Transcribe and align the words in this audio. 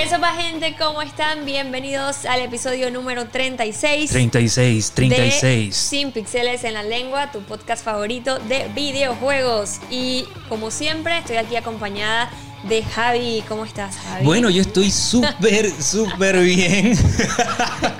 ¿Qué 0.00 0.08
sopa 0.08 0.32
gente? 0.32 0.76
¿Cómo 0.78 1.02
están? 1.02 1.44
Bienvenidos 1.44 2.24
al 2.24 2.40
episodio 2.40 2.88
número 2.88 3.26
36. 3.26 4.08
36, 4.08 4.92
36. 4.92 5.42
De 5.42 5.72
Sin 5.72 6.12
Pixeles 6.12 6.62
en 6.62 6.74
la 6.74 6.84
Lengua, 6.84 7.32
tu 7.32 7.40
podcast 7.40 7.84
favorito 7.84 8.38
de 8.38 8.68
videojuegos. 8.76 9.80
Y 9.90 10.24
como 10.48 10.70
siempre, 10.70 11.18
estoy 11.18 11.38
aquí 11.38 11.56
acompañada 11.56 12.30
de 12.68 12.84
Javi. 12.84 13.42
¿Cómo 13.48 13.64
estás, 13.64 13.96
Javi? 13.96 14.24
Bueno, 14.24 14.50
yo 14.50 14.62
estoy 14.62 14.92
súper, 14.92 15.68
súper 15.82 16.42
bien. 16.42 16.96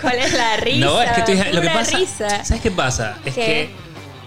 ¿Cuál 0.00 0.20
es 0.20 0.32
la 0.34 0.56
risa? 0.58 0.86
No, 0.86 1.02
es 1.02 1.10
que 1.10 1.20
estoy, 1.20 1.52
lo 1.52 1.60
que 1.60 1.70
pasa, 1.70 1.98
risa. 1.98 2.44
¿sabes 2.44 2.62
qué 2.62 2.70
pasa? 2.70 3.18
Es 3.24 3.34
¿Qué? 3.34 3.40
que 3.44 3.70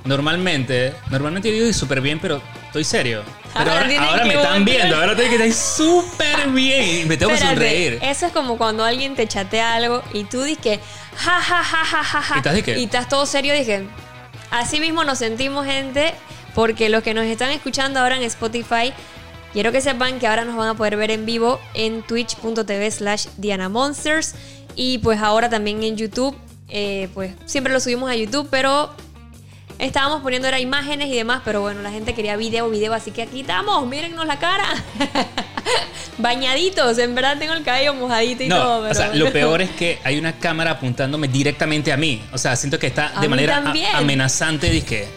normalmente, 0.03 0.93
normalmente 1.09 1.49
yo 1.49 1.63
digo 1.63 1.71
súper 1.71 2.01
bien, 2.01 2.19
pero 2.19 2.41
estoy 2.65 2.83
serio. 2.83 3.23
Pero 3.53 3.71
Ahora 3.71 3.81
ahora, 3.83 4.09
ahora 4.09 4.25
me 4.25 4.33
están 4.35 4.65
viendo, 4.65 4.95
ahora 4.95 5.15
tengo 5.15 5.29
que 5.29 5.35
estar 5.35 5.53
súper 5.53 6.49
bien 6.49 7.01
y 7.01 7.05
me 7.05 7.17
tengo 7.17 7.31
que 7.33 7.37
sonreír. 7.39 7.99
Eso 8.01 8.27
es 8.27 8.31
como 8.31 8.57
cuando 8.57 8.83
alguien 8.85 9.15
te 9.15 9.27
chatea 9.27 9.73
algo 9.75 10.01
y 10.13 10.23
tú 10.23 10.43
dices 10.43 10.61
que 10.63 10.79
ja 11.17 11.41
ja 11.41 11.63
ja 11.63 11.85
ja 11.85 12.03
ja 12.03 12.21
ja 12.21 12.35
¿Y 12.35 12.37
estás 12.37 12.53
de 12.53 12.63
qué? 12.63 12.79
y 12.79 12.83
estás 12.85 13.09
todo 13.09 13.25
serio 13.25 13.53
dije 13.53 13.85
así 14.49 14.79
mismo 14.79 15.03
nos 15.03 15.17
sentimos 15.17 15.65
gente 15.65 16.13
porque 16.55 16.89
los 16.89 17.03
que 17.03 17.13
nos 17.13 17.25
están 17.25 17.51
escuchando 17.51 17.99
ahora 17.99 18.15
en 18.15 18.23
Spotify 18.23 18.93
quiero 19.53 19.71
que 19.73 19.81
sepan 19.81 20.19
que 20.19 20.27
ahora 20.27 20.45
nos 20.45 20.55
van 20.55 20.69
a 20.69 20.73
poder 20.75 20.95
ver 20.95 21.11
en 21.11 21.25
vivo 21.25 21.59
en 21.73 22.03
twitch.tv 22.03 22.91
slash 22.91 23.27
Diana 23.37 23.67
Monsters 23.67 24.35
y 24.75 24.99
pues 24.99 25.21
ahora 25.21 25.49
también 25.49 25.83
en 25.83 25.97
YouTube 25.97 26.35
eh, 26.69 27.09
pues 27.13 27.33
siempre 27.45 27.73
lo 27.73 27.81
subimos 27.81 28.09
a 28.09 28.15
YouTube 28.15 28.47
pero 28.49 28.91
Estábamos 29.81 30.21
poniendo 30.21 30.47
era 30.47 30.59
imágenes 30.59 31.07
y 31.07 31.15
demás, 31.15 31.41
pero 31.43 31.61
bueno, 31.61 31.81
la 31.81 31.89
gente 31.89 32.13
quería 32.13 32.37
video, 32.37 32.69
video, 32.69 32.93
así 32.93 33.09
que 33.09 33.23
aquí 33.23 33.41
estamos, 33.41 33.83
mírennos 33.87 34.27
la 34.27 34.37
cara. 34.37 34.63
Bañaditos, 36.19 36.99
en 36.99 37.15
verdad 37.15 37.39
tengo 37.39 37.53
el 37.53 37.63
cabello 37.63 37.95
mojadito 37.95 38.43
y 38.43 38.47
No, 38.47 38.57
todo. 38.57 38.81
Pero 38.81 38.91
o 38.91 38.93
sea, 38.93 39.15
lo 39.15 39.33
peor 39.33 39.59
es 39.63 39.71
que 39.71 39.97
hay 40.03 40.19
una 40.19 40.33
cámara 40.33 40.71
apuntándome 40.71 41.27
directamente 41.27 41.91
a 41.91 41.97
mí. 41.97 42.21
O 42.31 42.37
sea, 42.37 42.55
siento 42.55 42.77
que 42.77 42.85
está 42.85 43.11
A 43.17 43.21
de 43.21 43.27
manera 43.27 43.63
amenazante. 43.95 44.69
Dije, 44.69 45.07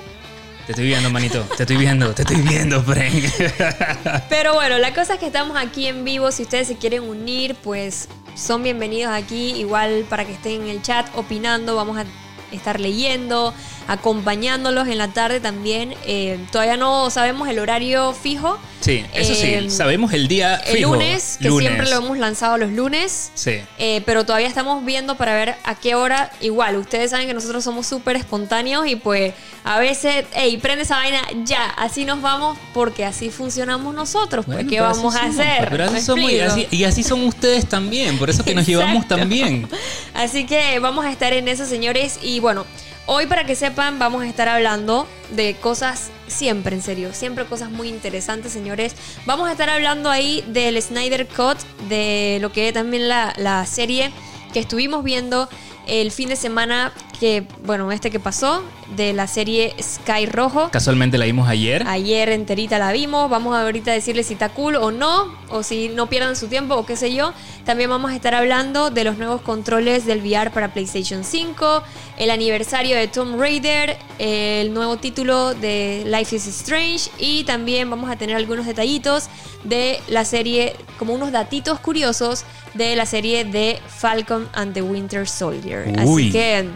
te 0.64 0.72
estoy 0.72 0.86
viendo, 0.86 1.10
manito. 1.10 1.42
Te 1.58 1.64
estoy 1.64 1.76
viendo, 1.76 2.14
te 2.14 2.22
estoy 2.22 2.38
viendo, 2.38 2.82
Frank. 2.82 4.24
Pero 4.30 4.54
bueno, 4.54 4.78
la 4.78 4.94
cosa 4.94 5.14
es 5.14 5.20
que 5.20 5.26
estamos 5.26 5.58
aquí 5.58 5.88
en 5.88 6.04
vivo. 6.04 6.32
Si 6.32 6.42
ustedes 6.42 6.68
se 6.68 6.78
quieren 6.78 7.02
unir, 7.02 7.54
pues 7.56 8.08
son 8.34 8.62
bienvenidos 8.62 9.12
aquí. 9.12 9.50
Igual 9.56 10.06
para 10.08 10.24
que 10.24 10.32
estén 10.32 10.62
en 10.62 10.68
el 10.68 10.80
chat 10.80 11.06
opinando, 11.16 11.76
vamos 11.76 11.98
a 11.98 12.06
estar 12.54 12.80
leyendo, 12.80 13.52
acompañándolos 13.88 14.88
en 14.88 14.98
la 14.98 15.08
tarde 15.08 15.40
también. 15.40 15.94
Eh, 16.06 16.38
todavía 16.52 16.76
no 16.76 17.10
sabemos 17.10 17.48
el 17.48 17.58
horario 17.58 18.12
fijo. 18.12 18.58
Sí, 18.80 19.04
eso 19.14 19.32
Eh, 19.32 19.60
sí, 19.62 19.70
sabemos 19.70 20.12
el 20.12 20.28
día 20.28 20.56
El 20.56 20.76
fijo. 20.76 20.92
lunes, 20.92 21.38
que 21.40 21.48
Lunes. 21.48 21.66
siempre 21.68 21.88
lo 21.90 21.96
hemos 21.96 22.18
lanzado 22.18 22.58
los 22.58 22.70
lunes. 22.70 23.30
Sí. 23.34 23.52
Eh, 23.78 24.02
pero 24.04 24.24
todavía 24.26 24.46
estamos 24.48 24.84
viendo 24.84 25.16
para 25.16 25.34
ver 25.34 25.54
a 25.64 25.74
qué 25.74 25.94
hora. 25.94 26.30
Igual, 26.42 26.76
ustedes 26.76 27.10
saben 27.10 27.26
que 27.26 27.32
nosotros 27.34 27.64
somos 27.64 27.86
súper 27.86 28.16
espontáneos 28.16 28.86
y 28.86 28.96
pues 28.96 29.32
a 29.64 29.78
veces, 29.78 30.26
hey, 30.34 30.58
prende 30.60 30.82
esa 30.82 30.96
vaina 30.96 31.22
ya, 31.44 31.64
así 31.70 32.04
nos 32.04 32.20
vamos 32.20 32.58
porque 32.74 33.06
así 33.06 33.30
funcionamos 33.30 33.94
nosotros. 33.94 34.44
Pues, 34.44 34.56
Bueno, 34.58 34.68
¿qué 34.70 34.76
pero 34.76 34.86
así 34.88 34.98
vamos 34.98 35.16
a 35.16 35.24
hacer? 35.24 35.68
Pero 35.70 35.84
así 35.84 35.94
¿Me 35.94 36.00
somos 36.02 36.30
y 36.30 36.40
así, 36.40 36.66
y 36.70 36.84
así 36.84 37.02
son 37.02 37.24
ustedes 37.24 37.66
también, 37.66 38.18
por 38.18 38.28
eso 38.28 38.44
que 38.44 38.54
nos 38.54 38.66
llevamos 38.66 39.04
Exacto. 39.04 39.26
bien. 39.26 39.66
Así 40.14 40.46
que 40.46 40.78
vamos 40.78 41.04
a 41.04 41.10
estar 41.10 41.32
en 41.32 41.48
eso, 41.48 41.66
señores. 41.66 42.20
Y 42.22 42.38
bueno, 42.44 42.66
hoy 43.06 43.24
para 43.24 43.44
que 43.44 43.54
sepan, 43.54 43.98
vamos 43.98 44.22
a 44.22 44.28
estar 44.28 44.50
hablando 44.50 45.08
de 45.30 45.54
cosas 45.54 46.10
siempre, 46.26 46.76
en 46.76 46.82
serio, 46.82 47.14
siempre 47.14 47.46
cosas 47.46 47.70
muy 47.70 47.88
interesantes, 47.88 48.52
señores. 48.52 48.94
Vamos 49.24 49.48
a 49.48 49.52
estar 49.52 49.70
hablando 49.70 50.10
ahí 50.10 50.44
del 50.48 50.80
Snyder 50.82 51.26
Cut, 51.26 51.56
de 51.88 52.36
lo 52.42 52.52
que 52.52 52.68
es 52.68 52.74
también 52.74 53.08
la, 53.08 53.32
la 53.38 53.64
serie 53.64 54.12
que 54.52 54.60
estuvimos 54.60 55.02
viendo 55.02 55.48
el 55.86 56.10
fin 56.10 56.28
de 56.28 56.36
semana, 56.36 56.92
que, 57.18 57.46
bueno, 57.64 57.90
este 57.92 58.10
que 58.10 58.20
pasó, 58.20 58.62
de 58.96 59.12
la 59.12 59.26
serie 59.26 59.74
Sky 59.80 60.26
Rojo. 60.26 60.68
Casualmente 60.70 61.18
la 61.18 61.24
vimos 61.24 61.48
ayer. 61.48 61.86
Ayer 61.86 62.28
enterita 62.30 62.78
la 62.78 62.92
vimos. 62.92 63.30
Vamos 63.30 63.54
a 63.54 63.62
ahorita 63.62 63.92
decirles 63.92 64.26
si 64.26 64.34
está 64.34 64.50
cool 64.50 64.76
o 64.76 64.90
no. 64.90 65.34
O 65.48 65.62
si 65.62 65.88
no 65.88 66.08
pierdan 66.08 66.36
su 66.36 66.48
tiempo 66.48 66.74
o 66.74 66.86
qué 66.86 66.96
sé 66.96 67.14
yo. 67.14 67.32
También 67.64 67.90
vamos 67.90 68.10
a 68.12 68.14
estar 68.14 68.34
hablando 68.34 68.90
de 68.90 69.04
los 69.04 69.16
nuevos 69.16 69.40
controles 69.40 70.04
del 70.06 70.20
VR 70.20 70.50
para 70.50 70.72
PlayStation 70.72 71.24
5. 71.24 71.82
El 72.18 72.30
aniversario 72.30 72.96
de 72.96 73.08
Tomb 73.08 73.40
Raider. 73.40 73.96
El 74.18 74.74
nuevo 74.74 74.96
título 74.96 75.54
de 75.54 76.04
Life 76.06 76.36
is 76.36 76.46
Strange. 76.46 77.10
Y 77.18 77.44
también 77.44 77.88
vamos 77.88 78.10
a 78.10 78.16
tener 78.16 78.36
algunos 78.36 78.66
detallitos 78.66 79.28
de 79.64 80.00
la 80.08 80.24
serie. 80.24 80.76
Como 80.98 81.14
unos 81.14 81.32
datitos 81.32 81.80
curiosos 81.80 82.44
de 82.74 82.96
la 82.96 83.06
serie 83.06 83.44
de 83.44 83.80
Falcon 83.88 84.48
and 84.52 84.74
the 84.74 84.82
Winter 84.82 85.28
Soldier. 85.28 85.73
Uy. 86.04 86.28
Así 86.28 86.32
que. 86.32 86.68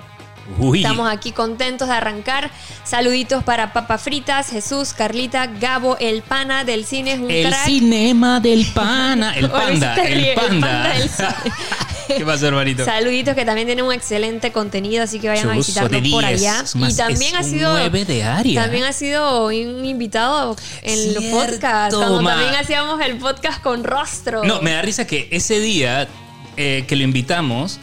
Uy. 0.58 0.78
Estamos 0.78 1.10
aquí 1.12 1.32
contentos 1.32 1.88
de 1.88 1.94
arrancar. 1.94 2.50
Saluditos 2.82 3.44
para 3.44 3.74
Papa 3.74 3.98
Fritas, 3.98 4.48
Jesús, 4.48 4.94
Carlita, 4.94 5.46
Gabo, 5.46 5.98
el 5.98 6.22
pana 6.22 6.64
del 6.64 6.86
cine 6.86 7.12
es 7.12 7.20
un 7.20 7.30
el 7.30 7.48
crack. 7.48 7.66
cinema 7.66 8.40
del 8.40 8.64
pana. 8.72 9.36
El 9.36 9.50
panda. 9.50 9.94
El 9.96 10.14
ríe, 10.14 10.32
el 10.32 10.36
panda. 10.40 10.90
panda. 10.90 11.42
¿Qué 12.08 12.24
pasó, 12.24 12.48
hermanito? 12.48 12.86
Saluditos 12.86 13.34
que 13.34 13.44
también 13.44 13.66
tienen 13.66 13.84
un 13.84 13.92
excelente 13.92 14.50
contenido, 14.50 15.04
así 15.04 15.20
que 15.20 15.28
vayan 15.28 15.50
a 15.50 15.52
visitarnos 15.52 16.00
por 16.10 16.24
10. 16.24 16.24
allá. 16.24 16.64
Más, 16.76 16.94
y 16.94 16.96
también 16.96 17.36
ha 17.36 17.42
sido 17.42 17.72
9 17.72 18.04
de 18.06 18.24
área. 18.24 18.62
También 18.62 18.84
ha 18.84 18.94
sido 18.94 19.48
un 19.48 19.84
invitado 19.84 20.56
en 20.80 21.14
los 21.14 21.24
podcasts. 21.24 21.94
Cuando 21.94 22.22
ma. 22.22 22.30
también 22.30 22.54
hacíamos 22.54 22.98
el 23.02 23.18
podcast 23.18 23.60
con 23.62 23.84
rostro. 23.84 24.42
No, 24.44 24.62
me 24.62 24.70
da 24.70 24.80
risa 24.80 25.06
que 25.06 25.28
ese 25.30 25.60
día 25.60 26.08
eh, 26.56 26.84
que 26.88 26.96
lo 26.96 27.04
invitamos, 27.04 27.78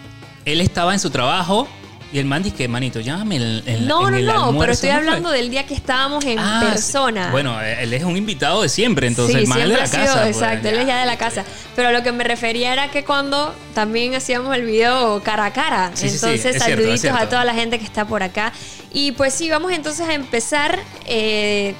él 0.45 0.61
estaba 0.61 0.93
en 0.93 0.99
su 0.99 1.09
trabajo 1.09 1.67
y 2.13 2.19
el 2.19 2.25
man 2.25 2.43
dice 2.43 2.55
que, 2.55 2.67
manito, 2.67 2.99
llámame 3.01 3.35
en, 3.37 3.63
en- 3.65 3.87
no, 3.87 4.07
en 4.07 4.11
no, 4.13 4.17
el 4.17 4.25
no, 4.25 4.31
pero 4.33 4.43
almuerzo", 4.45 4.71
estoy 4.73 4.89
¿no 4.91 4.95
fue? 4.95 5.05
hablando 5.07 5.31
del 5.31 5.49
día 5.49 5.65
que 5.65 5.73
estábamos 5.73 6.23
en 6.23 6.39
Ah, 6.39 6.61
sí. 6.63 6.71
persona. 6.71 7.29
Bueno, 7.31 7.59
eh, 7.61 7.83
él 7.83 7.93
es 7.93 8.03
un 8.03 8.15
invitado 8.15 8.61
de 8.61 8.69
siempre, 8.69 9.07
entonces 9.07 9.35
sí, 9.35 9.41
el 9.41 9.47
man 9.47 9.59
es 9.59 9.69
de 9.69 9.75
la 9.77 9.87
sido, 9.87 10.05
casa. 10.05 10.21
pues, 10.21 10.35
exacto, 10.37 10.67
él 10.69 10.75
es 10.79 10.87
ya 10.87 10.99
de 10.99 11.05
la 11.07 11.17
casa. 11.17 11.43
Pero 11.75 11.91
lo 11.91 12.03
que 12.03 12.11
me 12.13 12.23
refería 12.23 12.71
era 12.71 12.89
que 12.91 13.03
cuando 13.03 13.53
también 13.73 14.15
hacíamos 14.15 14.55
el 14.55 14.63
video 14.65 15.21
cara 15.23 15.45
a 15.45 15.51
cara. 15.53 15.91
Sí, 15.95 16.07
entonces, 16.07 16.57
saluditos 16.61 17.01
cierto. 17.01 17.19
a 17.19 17.27
toda 17.27 17.43
la 17.43 17.53
gente 17.53 17.79
que 17.79 17.85
está 17.85 18.05
por 18.05 18.23
acá. 18.23 18.53
Y 18.93 19.11
pues 19.13 19.33
sí, 19.33 19.49
vamos 19.49 19.73
entonces 19.73 20.07
a 20.07 20.13
empezar 20.13 20.79
eh, 21.05 21.73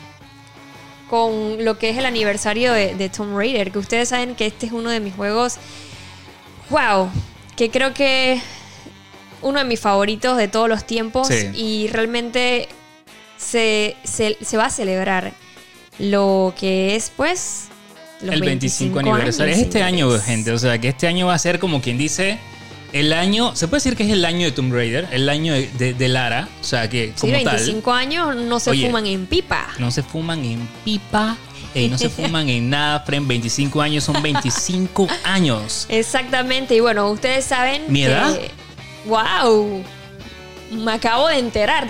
con 1.09 1.63
lo 1.63 1.77
que 1.77 1.91
es 1.91 1.97
el 1.97 2.05
aniversario 2.05 2.73
de, 2.73 2.95
de 2.95 3.09
Tomb 3.09 3.37
Raider, 3.37 3.71
que 3.71 3.77
ustedes 3.79 4.09
saben 4.09 4.35
que 4.35 4.47
este 4.47 4.65
es 4.65 4.71
uno 4.73 4.89
de 4.89 4.99
mis 4.99 5.13
juegos. 5.15 5.55
¡Wow! 6.69 7.09
Que 7.55 7.69
creo 7.69 7.93
que 7.93 8.41
uno 9.41 9.59
de 9.59 9.65
mis 9.65 9.79
favoritos 9.79 10.37
de 10.37 10.47
todos 10.47 10.67
los 10.69 10.85
tiempos 10.85 11.27
Sí. 11.27 11.49
y 11.53 11.87
realmente 11.87 12.67
se, 13.37 13.95
se- 14.03 14.37
se 14.41 14.57
va 14.57 14.65
a 14.65 14.69
celebrar 14.69 15.33
lo 15.99 16.53
que 16.59 16.95
es 16.95 17.11
pues 17.15 17.67
los 18.21 18.33
El 18.33 18.41
25 18.41 18.99
aniversario. 18.99 19.45
años, 19.53 19.57
Es 19.59 19.65
este 19.67 19.83
año, 19.83 20.09
gente. 20.19 20.51
O 20.51 20.57
sea, 20.57 20.79
que 20.79 20.87
este 20.89 21.07
año 21.07 21.27
va 21.27 21.33
a 21.35 21.39
ser 21.39 21.59
como 21.59 21.81
quien 21.81 21.97
dice. 21.97 22.39
El 22.93 23.11
año, 23.11 23.53
se 23.57 23.67
puede 23.67 23.79
decir 23.83 23.97
que 23.97 24.03
es 24.03 24.09
el 24.09 24.23
año 24.23 24.45
de 24.45 24.51
Tomb 24.53 24.73
Raider, 24.73 25.07
el 25.11 25.27
año 25.27 25.53
de, 25.53 25.67
de- 25.77 25.93
de 25.93 26.07
Lara, 26.07 26.47
o 26.61 26.63
sea 26.63 26.89
que 26.89 27.07
Sí, 27.15 27.21
como 27.21 27.33
25 27.33 27.91
años 27.91 28.35
no 28.37 28.57
se 28.59 28.69
Oye. 28.69 28.85
fuman 28.87 29.05
en 29.05 29.25
pipa. 29.25 29.67
no 29.79 29.91
se 29.91 30.01
fuman 30.01 30.45
en 30.45 30.65
pipa, 30.85 31.35
eh, 31.75 31.89
no 31.89 31.97
se 31.97 32.09
fuman 32.09 32.49
en 32.49 32.69
nada, 32.69 33.01
Fren, 33.01 33.27
25 33.27 33.81
años 33.81 34.03
son 34.05 34.21
25 34.21 35.07
años. 35.23 35.85
Exactamente, 35.89 36.75
y 36.75 36.79
bueno, 36.79 37.09
ustedes 37.11 37.45
saben 37.45 37.83
¿Mi 37.89 38.01
que... 38.01 38.05
edad? 38.07 38.35
¡Wow! 39.05 39.83
Me 40.71 40.93
acabo 40.93 41.27
de 41.27 41.37
enterar. 41.39 41.87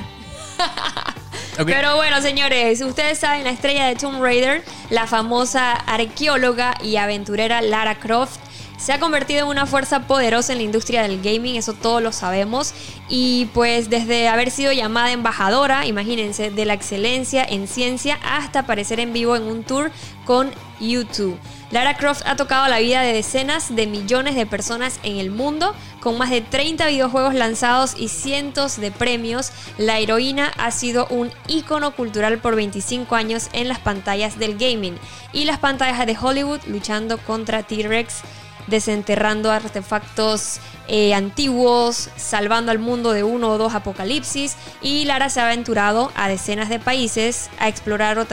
Pero 1.65 1.95
bueno, 1.95 2.21
señores, 2.21 2.81
ustedes 2.81 3.19
saben, 3.19 3.43
la 3.45 3.51
estrella 3.51 3.85
de 3.85 3.95
Tomb 3.95 4.21
Raider, 4.21 4.63
la 4.89 5.07
famosa 5.07 5.71
arqueóloga 5.71 6.75
y 6.83 6.97
aventurera 6.97 7.61
Lara 7.61 7.99
Croft, 7.99 8.39
se 8.77 8.93
ha 8.93 8.99
convertido 8.99 9.43
en 9.43 9.47
una 9.47 9.65
fuerza 9.65 10.07
poderosa 10.07 10.53
en 10.53 10.59
la 10.59 10.63
industria 10.63 11.03
del 11.03 11.21
gaming, 11.21 11.55
eso 11.55 11.73
todos 11.73 12.01
lo 12.01 12.11
sabemos. 12.11 12.73
Y 13.09 13.45
pues 13.53 13.89
desde 13.89 14.27
haber 14.27 14.51
sido 14.51 14.71
llamada 14.73 15.11
embajadora, 15.11 15.85
imagínense, 15.85 16.51
de 16.51 16.65
la 16.65 16.73
excelencia 16.73 17.43
en 17.43 17.67
ciencia 17.67 18.19
hasta 18.23 18.59
aparecer 18.59 18.99
en 18.99 19.13
vivo 19.13 19.35
en 19.35 19.43
un 19.43 19.63
tour 19.63 19.91
con 20.25 20.51
YouTube. 20.79 21.37
Lara 21.71 21.97
Croft 21.97 22.21
ha 22.25 22.35
tocado 22.35 22.67
la 22.67 22.79
vida 22.79 23.01
de 23.01 23.13
decenas 23.13 23.75
de 23.75 23.87
millones 23.87 24.35
de 24.35 24.45
personas 24.45 24.99
en 25.03 25.17
el 25.17 25.31
mundo, 25.31 25.73
con 25.99 26.17
más 26.17 26.29
de 26.29 26.41
30 26.41 26.87
videojuegos 26.87 27.33
lanzados 27.33 27.95
y 27.97 28.09
cientos 28.09 28.79
de 28.79 28.91
premios. 28.91 29.51
La 29.77 29.99
heroína 29.99 30.51
ha 30.57 30.71
sido 30.71 31.07
un 31.09 31.31
ícono 31.47 31.95
cultural 31.95 32.37
por 32.37 32.55
25 32.55 33.15
años 33.15 33.49
en 33.51 33.67
las 33.67 33.79
pantallas 33.79 34.37
del 34.37 34.57
gaming 34.57 34.97
y 35.33 35.45
las 35.45 35.59
pantallas 35.59 36.05
de 36.05 36.17
Hollywood 36.19 36.59
luchando 36.67 37.17
contra 37.17 37.63
T-Rex 37.63 38.21
desenterrando 38.67 39.51
artefactos 39.51 40.59
eh, 40.87 41.13
antiguos, 41.13 42.09
salvando 42.15 42.71
al 42.71 42.79
mundo 42.79 43.11
de 43.11 43.23
uno 43.23 43.49
o 43.51 43.57
dos 43.57 43.73
apocalipsis 43.73 44.55
y 44.81 45.05
Lara 45.05 45.29
se 45.29 45.41
ha 45.41 45.45
aventurado 45.45 46.11
a 46.15 46.27
decenas 46.27 46.69
de 46.69 46.79
países 46.79 47.49
a 47.59 47.67
explorar 47.67 48.25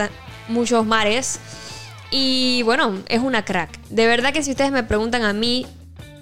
muchos 0.47 0.85
mares 0.85 1.39
y 2.11 2.61
bueno, 2.63 2.99
es 3.09 3.21
una 3.21 3.43
crack. 3.43 3.79
De 3.89 4.05
verdad 4.05 4.33
que 4.33 4.43
si 4.43 4.51
ustedes 4.51 4.71
me 4.71 4.83
preguntan 4.83 5.23
a 5.23 5.33
mí 5.33 5.65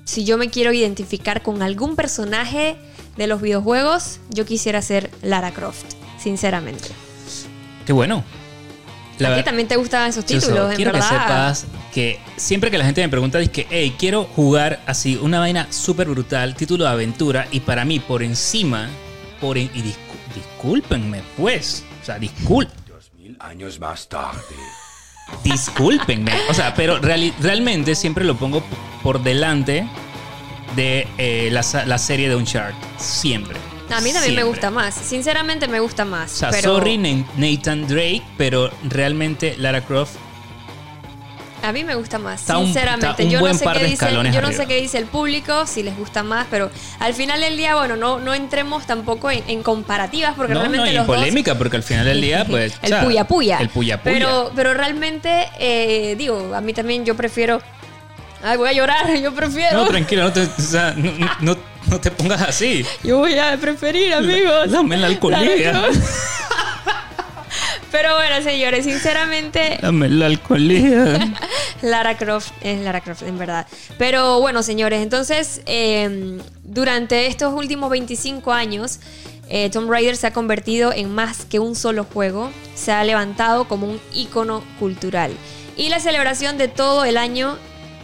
si 0.06 0.24
yo 0.24 0.38
me 0.38 0.50
quiero 0.50 0.74
identificar 0.74 1.42
con 1.42 1.62
algún 1.62 1.96
personaje 1.96 2.78
de 3.18 3.28
los 3.28 3.42
videojuegos, 3.42 4.20
yo 4.30 4.46
quisiera 4.46 4.82
ser 4.82 5.10
Lara 5.22 5.52
Croft, 5.52 5.86
sinceramente. 6.18 6.90
Qué 7.86 7.94
bueno. 7.94 8.24
La 9.22 9.30
a 9.30 9.32
ti 9.32 9.36
ver- 9.38 9.46
también 9.46 9.68
te 9.68 9.76
gustaban 9.76 10.10
esos 10.10 10.26
Chuso, 10.26 10.48
títulos, 10.48 10.70
en 10.72 10.76
quiero 10.76 10.92
verdad. 10.92 11.10
que 11.10 11.16
sepas 11.16 11.66
que 11.94 12.20
siempre 12.38 12.72
que 12.72 12.78
la 12.78 12.86
gente 12.86 13.02
me 13.02 13.10
pregunta, 13.10 13.40
es 13.40 13.50
que, 13.50 13.68
hey, 13.70 13.96
quiero 14.00 14.24
jugar 14.26 14.82
así, 14.86 15.16
una 15.22 15.40
vaina 15.40 15.68
súper 15.72 16.08
brutal, 16.10 16.56
título 16.56 16.86
de 16.86 16.90
aventura, 16.92 17.48
y 17.52 17.60
para 17.62 17.86
mí, 17.86 18.00
por 18.00 18.24
encima, 18.24 18.88
por 19.40 19.58
en- 19.58 19.70
y 19.74 19.82
discu- 19.82 20.34
discúlpenme, 20.36 21.22
pues, 21.38 21.84
o 22.02 22.06
sea, 22.06 22.18
discul 22.20 22.68
Dos 22.88 23.12
mil 23.18 23.36
años 23.40 23.80
más 23.80 24.08
tarde. 24.08 24.40
discúlpenme, 25.44 26.32
o 26.50 26.54
sea, 26.54 26.74
pero 26.74 27.00
reali- 27.02 27.34
realmente 27.42 27.96
siempre 27.96 28.24
lo 28.26 28.36
pongo 28.38 28.64
por 29.04 29.22
delante 29.24 29.88
de 30.76 31.08
eh, 31.18 31.50
la, 31.52 31.64
la 31.86 31.98
serie 31.98 32.30
de 32.30 32.36
Uncharted, 32.36 32.78
siempre. 32.98 33.58
A 33.92 34.02
mí 34.02 34.12
también 34.14 34.14
me 34.16 34.22
Siempre. 34.42 34.44
gusta 34.46 34.72
más. 34.72 34.94
Sinceramente 34.96 35.68
me 35.68 35.80
gusta 35.80 36.06
más. 36.06 36.32
O 36.32 36.36
sea, 36.36 36.50
pero 36.52 36.76
sorry 36.78 36.98
Na- 36.98 37.26
Nathan 37.38 37.88
Drake, 37.88 38.24
pero 38.38 38.72
realmente 38.84 39.56
Lara 39.58 39.82
Croft 39.82 40.16
A 41.64 41.72
mí 41.72 41.84
me 41.84 41.94
gusta 41.94 42.18
más, 42.18 42.42
Está 42.42 42.58
sinceramente. 42.58 43.24
un 43.24 43.30
yo 43.30 43.40
buen 43.40 43.52
no 43.52 43.58
sé 43.60 43.64
par 43.66 43.78
qué 43.78 43.84
dice, 43.84 43.94
escalones 43.94 44.34
yo 44.34 44.42
no 44.42 44.48
arriba. 44.48 44.64
sé 44.64 44.68
qué 44.68 44.82
dice 44.82 44.98
el 44.98 45.06
público, 45.06 45.68
si 45.68 45.84
les 45.84 45.96
gusta 45.96 46.24
más, 46.24 46.48
pero 46.50 46.72
al 47.00 47.14
final 47.14 47.40
del 47.40 47.56
día, 47.56 47.76
bueno, 47.76 47.96
no, 47.98 48.20
no 48.20 48.34
entremos 48.34 48.88
tampoco 48.88 49.30
en, 49.30 49.44
en 49.48 49.62
comparativas, 49.62 50.34
porque 50.36 50.56
no, 50.56 50.62
realmente 50.62 50.88
no, 50.88 50.92
y 50.92 50.96
los 50.96 51.06
dos- 51.06 51.16
polémica, 51.18 51.56
porque 51.60 51.78
al 51.78 51.84
final 51.84 52.06
del 52.06 52.20
día, 52.20 52.46
pues. 52.50 52.74
el 52.82 52.86
o 52.94 52.96
sea, 52.98 53.04
puya 53.04 53.28
puya. 53.28 53.58
El 53.60 53.70
puya 53.70 54.02
puya. 54.02 54.14
Pero, 54.16 54.52
pero 54.56 54.74
realmente, 54.74 55.50
eh, 55.60 56.16
digo, 56.18 56.52
a 56.56 56.62
mí 56.62 56.74
también 56.74 57.06
yo 57.06 57.16
prefiero. 57.16 57.62
Ay, 58.44 58.58
voy 58.58 58.70
a 58.70 58.74
llorar, 58.74 59.16
yo 59.18 59.34
prefiero. 59.34 59.84
No, 59.84 59.88
tranquilo, 59.88 60.24
no 60.24 60.34
te, 60.34 60.42
o 60.44 60.50
sea, 60.62 60.94
no, 60.96 61.56
no- 61.90 62.00
te 62.00 62.10
pongas 62.12 62.42
así. 62.42 62.86
yo 63.04 63.18
voy 63.20 63.38
a 63.38 63.58
preferir, 63.58 64.14
amigos. 64.14 64.70
Dame 64.72 64.98
la 64.98 65.08
alcoholía. 65.08 65.72
Lara 65.74 65.88
Croft. 65.92 66.32
Pero 67.92 68.16
bueno, 68.16 68.42
señores, 68.42 68.86
sinceramente, 68.86 69.78
Dame 69.82 70.08
la 70.10 70.28
alcoholía. 70.28 71.34
Lara 71.82 72.18
Croft 72.18 72.52
es 72.62 72.80
Lara 72.80 73.02
Croft, 73.02 73.24
en 73.24 73.38
verdad. 73.38 73.68
Pero 73.98 74.40
bueno, 74.40 74.64
señores, 74.64 75.02
entonces, 75.04 75.62
eh, 75.66 76.40
durante 76.64 77.28
estos 77.28 77.54
últimos 77.54 77.90
25 77.90 78.54
años, 78.54 79.00
eh, 79.50 79.70
Tomb 79.70 79.90
Raider 79.92 80.16
se 80.16 80.28
ha 80.28 80.32
convertido 80.34 80.94
en 80.94 81.14
más 81.14 81.44
que 81.46 81.60
un 81.60 81.76
solo 81.76 82.06
juego. 82.06 82.50
Se 82.76 82.94
ha 82.94 83.04
levantado 83.04 83.68
como 83.68 83.88
un 83.88 84.00
ícono 84.14 84.64
cultural. 84.80 85.32
Y 85.76 85.90
la 85.90 86.00
celebración 86.00 86.58
de 86.58 86.70
todo 86.70 87.04
el 87.04 87.18
año 87.18 87.58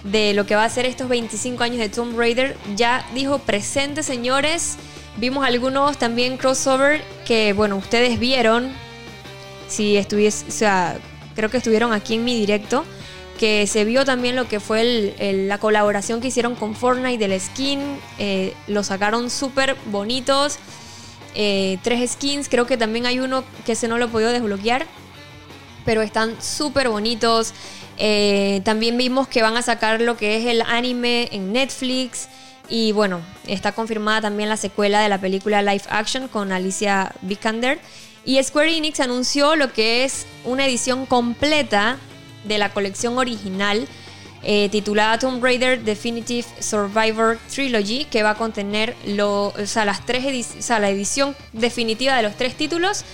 de 0.03 0.33
lo 0.33 0.45
que 0.45 0.55
va 0.55 0.63
a 0.63 0.69
ser 0.69 0.85
estos 0.85 1.09
25 1.09 1.63
años 1.63 1.79
de 1.79 1.89
Tomb 1.89 2.17
Raider 2.17 2.55
ya 2.75 3.05
dijo 3.13 3.39
presente, 3.39 4.03
señores. 4.03 4.77
Vimos 5.17 5.45
algunos 5.45 5.97
también 5.97 6.37
crossover 6.37 7.01
que, 7.25 7.53
bueno, 7.53 7.75
ustedes 7.75 8.19
vieron 8.19 8.71
si 9.67 9.97
estuviese, 9.97 10.45
o 10.47 10.51
sea, 10.51 10.97
creo 11.35 11.49
que 11.49 11.57
estuvieron 11.57 11.93
aquí 11.93 12.15
en 12.15 12.23
mi 12.23 12.39
directo, 12.39 12.85
que 13.37 13.67
se 13.67 13.85
vio 13.85 14.05
también 14.05 14.35
lo 14.35 14.47
que 14.47 14.59
fue 14.59 15.13
la 15.47 15.57
colaboración 15.59 16.21
que 16.21 16.27
hicieron 16.27 16.55
con 16.55 16.75
Fortnite 16.75 17.17
del 17.17 17.39
skin, 17.39 17.79
eh, 18.17 18.53
lo 18.67 18.83
sacaron 18.83 19.29
súper 19.29 19.75
bonitos, 19.91 20.57
eh, 21.35 21.77
tres 21.83 22.11
skins, 22.11 22.49
creo 22.49 22.65
que 22.65 22.77
también 22.77 23.05
hay 23.05 23.19
uno 23.19 23.43
que 23.65 23.75
se 23.75 23.87
no 23.87 23.97
lo 23.97 24.05
he 24.19 24.23
desbloquear, 24.23 24.87
pero 25.87 26.01
están 26.01 26.41
súper 26.41 26.89
bonitos. 26.89 27.53
Eh, 27.97 28.59
también 28.65 28.97
vimos 28.97 29.29
que 29.29 29.41
van 29.41 29.55
a 29.55 29.61
sacar 29.61 30.01
lo 30.01 30.17
que 30.17 30.35
es 30.35 30.45
el 30.45 30.61
anime 30.63 31.29
en 31.31 31.53
Netflix. 31.53 32.27
Y 32.67 32.91
bueno, 32.91 33.21
está 33.47 33.71
confirmada 33.71 34.19
también 34.19 34.49
la 34.49 34.57
secuela 34.57 34.99
de 34.99 35.07
la 35.07 35.17
película 35.17 35.61
Live 35.61 35.83
Action 35.89 36.27
con 36.27 36.51
Alicia 36.51 37.13
Vikander. 37.21 37.79
Y 38.25 38.43
Square 38.43 38.75
Enix 38.75 38.99
anunció 38.99 39.55
lo 39.55 39.71
que 39.71 40.03
es 40.03 40.25
una 40.43 40.65
edición 40.65 41.05
completa 41.05 41.95
de 42.43 42.57
la 42.57 42.73
colección 42.73 43.17
original 43.17 43.87
eh, 44.43 44.67
titulada 44.69 45.17
Tomb 45.17 45.41
Raider 45.41 45.81
Definitive 45.83 46.45
Survivor 46.59 47.39
Trilogy, 47.49 48.03
que 48.11 48.23
va 48.23 48.31
a 48.31 48.35
contener 48.35 48.93
lo, 49.05 49.47
o 49.47 49.85
las 49.85 50.05
tres 50.05 50.25
o 50.59 50.61
sea, 50.61 50.79
la 50.79 50.89
edición 50.89 51.33
definitiva 51.53 52.17
de 52.17 52.23
los 52.23 52.35
tres 52.35 52.55
títulos 52.55 53.05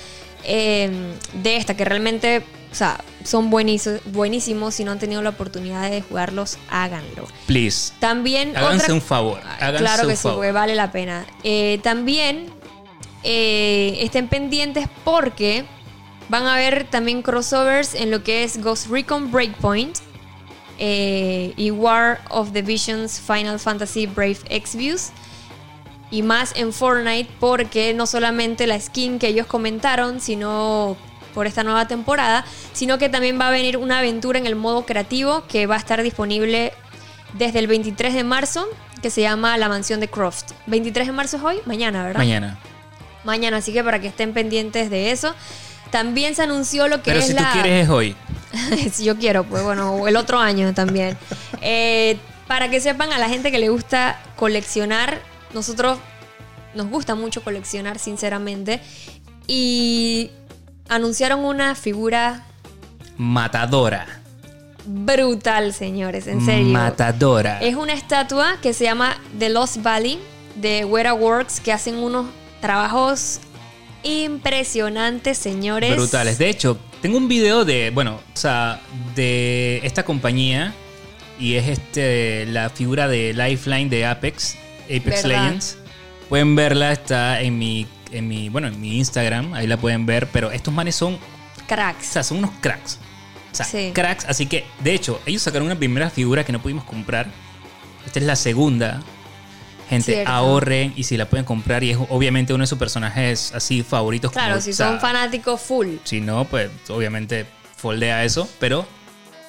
eh, 0.45 0.89
de 1.33 1.55
esta, 1.55 1.75
que 1.75 1.85
realmente 1.85 2.43
o 2.73 2.75
sea, 2.75 2.99
son 3.23 3.49
buenísimos, 3.49 4.01
buenísimos. 4.05 4.73
Si 4.73 4.83
no 4.83 4.91
han 4.91 4.99
tenido 4.99 5.21
la 5.21 5.29
oportunidad 5.29 5.89
de 5.89 6.01
jugarlos, 6.01 6.57
háganlo. 6.69 7.27
Please. 7.45 7.93
También 7.99 8.57
Háganse 8.57 8.85
otra- 8.85 8.93
un 8.95 9.01
favor. 9.01 9.39
Háganse 9.59 9.77
claro 9.79 10.03
un 10.03 10.09
que 10.09 10.15
sí, 10.15 10.23
favor. 10.23 10.37
porque 10.39 10.51
vale 10.51 10.75
la 10.75 10.91
pena. 10.91 11.25
Eh, 11.43 11.79
también 11.83 12.47
eh, 13.23 13.97
estén 14.01 14.27
pendientes 14.27 14.87
porque 15.05 15.65
van 16.29 16.45
a 16.47 16.55
haber 16.55 16.85
también 16.89 17.21
crossovers 17.21 17.93
en 17.95 18.09
lo 18.11 18.23
que 18.23 18.43
es 18.43 18.61
Ghost 18.61 18.87
Recon 18.89 19.31
Breakpoint 19.31 19.99
eh, 20.79 21.53
y 21.55 21.71
War 21.71 22.21
of 22.29 22.51
the 22.53 22.61
Visions 22.63 23.19
Final 23.19 23.59
Fantasy 23.59 24.07
Brave 24.07 24.37
Exvius. 24.49 25.09
Y 26.11 26.21
más 26.21 26.53
en 26.55 26.73
Fortnite 26.73 27.29
porque 27.39 27.93
no 27.93 28.05
solamente 28.05 28.67
la 28.67 28.79
skin 28.79 29.17
que 29.19 29.27
ellos 29.29 29.47
comentaron, 29.47 30.19
sino 30.19 30.95
por 31.33 31.47
esta 31.47 31.63
nueva 31.63 31.87
temporada, 31.87 32.45
sino 32.73 32.97
que 32.97 33.09
también 33.09 33.39
va 33.39 33.47
a 33.47 33.51
venir 33.51 33.77
una 33.77 33.99
aventura 33.99 34.39
en 34.39 34.45
el 34.45 34.55
modo 34.55 34.85
creativo 34.85 35.45
que 35.47 35.65
va 35.65 35.75
a 35.75 35.79
estar 35.79 36.01
disponible 36.01 36.73
desde 37.33 37.59
el 37.59 37.67
23 37.67 38.13
de 38.13 38.23
marzo, 38.23 38.67
que 39.01 39.09
se 39.09 39.21
llama 39.21 39.57
La 39.57 39.69
Mansión 39.69 39.99
de 39.99 40.07
Croft. 40.07 40.51
23 40.67 41.07
de 41.07 41.13
marzo 41.13 41.37
es 41.37 41.43
hoy, 41.43 41.57
mañana, 41.65 42.03
¿verdad? 42.03 42.19
Mañana. 42.19 42.59
Mañana, 43.23 43.57
así 43.57 43.73
que 43.73 43.83
para 43.83 43.99
que 43.99 44.07
estén 44.07 44.33
pendientes 44.33 44.89
de 44.89 45.11
eso. 45.11 45.33
También 45.91 46.35
se 46.35 46.41
anunció 46.41 46.87
lo 46.87 46.97
que 46.97 47.11
Pero 47.11 47.19
es 47.19 47.27
si 47.27 47.33
la... 47.33 47.41
tú 47.41 47.59
quieres 47.61 47.83
es 47.83 47.89
hoy. 47.89 48.15
si 48.91 49.03
yo 49.03 49.17
quiero, 49.17 49.43
pues 49.43 49.63
bueno, 49.63 50.07
el 50.07 50.15
otro 50.15 50.39
año 50.39 50.73
también. 50.73 51.17
Eh, 51.65 52.17
para 52.45 52.69
que 52.69 52.81
sepan 52.81 53.13
a 53.13 53.17
la 53.17 53.29
gente 53.29 53.49
que 53.49 53.57
le 53.57 53.69
gusta 53.69 54.19
coleccionar, 54.35 55.21
nosotros 55.53 55.97
nos 56.75 56.89
gusta 56.89 57.15
mucho 57.15 57.41
coleccionar, 57.41 57.99
sinceramente. 57.99 58.81
Y 59.47 60.31
anunciaron 60.89 61.45
una 61.45 61.75
figura 61.75 62.45
Matadora. 63.17 64.05
brutal, 64.85 65.73
señores, 65.73 66.27
en 66.27 66.43
serio. 66.45 66.67
Matadora. 66.67 67.59
Es 67.61 67.75
una 67.75 67.93
estatua 67.93 68.57
que 68.61 68.73
se 68.73 68.83
llama 68.85 69.17
The 69.39 69.49
Lost 69.49 69.77
Valley 69.81 70.19
de 70.55 70.85
Weta 70.85 71.13
Works 71.13 71.59
que 71.59 71.71
hacen 71.71 71.95
unos 71.97 72.27
trabajos 72.61 73.39
impresionantes, 74.03 75.37
señores. 75.37 75.95
Brutales. 75.95 76.37
De 76.37 76.49
hecho, 76.49 76.77
tengo 77.01 77.17
un 77.17 77.27
video 77.27 77.65
de, 77.65 77.91
bueno, 77.91 78.15
o 78.15 78.37
sea, 78.37 78.81
de 79.15 79.79
esta 79.83 80.03
compañía 80.03 80.73
y 81.39 81.55
es 81.55 81.67
este 81.67 82.45
la 82.45 82.69
figura 82.69 83.07
de 83.07 83.33
Lifeline 83.33 83.89
de 83.89 84.05
Apex, 84.05 84.55
Apex 84.85 85.23
¿Verdad? 85.23 85.43
Legends. 85.43 85.77
Pueden 86.29 86.55
verla, 86.55 86.91
está 86.91 87.41
en 87.41 87.57
mi, 87.57 87.87
en 88.13 88.27
mi, 88.27 88.49
bueno, 88.49 88.67
en 88.67 88.79
mi 88.79 88.97
Instagram, 88.97 89.53
ahí 89.53 89.67
la 89.67 89.77
pueden 89.77 90.05
ver, 90.05 90.27
pero 90.27 90.51
estos 90.51 90.73
manes 90.73 90.95
son, 90.95 91.15
o 91.15 91.67
Cracks. 91.67 92.05
sea, 92.05 92.23
son 92.23 92.37
unos 92.39 92.51
cracks. 92.61 92.99
O 93.51 93.55
sea, 93.55 93.65
Sí. 93.65 93.91
cracks, 93.93 94.25
así 94.25 94.45
que, 94.47 94.65
de 94.83 94.93
hecho, 94.93 95.21
ellos 95.25 95.41
sacaron 95.41 95.65
una 95.67 95.77
primera 95.77 96.09
figura 96.09 96.43
que 96.43 96.51
no 96.51 96.61
pudimos 96.61 96.83
comprar. 96.85 97.27
Esta 98.05 98.19
es 98.19 98.25
la 98.25 98.35
segunda. 98.35 99.01
Gente, 99.89 100.13
Cierto. 100.13 100.31
ahorren 100.31 100.93
y 100.95 101.03
si 101.03 101.17
la 101.17 101.25
pueden 101.29 101.45
comprar 101.45 101.83
y 101.83 101.91
es 101.91 101.97
obviamente 102.09 102.53
uno 102.53 102.63
de 102.63 102.67
sus 102.67 102.79
personajes 102.79 103.51
así 103.53 103.83
favoritos. 103.83 104.31
Claro, 104.31 104.51
como, 104.53 104.61
si 104.61 104.71
o 104.71 104.73
sea, 104.73 104.87
son 104.87 104.99
fanáticos 104.99 105.61
full, 105.61 105.97
si 106.03 106.21
no, 106.21 106.45
pues 106.45 106.69
obviamente 106.89 107.45
foldea 107.75 108.23
eso. 108.23 108.49
Pero 108.59 108.87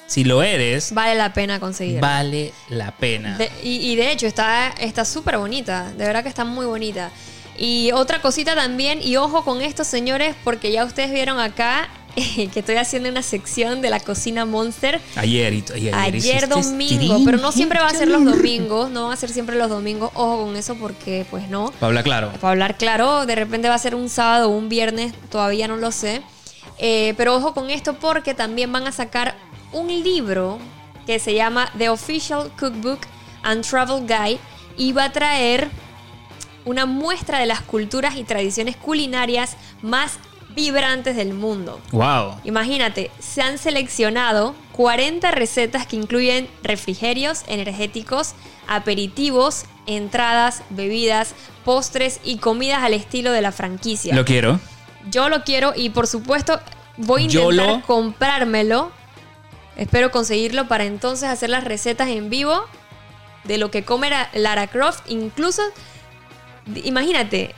si 0.07 0.23
lo 0.23 0.43
eres, 0.43 0.93
vale 0.93 1.15
la 1.15 1.33
pena 1.33 1.59
conseguirlo. 1.59 2.01
vale 2.01 2.53
la 2.69 2.91
pena. 2.91 3.37
De- 3.37 3.49
y, 3.63 3.77
y 3.91 3.95
de 3.95 4.11
hecho 4.11 4.27
está 4.27 4.69
está 4.79 5.03
súper 5.05 5.37
bonita, 5.37 5.91
de 5.93 6.05
verdad 6.05 6.21
que 6.21 6.29
está 6.29 6.43
muy 6.45 6.65
bonita. 6.65 7.09
Y 7.57 7.91
otra 7.93 8.21
cosita 8.21 8.55
también, 8.55 9.01
y 9.01 9.15
ojo 9.17 9.43
con 9.43 9.61
estos 9.61 9.87
señores, 9.87 10.35
porque 10.43 10.71
ya 10.71 10.83
ustedes 10.83 11.11
vieron 11.11 11.39
acá 11.39 11.89
que 12.15 12.59
estoy 12.59 12.75
haciendo 12.75 13.09
una 13.09 13.21
sección 13.21 13.81
de 13.81 13.89
la 13.89 13.99
cocina 13.99 14.45
Monster. 14.45 15.01
Ayer 15.15 15.53
y 15.53 15.63
ayer, 15.73 15.95
Ayer 15.95 16.15
hiciste 16.15 16.47
domingo, 16.47 17.21
pero 17.25 17.37
no 17.37 17.51
siempre 17.51 17.79
va 17.79 17.87
a 17.87 17.93
ser 17.93 18.07
los 18.07 18.23
domingos, 18.23 18.89
no 18.89 19.05
van 19.05 19.13
a 19.13 19.15
ser 19.15 19.29
siempre 19.29 19.55
los 19.55 19.69
domingos, 19.69 20.11
ojo 20.13 20.45
con 20.45 20.55
eso 20.55 20.75
porque 20.75 21.25
pues 21.29 21.49
no. 21.49 21.71
Pa' 21.79 21.87
hablar 21.87 22.03
claro. 22.03 22.31
Para 22.33 22.51
hablar 22.51 22.77
claro, 22.77 23.25
de 23.25 23.35
repente 23.35 23.69
va 23.69 23.75
a 23.75 23.79
ser 23.79 23.95
un 23.95 24.09
sábado 24.09 24.49
o 24.49 24.57
un 24.57 24.69
viernes, 24.69 25.13
todavía 25.29 25.67
no 25.67 25.77
lo 25.77 25.91
sé. 25.91 26.21
Eh, 26.77 27.13
pero 27.17 27.35
ojo 27.35 27.53
con 27.53 27.69
esto 27.69 27.93
porque 27.93 28.33
también 28.33 28.71
van 28.71 28.87
a 28.87 28.91
sacar 28.91 29.35
un 29.71 29.87
libro 29.87 30.59
que 31.05 31.19
se 31.19 31.33
llama 31.33 31.71
The 31.77 31.89
Official 31.89 32.51
Cookbook 32.59 32.99
and 33.43 33.65
Travel 33.65 34.05
Guide 34.07 34.39
y 34.77 34.91
va 34.91 35.05
a 35.05 35.11
traer 35.11 35.69
una 36.65 36.85
muestra 36.85 37.39
de 37.39 37.45
las 37.45 37.61
culturas 37.61 38.15
y 38.17 38.23
tradiciones 38.23 38.75
culinarias 38.75 39.55
más 39.81 40.13
vibrantes 40.55 41.15
del 41.15 41.33
mundo. 41.33 41.79
Wow. 41.91 42.39
Imagínate, 42.43 43.11
se 43.19 43.41
han 43.41 43.57
seleccionado 43.57 44.55
40 44.71 45.31
recetas 45.31 45.85
que 45.85 45.95
incluyen 45.97 46.47
refrigerios 46.63 47.43
energéticos, 47.47 48.33
aperitivos, 48.67 49.65
entradas, 49.85 50.61
bebidas, 50.69 51.33
postres 51.65 52.19
y 52.23 52.37
comidas 52.37 52.83
al 52.83 52.93
estilo 52.93 53.31
de 53.31 53.41
la 53.41 53.51
franquicia. 53.51 54.15
Lo 54.15 54.23
quiero. 54.25 54.59
Yo 55.09 55.29
lo 55.29 55.43
quiero 55.43 55.73
y 55.75 55.89
por 55.89 56.07
supuesto 56.07 56.59
voy 56.97 57.23
a 57.23 57.25
intentar 57.25 57.53
lo- 57.53 57.81
comprármelo. 57.85 58.91
Espero 59.75 60.09
conseguirlo 60.11 60.67
para 60.67 60.85
entonces 60.85 61.27
hacer 61.29 61.49
las 61.49 61.63
recetas 61.65 62.07
en 62.09 62.29
vivo 62.29 62.63
de 63.43 63.57
lo 63.57 63.71
que 63.71 63.83
come 63.83 64.09
la- 64.09 64.29
Lara 64.33 64.67
Croft. 64.67 65.01
Incluso, 65.09 65.61
imagínate, 66.83 67.53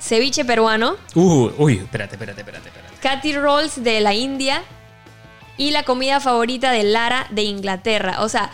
ceviche 0.00 0.44
peruano, 0.44 0.96
Uh, 1.14 1.50
uy, 1.58 1.74
espérate, 1.78 2.14
espérate, 2.16 2.40
espérate, 2.40 2.68
espérate. 2.68 3.32
Rolls 3.40 3.82
de 3.82 4.00
la 4.00 4.14
India 4.14 4.62
y 5.56 5.70
la 5.70 5.84
comida 5.84 6.20
favorita 6.20 6.70
de 6.72 6.82
Lara 6.82 7.26
de 7.30 7.42
Inglaterra. 7.42 8.16
O 8.22 8.28
sea, 8.28 8.50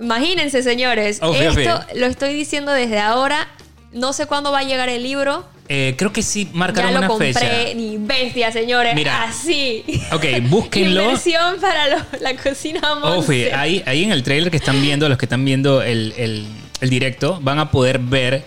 imagínense 0.00 0.62
señores, 0.62 1.20
esto 1.22 1.80
lo 1.96 2.06
estoy 2.06 2.34
diciendo 2.34 2.72
desde 2.72 2.98
ahora. 3.00 3.48
No 3.92 4.12
sé 4.12 4.26
cuándo 4.26 4.50
va 4.50 4.60
a 4.60 4.62
llegar 4.64 4.88
el 4.88 5.02
libro. 5.02 5.44
Eh, 5.68 5.94
creo 5.96 6.12
que 6.12 6.22
sí 6.22 6.44
Ya 6.46 6.50
marcaron 6.52 6.92
lo 6.92 6.98
una 6.98 7.08
compré, 7.08 7.32
fecha. 7.32 7.74
ni 7.74 7.96
bestia, 7.96 8.52
señores. 8.52 8.94
Mira. 8.94 9.22
Así. 9.24 9.84
Ok, 10.12 10.24
búsquenlo. 10.42 11.02
Inversión 11.04 11.60
para 11.60 11.88
lo- 11.88 12.04
la 12.20 12.34
cocina 12.36 12.94
Monster. 12.96 13.54
ahí, 13.54 13.82
ahí 13.86 14.04
en 14.04 14.12
el 14.12 14.22
trailer 14.22 14.50
que 14.50 14.56
están 14.58 14.82
viendo, 14.82 15.08
los 15.08 15.16
que 15.16 15.24
están 15.26 15.44
viendo 15.44 15.80
el, 15.82 16.12
el- 16.18 16.46
el 16.80 16.90
directo, 16.90 17.38
van 17.40 17.58
a 17.60 17.70
poder 17.70 17.98
ver 17.98 18.44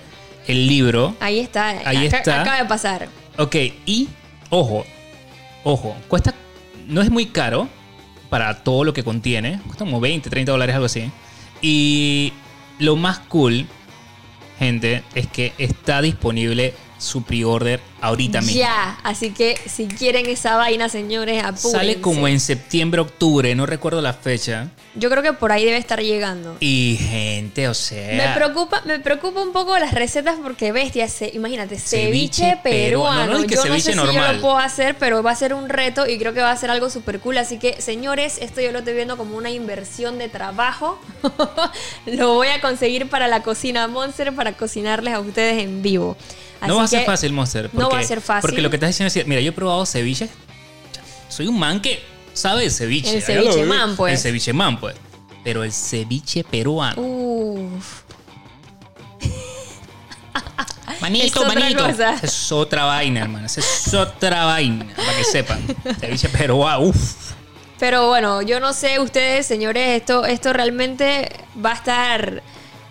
el 0.47 0.67
libro. 0.67 1.15
Ahí 1.19 1.39
está. 1.39 1.69
Ahí 1.85 2.07
Acá- 2.07 2.17
está. 2.17 2.41
Acaba 2.41 2.57
de 2.57 2.65
pasar. 2.65 3.07
Ok, 3.37 3.55
y 3.85 4.07
ojo, 4.49 4.85
ojo, 5.63 5.95
cuesta, 6.07 6.33
no 6.87 7.01
es 7.01 7.09
muy 7.11 7.27
caro 7.27 7.67
para 8.29 8.63
todo 8.63 8.83
lo 8.83 8.93
que 8.93 9.03
contiene, 9.03 9.59
cuesta 9.65 9.85
como 9.85 9.99
20, 9.99 10.29
30 10.29 10.51
dólares, 10.51 10.73
algo 10.75 10.85
así. 10.87 11.11
Y 11.61 12.33
lo 12.79 12.95
más 12.95 13.19
cool, 13.19 13.65
gente, 14.59 15.03
es 15.15 15.27
que 15.27 15.53
está 15.57 16.01
disponible 16.01 16.73
su 16.97 17.23
pre-order 17.23 17.79
ahorita 18.01 18.41
mismo. 18.41 18.59
Ya. 18.59 18.99
Así 19.03 19.31
que 19.31 19.57
si 19.67 19.87
quieren 19.87 20.25
esa 20.27 20.57
vaina, 20.57 20.89
señores, 20.89 21.43
apúrense. 21.43 21.71
Sale 21.71 22.01
como 22.01 22.27
en 22.27 22.39
septiembre, 22.39 23.01
octubre, 23.01 23.53
no 23.55 23.65
recuerdo 23.65 24.01
la 24.01 24.13
fecha. 24.13 24.69
Yo 24.95 25.09
creo 25.09 25.21
que 25.21 25.33
por 25.33 25.51
ahí 25.51 25.63
debe 25.63 25.77
estar 25.77 26.01
llegando. 26.01 26.57
Y 26.59 26.97
gente, 26.99 27.67
o 27.67 27.73
sea... 27.73 28.17
Me 28.17 28.33
preocupa, 28.35 28.81
me 28.85 28.99
preocupa 28.99 29.41
un 29.41 29.51
poco 29.51 29.77
las 29.77 29.93
recetas 29.93 30.37
porque 30.41 30.71
bestia, 30.71 31.07
se, 31.07 31.29
imagínate, 31.33 31.77
ceviche, 31.77 32.41
Ceviche 32.41 32.59
peruano. 32.63 33.17
peruano, 33.17 33.33
no, 33.33 33.43
y 33.43 33.47
que 33.47 33.55
yo 33.55 33.65
no 33.65 33.75
sé 33.75 33.81
ceviche 33.81 33.91
si 33.91 33.97
yo 33.97 34.05
normal. 34.05 34.35
lo 34.37 34.41
puedo 34.41 34.57
hacer, 34.57 34.95
pero 34.97 35.21
va 35.21 35.31
a 35.31 35.35
ser 35.35 35.53
un 35.53 35.69
reto 35.69 36.07
y 36.07 36.17
creo 36.17 36.33
que 36.33 36.41
va 36.41 36.51
a 36.51 36.57
ser 36.57 36.71
algo 36.71 36.89
súper 36.89 37.19
cool. 37.19 37.37
Así 37.37 37.59
que, 37.59 37.79
señores, 37.81 38.39
esto 38.41 38.61
yo 38.61 38.71
lo 38.71 38.79
estoy 38.79 38.95
viendo 38.95 39.17
como 39.17 39.37
una 39.37 39.51
inversión 39.51 40.17
de 40.17 40.29
trabajo. 40.29 40.99
lo 42.07 42.33
voy 42.33 42.47
a 42.47 42.59
conseguir 42.61 43.07
para 43.09 43.27
la 43.27 43.43
cocina 43.43 43.87
Monster 43.87 44.33
para 44.33 44.53
cocinarles 44.53 45.13
a 45.13 45.19
ustedes 45.19 45.63
en 45.63 45.81
vivo. 45.81 46.17
Así 46.59 46.67
no 46.69 46.77
va 46.77 46.83
a 46.83 46.87
ser 46.87 47.05
fácil, 47.05 47.33
Monster. 47.33 47.69
no 47.73 47.81
va 47.83 47.89
porque- 47.89 48.03
a 48.03 48.07
ser 48.07 48.21
fácil. 48.21 48.41
Porque 48.41 48.61
lo 48.61 48.69
que 48.69 48.75
estás 48.77 48.89
diciendo 48.89 49.13
es, 49.13 49.27
mira, 49.27 49.41
yo 49.41 49.49
he 49.49 49.53
probado 49.53 49.85
ceviche. 49.85 50.29
Soy 51.29 51.47
un 51.47 51.59
man 51.59 51.81
que 51.81 52.01
sabe 52.33 52.63
de 52.63 52.69
ceviche. 52.69 53.15
El 53.17 53.21
ceviche 53.21 53.63
man, 53.65 53.95
pues. 53.95 54.13
El 54.13 54.19
ceviche 54.19 54.53
man, 54.53 54.79
pues. 54.79 54.95
Pero 55.43 55.63
el 55.63 55.71
ceviche 55.71 56.43
peruano. 56.43 57.01
Uf. 57.01 58.01
manito, 61.01 61.41
es 61.41 61.47
manito. 61.47 61.85
Es 62.21 62.51
otra 62.51 62.85
vaina, 62.85 63.21
hermano. 63.21 63.45
Es 63.45 63.93
otra 63.93 64.45
vaina. 64.45 64.85
Para 64.95 65.15
que 65.17 65.23
sepan. 65.23 65.59
Ceviche 65.99 66.29
peruano. 66.29 66.81
Uf. 66.87 67.31
Pero 67.79 68.07
bueno, 68.07 68.41
yo 68.41 68.59
no 68.59 68.73
sé 68.73 68.99
ustedes, 68.99 69.45
señores, 69.45 70.01
esto, 70.01 70.25
esto 70.25 70.51
realmente 70.51 71.29
va 71.63 71.71
a 71.71 71.75
estar 71.75 72.41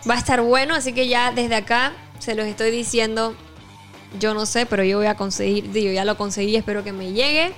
va 0.09 0.15
a 0.15 0.19
estar 0.19 0.41
bueno, 0.43 0.77
así 0.77 0.93
que 0.93 1.09
ya 1.09 1.33
desde 1.33 1.57
acá 1.57 1.93
se 2.21 2.35
los 2.37 2.47
estoy 2.47 2.71
diciendo. 2.71 3.35
Yo 4.19 4.35
no 4.35 4.47
sé, 4.47 4.67
pero 4.67 4.85
yo 4.85 4.99
voy 4.99 5.07
a 5.07 5.15
conseguir, 5.15 5.71
digo, 5.73 5.93
ya 5.93 6.05
lo 6.05 6.17
conseguí, 6.17 6.57
espero 6.57 6.83
que 6.85 6.93
me 6.93 7.13
llegue. 7.13 7.53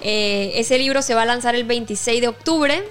Eh, 0.00 0.52
ese 0.56 0.78
libro 0.78 1.02
se 1.02 1.14
va 1.14 1.22
a 1.22 1.26
lanzar 1.26 1.54
el 1.54 1.64
26 1.64 2.20
de 2.20 2.28
octubre, 2.28 2.84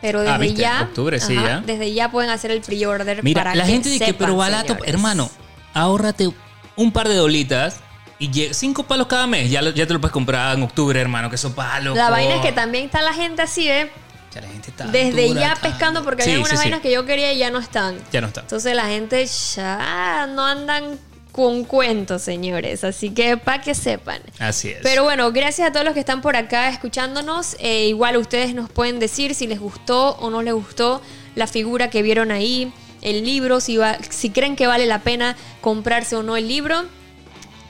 pero 0.00 0.20
desde 0.20 0.32
Ah, 0.34 0.38
¿viste? 0.38 0.60
ya, 0.62 0.82
Octubre, 0.82 1.18
sí, 1.20 1.34
ya. 1.34 1.60
desde 1.64 1.92
ya 1.92 2.10
pueden 2.10 2.30
hacer 2.30 2.50
el 2.50 2.60
pre-order. 2.60 3.22
Mira, 3.24 3.42
para 3.42 3.54
la 3.54 3.64
que 3.64 3.72
gente 3.72 3.88
dice 3.88 4.04
que, 4.04 4.14
pero 4.14 4.36
barato, 4.36 4.76
hermano, 4.84 5.30
ahórrate 5.74 6.30
un 6.76 6.92
par 6.92 7.08
de 7.08 7.14
dolitas 7.14 7.76
y 8.18 8.48
cinco 8.52 8.82
palos 8.84 9.06
cada 9.06 9.26
mes. 9.26 9.50
Ya, 9.50 9.62
lo- 9.62 9.70
ya 9.70 9.86
te 9.86 9.92
lo 9.94 10.00
puedes 10.00 10.12
comprar 10.12 10.56
en 10.56 10.62
octubre, 10.64 11.00
hermano, 11.00 11.30
que 11.30 11.36
eso 11.36 11.54
palos. 11.54 11.96
La 11.96 12.10
vaina 12.10 12.36
es 12.36 12.40
que 12.42 12.52
también 12.52 12.84
está 12.86 13.00
la 13.02 13.12
gente 13.14 13.42
así, 13.42 13.68
¿eh? 13.68 13.90
Ya 14.34 14.42
la 14.42 14.48
gente 14.48 14.70
está 14.70 14.84
Desde 14.86 15.26
dura, 15.28 15.40
ya 15.40 15.52
está- 15.54 15.68
pescando, 15.70 16.04
porque 16.04 16.22
Sí, 16.24 16.32
algunas 16.32 16.50
sí. 16.52 16.56
vainas 16.58 16.80
que 16.80 16.92
yo 16.92 17.06
quería 17.06 17.32
y 17.32 17.38
ya 17.38 17.50
no 17.50 17.58
están. 17.60 17.96
Ya 18.12 18.20
no 18.20 18.26
está. 18.26 18.42
Entonces 18.42 18.74
la 18.76 18.86
gente 18.86 19.24
ya 19.26 20.28
no 20.32 20.44
andan 20.44 20.98
con 21.38 21.62
cuentos, 21.62 22.22
señores. 22.22 22.82
Así 22.82 23.10
que 23.10 23.36
para 23.36 23.62
que 23.62 23.72
sepan. 23.72 24.20
Así 24.40 24.70
es. 24.70 24.78
Pero 24.82 25.04
bueno, 25.04 25.30
gracias 25.30 25.68
a 25.68 25.72
todos 25.72 25.84
los 25.84 25.94
que 25.94 26.00
están 26.00 26.20
por 26.20 26.34
acá 26.34 26.68
escuchándonos. 26.68 27.54
Eh, 27.60 27.86
igual 27.86 28.16
ustedes 28.16 28.56
nos 28.56 28.68
pueden 28.70 28.98
decir 28.98 29.36
si 29.36 29.46
les 29.46 29.60
gustó 29.60 30.16
o 30.16 30.30
no 30.30 30.42
les 30.42 30.52
gustó 30.52 31.00
la 31.36 31.46
figura 31.46 31.90
que 31.90 32.02
vieron 32.02 32.32
ahí, 32.32 32.72
el 33.02 33.24
libro, 33.24 33.60
si, 33.60 33.76
va- 33.76 33.98
si 34.10 34.30
creen 34.30 34.56
que 34.56 34.66
vale 34.66 34.86
la 34.86 34.98
pena 35.02 35.36
comprarse 35.60 36.16
o 36.16 36.24
no 36.24 36.36
el 36.36 36.48
libro. 36.48 36.82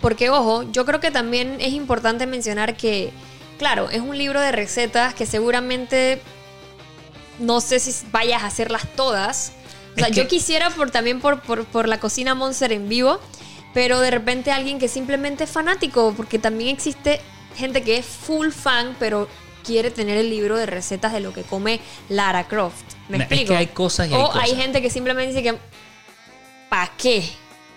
Porque 0.01 0.31
ojo, 0.31 0.63
yo 0.73 0.87
creo 0.87 1.01
que 1.01 1.11
también 1.11 1.59
es 1.61 1.75
importante 1.75 2.25
mencionar 2.27 2.75
que, 2.75 3.11
claro, 3.59 3.91
es 3.91 4.01
un 4.01 4.17
libro 4.17 4.41
de 4.41 4.51
recetas 4.51 5.13
que 5.13 5.27
seguramente 5.27 6.23
no 7.39 7.61
sé 7.61 7.81
si 7.81 7.93
vayas 8.13 8.45
a 8.45 8.47
hacerlas 8.47 8.87
todas. 8.97 9.53
O 9.95 9.99
sea, 9.99 10.09
Es 10.09 10.17
yo 10.17 10.27
quisiera 10.27 10.71
por, 10.71 10.91
también 10.91 11.21
por, 11.21 11.43
por, 11.43 11.67
por 11.67 11.87
la 11.87 12.01
cocina 12.01 12.35
Monster 12.35 12.73
en 12.73 12.89
vivo, 12.89 13.21
pero 13.75 14.01
de 14.01 14.11
repente 14.11 14.51
alguien 14.51 14.79
que 14.79 14.89
simplemente 14.89 15.45
es 15.45 15.51
fanático, 15.51 16.15
porque 16.17 16.39
también 16.39 16.71
existe 16.75 17.21
gente 17.57 17.83
que 17.83 17.99
es 17.99 18.07
full 18.07 18.51
fan, 18.51 18.97
pero 18.99 19.29
quiere 19.65 19.91
tener 19.91 20.17
el 20.17 20.31
libro 20.31 20.57
de 20.57 20.67
recetas 20.67 21.13
de 21.13 21.21
lo 21.21 21.33
que 21.33 21.43
come 21.43 21.81
Lara 22.09 22.47
Croft. 22.49 22.83
¿Me 23.09 23.19
No, 23.19 23.25
es 23.25 23.31
explico? 23.31 23.53
que 23.53 23.57
hay 23.59 23.67
cosas 23.69 24.09
y 24.09 24.15
hay 24.15 24.21
o 24.21 24.27
cosas. 24.29 24.43
hay 24.45 24.55
gente 24.57 24.81
que 24.83 24.91
simplemente 24.91 25.33
dice 25.35 25.43
que 25.43 25.59
¿para 26.69 26.91
qué? 26.97 27.23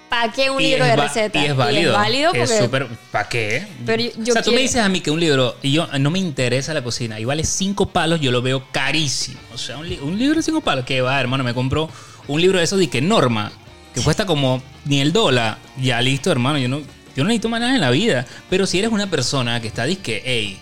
¿Para 0.10 0.30
qué 0.32 0.50
un 0.50 0.60
Y 0.62 0.66
libro 0.72 0.86
de 0.86 0.96
recetas? 0.98 1.42
Y 1.42 1.46
es 1.48 1.56
válido. 1.56 1.92
es 1.94 1.98
válido 1.98 2.34
Es 2.34 2.50
porque 2.50 2.64
súper. 2.64 2.88
¿Para 3.12 3.30
qué? 3.30 3.66
Pero 3.86 4.04
yo- 4.04 4.12
yo 4.18 4.34
o 4.34 4.36
sea, 4.36 4.44
tú 4.44 4.52
me 4.52 4.60
dices 4.60 4.82
a 4.82 4.90
mí 4.90 5.00
que 5.00 5.10
un 5.10 5.20
libro 5.22 5.56
y 5.62 5.72
yo 5.72 5.88
no 6.00 6.10
me 6.12 6.20
interesa 6.20 6.74
la 6.74 6.84
cocina 6.84 7.18
y 7.20 7.24
vale 7.26 7.46
cinco 7.46 7.88
palos, 7.90 8.20
yo 8.20 8.30
lo 8.32 8.42
veo 8.42 8.66
carísimo. 8.74 9.40
O 9.54 9.58
sea, 9.58 9.78
un, 9.78 9.88
li- 9.88 10.00
un 10.02 10.18
libro 10.20 10.36
de 10.36 10.44
cinco 10.44 10.60
palos, 10.60 10.84
que 10.86 11.00
va, 11.02 11.18
hermano, 11.20 11.46
me 11.46 11.54
compro 11.54 11.90
un 12.28 12.42
libro 12.42 12.58
de 12.58 12.66
esos 12.66 12.78
de 12.78 12.90
que 12.90 13.00
norma, 13.02 13.54
que 13.94 14.02
cuesta 14.02 14.26
como 14.26 14.62
ni 14.86 15.02
el 15.02 15.14
dólar. 15.14 15.58
Ya 15.82 16.02
listo, 16.02 16.32
hermano, 16.32 16.58
yo 16.60 16.68
no, 16.68 16.80
yo 16.80 17.24
no 17.24 17.26
necesito 17.26 17.50
más 17.50 17.60
nada 17.60 17.76
en 17.76 17.82
la 17.82 17.92
vida. 17.92 18.26
Pero 18.50 18.66
si 18.66 18.80
eres 18.80 18.92
una 18.92 19.10
persona 19.10 19.60
que 19.62 19.68
está 19.68 19.86
disque, 19.86 20.22
hey, 20.26 20.60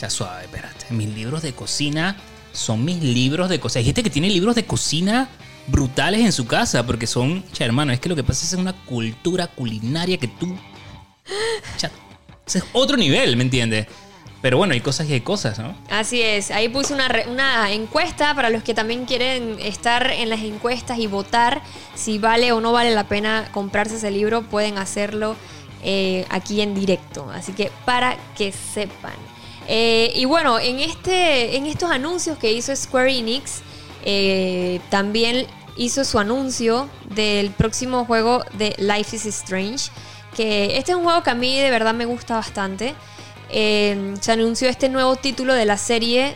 ya 0.00 0.10
suave, 0.10 0.44
espérate, 0.44 0.86
mis 0.90 1.08
libros 1.08 1.42
de 1.42 1.52
cocina 1.52 2.16
son 2.52 2.84
mis 2.84 3.02
libros 3.02 3.48
de 3.48 3.60
cocina. 3.60 3.80
Hay 3.80 3.86
gente 3.86 4.02
que 4.02 4.10
tiene 4.10 4.30
libros 4.30 4.54
de 4.54 4.64
cocina 4.64 5.28
brutales 5.66 6.20
en 6.20 6.32
su 6.32 6.46
casa 6.46 6.86
porque 6.86 7.06
son, 7.06 7.44
ya 7.52 7.66
hermano, 7.66 7.92
es 7.92 8.00
que 8.00 8.08
lo 8.08 8.16
que 8.16 8.24
pasa 8.24 8.44
es 8.44 8.52
una 8.54 8.72
cultura 8.72 9.46
culinaria 9.48 10.16
que 10.16 10.28
tú 10.28 10.56
ya, 11.78 11.90
ese 12.46 12.58
es 12.58 12.64
otro 12.72 12.96
nivel, 12.96 13.36
¿me 13.36 13.42
entiendes? 13.42 13.86
Pero 14.40 14.56
bueno, 14.56 14.72
hay 14.72 14.80
cosas 14.80 15.08
y 15.08 15.14
hay 15.14 15.20
cosas, 15.20 15.58
¿no? 15.58 15.74
Así 15.90 16.22
es, 16.22 16.50
ahí 16.52 16.68
puse 16.68 16.94
una, 16.94 17.08
una 17.28 17.72
encuesta 17.72 18.34
para 18.34 18.50
los 18.50 18.62
que 18.62 18.72
también 18.72 19.04
quieren 19.04 19.56
estar 19.60 20.10
en 20.12 20.28
las 20.28 20.40
encuestas 20.40 20.98
y 20.98 21.08
votar 21.08 21.60
si 21.94 22.18
vale 22.18 22.52
o 22.52 22.60
no 22.60 22.72
vale 22.72 22.94
la 22.94 23.08
pena 23.08 23.48
comprarse 23.52 23.96
ese 23.96 24.12
libro, 24.12 24.42
pueden 24.42 24.78
hacerlo 24.78 25.34
eh, 25.82 26.24
aquí 26.28 26.60
en 26.60 26.74
directo. 26.74 27.30
Así 27.32 27.52
que 27.52 27.70
para 27.84 28.16
que 28.36 28.52
sepan. 28.52 29.14
Eh, 29.68 30.12
y 30.14 30.24
bueno, 30.24 30.58
en, 30.58 30.80
este, 30.80 31.56
en 31.56 31.66
estos 31.66 31.90
anuncios 31.90 32.38
que 32.38 32.52
hizo 32.52 32.74
Square 32.74 33.16
Enix, 33.16 33.60
eh, 34.04 34.80
también 34.90 35.46
hizo 35.76 36.04
su 36.04 36.18
anuncio 36.18 36.88
del 37.14 37.50
próximo 37.50 38.04
juego 38.04 38.44
de 38.54 38.74
Life 38.78 39.14
is 39.14 39.26
Strange. 39.26 39.90
Que 40.34 40.78
este 40.78 40.92
es 40.92 40.96
un 40.96 41.04
juego 41.04 41.22
que 41.22 41.30
a 41.30 41.34
mí 41.34 41.58
de 41.58 41.70
verdad 41.70 41.94
me 41.94 42.06
gusta 42.06 42.34
bastante. 42.36 42.94
Eh, 43.50 44.14
se 44.20 44.32
anunció 44.32 44.68
este 44.68 44.88
nuevo 44.88 45.16
título 45.16 45.54
de 45.54 45.64
la 45.64 45.78
serie 45.78 46.34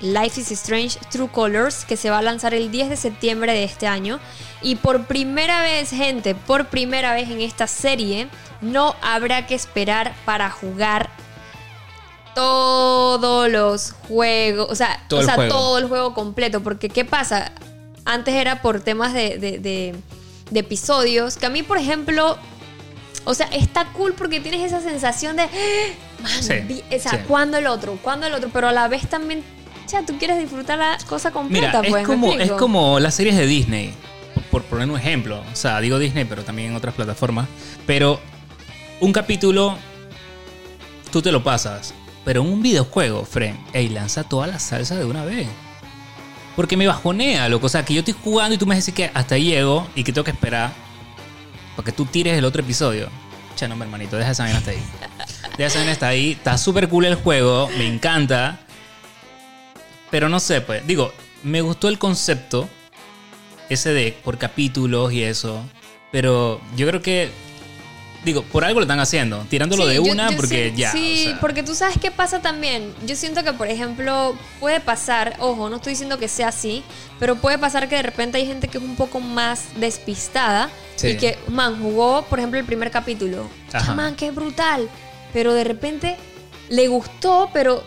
Life 0.00 0.40
is 0.40 0.50
Strange 0.52 0.98
True 1.10 1.28
Colors 1.28 1.84
que 1.84 1.96
se 1.96 2.08
va 2.10 2.18
a 2.18 2.22
lanzar 2.22 2.54
el 2.54 2.70
10 2.70 2.88
de 2.90 2.96
septiembre 2.96 3.52
de 3.52 3.64
este 3.64 3.86
año. 3.86 4.18
Y 4.62 4.76
por 4.76 5.04
primera 5.06 5.60
vez, 5.62 5.90
gente, 5.90 6.34
por 6.34 6.66
primera 6.66 7.12
vez 7.14 7.28
en 7.30 7.40
esta 7.40 7.66
serie, 7.66 8.28
no 8.60 8.94
habrá 9.02 9.46
que 9.46 9.54
esperar 9.54 10.14
para 10.24 10.50
jugar 10.50 11.10
todos 12.34 13.50
los 13.50 13.92
juegos, 14.06 14.68
o 14.70 14.74
sea, 14.74 15.02
Todo 15.08 15.20
o 15.20 15.22
el 15.22 15.30
juego. 15.30 15.48
todo 15.54 15.78
el 15.78 15.88
juego 15.88 16.14
completo. 16.14 16.60
Porque, 16.62 16.88
¿qué 16.88 17.04
pasa? 17.04 17.52
Antes 18.04 18.34
era 18.34 18.62
por 18.62 18.80
temas 18.80 19.12
de, 19.12 19.38
de- 19.38 19.58
de- 19.58 19.94
de 20.50 20.60
episodios, 20.60 21.36
que 21.36 21.46
a 21.46 21.50
mí, 21.50 21.62
por 21.62 21.76
ejemplo, 21.78 22.38
O 23.24 23.34
sea, 23.34 23.46
está 23.48 23.86
cool 23.92 24.14
porque 24.14 24.40
tienes 24.40 24.62
esa 24.62 24.80
sensación 24.80 25.36
de. 25.36 25.42
"Ah, 25.42 25.48
Man, 26.22 26.42
Sí, 26.42 26.82
o 26.94 26.98
sea, 26.98 27.12
sí. 27.12 27.18
¿cuándo 27.28 27.58
el 27.58 27.66
otro? 27.66 27.98
¿Cuándo 28.02 28.26
el 28.26 28.34
otro? 28.34 28.48
Pero 28.52 28.68
a 28.68 28.72
la 28.72 28.88
vez 28.88 29.06
también. 29.08 29.42
Ya, 29.88 30.04
tú 30.04 30.18
quieres 30.18 30.38
disfrutar 30.38 30.78
la 30.78 30.98
cosa 31.08 31.28
Mira, 31.30 31.32
completa, 31.32 31.78
pues. 31.80 31.88
es, 31.88 31.94
¿me 31.94 32.02
como, 32.04 32.32
es 32.34 32.52
como 32.52 33.00
las 33.00 33.14
series 33.14 33.36
de 33.36 33.46
Disney, 33.46 33.92
por, 34.34 34.42
por 34.44 34.62
poner 34.64 34.88
un 34.90 34.98
ejemplo. 34.98 35.42
O 35.52 35.56
sea, 35.56 35.80
digo 35.80 35.98
Disney, 35.98 36.24
pero 36.24 36.42
también 36.44 36.70
en 36.70 36.76
otras 36.76 36.94
plataformas. 36.94 37.46
Pero 37.86 38.20
un 39.00 39.12
capítulo, 39.12 39.78
tú 41.10 41.22
te 41.22 41.32
lo 41.32 41.42
pasas. 41.42 41.94
Pero 42.24 42.42
en 42.42 42.48
un 42.52 42.62
videojuego, 42.62 43.24
Fren, 43.24 43.58
ey, 43.72 43.88
lanza 43.88 44.24
toda 44.24 44.46
la 44.46 44.58
salsa 44.58 44.96
de 44.96 45.04
una 45.06 45.24
vez. 45.24 45.46
Porque 46.56 46.76
me 46.76 46.86
bajonea, 46.86 47.48
loco. 47.48 47.66
O 47.66 47.68
sea, 47.70 47.84
que 47.84 47.94
yo 47.94 48.00
estoy 48.00 48.14
jugando 48.22 48.54
y 48.56 48.58
tú 48.58 48.66
me 48.66 48.74
dices 48.74 48.92
que 48.92 49.10
hasta 49.14 49.36
ahí 49.36 49.44
llego 49.44 49.86
y 49.94 50.04
que 50.04 50.12
tengo 50.12 50.24
que 50.24 50.32
esperar 50.32 50.72
para 51.78 51.86
que 51.86 51.92
tú 51.92 52.06
tires 52.06 52.36
el 52.36 52.44
otro 52.44 52.60
episodio. 52.60 53.08
Che, 53.54 53.68
no, 53.68 53.76
mi 53.76 53.82
hermanito, 53.82 54.16
deja 54.16 54.32
esa 54.32 54.42
vaina 54.42 54.58
hasta 54.58 54.72
ahí. 54.72 54.82
Deja 55.56 55.68
esa 55.68 55.78
vaina 55.78 55.92
hasta 55.92 56.08
ahí. 56.08 56.32
Está 56.32 56.58
súper 56.58 56.88
cool 56.88 57.04
el 57.04 57.14
juego, 57.14 57.68
me 57.78 57.86
encanta. 57.86 58.58
Pero 60.10 60.28
no 60.28 60.40
sé, 60.40 60.60
pues. 60.60 60.84
Digo, 60.88 61.12
me 61.44 61.60
gustó 61.60 61.88
el 61.88 62.00
concepto. 62.00 62.68
Ese 63.68 63.92
de 63.92 64.10
por 64.24 64.38
capítulos 64.38 65.12
y 65.12 65.22
eso. 65.22 65.64
Pero 66.10 66.60
yo 66.74 66.88
creo 66.88 67.00
que. 67.00 67.30
Digo, 68.24 68.42
por 68.42 68.64
algo 68.64 68.80
lo 68.80 68.84
están 68.84 68.98
haciendo. 69.00 69.46
Tirándolo 69.48 69.84
Sí, 69.86 69.92
de 69.92 70.00
una 70.00 70.30
yo 70.30 70.36
porque 70.36 70.70
sí- 70.74 70.80
ya. 70.80 70.92
Sí, 70.92 71.24
o 71.26 71.30
sea, 71.30 71.40
porque 71.40 71.62
tú 71.62 71.74
sabes 71.74 71.96
qué 72.00 72.10
pasa 72.10 72.40
también. 72.42 72.92
Yo 73.06 73.14
siento 73.14 73.44
que, 73.44 73.52
por 73.52 73.68
ejemplo, 73.68 74.36
puede 74.60 74.80
pasar, 74.80 75.36
ojo, 75.38 75.68
no 75.68 75.76
estoy 75.76 75.92
diciendo 75.92 76.18
que 76.18 76.26
sea 76.28 76.48
así, 76.48 76.82
pero 77.20 77.36
puede 77.36 77.58
pasar 77.58 77.88
que 77.88 77.94
de 77.96 78.02
repente 78.02 78.38
hay 78.38 78.46
gente 78.46 78.66
que 78.68 78.78
es 78.78 78.84
un 78.84 78.96
poco 78.96 79.20
más 79.20 79.66
despistada 79.76 80.68
Sí. 80.96 81.08
y 81.10 81.16
que, 81.16 81.38
man, 81.48 81.80
jugó, 81.80 82.22
por 82.22 82.38
ejemplo, 82.40 82.58
el 82.58 82.66
primer 82.66 82.90
capítulo. 82.90 83.48
Ajá. 83.72 83.92
Ah, 83.92 83.94
man, 83.94 84.14
qué 84.16 84.30
brutal. 84.32 84.88
Pero 85.32 85.54
de 85.54 85.64
repente 85.64 86.16
le 86.70 86.88
gustó, 86.88 87.50
pero. 87.52 87.82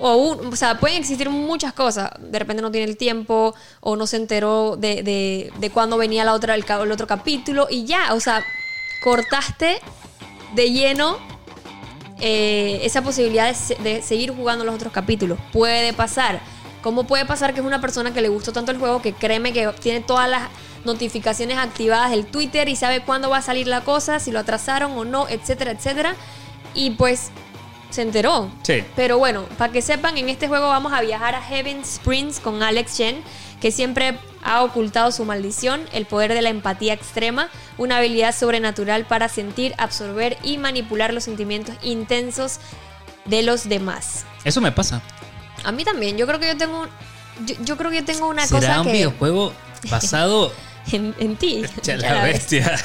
O, 0.00 0.16
un- 0.16 0.52
o 0.52 0.56
sea, 0.56 0.78
pueden 0.80 0.98
existir 0.98 1.30
muchas 1.30 1.72
cosas. 1.72 2.10
De 2.18 2.38
repente 2.38 2.60
no 2.62 2.70
tiene 2.72 2.90
el 2.90 2.96
tiempo 2.96 3.54
o 3.80 3.94
no 3.96 4.06
se 4.08 4.16
enteró 4.16 4.76
de, 4.76 5.02
de, 5.04 5.52
de 5.58 5.70
cuándo 5.70 5.96
venía 5.96 6.24
la 6.24 6.32
otra, 6.34 6.54
el, 6.56 6.64
el 6.68 6.92
otro 6.92 7.06
capítulo 7.06 7.68
y 7.70 7.84
ya, 7.84 8.12
o 8.12 8.18
sea, 8.20 8.44
cortaste 9.02 9.80
de 10.54 10.70
lleno 10.72 11.18
eh, 12.20 12.80
esa 12.82 13.02
posibilidad 13.02 13.48
de, 13.48 13.54
se- 13.54 13.74
de 13.76 14.02
seguir 14.02 14.34
jugando 14.34 14.64
los 14.64 14.74
otros 14.74 14.92
capítulos. 14.92 15.38
Puede 15.52 15.92
pasar. 15.92 16.40
¿Cómo 16.82 17.04
puede 17.04 17.24
pasar 17.24 17.54
que 17.54 17.60
es 17.60 17.66
una 17.66 17.80
persona 17.80 18.12
que 18.12 18.20
le 18.20 18.28
gustó 18.28 18.52
tanto 18.52 18.70
el 18.70 18.78
juego 18.78 19.00
que 19.00 19.12
créeme 19.14 19.52
que 19.52 19.66
tiene 19.80 20.00
todas 20.00 20.28
las 20.28 20.42
notificaciones 20.84 21.56
activadas 21.56 22.10
del 22.10 22.26
Twitter 22.26 22.68
y 22.68 22.76
sabe 22.76 23.00
cuándo 23.00 23.30
va 23.30 23.38
a 23.38 23.42
salir 23.42 23.66
la 23.66 23.80
cosa, 23.82 24.18
si 24.20 24.30
lo 24.30 24.38
atrasaron 24.38 24.92
o 24.92 25.04
no, 25.04 25.26
etcétera, 25.28 25.70
etcétera? 25.70 26.14
Y 26.74 26.90
pues 26.90 27.30
se 27.88 28.02
enteró. 28.02 28.50
Sí. 28.64 28.84
Pero 28.96 29.16
bueno, 29.18 29.44
para 29.56 29.72
que 29.72 29.80
sepan, 29.80 30.18
en 30.18 30.28
este 30.28 30.46
juego 30.46 30.68
vamos 30.68 30.92
a 30.92 31.00
viajar 31.00 31.34
a 31.34 31.40
Heaven 31.40 31.80
Springs 31.80 32.38
con 32.38 32.62
Alex 32.62 32.96
Chen, 32.98 33.16
que 33.62 33.70
siempre 33.70 34.18
ha 34.44 34.62
ocultado 34.62 35.10
su 35.10 35.24
maldición, 35.24 35.82
el 35.92 36.06
poder 36.06 36.34
de 36.34 36.42
la 36.42 36.50
empatía 36.50 36.92
extrema, 36.92 37.48
una 37.78 37.96
habilidad 37.96 38.34
sobrenatural 38.34 39.06
para 39.06 39.28
sentir, 39.28 39.74
absorber 39.78 40.36
y 40.42 40.58
manipular 40.58 41.12
los 41.12 41.24
sentimientos 41.24 41.74
intensos 41.82 42.58
de 43.24 43.42
los 43.42 43.68
demás. 43.68 44.24
Eso 44.44 44.60
me 44.60 44.70
pasa. 44.70 45.02
A 45.64 45.72
mí 45.72 45.82
también, 45.84 46.16
yo 46.18 46.26
creo 46.26 46.38
que 46.38 46.48
yo 46.48 46.56
tengo 46.56 46.86
yo, 47.46 47.56
yo 47.64 47.76
creo 47.76 47.90
que 47.90 47.98
yo 47.98 48.04
tengo 48.04 48.28
una 48.28 48.46
¿Será 48.46 48.60
cosa 48.60 48.80
un 48.82 48.86
que 48.86 48.92
videojuego 48.92 49.52
basado 49.90 50.52
en, 50.92 51.14
en 51.18 51.36
ti. 51.36 51.64
Ya 51.82 51.96
la 51.96 52.24
bestia. 52.24 52.78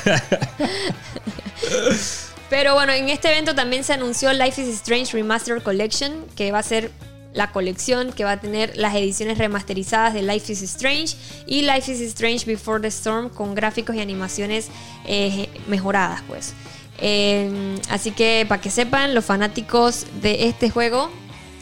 Pero 2.50 2.74
bueno, 2.74 2.94
en 2.94 3.10
este 3.10 3.30
evento 3.30 3.54
también 3.54 3.84
se 3.84 3.94
anunció 3.94 4.34
Life 4.34 4.60
is 4.62 4.70
Strange 4.70 5.13
Remastered 5.13 5.62
Collection, 5.62 6.25
que 6.36 6.51
va 6.51 6.60
a 6.60 6.63
ser 6.63 6.92
la 7.39 7.51
colección 7.51 8.12
que 8.12 8.25
va 8.25 8.34
a 8.34 8.41
tener 8.41 8.75
las 8.75 8.93
ediciones 8.96 9.38
remasterizadas 9.38 10.13
de 10.13 10.24
Life 10.24 10.51
is 10.51 10.62
Strange 10.62 11.15
y 11.48 11.62
Life 11.62 11.89
is 11.89 12.01
Strange 12.01 12.46
Before 12.46 12.81
the 12.81 12.89
Storm 12.89 13.29
con 13.29 13.55
gráficos 13.55 13.96
y 13.96 14.01
animaciones 14.01 14.67
eh, 15.05 15.48
mejoradas, 15.65 16.22
pues. 16.27 16.53
Eh, 17.00 17.77
así 17.90 18.11
que 18.11 18.46
para 18.50 18.61
que 18.61 18.70
sepan, 18.70 19.16
los 19.16 19.24
fanáticos 19.24 20.05
de 20.22 20.50
este 20.50 20.70
juego, 20.70 21.09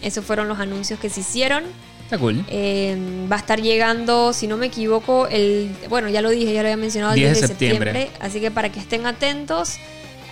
esos 0.02 0.25
fueron 0.25 0.47
los 0.47 0.60
anuncios 0.60 0.99
que 0.99 1.12
se 1.12 1.19
hicieron. 1.19 1.63
Está 2.06 2.17
cool. 2.17 2.43
Eh, 2.47 3.28
va 3.32 3.36
a 3.36 3.39
estar 3.39 3.62
llegando, 3.62 4.34
si 4.34 4.47
no 4.47 4.58
me 4.58 4.65
equivoco, 4.65 5.28
el. 5.28 5.69
Bueno, 5.89 6.10
ya 6.10 6.23
lo 6.23 6.32
dije, 6.32 6.54
ya 6.54 6.63
lo 6.63 6.69
había 6.69 6.78
mencionado, 6.78 7.13
el 7.13 7.19
10 7.19 7.34
10 7.34 7.41
de 7.41 7.47
septiembre. 7.49 7.91
septiembre. 7.91 8.25
Así 8.25 8.39
que 8.39 8.49
para 8.49 8.71
que 8.71 8.80
estén 8.80 9.06
atentos 9.06 9.78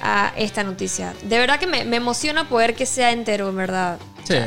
a 0.02 0.34
esta 0.38 0.64
noticia. 0.64 1.14
De 1.22 1.38
verdad 1.38 1.60
que 1.60 1.68
me, 1.68 1.86
me 1.86 1.98
emociona 1.98 2.50
poder 2.50 2.74
que 2.74 2.88
sea 2.88 3.12
entero, 3.12 3.48
en 3.50 3.58
verdad. 3.58 4.00
Sí. 4.24 4.38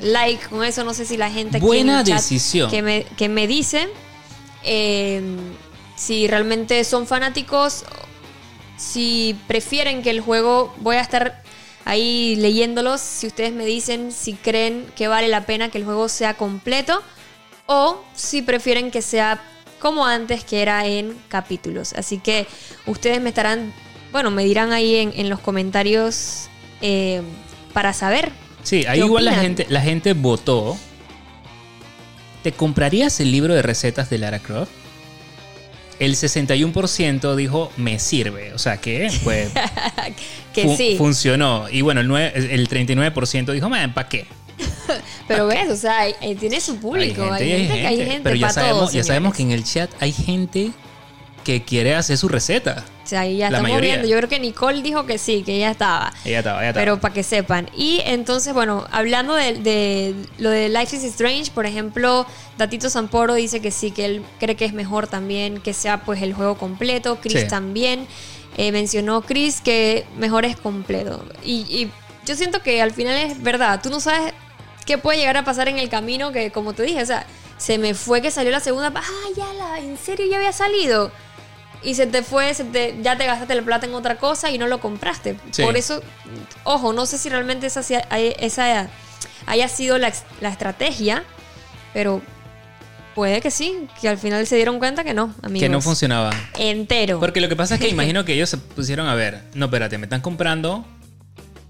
Like, 0.00 0.48
con 0.48 0.64
eso 0.64 0.84
no 0.84 0.94
sé 0.94 1.04
si 1.04 1.16
la 1.16 1.30
gente 1.30 1.58
aquí 1.58 1.66
Buena 1.66 1.94
en 1.94 1.98
el 2.00 2.04
chat 2.06 2.16
decisión. 2.22 2.70
Que 2.70 2.82
me, 2.82 3.04
que 3.16 3.28
me 3.28 3.46
dice 3.46 3.88
eh, 4.62 5.22
si 5.96 6.26
realmente 6.26 6.82
son 6.84 7.06
fanáticos, 7.06 7.84
si 8.76 9.38
prefieren 9.46 10.02
que 10.02 10.10
el 10.10 10.20
juego, 10.20 10.74
voy 10.78 10.96
a 10.96 11.02
estar 11.02 11.42
ahí 11.84 12.36
leyéndolos, 12.36 13.00
si 13.00 13.26
ustedes 13.26 13.52
me 13.52 13.66
dicen 13.66 14.12
si 14.12 14.34
creen 14.34 14.86
que 14.96 15.08
vale 15.08 15.28
la 15.28 15.44
pena 15.44 15.70
que 15.70 15.78
el 15.78 15.84
juego 15.84 16.08
sea 16.08 16.34
completo 16.34 17.02
o 17.66 18.02
si 18.14 18.42
prefieren 18.42 18.90
que 18.90 19.02
sea 19.02 19.42
como 19.78 20.06
antes, 20.06 20.44
que 20.44 20.62
era 20.62 20.86
en 20.86 21.16
capítulos. 21.28 21.92
Así 21.94 22.18
que 22.18 22.46
ustedes 22.86 23.20
me 23.20 23.30
estarán, 23.30 23.72
bueno, 24.12 24.30
me 24.30 24.44
dirán 24.44 24.72
ahí 24.72 24.96
en, 24.96 25.12
en 25.14 25.28
los 25.28 25.40
comentarios 25.40 26.48
eh, 26.80 27.22
para 27.72 27.92
saber. 27.92 28.32
Sí, 28.62 28.84
ahí 28.86 28.98
¿Qué 29.00 29.04
igual 29.06 29.24
la 29.24 29.34
gente, 29.34 29.66
la 29.68 29.80
gente 29.80 30.12
votó. 30.14 30.76
¿Te 32.42 32.52
comprarías 32.52 33.20
el 33.20 33.30
libro 33.32 33.54
de 33.54 33.62
recetas 33.62 34.08
de 34.10 34.18
Lara 34.18 34.38
Croft? 34.38 34.70
El 35.98 36.16
61% 36.16 37.34
dijo 37.34 37.70
me 37.76 37.98
sirve. 37.98 38.54
O 38.54 38.58
sea 38.58 38.76
que, 38.80 39.10
pues, 39.22 39.50
que 40.54 40.76
sí. 40.76 40.94
funcionó. 40.96 41.68
Y 41.70 41.82
bueno, 41.82 42.00
el, 42.00 42.10
el 42.34 42.68
39% 42.68 43.52
dijo, 43.52 43.68
man, 43.68 43.92
¿para 43.92 44.08
qué? 44.08 44.26
Pero 45.28 45.46
ves, 45.46 45.68
o 45.70 45.76
sea, 45.76 46.00
hay- 46.00 46.14
hay- 46.20 46.34
tiene 46.34 46.60
su 46.60 46.76
público. 46.76 47.22
Hay 47.30 47.46
gente, 47.48 47.64
y 47.64 47.80
que 47.80 47.86
hay 47.86 47.96
gente 47.98 48.20
Pero 48.22 48.36
ya 48.36 48.50
sabemos, 48.50 48.78
todos, 48.78 48.92
ya 48.92 49.04
sabemos 49.04 49.34
que 49.34 49.42
en 49.42 49.50
el 49.52 49.64
chat 49.64 49.90
hay 50.00 50.12
gente 50.12 50.70
que 51.44 51.62
quiere 51.64 51.94
hacer 51.94 52.16
su 52.18 52.28
receta. 52.28 52.84
O 53.04 53.06
sea, 53.10 53.20
ahí 53.20 53.38
ya 53.38 53.50
la 53.50 53.58
estamos 53.58 53.70
mayoría. 53.70 53.94
viendo. 53.96 54.08
Yo 54.08 54.16
creo 54.18 54.28
que 54.28 54.38
Nicole 54.38 54.82
dijo 54.82 55.04
que 55.06 55.18
sí, 55.18 55.42
que 55.42 55.56
ella 55.56 55.70
estaba. 55.72 56.12
Ella 56.24 56.38
estaba, 56.38 56.60
ella 56.60 56.68
estaba. 56.70 56.84
Pero 56.84 57.00
para 57.00 57.12
que 57.14 57.22
sepan. 57.22 57.68
Y 57.76 58.00
entonces, 58.04 58.54
bueno, 58.54 58.86
hablando 58.92 59.34
de, 59.34 59.54
de 59.54 60.14
lo 60.38 60.50
de 60.50 60.68
Life 60.68 60.94
is 60.96 61.02
Strange, 61.04 61.50
por 61.52 61.66
ejemplo, 61.66 62.24
Datito 62.56 62.88
Samporo 62.88 63.34
dice 63.34 63.60
que 63.60 63.70
sí, 63.72 63.90
que 63.90 64.04
él 64.04 64.22
cree 64.38 64.54
que 64.54 64.64
es 64.64 64.72
mejor 64.72 65.06
también 65.08 65.60
que 65.60 65.74
sea 65.74 66.02
pues 66.02 66.22
el 66.22 66.34
juego 66.34 66.56
completo. 66.56 67.18
Chris 67.20 67.40
Sí. 67.42 67.48
también. 67.48 68.06
Eh, 68.56 68.72
mencionó 68.72 69.22
Chris 69.22 69.60
que 69.60 70.06
mejor 70.18 70.44
es 70.44 70.56
completo. 70.56 71.24
Y, 71.44 71.62
y 71.68 71.90
yo 72.26 72.36
siento 72.36 72.62
que 72.62 72.80
al 72.82 72.92
final 72.92 73.16
es 73.16 73.42
verdad. 73.42 73.80
Tú 73.82 73.90
no 73.90 73.98
sabes 74.00 74.34
qué 74.86 74.98
puede 74.98 75.18
llegar 75.18 75.36
a 75.36 75.44
pasar 75.44 75.68
en 75.68 75.78
el 75.78 75.88
camino 75.88 76.30
que, 76.32 76.50
como 76.52 76.74
te 76.74 76.82
dije, 76.82 77.02
o 77.02 77.06
sea, 77.06 77.26
se 77.58 77.76
me 77.78 77.94
fue 77.94 78.22
que 78.22 78.30
salió 78.30 78.50
la 78.50 78.60
segunda. 78.60 78.92
Ah, 78.94 79.28
ya 79.36 79.52
la, 79.52 79.78
en 79.78 79.96
serio 79.98 80.26
ya 80.30 80.36
había 80.38 80.52
salido. 80.52 81.10
Y 81.82 81.94
se 81.94 82.06
te 82.06 82.22
fue, 82.22 82.52
se 82.54 82.64
te- 82.64 82.96
ya 83.02 83.16
te 83.16 83.26
gastaste 83.26 83.54
la 83.54 83.62
plata 83.62 83.86
en 83.86 83.94
otra 83.94 84.16
cosa 84.18 84.50
y 84.50 84.58
no 84.58 84.66
lo 84.66 84.80
compraste. 84.80 85.36
Sí. 85.50 85.62
Por 85.62 85.76
eso, 85.76 86.02
ojo, 86.64 86.92
no 86.92 87.06
sé 87.06 87.16
si 87.18 87.28
realmente 87.28 87.66
esa, 87.66 87.80
esa 88.10 88.88
haya 89.46 89.68
sido 89.68 89.96
la, 89.98 90.12
la 90.40 90.50
estrategia, 90.50 91.24
pero 91.94 92.20
puede 93.14 93.40
que 93.40 93.50
sí, 93.50 93.86
que 94.00 94.08
al 94.08 94.18
final 94.18 94.46
se 94.46 94.56
dieron 94.56 94.78
cuenta 94.78 95.04
que 95.04 95.14
no, 95.14 95.34
amigos. 95.42 95.60
que 95.64 95.68
no 95.70 95.80
funcionaba. 95.80 96.30
Entero. 96.58 97.18
Porque 97.18 97.40
lo 97.40 97.48
que 97.48 97.56
pasa 97.56 97.74
es 97.76 97.80
que 97.80 97.88
imagino 97.96 98.24
que 98.24 98.34
ellos 98.34 98.50
se 98.50 98.58
pusieron 98.58 99.06
a 99.08 99.14
ver, 99.14 99.42
no, 99.54 99.66
espérate, 99.66 99.96
me 99.98 100.04
están 100.06 100.20
comprando 100.20 100.84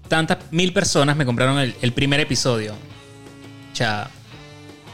tantas 0.09 0.39
mil 0.51 0.73
personas 0.73 1.15
me 1.15 1.25
compraron 1.25 1.57
el, 1.57 1.73
el 1.81 1.93
primer 1.93 2.19
episodio. 2.19 2.73
O 3.71 3.75
sea, 3.75 4.09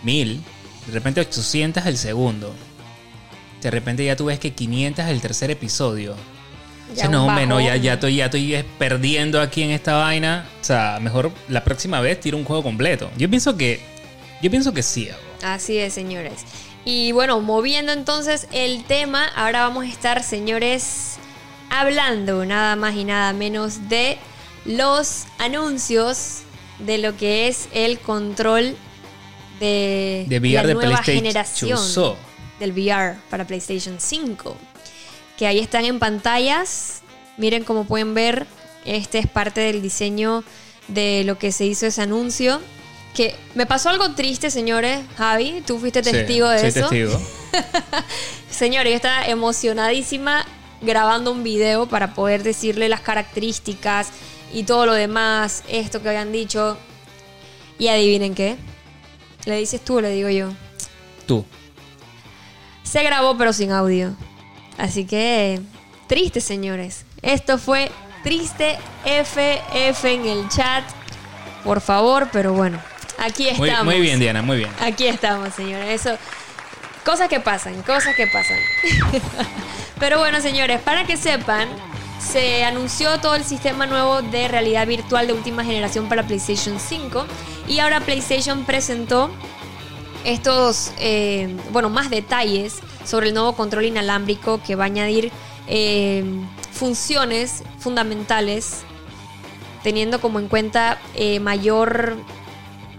mil, 0.04 0.44
de 0.86 0.94
repente 0.94 1.20
800 1.22 1.84
el 1.88 1.98
segundo. 1.98 2.54
De 3.68 3.72
repente 3.72 4.06
ya 4.06 4.16
tú 4.16 4.28
ves 4.28 4.40
que 4.40 4.54
500 4.54 5.08
el 5.08 5.20
tercer 5.20 5.52
episodio. 5.52 6.14
O 6.14 6.96
sea, 6.96 7.04
Ya 7.04 7.10
no, 7.10 7.26
hombre, 7.26 7.46
no, 7.46 7.60
ya, 7.60 7.76
ya 7.76 7.96
estoy, 7.96 8.16
ya 8.16 8.26
estoy 8.26 8.56
eh, 8.56 8.64
perdiendo 8.80 9.42
aquí 9.42 9.62
en 9.62 9.72
esta 9.72 9.98
vaina. 9.98 10.46
O 10.62 10.64
sea, 10.64 11.00
mejor 11.02 11.34
la 11.50 11.66
próxima 11.66 12.00
vez 12.00 12.18
tiro 12.22 12.38
un 12.38 12.46
juego 12.46 12.64
completo. 12.64 13.12
Yo 13.18 13.30
pienso 13.30 13.58
que, 13.58 13.82
yo 14.42 14.50
pienso 14.50 14.74
que 14.74 14.82
sí. 14.82 15.10
hago. 15.10 15.20
Así 15.44 15.78
es, 15.80 15.94
señores. 15.94 16.46
Y 16.86 17.12
bueno, 17.12 17.42
moviendo 17.42 17.92
entonces 17.92 18.48
el 18.54 18.86
tema, 18.86 19.26
ahora 19.36 19.64
vamos 19.64 19.84
a 19.84 19.90
estar, 19.90 20.24
señores, 20.24 21.18
hablando 21.70 22.46
nada 22.46 22.78
más 22.78 22.96
y 22.96 23.04
nada 23.04 23.34
menos 23.34 23.90
de 23.90 24.18
los 24.64 25.26
anuncios 25.40 26.44
de 26.80 27.00
lo 27.00 27.18
que 27.18 27.50
es 27.50 27.68
el 27.74 28.00
control 28.00 28.78
de, 29.60 30.24
De 30.30 30.40
VR 30.40 30.54
la 30.54 30.68
de 30.68 30.74
nueva 30.74 31.02
PlayStation. 31.02 31.18
generación. 31.18 31.78
Del 32.60 32.72
VR 32.72 33.18
para 33.30 33.46
PlayStation 33.46 33.98
5. 34.00 34.56
Que 35.38 35.48
ahí 35.48 35.60
están 35.60 35.86
en 35.86 36.00
pantallas 36.00 37.02
Miren 37.38 37.64
como 37.64 37.86
pueden 37.86 38.16
ver, 38.16 38.48
este 38.84 39.20
es 39.20 39.28
parte 39.28 39.62
del 39.62 39.82
diseño 39.82 40.44
de 40.88 41.24
lo 41.24 41.38
que 41.38 41.52
se 41.52 41.66
hizo 41.66 41.86
ese 41.86 42.02
anuncio. 42.02 42.60
Que 43.16 43.36
me 43.54 43.66
pasó 43.66 43.90
algo 43.90 44.14
triste, 44.16 44.50
señores. 44.50 45.02
Javi, 45.18 45.64
tú 45.66 45.80
fuiste 45.80 46.04
Sí, 46.04 46.12
testigo 46.12 46.50
de 46.50 46.60
soy 46.60 46.70
eso. 46.70 46.80
testigo. 46.82 47.22
Señores, 48.52 48.92
yo 48.92 48.96
estaba 48.96 49.26
emocionadísima 49.28 50.46
grabando 50.82 51.32
un 51.32 51.44
video 51.44 51.88
para 51.88 52.14
poder 52.14 52.44
decirle 52.44 52.90
las 52.90 53.02
características 53.02 54.10
y 54.54 54.64
todo 54.64 54.86
lo 54.86 54.94
demás, 54.94 55.64
esto 55.68 56.02
que 56.02 56.10
habían 56.10 56.32
dicho. 56.32 56.78
Y 57.80 57.88
adivinen 57.90 58.34
qué. 58.34 58.58
¿Le 59.46 59.58
dices 59.58 59.84
tú 59.84 59.98
o 59.98 60.02
le 60.02 60.10
digo 60.10 60.30
yo? 60.30 60.50
Tú. 61.28 61.46
Se 62.90 63.04
grabó 63.04 63.38
pero 63.38 63.54
sin 63.54 63.72
audio. 63.72 64.14
Así 64.78 65.06
que 65.06 65.60
triste, 66.08 66.40
señores. 66.42 67.06
Esto 67.22 67.58
fue 67.58 67.92
triste 68.24 68.78
FF 69.06 70.06
en 70.06 70.26
el 70.26 70.48
chat. 70.50 70.84
Por 71.64 71.82
favor, 71.82 72.30
pero 72.32 72.54
bueno. 72.54 72.80
Aquí 73.18 73.50
Muy, 73.58 73.70
estamos. 73.70 73.94
muy 73.94 74.02
bien, 74.02 74.20
Diana, 74.20 74.42
muy 74.42 74.58
bien. 74.58 74.70
Aquí 74.80 75.08
estamos, 75.08 75.54
señores. 75.54 76.06
Eso. 76.06 76.18
Cosas 77.04 77.28
que 77.30 77.40
pasan, 77.40 77.82
cosas 77.84 78.16
que 78.16 78.28
pasan. 78.28 78.58
Pero 80.00 80.20
bueno, 80.20 80.42
señores, 80.42 80.80
para 80.82 81.06
que 81.06 81.16
sepan, 81.18 81.68
se 82.20 82.64
anunció 82.66 83.20
todo 83.20 83.36
el 83.36 83.44
sistema 83.44 83.86
nuevo 83.88 84.22
de 84.22 84.48
realidad 84.50 84.86
virtual 84.86 85.26
de 85.26 85.34
última 85.34 85.64
generación 85.64 86.10
para 86.10 86.24
PlayStation 86.24 86.80
5. 86.80 87.26
Y 87.68 87.80
ahora 87.80 88.02
PlayStation 88.02 88.66
presentó 88.66 89.32
estos, 90.24 90.92
eh, 91.00 91.56
bueno, 91.72 91.90
más 91.90 92.10
detalles 92.10 92.80
sobre 93.06 93.30
el 93.30 93.34
nuevo 93.34 93.54
control 93.54 93.86
inalámbrico 93.86 94.62
que 94.62 94.76
va 94.76 94.84
a 94.84 94.88
añadir 94.88 95.32
eh, 95.68 96.24
funciones 96.72 97.64
fundamentales, 97.80 98.84
teniendo 99.84 100.20
como 100.20 100.40
en 100.40 100.48
cuenta 100.48 101.00
eh, 101.16 101.40
mayor 101.40 102.18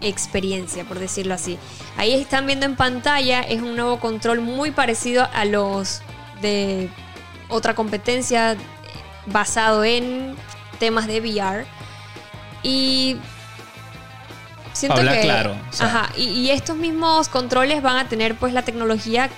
experiencia, 0.01 0.85
por 0.85 0.99
decirlo 0.99 1.35
así. 1.35 1.59
Ahí 1.97 2.15
están 2.15 2.47
viendo 2.47 2.67
en 2.67 2.77
pantalla, 2.77 3.41
es 3.41 3.61
un 3.61 3.77
nuevo 3.77 3.99
control 3.99 4.41
muy 4.41 4.71
parecido 4.71 5.29
a 5.33 5.45
los 5.45 6.03
de 6.41 6.91
otra 7.49 7.75
competencia 7.75 8.57
basado 9.27 9.85
en 9.85 10.37
temas 10.79 11.07
de 11.07 11.21
VR. 11.21 11.67
Y 12.63 13.17
siento 14.79 14.99
Habla 14.99 15.13
que 15.13 15.21
claro, 15.23 15.57
o 15.71 15.73
sea. 15.73 15.87
ajá, 15.87 16.13
y, 16.17 16.25
y 16.25 16.51
estos 16.51 16.77
mismos 16.77 17.29
controles 17.29 17.83
van 17.83 17.97
a 17.97 18.09
tener 18.09 18.35
pues 18.37 18.53
la 18.53 18.63
tecnología 18.63 19.29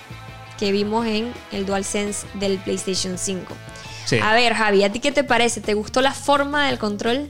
que 0.58 0.72
vimos 0.72 1.06
en 1.06 1.32
el 1.52 1.64
DualSense 1.66 2.26
del 2.34 2.58
PlayStation 2.58 3.16
5. 3.16 3.56
Sí. 4.04 4.18
A 4.22 4.34
ver, 4.34 4.54
Javi, 4.54 4.84
¿a 4.84 4.92
ti 4.92 5.00
qué 5.00 5.12
te 5.12 5.24
parece? 5.24 5.60
¿Te 5.60 5.74
gustó 5.74 6.02
la 6.02 6.12
forma 6.12 6.66
del 6.66 6.78
control? 6.78 7.28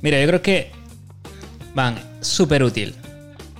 Mira, 0.00 0.20
yo 0.20 0.26
creo 0.26 0.42
que 0.42 0.70
van 1.74 1.98
súper 2.20 2.62
útil. 2.62 2.94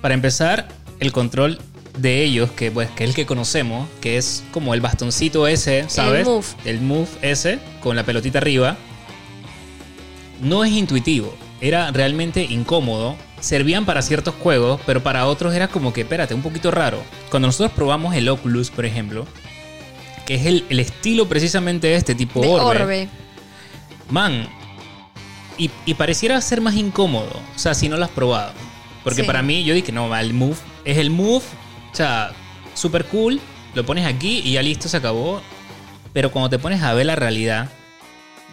Para 0.01 0.13
empezar, 0.13 0.67
el 0.99 1.11
control 1.11 1.59
de 1.97 2.23
ellos, 2.23 2.51
que 2.51 2.71
pues 2.71 2.89
que 2.91 3.03
es 3.03 3.09
el 3.11 3.15
que 3.15 3.25
conocemos, 3.25 3.87
que 4.01 4.17
es 4.17 4.43
como 4.51 4.73
el 4.73 4.81
bastoncito 4.81 5.47
ese, 5.47 5.85
¿sabes? 5.87 6.25
Move. 6.25 6.45
El 6.65 6.81
move 6.81 7.07
ese, 7.21 7.59
con 7.81 7.95
la 7.95 8.03
pelotita 8.03 8.39
arriba. 8.39 8.77
No 10.41 10.63
es 10.65 10.71
intuitivo, 10.71 11.33
era 11.61 11.91
realmente 11.91 12.43
incómodo. 12.49 13.15
Servían 13.39 13.85
para 13.85 14.01
ciertos 14.01 14.33
juegos, 14.35 14.81
pero 14.85 15.03
para 15.03 15.27
otros 15.27 15.53
era 15.53 15.67
como 15.67 15.93
que, 15.93 16.01
espérate, 16.01 16.33
un 16.33 16.41
poquito 16.41 16.71
raro. 16.71 16.99
Cuando 17.29 17.47
nosotros 17.47 17.71
probamos 17.75 18.15
el 18.15 18.27
Oculus, 18.29 18.71
por 18.71 18.85
ejemplo, 18.85 19.25
que 20.25 20.35
es 20.35 20.45
el, 20.47 20.65
el 20.69 20.79
estilo 20.79 21.27
precisamente 21.27 21.87
de 21.87 21.95
este 21.95 22.15
tipo 22.15 22.41
de 22.41 22.47
orbe, 22.47 22.81
orbe. 22.81 23.09
Man, 24.09 24.47
y, 25.57 25.69
y 25.85 25.93
pareciera 25.93 26.39
ser 26.41 26.61
más 26.61 26.75
incómodo, 26.75 27.29
o 27.55 27.59
sea, 27.59 27.73
si 27.73 27.87
no 27.89 27.97
lo 27.97 28.05
has 28.05 28.11
probado. 28.11 28.53
Porque 29.03 29.21
Sí. 29.21 29.27
para 29.27 29.41
mí, 29.43 29.63
yo 29.63 29.73
dije, 29.75 29.91
no, 29.91 30.15
el 30.15 30.33
move 30.33 30.57
es 30.83 30.97
el 30.97 31.11
move, 31.11 31.43
o 31.91 31.95
sea, 31.95 32.31
súper 32.73 33.05
cool, 33.05 33.39
lo 33.75 33.85
pones 33.85 34.05
aquí 34.07 34.41
y 34.43 34.53
ya 34.53 34.63
listo, 34.63 34.89
se 34.89 34.97
acabó. 34.97 35.41
Pero 36.13 36.31
cuando 36.31 36.49
te 36.49 36.57
pones 36.57 36.81
a 36.81 36.93
ver 36.93 37.05
la 37.05 37.15
realidad, 37.15 37.69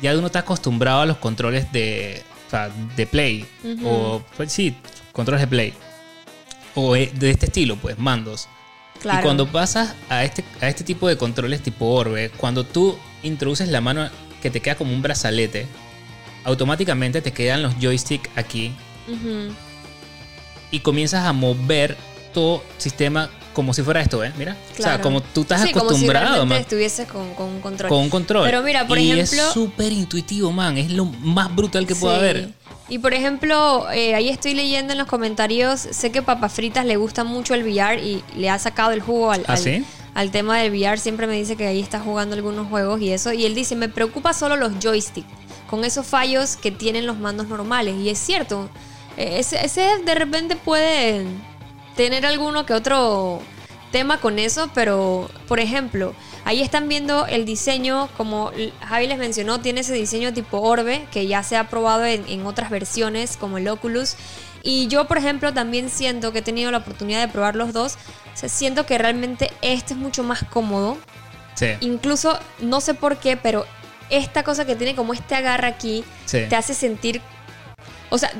ya 0.03 0.15
uno 0.17 0.27
está 0.27 0.41
acostumbrado 0.41 1.01
a 1.03 1.07
los 1.07 1.17
controles 1.17 1.73
de, 1.73 2.23
sea, 2.53 2.71
de 2.97 3.07
Play, 3.07 3.47
o, 3.85 4.23
pues 4.37 4.53
sí, 4.53 4.75
controles 5.13 5.41
de 5.41 5.47
Play, 5.47 5.75
o 6.75 6.97
eh, 6.97 7.11
de 7.15 7.31
este 7.31 7.47
estilo, 7.47 7.77
pues, 7.77 7.99
mandos. 7.99 8.49
Claro. 9.01 9.21
Y 9.21 9.23
cuando 9.23 9.47
pasas 9.51 9.95
a 10.09 10.25
este, 10.25 10.45
a 10.61 10.69
este 10.69 10.85
tipo 10.85 11.09
de 11.09 11.17
controles 11.17 11.61
tipo 11.61 11.87
orbe, 11.87 12.31
cuando 12.37 12.65
tú 12.65 12.97
introduces 13.23 13.69
la 13.69 13.81
mano 13.81 14.09
que 14.41 14.51
te 14.51 14.61
queda 14.61 14.77
como 14.77 14.93
un 14.93 15.03
brazalete, 15.03 15.67
automáticamente 16.45 17.21
te 17.21 17.33
quedan 17.33 17.63
los 17.63 17.75
joysticks 17.81 18.31
aquí. 18.37 18.73
Y 20.71 20.81
comienzas 20.81 21.27
a 21.27 21.33
mover 21.33 21.97
todo 22.33 22.63
sistema 22.79 23.29
como 23.53 23.75
si 23.75 23.83
fuera 23.83 24.01
esto, 24.01 24.23
¿eh? 24.25 24.33
Mira. 24.39 24.57
O 24.73 24.75
sea, 24.77 24.85
Claro. 24.85 25.03
como 25.03 25.21
tú 25.23 25.43
estás 25.43 25.63
Sí, 25.63 25.73
como 25.73 25.81
si 25.85 25.87
acostumbrado, 25.89 26.47
man, 26.47 26.59
estuvieses 26.61 27.07
con, 27.09 27.35
con 27.35 27.47
un 27.49 27.61
control. 27.61 27.89
con 27.89 27.99
un 27.99 28.11
control. 28.11 28.45
Pero 28.45 28.63
mira, 28.63 28.87
por 28.87 28.99
y 28.99 29.11
ejemplo- 29.13 29.43
es 29.47 29.53
súper 29.53 29.93
intuitivo, 29.93 30.51
man. 30.53 30.79
Es 30.79 30.91
lo 30.91 31.05
más 31.05 31.55
brutal 31.55 31.87
que 31.87 31.95
pueda 31.95 32.15
Sí. 32.15 32.21
haber. 32.21 32.49
Y 32.89 32.99
por 32.99 33.15
ejemplo, 33.15 33.91
eh, 33.93 34.15
ahí 34.15 34.29
estoy 34.29 34.55
leyendo 34.55 34.93
en 34.93 34.99
los 34.99 35.07
comentarios, 35.09 35.81
sé 35.81 36.11
que 36.11 36.21
Papas 36.21 36.53
Fritas 36.53 36.85
le 36.85 36.97
gusta 36.97 37.25
mucho 37.25 37.55
el 37.55 37.63
VR 37.63 38.03
y 38.03 38.23
le 38.37 38.51
ha 38.51 38.59
sacado 38.59 38.91
el 38.93 39.01
jugo 39.01 39.31
al, 39.33 39.43
¿Ah, 39.47 39.53
al- 39.53 39.59
sí? 39.59 39.85
al 40.15 40.31
tema 40.31 40.59
del 40.59 40.71
VR. 40.73 40.99
Siempre 40.99 41.27
me 41.27 41.35
dice 41.37 41.57
que 41.57 41.67
ahí 41.67 41.81
está 41.81 42.01
jugando 42.01 42.35
algunos 42.35 42.69
juegos 42.69 43.01
y 43.01 43.11
eso. 43.11 43.33
Y 43.33 43.47
él 43.47 43.55
dice, 43.55 43.77
me 43.77 43.89
preocupa 43.89 44.35
solo 44.35 44.57
los 44.57 44.73
joysticks, 44.83 45.27
con 45.71 45.85
esos 45.85 46.07
fallos 46.07 46.57
que 46.57 46.71
tienen 46.71 47.07
los 47.07 47.19
mandos 47.19 47.49
normales. 47.49 47.95
Y 47.99 48.11
es 48.11 48.19
cierto, 48.19 48.69
eh, 49.17 49.37
ese, 49.39 49.65
ese 49.65 49.87
de 50.05 50.15
repente 50.15 50.57
puede 50.57 51.25
tener 51.97 52.25
alguno 52.27 52.67
que 52.67 52.75
otro 52.75 53.41
tema 53.91 54.19
con 54.19 54.39
eso, 54.39 54.71
pero 54.75 55.31
por 55.47 55.61
ejemplo, 55.61 56.15
ahí 56.45 56.63
están 56.63 56.89
viendo 56.89 57.27
el 57.27 57.45
diseño, 57.45 58.09
como 58.17 58.51
Javi 58.89 59.07
les 59.07 59.19
mencionó, 59.19 59.61
tiene 59.61 59.81
ese 59.83 59.93
diseño 59.93 60.33
tipo 60.33 60.61
orbe 60.61 61.07
que 61.13 61.27
ya 61.27 61.43
se 61.43 61.57
ha 61.57 61.69
probado 61.69 62.05
en, 62.07 62.25
en 62.29 62.47
otras 62.47 62.71
versiones 62.71 63.37
como 63.37 63.59
el 63.59 63.69
Oculus. 63.69 64.17
Y 64.63 64.87
yo, 64.87 65.07
por 65.09 65.19
ejemplo, 65.19 65.53
también 65.53 65.91
siento 65.91 66.33
que 66.33 66.39
he 66.39 66.43
tenido 66.43 66.71
la 66.71 66.79
oportunidad 66.79 67.21
de 67.21 67.29
probar 67.29 67.57
los 67.57 67.73
dos. 67.73 67.95
O 68.33 68.37
sea, 68.37 68.49
siento 68.49 68.87
que 68.87 68.97
realmente 68.97 69.51
este 69.61 69.93
es 69.95 69.99
mucho 69.99 70.23
más 70.23 70.45
cómodo. 70.45 70.97
Sí. 71.55 71.67
Incluso, 71.81 72.39
no 72.61 72.81
sé 72.81 72.95
por 72.95 73.19
qué, 73.19 73.37
pero 73.37 73.67
esta 74.09 74.43
cosa 74.43 74.65
que 74.65 74.77
tiene 74.77 74.95
como 74.95 75.13
este 75.15 75.35
agarre 75.35 75.67
aquí, 75.67 76.05
Sí. 76.25 76.47
te 76.49 76.57
hace 76.57 76.75
sentir... 76.75 77.21
O 78.15 78.19
sea, 78.19 78.31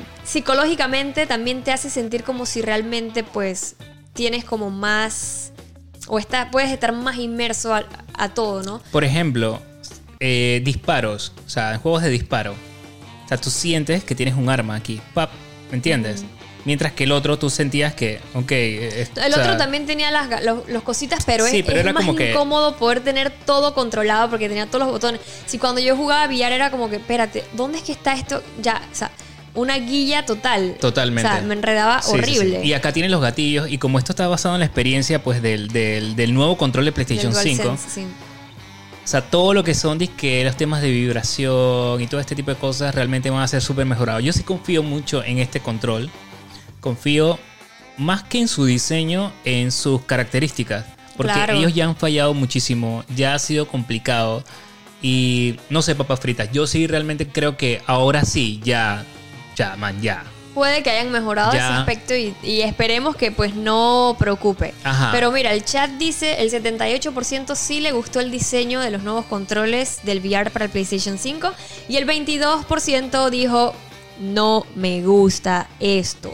psicológicamente 0.43 1.27
también 1.27 1.63
te 1.63 1.73
hace 1.73 1.89
sentir 1.89 2.25
como 2.25 2.45
si 2.47 2.61
realmente 2.63 3.23
pues 3.25 3.77
tienes 4.13 4.45
como 4.45 4.71
más... 4.71 5.53
O 6.09 6.19
está, 6.19 6.51
puedes 6.51 6.71
estar 6.71 6.93
más 6.93 7.17
inmerso 7.17 7.75
a, 7.75 7.85
a 8.19 8.29
todo, 8.35 8.63
¿no? 8.63 8.83
Por 8.91 9.05
ejemplo, 9.05 9.63
eh, 10.21 10.61
disparos. 10.65 11.33
O 11.47 11.49
sea, 11.49 11.73
en 11.73 11.81
juegos 11.81 12.03
de 12.03 12.11
disparo. 12.11 12.53
O 13.25 13.29
sea, 13.29 13.39
tú 13.39 13.51
sientes 13.51 14.03
que 14.05 14.15
tienes 14.15 14.35
un 14.35 14.51
arma 14.51 14.75
aquí. 14.75 15.01
Pap, 15.15 15.31
¿Me 15.71 15.77
entiendes? 15.77 16.25
Mientras 16.65 16.93
que 16.93 17.05
el 17.05 17.13
otro 17.13 17.39
tú 17.39 17.49
sentías 17.51 17.95
que, 17.95 18.21
ok. 18.35 18.53
El 18.53 19.07
sea, 19.15 19.29
otro 19.29 19.57
también 19.57 19.87
tenía 19.87 20.11
las 20.11 20.45
los, 20.45 20.69
los 20.69 20.83
cositas, 20.83 21.25
pero 21.25 21.47
Sí, 21.47 21.61
es, 21.61 21.65
pero 21.65 21.79
es 21.79 21.85
era 21.85 21.93
más 21.93 22.05
como 22.05 22.17
que- 22.17 22.31
incómodo 22.33 22.77
poder 22.77 23.01
tener 23.03 23.31
todo 23.31 23.75
controlado 23.75 24.29
porque 24.29 24.49
tenía 24.49 24.67
todos 24.67 24.81
los 24.85 24.91
botones. 24.93 25.21
Si 25.47 25.59
cuando 25.59 25.81
yo 25.81 25.97
jugaba 25.97 26.27
VR 26.27 26.55
era 26.55 26.71
como 26.71 26.91
que, 26.91 26.97
espérate, 26.97 27.45
¿dónde 27.55 27.79
es 27.79 27.85
que 27.85 27.93
está 27.93 28.13
esto? 28.13 28.43
Ya, 28.61 28.81
o 28.93 28.95
sea, 28.95 29.11
una 29.55 29.79
guilla 29.79 30.25
total. 30.25 30.77
Totalmente. 30.81 31.29
O 31.31 31.33
sea, 31.35 31.43
me 31.43 31.55
enredaba 31.55 32.01
Sí, 32.03 32.13
sí, 32.13 32.13
sí. 32.13 32.39
horrible. 32.39 32.65
Y 32.65 32.73
acá 32.73 32.93
tienes 32.93 33.11
los 33.11 33.21
gatillos. 33.21 33.71
Y 33.71 33.79
como 33.79 33.99
esto 33.99 34.13
está 34.13 34.27
basado 34.29 34.55
en 34.55 34.61
la 34.61 34.67
experiencia 34.67 35.23
pues 35.23 35.43
del, 35.43 35.69
del, 35.69 36.17
del 36.17 36.33
nuevo 36.35 36.57
control 36.57 36.85
de 36.87 36.91
Del 36.91 36.95
PlayStation 37.05 37.35
5. 37.35 37.63
DualSense, 37.63 37.91
sí. 38.03 38.07
O 39.05 39.09
sea, 39.09 39.21
todo 39.21 39.53
lo 39.53 39.65
que 39.65 39.75
son 39.75 39.99
disque, 39.99 40.45
los 40.45 40.57
temas 40.57 40.81
de 40.81 40.91
vibración 40.91 42.01
y 42.01 42.07
todo 42.07 42.21
este 42.21 42.35
tipo 42.37 42.51
de 42.53 42.57
cosas 42.57 42.95
realmente 42.95 43.31
van 43.31 43.43
a 43.43 43.49
ser 43.49 43.61
súper 43.61 43.85
mejorados. 43.85 44.23
Yo 44.23 44.33
sí 44.33 44.43
confío 44.45 44.83
mucho 44.83 45.25
en 45.25 45.39
este 45.39 45.61
control. 45.61 46.09
Confío 46.81 47.39
más 47.99 48.23
que 48.23 48.39
en 48.41 48.49
su 48.49 48.65
diseño, 48.65 49.33
en 49.45 49.71
sus 49.73 50.03
características. 50.03 50.85
Porque 51.17 51.33
Claro. 51.33 51.55
ellos 51.55 51.75
ya 51.75 51.85
han 51.87 51.97
fallado 51.97 52.33
muchísimo, 52.33 53.05
ya 53.15 53.35
ha 53.35 53.39
sido 53.39 53.67
complicado. 53.69 54.45
Y 55.03 55.57
no 55.69 55.83
sé, 55.83 55.95
papas 55.95 56.21
fritas, 56.21 56.51
yo 56.53 56.67
sí 56.67 56.87
realmente 56.87 57.27
creo 57.27 57.57
que 57.57 57.83
ahora 57.87 58.25
sí, 58.25 58.61
ya, 58.65 59.05
ya, 59.57 59.77
man, 59.77 60.01
ya. 60.01 60.25
Puede 60.55 60.83
que 60.83 60.91
hayan 60.91 61.11
mejorado 61.11 61.53
Ya. 61.53 61.59
ese 61.67 61.79
aspecto 61.79 62.15
y, 62.15 62.35
y 62.43 62.61
esperemos 62.61 63.17
que 63.17 63.33
pues 63.33 63.55
no 63.55 64.17
preocupe. 64.19 64.75
Ajá. 64.85 65.09
Pero 65.11 65.33
mira, 65.33 65.53
el 65.53 65.65
chat 65.65 65.91
dice 65.93 66.43
el 66.43 66.51
78% 66.51 67.55
sí 67.55 67.81
le 67.81 67.93
gustó 67.93 68.21
el 68.21 68.31
diseño 68.31 68.81
de 68.81 68.91
los 68.91 69.03
nuevos 69.03 69.25
controles 69.25 70.01
del 70.03 70.19
VR 70.21 70.51
para 70.51 70.67
el 70.67 70.71
PlayStation 70.71 71.17
5 71.17 71.53
y 71.89 71.97
el 71.97 72.07
22% 72.07 73.31
dijo 73.31 73.73
no 74.21 74.67
me 74.75 75.03
gusta 75.03 75.69
esto. 75.81 76.33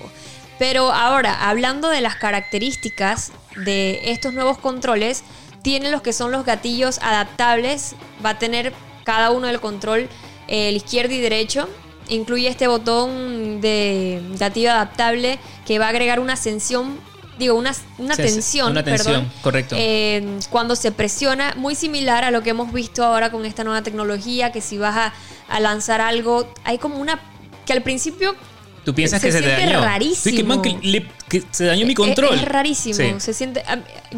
Pero 0.58 0.90
ahora, 0.92 1.48
hablando 1.48 1.88
de 1.88 2.00
las 2.00 2.16
características 2.16 3.30
de 3.64 4.00
estos 4.10 4.34
nuevos 4.34 4.58
controles, 4.58 5.22
tiene 5.62 5.90
los 5.92 6.02
que 6.02 6.12
son 6.12 6.32
los 6.32 6.44
gatillos 6.44 6.98
adaptables, 7.02 7.94
va 8.24 8.30
a 8.30 8.38
tener 8.40 8.72
cada 9.04 9.30
uno 9.30 9.46
del 9.46 9.60
control, 9.60 10.08
eh, 10.48 10.70
el 10.70 10.76
izquierdo 10.76 11.14
y 11.14 11.20
derecho. 11.20 11.68
Incluye 12.08 12.48
este 12.48 12.66
botón 12.68 13.60
de 13.60 14.22
gatillo 14.38 14.70
adaptable 14.70 15.38
que 15.66 15.78
va 15.78 15.86
a 15.86 15.88
agregar 15.90 16.20
una 16.20 16.32
ascensión, 16.34 16.98
digo, 17.38 17.54
una, 17.54 17.74
una 17.98 18.16
Sí, 18.16 18.22
tensión, 18.22 18.70
una 18.72 18.82
tensión, 18.82 19.14
perdón, 19.14 19.32
correcto. 19.42 19.76
eh, 19.78 20.38
cuando 20.50 20.74
se 20.76 20.90
presiona, 20.92 21.54
muy 21.56 21.74
similar 21.74 22.24
a 22.24 22.30
lo 22.30 22.42
que 22.42 22.50
hemos 22.50 22.72
visto 22.72 23.04
ahora 23.04 23.30
con 23.30 23.44
esta 23.44 23.62
nueva 23.64 23.82
tecnología, 23.82 24.52
que 24.52 24.60
si 24.60 24.78
vas 24.78 24.96
a, 24.96 25.14
a 25.48 25.60
lanzar 25.60 26.00
algo, 26.00 26.52
hay 26.64 26.78
como 26.78 26.96
una 26.98 27.20
que 27.66 27.72
al 27.74 27.82
principio 27.82 28.34
Tú 28.84 28.94
piensas 28.94 29.20
Se 29.20 29.26
que 29.28 29.32
se 29.32 29.42
te 29.42 29.44
siente 29.54 29.66
dañó. 29.66 29.84
rarísimo. 29.84 30.30
Sí, 30.30 30.34
que, 30.36 30.44
man, 30.44 30.62
que 30.62 30.78
le- 30.80 31.06
que 31.28 31.42
se 31.50 31.66
dañó 31.66 31.84
mi 31.84 31.92
es- 31.92 31.96
control. 31.96 32.34
Es, 32.36 32.44
rarísimo, 32.46 32.94
Sí. 32.94 33.14
se 33.18 33.34
siente 33.34 33.62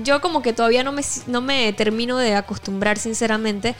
yo 0.05 0.21
como 0.21 0.43
que 0.43 0.53
todavía 0.53 0.85
no 0.85 0.93
me 0.93 1.03
no 1.27 1.41
me 1.41 1.73
termino 1.73 2.17
de 2.19 2.37
acostumbrar 2.37 2.97
sinceramente 2.99 3.75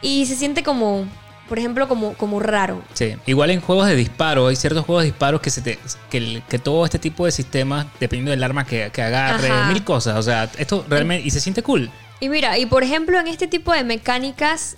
y 0.00 0.26
se 0.26 0.36
siente 0.36 0.62
como 0.62 1.06
por 1.48 1.58
ejemplo 1.58 1.88
como 1.88 2.14
como 2.14 2.38
raro. 2.40 2.82
Sí, 2.94 3.14
igual 3.26 3.50
en 3.50 3.60
juegos 3.60 3.86
de 3.86 3.96
disparo, 3.96 4.46
hay 4.48 4.56
ciertos 4.56 4.84
juegos 4.84 5.02
de 5.04 5.10
disparos 5.10 5.40
que 5.40 5.50
se 5.50 5.62
te, 5.62 5.78
que, 6.10 6.18
el- 6.18 6.42
que 6.48 6.58
todo 6.58 6.84
este 6.84 6.98
tipo 6.98 7.24
de 7.24 7.32
sistemas, 7.32 7.86
dependiendo 7.98 8.30
del 8.30 8.42
arma 8.44 8.64
que, 8.64 8.90
que 8.92 9.02
agarre, 9.02 9.48
Ajá. 9.50 9.72
mil 9.72 9.82
cosas. 9.84 10.16
O 10.18 10.22
sea, 10.22 10.50
esto 10.58 10.84
realmente. 10.88 11.26
Y 11.26 11.30
se 11.30 11.40
siente 11.40 11.62
cool. 11.62 11.90
Y 12.20 12.28
mira, 12.28 12.58
y 12.58 12.66
por 12.66 12.82
ejemplo 12.82 13.18
en 13.18 13.28
este 13.28 13.46
tipo 13.46 13.72
de 13.72 13.84
mecánicas 13.84 14.76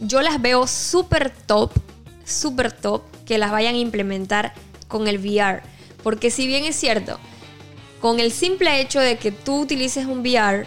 yo 0.00 0.22
las 0.22 0.40
veo 0.40 0.66
súper 0.66 1.30
top, 1.46 1.72
súper 2.24 2.72
top 2.72 3.02
que 3.26 3.38
las 3.38 3.50
vayan 3.50 3.74
a 3.74 3.78
implementar 3.78 4.52
con 4.88 5.08
el 5.08 5.18
VR. 5.18 5.62
Porque 6.02 6.30
si 6.30 6.46
bien 6.46 6.64
es 6.64 6.76
cierto, 6.76 7.18
con 8.00 8.20
el 8.20 8.30
simple 8.32 8.80
hecho 8.80 9.00
de 9.00 9.16
que 9.16 9.32
tú 9.32 9.60
utilices 9.62 10.06
un 10.06 10.20
VR, 10.20 10.66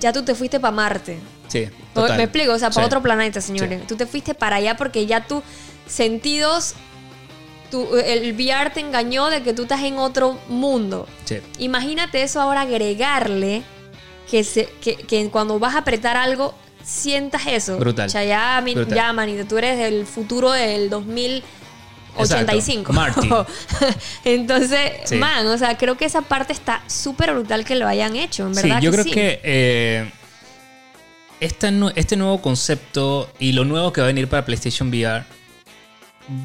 ya 0.00 0.12
tú 0.12 0.22
te 0.24 0.34
fuiste 0.34 0.58
para 0.58 0.72
Marte. 0.74 1.18
Sí, 1.48 1.60
¿Me- 1.60 1.70
total. 2.02 2.16
Me 2.18 2.24
explico, 2.24 2.52
o 2.52 2.58
sea, 2.58 2.70
para 2.70 2.82
Sí. 2.82 2.86
otro 2.86 3.02
planeta, 3.02 3.40
señores. 3.40 3.80
Sí. 3.80 3.86
Tú 3.88 3.96
te 3.96 4.06
fuiste 4.06 4.34
para 4.34 4.56
allá 4.56 4.76
porque 4.76 5.06
ya 5.06 5.26
tus 5.26 5.42
sentidos, 5.86 6.74
tu- 7.70 7.96
el 7.96 8.32
VR 8.34 8.70
te 8.70 8.80
engañó 8.80 9.28
de 9.30 9.42
que 9.42 9.52
tú 9.52 9.62
estás 9.62 9.82
en 9.82 9.98
otro 9.98 10.38
mundo. 10.48 11.06
Sí. 11.24 11.38
Imagínate 11.58 12.22
eso 12.22 12.40
ahora 12.40 12.62
agregarle 12.62 13.62
que, 14.30 14.44
se, 14.44 14.66
que, 14.82 14.96
que 14.96 15.28
cuando 15.30 15.58
vas 15.58 15.74
a 15.74 15.78
apretar 15.78 16.16
algo 16.16 16.54
sientas 16.84 17.42
eso. 17.46 17.78
Brutal. 17.78 18.08
Ya, 18.08 18.60
manito, 18.62 19.44
tú 19.46 19.58
eres 19.58 19.78
del 19.78 20.06
futuro 20.06 20.52
del 20.52 20.88
2085. 20.90 22.92
Marty. 22.92 23.28
Entonces, 24.24 24.92
Sí. 25.04 25.16
man, 25.16 25.46
o 25.46 25.58
sea, 25.58 25.76
creo 25.76 25.96
que 25.96 26.04
esa 26.06 26.22
parte 26.22 26.52
está 26.52 26.82
súper 26.86 27.32
brutal 27.34 27.64
que 27.64 27.74
lo 27.74 27.86
hayan 27.86 28.16
hecho, 28.16 28.46
en 28.46 28.54
Sí, 28.54 28.62
verdad. 28.62 28.80
yo 28.80 28.90
que 28.90 28.94
creo 28.96 29.04
sí. 29.04 29.10
que 29.10 29.40
eh, 29.42 30.10
esta 31.40 31.70
este 31.94 32.16
nuevo 32.16 32.40
concepto 32.42 33.30
y 33.38 33.52
lo 33.52 33.64
nuevo 33.64 33.92
que 33.92 34.00
va 34.00 34.06
a 34.06 34.08
venir 34.08 34.28
para 34.28 34.44
PlayStation 34.44 34.88
VR 34.88 35.24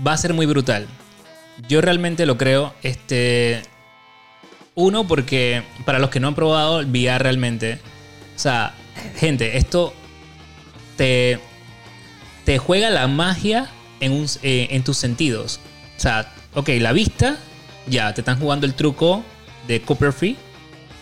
va 0.05 0.13
a 0.13 0.17
ser 0.17 0.33
muy 0.33 0.45
brutal. 0.45 0.87
Yo 1.67 1.81
realmente 1.81 2.25
lo 2.25 2.37
creo. 2.37 2.73
Este. 2.83 3.61
Uno, 4.75 5.07
porque 5.07 5.63
para 5.85 5.99
los 5.99 6.09
que 6.09 6.19
no 6.19 6.27
han 6.29 6.35
probado 6.35 6.77
VR 6.79 7.19
realmente. 7.19 7.79
O 8.35 8.39
sea, 8.39 8.73
gente, 9.17 9.57
esto 9.57 9.93
te, 10.97 11.39
te 12.45 12.57
juega 12.57 12.89
la 12.89 13.07
magia 13.07 13.69
en, 13.99 14.13
un- 14.13 14.27
eh, 14.41 14.69
en 14.71 14.83
tus 14.83 14.97
sentidos. 14.97 15.59
O 15.95 15.99
sea, 15.99 16.33
ok, 16.55 16.69
la 16.79 16.91
vista, 16.91 17.37
ya, 17.87 18.13
te 18.15 18.21
están 18.21 18.39
jugando 18.39 18.65
el 18.65 18.73
truco 18.73 19.23
de 19.67 19.81
Copperfield 19.81 20.37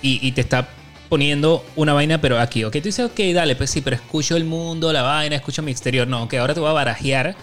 y, 0.02 0.20
y 0.28 0.34
te 0.34 0.42
está 0.42 0.68
poniendo 1.12 1.66
una 1.76 1.92
vaina, 1.92 2.22
pero 2.22 2.40
aquí, 2.40 2.64
ok, 2.64 2.72
tú 2.72 2.84
dices, 2.84 3.06
ok, 3.06 3.20
dale, 3.34 3.58
pues 3.58 3.70
sí, 3.70 3.82
pero 3.82 3.98
escucho 3.98 4.38
el 4.38 4.46
mundo, 4.46 4.94
la 4.94 5.02
vaina, 5.02 5.36
escucho 5.36 5.62
mi 5.62 5.70
exterior. 5.70 6.08
No, 6.08 6.24
ok, 6.24 6.36
ahora 6.36 6.54
te 6.54 6.62
voy 6.62 6.70
a 6.70 6.72
barajear 6.72 7.36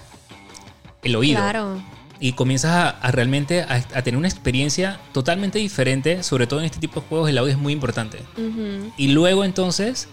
el 1.02 1.14
oído. 1.14 1.36
Claro. 1.36 1.78
Y 2.18 2.32
comienzas 2.32 2.70
a, 2.70 2.88
a 2.88 3.10
realmente 3.10 3.60
a, 3.60 3.74
a 3.74 4.00
tener 4.00 4.16
una 4.16 4.26
experiencia 4.26 4.98
totalmente 5.12 5.58
diferente, 5.58 6.22
sobre 6.22 6.46
todo 6.46 6.60
en 6.60 6.64
este 6.64 6.78
tipo 6.78 7.00
de 7.02 7.08
juegos, 7.08 7.28
el 7.28 7.36
audio 7.36 7.52
es 7.52 7.58
muy 7.58 7.74
importante. 7.74 8.20
Ujú. 8.38 8.90
Y 8.96 9.08
luego 9.08 9.44
entonces, 9.44 10.08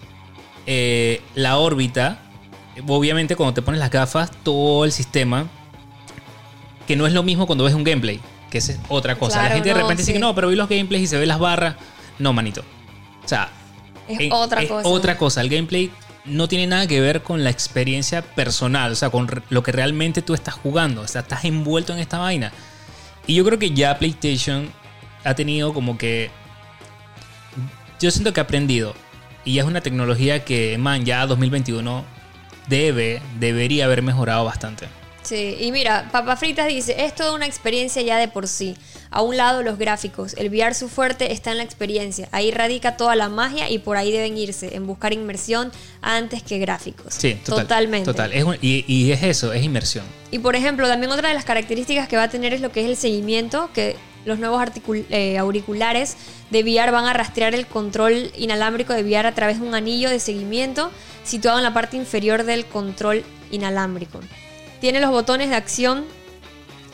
eh, 0.66 1.22
la 1.34 1.56
órbita, 1.56 2.18
obviamente 2.86 3.36
cuando 3.36 3.54
te 3.54 3.62
pones 3.62 3.80
las 3.80 3.90
gafas, 3.90 4.32
todo 4.42 4.84
el 4.84 4.92
sistema, 4.92 5.48
que 6.86 6.94
no 6.94 7.06
es 7.06 7.14
lo 7.14 7.22
mismo 7.22 7.46
cuando 7.46 7.64
ves 7.64 7.72
un 7.72 7.84
gameplay, 7.84 8.20
que 8.50 8.58
es 8.58 8.78
otra 8.90 9.16
cosa. 9.16 9.42
la 9.44 9.48
gente 9.48 9.70
de 9.70 9.76
repente 9.76 10.02
dice 10.02 10.12
que 10.12 10.18
no, 10.18 10.34
pero 10.34 10.48
vi 10.48 10.56
los 10.56 10.68
gameplays 10.68 11.04
y 11.04 11.06
se 11.06 11.16
ve 11.16 11.24
las 11.24 11.38
barras. 11.38 11.76
No, 12.18 12.34
manito. 12.34 12.62
O 13.26 13.28
sea, 13.28 13.50
Es 14.08 14.32
otra 14.32 14.62
es 14.62 14.68
cosa. 14.68 14.88
otra 14.88 15.18
cosa. 15.18 15.40
El 15.40 15.48
gameplay 15.48 15.90
no 16.24 16.48
tiene 16.48 16.66
nada 16.66 16.86
que 16.86 17.00
ver 17.00 17.22
con 17.22 17.44
la 17.44 17.50
experiencia 17.50 18.22
personal, 18.22 18.92
o 18.92 18.94
sea, 18.94 19.10
con 19.10 19.28
lo 19.50 19.62
que 19.62 19.72
realmente 19.72 20.22
tú 20.22 20.34
estás 20.34 20.54
jugando, 20.54 21.02
o 21.02 21.08
sea, 21.08 21.22
estás 21.22 21.44
envuelto 21.44 21.92
en 21.92 21.98
esta 21.98 22.18
vaina. 22.18 22.52
Y 23.26 23.34
yo 23.34 23.44
creo 23.44 23.58
que 23.58 23.70
ya 23.72 23.98
PlayStation 23.98 24.70
ha 25.24 25.34
tenido 25.34 25.74
como 25.74 25.98
que... 25.98 26.30
Yo 28.00 28.10
siento 28.10 28.32
que 28.32 28.40
ha 28.40 28.44
aprendido. 28.44 28.94
Y 29.44 29.54
ya 29.54 29.62
es 29.62 29.68
una 29.68 29.80
tecnología 29.80 30.44
que, 30.44 30.76
man, 30.78 31.04
ya 31.04 31.26
2021 31.26 32.04
debe, 32.68 33.22
debería 33.38 33.86
haber 33.86 34.02
mejorado 34.02 34.44
bastante. 34.44 34.86
Sí, 35.22 35.56
y 35.60 35.72
mira, 35.72 36.08
Papa 36.12 36.36
Fritas 36.36 36.68
dice, 36.68 37.04
es 37.04 37.14
toda 37.14 37.32
una 37.32 37.46
experiencia 37.46 38.02
ya 38.02 38.18
de 38.18 38.28
por 38.28 38.46
sí. 38.46 38.76
A 39.10 39.22
un 39.22 39.36
lado 39.36 39.62
los 39.62 39.78
gráficos, 39.78 40.34
el 40.36 40.48
VR 40.48 40.74
su 40.74 40.88
fuerte 40.88 41.32
está 41.32 41.50
en 41.52 41.58
la 41.58 41.62
experiencia. 41.62 42.28
Ahí 42.32 42.50
radica 42.50 42.96
toda 42.96 43.14
la 43.16 43.28
magia 43.28 43.70
y 43.70 43.78
por 43.78 43.96
ahí 43.96 44.10
deben 44.12 44.36
irse, 44.36 44.74
en 44.76 44.86
buscar 44.86 45.12
inmersión 45.12 45.70
antes 46.02 46.42
que 46.42 46.58
gráficos. 46.58 47.14
Sí, 47.14 47.34
total, 47.44 47.62
totalmente. 47.64 48.04
Total. 48.06 48.32
Es 48.32 48.44
un- 48.44 48.56
y, 48.60 48.84
y 48.86 49.12
es 49.12 49.22
eso, 49.22 49.52
es 49.52 49.62
inmersión. 49.62 50.04
Y 50.30 50.38
por 50.40 50.56
ejemplo, 50.56 50.88
también 50.88 51.12
otra 51.12 51.28
de 51.28 51.34
las 51.34 51.44
características 51.44 52.08
que 52.08 52.16
va 52.16 52.24
a 52.24 52.28
tener 52.30 52.52
es 52.52 52.60
lo 52.60 52.72
que 52.72 52.80
es 52.80 52.86
el 52.86 52.96
seguimiento, 52.96 53.70
que 53.72 53.96
los 54.24 54.38
nuevos 54.40 54.60
eh, 55.10 55.38
auriculares 55.38 56.16
de 56.50 56.62
VR 56.62 56.90
van 56.90 57.04
a 57.04 57.12
rastrear 57.12 57.54
el 57.54 57.66
control 57.66 58.32
inalámbrico 58.36 58.92
de 58.92 59.02
VR 59.04 59.28
a 59.28 59.34
través 59.34 59.60
de 59.60 59.66
un 59.66 59.74
anillo 59.74 60.10
de 60.10 60.18
seguimiento 60.18 60.90
situado 61.24 61.58
en 61.58 61.64
la 61.64 61.72
parte 61.72 61.96
inferior 61.96 62.42
del 62.42 62.66
control 62.66 63.22
inalámbrico. 63.52 64.20
Tiene 64.80 65.00
los 65.00 65.10
botones 65.10 65.48
de 65.50 65.54
acción 65.56 66.04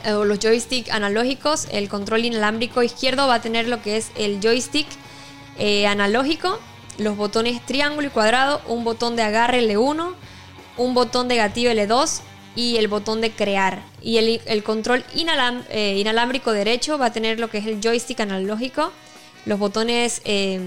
o 0.07 0.25
los 0.25 0.39
joystick 0.39 0.91
analógicos. 0.91 1.69
El 1.73 1.89
control 1.89 2.25
inalámbrico 2.25 2.83
izquierdo 2.83 3.27
va 3.29 3.35
a 3.37 3.41
tener 3.43 3.69
lo 3.69 3.83
que 3.83 3.97
es 3.97 4.11
el 4.17 4.41
joystick 4.41 4.87
eh, 5.59 5.87
analógico, 5.87 6.59
los 6.99 7.17
botones 7.17 7.65
triángulo 7.67 8.07
y 8.09 8.11
cuadrado, 8.11 8.61
un 8.67 8.85
botón 8.85 9.17
de 9.17 9.23
agarre 9.23 9.63
L1, 9.63 10.15
un 10.77 10.95
botón 10.95 11.29
de 11.29 11.37
gatillo 11.37 11.71
L2 11.71 12.21
y 12.57 12.77
el 12.77 12.89
botón 12.89 13.21
de 13.21 13.31
crear. 13.31 13.83
Y 14.03 14.17
el, 14.19 14.63
control 14.63 15.05
inalam- 15.15 15.65
eh, 15.71 15.97
inalámbrico 15.99 16.53
derecho 16.53 16.99
va 16.99 17.07
a 17.07 17.13
tener 17.13 17.41
lo 17.41 17.49
que 17.49 17.59
es 17.59 17.67
el 17.67 17.81
joystick 17.81 18.21
analógico, 18.21 18.93
los 19.47 19.59
botones 19.59 20.23
eh, 20.25 20.61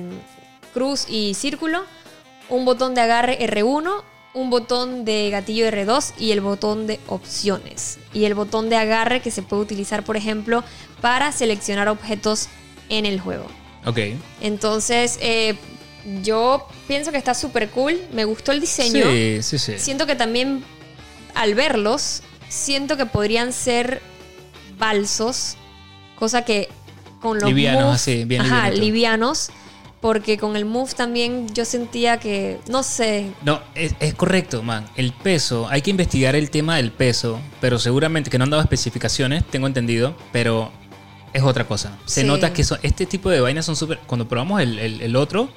cruz 0.74 1.06
y 1.10 1.34
círculo, 1.34 1.84
un 2.50 2.66
botón 2.66 2.94
de 2.96 3.02
agarre 3.02 3.40
R1, 3.40 4.04
un 4.36 4.50
botón 4.52 5.04
de 5.06 5.30
gatillo 5.32 5.66
R2 5.68 6.14
y 6.20 6.32
el 6.32 6.42
botón 6.42 6.86
de 6.86 7.00
opciones. 7.08 7.98
Y 8.14 8.26
el 8.26 8.36
botón 8.36 8.70
de 8.70 8.76
agarre 8.76 9.22
que 9.22 9.32
se 9.32 9.42
puede 9.42 9.64
utilizar, 9.64 10.04
por 10.04 10.18
ejemplo, 10.18 10.64
para 11.02 11.32
seleccionar 11.32 11.88
objetos 11.88 12.50
en 12.90 13.06
el 13.08 13.20
juego. 13.20 13.48
Ok. 13.86 13.98
Entonces, 14.42 15.18
eh, 15.22 15.56
yo 16.22 16.68
pienso 16.88 17.12
que 17.12 17.18
está 17.18 17.34
súper 17.34 17.70
cool. 17.70 18.00
Me 18.14 18.26
gustó 18.26 18.52
el 18.52 18.60
diseño. 18.62 19.06
Sí, 19.10 19.40
sí, 19.42 19.58
sí. 19.58 19.74
Siento 19.80 20.06
que 20.06 20.16
también 20.16 20.64
al 21.34 21.56
verlos, 21.56 22.22
siento 22.50 22.98
que 22.98 23.06
podrían 23.06 23.54
ser 23.54 24.02
balsos, 24.78 25.56
cosa 26.18 26.44
que 26.44 26.70
con 27.22 27.40
los 27.40 27.50
Livianos, 27.50 27.84
move- 27.86 27.94
así, 27.96 28.26
bien 28.26 28.42
ajá, 28.42 28.70
livianos, 28.70 29.50
porque 30.06 30.38
con 30.38 30.56
el 30.56 30.66
move 30.66 30.94
también 30.96 31.48
yo 31.52 31.66
sentía 31.66 32.20
que, 32.20 32.60
no 32.70 32.84
sé, 32.84 33.32
No, 33.44 33.60
es, 33.74 33.96
es 34.00 34.14
correcto, 34.14 34.62
man. 34.62 34.86
El 34.96 35.14
peso, 35.14 35.68
hay 35.68 35.82
que 35.82 35.90
investigar 35.90 36.36
el 36.36 36.52
tema 36.52 36.76
del 36.76 36.92
peso, 36.92 37.40
pero 37.60 37.80
seguramente 37.80 38.30
que 38.30 38.38
no 38.38 38.44
han 38.44 38.52
dado 38.52 38.62
especificaciones, 38.62 39.44
tengo 39.46 39.66
entendido, 39.66 40.16
pero 40.32 40.72
es 41.34 41.42
otra 41.42 41.64
cosa. 41.66 41.98
Se 42.06 42.22
Sí. 42.22 42.28
nota 42.28 42.54
que 42.54 42.64
son- 42.64 42.78
este 42.84 43.08
tipo 43.08 43.32
de 43.32 43.40
vainas 43.42 43.66
son 43.66 43.76
súper... 43.76 43.98
Cuando 44.06 44.28
probamos 44.28 44.62
el, 44.62 44.78
el- 44.78 45.02
el 45.02 45.16
otro, 45.16 45.50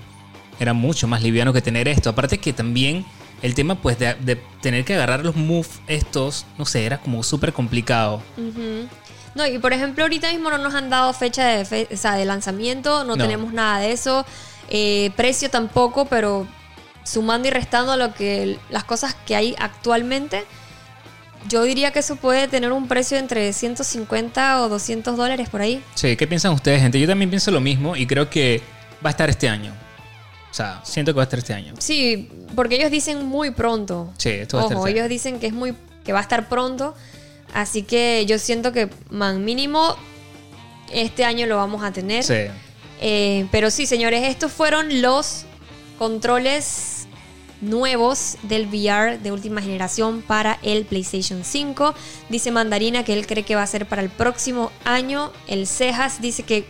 era 0.59 0.73
mucho 0.73 1.07
más 1.07 1.23
liviano 1.23 1.53
que 1.53 1.61
tener 1.61 1.87
esto. 1.87 2.09
Aparte 2.09 2.39
que 2.39 2.55
también 2.55 3.05
el 3.43 3.55
tema 3.55 3.75
pues 3.75 3.99
de, 3.99 4.15
de 4.15 4.37
tener 4.63 4.83
que 4.87 4.95
agarrar 4.95 5.23
los 5.27 5.37
move 5.37 5.69
estos, 5.89 6.47
no 6.57 6.65
sé, 6.65 6.87
era 6.87 7.03
como 7.03 7.23
súper 7.23 7.53
complicado. 7.53 8.23
Ujú. 8.39 8.89
No, 9.39 9.47
y 9.47 9.59
por 9.59 9.73
ejemplo, 9.73 10.03
ahorita 10.05 10.31
mismo 10.33 10.51
no 10.51 10.59
nos 10.59 10.75
han 10.75 10.91
dado 10.91 11.13
fecha 11.13 11.47
de, 11.47 11.65
fe- 11.65 11.89
o 11.93 11.97
sea, 11.97 12.15
de 12.17 12.25
lanzamiento, 12.25 13.05
no, 13.05 13.17
No. 13.17 13.25
tenemos 13.25 13.53
nada 13.53 13.79
de 13.79 13.93
eso. 13.93 14.27
Eh, 14.69 15.13
precio 15.17 15.49
tampoco, 15.49 16.05
pero 16.07 16.47
sumando 17.05 17.49
y 17.49 17.51
restando 17.53 17.97
lo 17.97 18.13
que 18.13 18.59
las 18.69 18.85
cosas 18.85 19.15
que 19.27 19.37
hay 19.37 19.55
actualmente, 19.59 20.45
yo 21.49 21.63
diría 21.63 21.93
que 21.93 22.01
eso 22.01 22.17
puede 22.17 22.49
tener 22.49 22.73
un 22.73 22.89
precio 22.89 23.17
entre 23.17 23.53
150 23.53 24.61
o 24.63 24.69
200 24.69 25.17
dólares 25.17 25.49
por 25.49 25.61
ahí. 25.63 25.83
Sí, 25.95 26.17
¿qué 26.17 26.27
piensan 26.27 26.53
ustedes, 26.53 26.83
gente? 26.83 26.99
Yo 27.01 27.07
también 27.07 27.31
pienso 27.31 27.51
lo 27.53 27.61
mismo 27.61 27.97
y 27.97 28.07
creo 28.07 28.29
que 28.29 28.61
va 29.05 29.11
a 29.11 29.13
estar 29.13 29.31
este 29.31 29.49
año. 29.49 29.73
O 30.51 30.55
sea, 30.55 30.81
siento 30.85 31.13
que 31.13 31.17
va 31.19 31.23
a 31.23 31.25
estar 31.25 31.39
este 31.39 31.55
año. 31.55 31.75
Sí, 31.79 32.29
porque 32.57 32.75
ellos 32.75 32.91
dicen 32.91 33.25
muy 33.25 33.53
pronto. 33.53 34.13
Sí, 34.19 34.31
esto 34.31 34.57
va 34.57 34.65
a 34.65 34.67
estar 34.67 34.77
Ojo, 34.79 34.87
este 34.89 34.99
ellos 34.99 35.05
año. 35.05 35.09
dicen 35.11 35.39
que 35.39 35.47
es 35.47 35.53
muy 35.53 35.75
que 36.05 36.13
va 36.13 36.19
a 36.19 36.23
estar 36.23 36.49
pronto, 36.49 36.95
así 37.55 37.83
que 37.83 38.25
yo 38.27 38.39
siento 38.39 38.73
que 38.73 38.89
man 39.11 39.45
mínimo 39.45 39.97
este 40.93 41.25
año 41.25 41.47
lo 41.47 41.57
vamos 41.57 41.83
a 41.83 41.93
tener. 41.93 42.25
Sí. 42.25 42.47
Eh, 43.01 43.47
pero 43.51 43.71
sí, 43.71 43.87
señores, 43.87 44.25
estos 44.29 44.53
fueron 44.53 45.03
los 45.03 45.45
controles 45.99 47.07
nuevos 47.61 48.37
del 48.43 48.67
VR 48.67 49.19
de 49.19 49.33
última 49.33 49.61
generación 49.61 50.23
para 50.23 50.59
el 50.63 50.85
PlayStation 50.85 51.45
5. 51.45 51.95
Dice 52.29 52.51
Mandarina 52.51 53.05
que 53.05 53.13
él 53.13 53.27
cree 53.27 53.45
que 53.45 53.57
va 53.57 53.63
a 53.63 53.67
ser 53.67 53.87
para 53.87 54.03
el 54.03 54.11
próximo 54.11 54.71
año. 54.85 55.33
El 55.47 55.67
Cejas 55.67 56.21
dice 56.21 56.43
que 56.43 56.67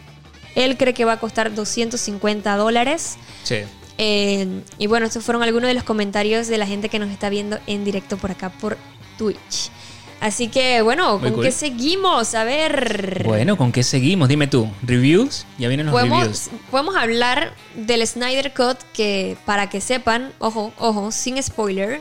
él 0.54 0.76
cree 0.76 0.94
que 0.94 1.04
va 1.04 1.14
a 1.14 1.20
costar 1.20 1.54
250 1.54 2.56
dólares. 2.56 3.16
Sí. 3.44 3.58
Eh, 3.98 4.62
y 4.78 4.86
bueno, 4.86 5.06
estos 5.06 5.24
fueron 5.24 5.42
algunos 5.42 5.68
de 5.68 5.74
los 5.74 5.84
comentarios 5.84 6.46
de 6.46 6.56
la 6.56 6.66
gente 6.66 6.88
que 6.88 6.98
nos 6.98 7.10
está 7.10 7.28
viendo 7.28 7.58
en 7.66 7.84
directo 7.84 8.16
por 8.16 8.30
acá 8.30 8.50
por 8.50 8.78
Twitch. 9.18 9.70
Así 10.20 10.48
que 10.48 10.82
bueno, 10.82 11.18
Muy 11.18 11.28
¿con 11.28 11.34
cool. 11.36 11.44
qué 11.44 11.52
seguimos? 11.52 12.34
A 12.34 12.42
ver. 12.44 13.22
Bueno, 13.24 13.56
¿con 13.56 13.70
qué 13.70 13.82
seguimos? 13.84 14.28
Dime 14.28 14.48
tú. 14.48 14.68
¿Reviews? 14.82 15.46
Ya 15.58 15.68
vienen 15.68 15.86
los 15.86 15.92
Podemos, 15.92 16.18
reviews. 16.18 16.50
podemos 16.70 16.96
hablar 16.96 17.54
del 17.76 18.04
Snyder 18.06 18.52
Cut 18.52 18.78
que 18.92 19.36
para 19.44 19.70
que 19.70 19.80
sepan, 19.80 20.32
ojo, 20.40 20.72
ojo, 20.76 21.12
sin 21.12 21.40
spoiler, 21.40 22.00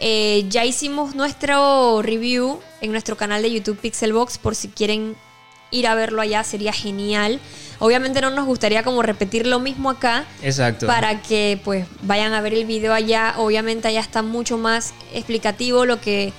eh, 0.00 0.44
ya 0.48 0.64
hicimos 0.64 1.14
nuestro 1.14 2.02
review 2.02 2.60
en 2.80 2.90
nuestro 2.92 3.16
canal 3.16 3.42
de 3.42 3.52
YouTube 3.52 3.78
Pixelbox 3.78 4.38
por 4.38 4.54
si 4.56 4.68
quieren 4.68 5.14
ir 5.70 5.86
a 5.86 5.94
verlo 5.94 6.22
allá, 6.22 6.42
sería 6.44 6.72
genial. 6.72 7.38
Obviamente 7.78 8.20
no 8.20 8.30
nos 8.30 8.46
gustaría 8.46 8.82
como 8.82 9.02
repetir 9.02 9.46
lo 9.46 9.60
mismo 9.60 9.90
acá 9.90 10.24
Exacto. 10.42 10.86
para 10.86 11.22
que 11.22 11.60
pues 11.64 11.86
vayan 12.02 12.32
a 12.32 12.40
ver 12.40 12.54
el 12.54 12.64
video 12.64 12.92
allá. 12.92 13.34
Obviamente 13.38 13.86
allá 13.88 14.00
está 14.00 14.22
mucho 14.22 14.58
más 14.58 14.94
explicativo 15.12 15.84
lo 15.86 16.00
que 16.00 16.32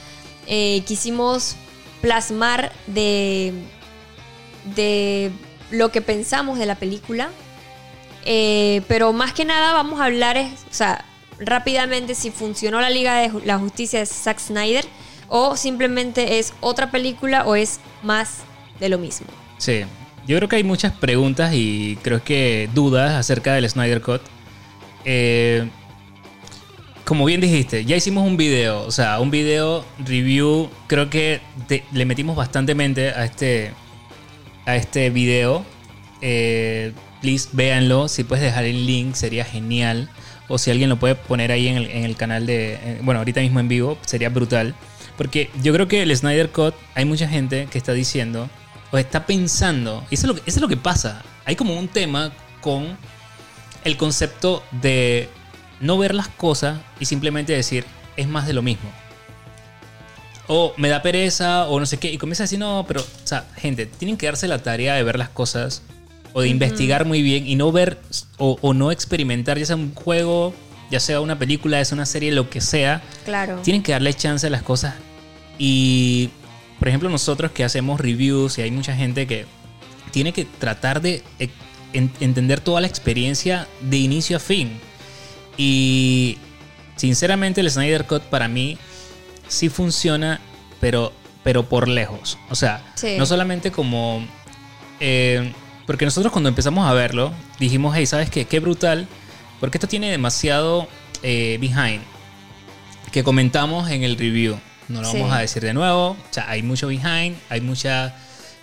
eh, 0.48 0.82
quisimos 0.86 1.56
plasmar 2.02 2.72
de, 2.88 3.54
de 4.76 5.32
lo 5.72 5.92
que 5.92 6.02
pensamos 6.02 6.58
de 6.58 6.66
la 6.66 6.76
película. 6.76 7.30
Eh, 8.26 8.82
pero 8.88 9.14
más 9.14 9.34
que 9.34 9.46
nada 9.46 9.74
vamos 9.74 10.02
a 10.02 10.06
hablar, 10.06 10.38
o 10.38 10.74
sea, 10.74 11.06
rápidamente 11.40 12.16
si 12.16 12.32
funcionó 12.32 12.82
la 12.82 12.90
Liga 12.90 13.20
de 13.20 13.32
la 13.46 13.58
Justicia 13.58 14.00
de 14.00 14.06
Zack 14.06 14.40
Snyder 14.40 14.86
o 15.30 15.56
simplemente 15.56 16.40
es 16.40 16.54
otra 16.60 16.92
película 16.92 17.46
o 17.46 17.56
es 17.56 17.80
más 18.04 18.40
de 18.80 18.90
lo 18.90 18.98
mismo. 18.98 19.28
Sí. 19.58 19.84
Yo 20.28 20.36
creo 20.38 20.50
que 20.50 20.58
hay 20.58 20.64
muchas 20.66 20.92
preguntas 20.92 21.54
y 21.54 21.98
creo 22.02 22.22
que 22.22 22.70
dudas 22.74 23.14
acerca 23.14 23.54
del 23.54 23.70
Snyder 23.70 24.02
Cut. 24.02 24.22
Eh, 25.06 25.70
como 27.08 27.24
bien 27.24 27.40
dijiste, 27.40 27.86
ya 27.86 27.96
hicimos 27.96 28.28
un 28.28 28.36
video, 28.36 28.82
o 28.82 28.92
sea, 28.92 29.22
un 29.22 29.32
video 29.32 29.86
review. 29.98 30.70
Creo 30.88 31.10
que 31.10 31.40
le 31.94 32.04
metimos 32.04 32.36
bastante 32.36 32.76
mente 32.76 33.12
a 33.12 33.24
este, 33.24 33.72
a 34.66 34.76
este 34.76 35.10
video. 35.10 35.66
Eh, 36.22 36.92
please 37.22 37.48
véanlo. 37.54 38.10
Si 38.10 38.26
puedes 38.26 38.44
dejar 38.44 38.66
el 38.66 38.86
link, 38.86 39.16
sería 39.16 39.46
genial. 39.46 40.10
O 40.50 40.58
si 40.58 40.70
alguien 40.70 40.90
lo 40.90 41.00
puede 41.00 41.16
poner 41.16 41.54
ahí 41.54 41.70
en 41.70 41.78
el, 41.78 41.90
en 41.92 42.04
el 42.04 42.18
canal 42.18 42.46
de. 42.46 42.74
eh, 42.74 43.00
bueno, 43.02 43.20
ahorita 43.20 43.40
mismo 43.40 43.62
en 43.62 43.70
vivo, 43.70 43.98
sería 44.06 44.28
brutal. 44.28 44.76
Porque 45.16 45.50
yo 45.64 45.72
creo 45.72 45.88
que 45.88 46.02
el 46.02 46.14
Snyder 46.14 46.50
Cut, 46.52 46.76
hay 46.94 47.06
mucha 47.06 47.30
gente 47.30 47.70
que 47.72 47.78
está 47.78 47.94
diciendo, 47.94 48.50
o 48.92 48.98
está 48.98 49.26
pensando, 49.26 50.06
y 50.12 50.16
eso 50.16 50.28
es 50.28 50.36
lo 50.36 50.40
eso 50.40 50.58
es 50.58 50.62
lo 50.62 50.68
que 50.68 50.76
pasa. 50.76 51.24
Hay 51.46 51.56
como 51.56 51.80
un 51.80 51.88
tema 51.88 52.34
con 52.60 52.98
el 53.86 53.96
concepto 53.96 54.62
de 54.82 55.30
no 55.80 55.98
ver 55.98 56.14
las 56.16 56.28
cosas 56.28 56.80
y 57.00 57.06
simplemente 57.06 57.54
decir, 57.54 57.86
es 58.16 58.28
más 58.28 58.48
de 58.48 58.54
lo 58.54 58.62
mismo. 58.62 58.90
O 60.48 60.74
me 60.78 60.88
da 60.88 61.02
pereza, 61.02 61.68
o 61.68 61.80
no 61.80 61.86
sé 61.86 61.98
qué, 61.98 62.12
y 62.12 62.18
comienza 62.18 62.44
a 62.44 62.46
decir, 62.46 62.60
no, 62.60 62.86
pero, 62.88 63.02
o 63.02 63.28
sea, 63.28 63.46
gente, 63.58 63.86
tienen 63.86 64.16
que 64.16 64.28
darse 64.28 64.48
la 64.48 64.60
tarea 64.60 64.96
de 64.96 65.04
ver 65.04 65.20
las 65.20 65.30
cosas 65.30 65.82
o 66.34 66.42
de 66.42 66.48
investigar 66.48 67.06
muy 67.06 67.22
bien 67.22 67.46
y 67.48 67.56
no 67.56 67.72
ver 67.72 68.00
o, 68.38 68.58
o 68.62 68.74
no 68.74 68.92
experimentar, 68.92 69.58
ya 69.60 69.66
sea 69.66 69.76
un 69.76 69.94
juego, 69.94 70.54
ya 70.90 71.02
sea 71.02 71.20
una 71.20 71.38
película, 71.38 71.80
ya 71.80 71.86
sea 71.86 71.96
una 71.96 72.06
serie, 72.06 72.32
lo 72.32 72.50
que 72.50 72.62
sea. 72.62 73.02
Claro. 73.26 73.60
Tienen 73.62 73.84
que 73.84 73.92
darle 73.92 74.14
chance 74.14 74.48
a 74.48 74.50
las 74.50 74.62
cosas. 74.64 74.96
Y, 75.60 76.30
por 76.80 76.88
ejemplo, 76.88 77.10
nosotros 77.10 77.52
que 77.52 77.66
hacemos 77.66 78.00
reviews 78.00 78.58
y 78.58 78.62
hay 78.62 78.72
mucha 78.72 78.96
gente 78.96 79.28
que 79.28 79.46
tiene 80.12 80.32
que 80.32 80.46
tratar 80.46 81.02
de 81.02 81.24
eh, 81.40 81.50
en- 81.92 82.12
entender 82.22 82.62
toda 82.62 82.80
la 82.80 82.88
experiencia 82.88 83.68
de 83.82 83.98
inicio 83.98 84.38
a 84.38 84.40
fin. 84.40 84.80
Y, 85.58 86.38
sinceramente, 86.96 87.62
el 87.62 87.70
Snyder 87.72 88.06
Cut 88.06 88.24
para 88.24 88.48
mí 88.48 88.78
sí 89.48 89.70
funciona, 89.70 90.40
pero, 90.80 91.12
pero 91.44 91.68
por 91.68 91.88
lejos. 91.88 92.38
O 92.50 92.56
sea, 92.56 92.84
Sí. 92.96 93.16
no 93.18 93.26
solamente 93.26 93.72
como... 93.72 94.26
eh, 95.00 95.54
porque 95.86 96.04
nosotros 96.06 96.34
cuando 96.34 96.50
empezamos 96.50 96.86
a 96.90 96.94
verlo, 96.94 97.32
dijimos, 97.60 97.96
hey, 97.96 98.06
¿sabes 98.06 98.30
qué? 98.30 98.46
Qué 98.46 98.60
brutal. 98.60 99.08
Porque 99.62 99.78
esto 99.78 99.88
tiene 99.88 100.12
demasiado 100.12 100.88
eh, 101.24 101.58
behind 101.62 102.02
que 103.12 103.24
comentamos 103.24 103.90
en 103.90 104.04
el 104.04 104.18
review. 104.18 104.60
No 104.90 105.02
lo 105.02 105.10
Sí. 105.10 105.18
vamos 105.18 105.34
a 105.34 105.40
decir 105.40 105.64
de 105.64 105.74
nuevo. 105.74 106.10
O 106.10 106.18
sea, 106.30 106.50
hay 106.50 106.62
mucho 106.62 106.88
behind, 106.88 107.38
hay 107.50 107.62
muchas 107.62 108.14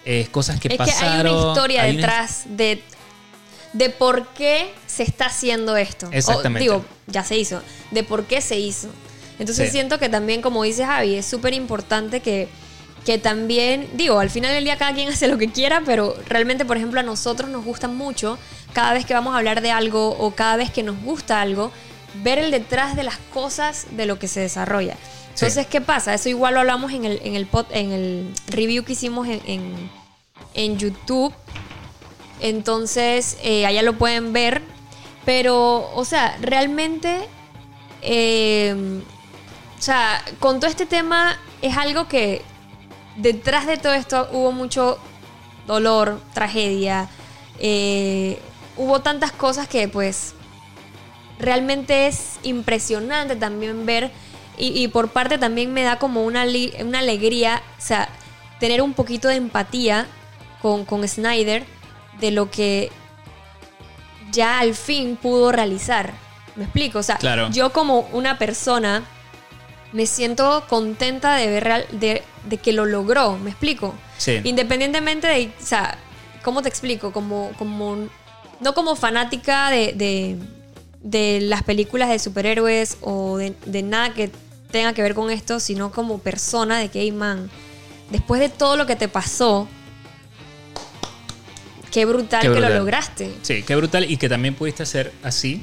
eh, 0.05 0.29
cosas 0.31 0.61
que 0.61 0.69
es 0.69 0.77
pasaron. 0.77 1.23
que 1.23 1.29
hay 1.29 1.35
una 1.35 1.49
historia 1.49 1.83
hay 1.83 1.91
una- 1.93 2.01
detrás 2.01 2.43
de, 2.47 2.83
de 3.75 3.91
por 3.91 4.29
qué 4.29 4.73
se 4.87 5.03
está 5.03 5.27
haciendo 5.27 5.77
esto. 5.77 6.07
O, 6.07 6.13
Exactamente. 6.13 6.61
digo, 6.61 6.85
ya 7.07 7.23
se 7.25 7.37
hizo. 7.37 7.61
De 7.91 8.03
por 8.03 8.25
qué 8.25 8.41
se 8.41 8.59
hizo. 8.59 8.89
Entonces 9.39 9.67
Sí. 9.67 9.73
siento 9.73 9.99
que 9.99 10.09
también, 10.09 10.41
como 10.41 10.63
dice 10.63 10.87
Javi, 10.87 11.17
es 11.17 11.27
súper 11.27 11.53
importante 11.55 12.21
que, 12.21 12.49
que 13.05 13.19
también, 13.19 13.89
digo, 13.95 14.19
al 14.21 14.31
final 14.31 14.53
del 14.55 14.65
día 14.65 14.79
cada 14.79 14.95
quien 14.95 15.09
hace 15.13 15.29
lo 15.29 15.37
que 15.39 15.51
quiera, 15.51 15.83
pero 15.85 16.15
realmente, 16.29 16.65
por 16.65 16.77
ejemplo, 16.79 17.01
a 17.01 17.03
nosotros 17.03 17.51
nos 17.51 17.65
gusta 17.65 17.89
mucho, 17.89 18.39
cada 18.73 18.93
vez 18.95 19.05
que 19.05 19.13
vamos 19.13 19.35
a 19.35 19.39
hablar 19.39 19.61
de 19.61 19.71
algo 19.71 20.11
o 20.19 20.31
cada 20.35 20.57
vez 20.57 20.71
que 20.71 20.83
nos 20.83 21.01
gusta 21.03 21.41
algo, 21.43 21.71
ver 22.23 22.39
el 22.39 22.51
detrás 22.53 22.95
de 22.97 23.03
las 23.03 23.19
cosas 23.33 23.87
de 23.91 24.07
lo 24.07 24.19
que 24.21 24.29
se 24.29 24.39
desarrolla. 24.41 24.95
Sí. 25.35 25.47
Entonces, 25.47 25.67
¿qué 25.67 25.81
pasa? 25.81 26.15
Eso 26.15 26.29
igual 26.29 26.55
lo 26.55 26.61
hablamos 26.61 26.93
en 26.93 27.05
el, 27.05 27.21
en 27.25 27.35
el, 27.35 27.51
pod- 27.51 27.67
en 27.73 27.91
el 27.91 28.33
review 28.47 28.85
que 28.85 28.93
hicimos 28.93 29.27
en, 29.27 29.41
en, 29.47 29.91
en 30.55 30.79
YouTube. 30.79 31.35
Entonces, 32.45 33.39
eh, 33.43 33.65
allá 33.65 33.81
lo 33.81 33.95
pueden 33.95 34.35
ver. 34.35 34.61
Pero, 35.25 35.91
o 35.95 36.05
sea, 36.05 36.37
realmente, 36.43 37.27
eh, 38.03 39.01
o 39.79 39.83
sea, 39.83 40.23
con 40.41 40.61
todo 40.61 40.69
este 40.69 40.85
tema 40.85 41.39
es 41.63 41.75
algo 41.79 42.07
que 42.07 42.43
detrás 43.17 43.67
de 43.67 43.79
todo 43.79 43.95
esto 43.95 44.29
hubo 44.33 44.53
mucho 44.53 44.99
dolor, 45.67 46.21
tragedia. 46.35 47.09
eh, 47.61 48.39
hubo 48.77 49.01
tantas 49.01 49.33
cosas 49.33 49.69
que 49.69 49.89
pues 49.89 50.35
realmente 51.39 52.09
es 52.09 52.41
impresionante 52.43 53.37
también 53.37 53.87
ver 53.87 54.11
y, 54.59 54.83
y 54.83 54.89
por 54.89 55.11
parte 55.11 55.39
también 55.39 55.73
me 55.73 55.83
da 55.85 55.99
como 55.99 56.25
una, 56.25 56.45
una 56.81 56.99
alegría, 56.99 57.63
o 57.79 57.81
sea, 57.81 58.09
tener 58.61 58.83
un 58.83 58.93
poquito 58.93 59.29
de 59.29 59.37
empatía 59.37 60.07
con, 60.61 60.85
con 60.85 61.07
Snyder 61.09 61.65
de 62.21 62.31
lo 62.31 62.51
que 62.51 62.91
ya 64.33 64.59
al 64.61 64.75
fin 64.75 65.17
pudo 65.17 65.53
realizar. 65.53 66.13
¿Me 66.57 66.65
explico? 66.65 67.01
O 67.01 67.03
sea, 67.03 67.17
Claro. 67.17 67.51
yo 67.51 67.73
como 67.73 68.01
una 68.13 68.39
persona 68.39 69.03
me 69.93 70.07
siento 70.07 70.65
contenta 70.69 71.37
de 71.37 71.49
ver 71.49 71.65
real- 71.65 71.87
de, 71.93 72.23
de 72.49 72.57
que 72.59 72.73
lo 72.73 72.85
logró, 72.85 73.39
¿me 73.39 73.51
explico? 73.51 73.95
Sí. 74.19 74.41
Independientemente 74.45 75.27
de, 75.27 75.47
o 75.61 75.65
sea, 75.65 75.99
¿cómo 76.43 76.63
te 76.63 76.69
explico? 76.69 77.13
Como, 77.13 77.51
como, 77.59 78.09
no 78.61 78.75
como 78.75 78.97
fanática 78.97 79.71
de, 79.71 79.93
de, 79.95 80.39
de 81.01 81.41
las 81.43 81.63
películas 81.63 82.09
de 82.09 82.19
superhéroes 82.19 82.99
o 83.03 83.37
de, 83.37 83.55
de 83.67 83.83
nada 83.83 84.15
que 84.15 84.31
tenga 84.71 84.93
que 84.95 85.03
ver 85.03 85.15
con 85.15 85.31
esto, 85.31 85.61
sino 85.61 85.93
como 85.93 86.19
persona 86.19 86.79
de 86.79 86.89
que, 86.89 87.01
hey, 87.01 87.13
man, 87.13 87.51
después 88.11 88.41
de 88.41 88.49
todo 88.49 88.77
lo 88.77 88.87
que 88.87 88.97
te 88.97 89.07
pasó, 89.09 89.69
qué 91.95 92.05
brutal, 92.07 92.43
Qué 92.43 92.53
que 92.53 92.61
lo 92.61 92.69
lograste. 92.69 93.31
Sí, 93.43 93.63
qué 93.63 93.77
brutal. 93.77 94.11
Y 94.11 94.17
que 94.17 94.29
también 94.29 94.57
pudiste 94.57 94.83
hacer 94.83 95.13
así. 95.23 95.63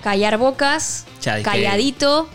Callar 0.00 0.38
bocas, 0.38 1.06
calladito, 1.42 2.28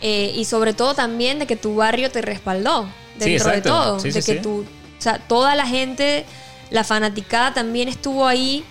eh, 0.00 0.32
y 0.34 0.44
sobre 0.44 0.74
todo 0.74 0.94
también 0.94 1.38
de 1.38 1.46
que 1.46 1.54
tu 1.54 1.76
barrio 1.76 2.10
te 2.10 2.22
respaldó 2.22 2.88
dentro 3.16 3.50
Sí, 3.50 3.56
de 3.56 3.62
todo. 3.62 4.00
Sí, 4.00 4.10
de 4.10 4.20
sí, 4.20 4.32
que 4.32 4.40
tu, 4.40 4.62
o 4.62 4.64
sea, 5.00 5.20
toda 5.20 5.54
la 5.54 5.66
gente, 5.68 6.24
la 6.70 6.82
fanaticada 6.82 7.54
también 7.54 7.88
estuvo 7.88 8.26
ahí, 8.26 8.64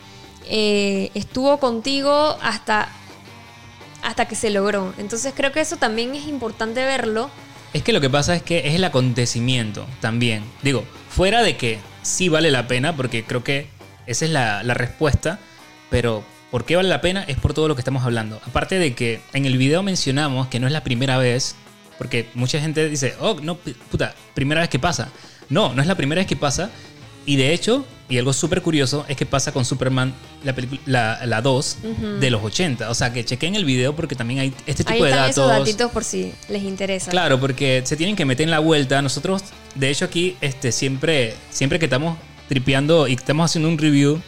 eh, 0.49 1.09
estuvo 1.13 1.57
contigo 1.57 2.37
hasta, 2.41 2.89
hasta 4.03 4.25
que 4.25 4.35
se 4.35 4.49
logró. 4.49 4.93
Entonces 4.97 5.33
creo 5.37 5.53
que 5.53 5.61
eso 5.61 5.77
también 5.77 6.15
es 6.15 6.27
importante 6.27 6.83
verlo. 6.83 7.29
Es 7.71 7.81
que 7.81 7.93
lo 7.93 8.01
que 8.01 8.09
pasa 8.09 8.35
es 8.35 8.43
que 8.43 8.67
es 8.67 8.75
el 8.75 8.83
acontecimiento 8.83 9.85
también. 10.01 10.43
Digo, 10.63 10.83
fuera 11.09 11.43
de 11.43 11.55
que 11.55 11.79
sí 12.01 12.27
vale 12.27 12.51
la 12.51 12.67
pena, 12.67 12.93
porque 12.93 13.23
creo 13.23 13.43
que 13.43 13.76
esa 14.07 14.25
es 14.25 14.31
la, 14.31 14.63
la 14.63 14.73
respuesta, 14.73 15.39
pero 15.89 16.23
¿Por 16.51 16.63
qué 16.63 16.75
vale 16.77 16.87
la 16.87 17.01
pena? 17.01 17.23
Es 17.23 17.37
por 17.37 17.53
todo 17.53 17.67
lo 17.67 17.75
que 17.75 17.81
estamos 17.81 18.03
hablando. 18.03 18.39
Aparte 18.45 18.79
de 18.79 18.95
que 18.95 19.19
en 19.33 19.45
el 19.45 19.57
video 19.57 19.83
mencionamos 19.83 20.47
que 20.47 20.59
no 20.59 20.67
es 20.67 20.73
la 20.73 20.83
primera 20.83 21.17
vez, 21.17 21.55
porque 21.97 22.29
mucha 22.35 22.59
gente 22.61 22.87
dice, 22.87 23.15
oh, 23.19 23.37
no, 23.41 23.57
puta, 23.57 24.15
primera 24.33 24.61
vez 24.61 24.69
que 24.69 24.79
pasa. 24.79 25.09
No, 25.49 25.73
no 25.73 25.81
es 25.81 25.87
la 25.87 25.95
primera 25.95 26.19
vez 26.19 26.27
que 26.27 26.37
pasa. 26.37 26.69
Y 27.25 27.35
de 27.35 27.53
hecho, 27.53 27.85
y 28.07 28.17
algo 28.17 28.31
súper 28.31 28.61
curioso, 28.61 29.03
es 29.09 29.17
que 29.17 29.25
pasa 29.25 29.51
con 29.51 29.65
Superman, 29.65 30.13
la, 30.45 30.55
la, 30.85 31.25
la 31.25 31.41
2 31.41 31.77
de 32.21 32.31
los 32.31 32.41
80. 32.41 32.89
O 32.89 32.93
sea, 32.93 33.11
que 33.11 33.25
chequen 33.25 33.55
el 33.55 33.65
video 33.65 33.93
porque 33.93 34.15
también 34.15 34.39
hay 34.39 34.53
este 34.65 34.85
tipo 34.85 35.03
Ahí 35.03 35.11
de 35.11 35.17
datos. 35.17 35.31
esos 35.31 35.49
datitos 35.49 35.91
por 35.91 36.05
si 36.05 36.31
les 36.47 36.63
interesa. 36.63 37.11
Claro, 37.11 37.41
porque 37.41 37.81
se 37.83 37.97
tienen 37.97 38.15
que 38.15 38.23
meter 38.23 38.45
en 38.45 38.51
la 38.51 38.59
vuelta. 38.59 39.01
Nosotros, 39.01 39.43
de 39.75 39.89
hecho, 39.89 40.05
aquí 40.05 40.37
este, 40.39 40.71
siempre, 40.71 41.35
siempre 41.49 41.77
que 41.77 41.85
estamos 41.85 42.17
tripeando 42.47 43.07
y 43.07 43.13
estamos 43.13 43.45
haciendo 43.49 43.69
un 43.69 43.77
review, 43.77 44.21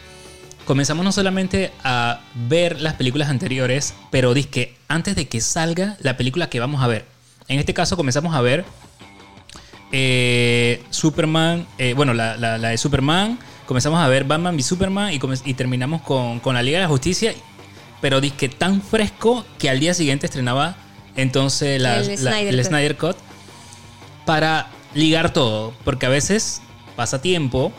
comenzamos 0.66 1.04
no 1.04 1.12
solamente 1.12 1.72
a 1.82 2.20
ver 2.48 2.80
las 2.80 2.94
películas 2.94 3.28
anteriores, 3.28 3.94
pero 4.10 4.34
que 4.46 4.76
antes 4.88 5.16
de 5.16 5.28
que 5.28 5.40
salga 5.40 5.96
la 6.00 6.16
película 6.16 6.48
que 6.50 6.60
vamos 6.60 6.82
a 6.82 6.86
ver. 6.86 7.04
En 7.48 7.58
este 7.58 7.74
caso 7.74 7.96
comenzamos 7.96 8.34
a 8.34 8.40
ver 8.40 8.64
eh, 9.92 10.82
Superman, 10.90 11.66
eh, 11.78 11.94
bueno, 11.94 12.14
la, 12.14 12.36
la- 12.36 12.58
la 12.58 12.68
de 12.68 12.78
Superman, 12.78 13.38
comenzamos 13.66 14.00
a 14.00 14.08
ver 14.08 14.24
Batman 14.24 14.58
y 14.58 14.62
Superman 14.62 15.12
y, 15.12 15.20
y 15.44 15.54
terminamos 15.54 16.02
con, 16.02 16.40
con 16.40 16.54
la 16.54 16.62
Liga 16.62 16.78
de 16.78 16.84
la 16.84 16.88
Justicia, 16.88 17.34
pero 18.00 18.20
disque 18.20 18.48
tan 18.48 18.82
fresco 18.82 19.44
que 19.58 19.68
al 19.68 19.80
día 19.80 19.94
siguiente 19.94 20.26
estrenaba 20.26 20.76
entonces 21.16 21.80
la- 21.82 21.96
El. 22.54 22.64
Snyder 22.64 22.96
Cut 22.96 23.16
para 24.24 24.68
ligar 24.94 25.32
todo, 25.32 25.72
porque 25.84 26.06
a 26.06 26.08
veces 26.08 26.62
pasa 26.94 27.20
tiempo 27.20 27.72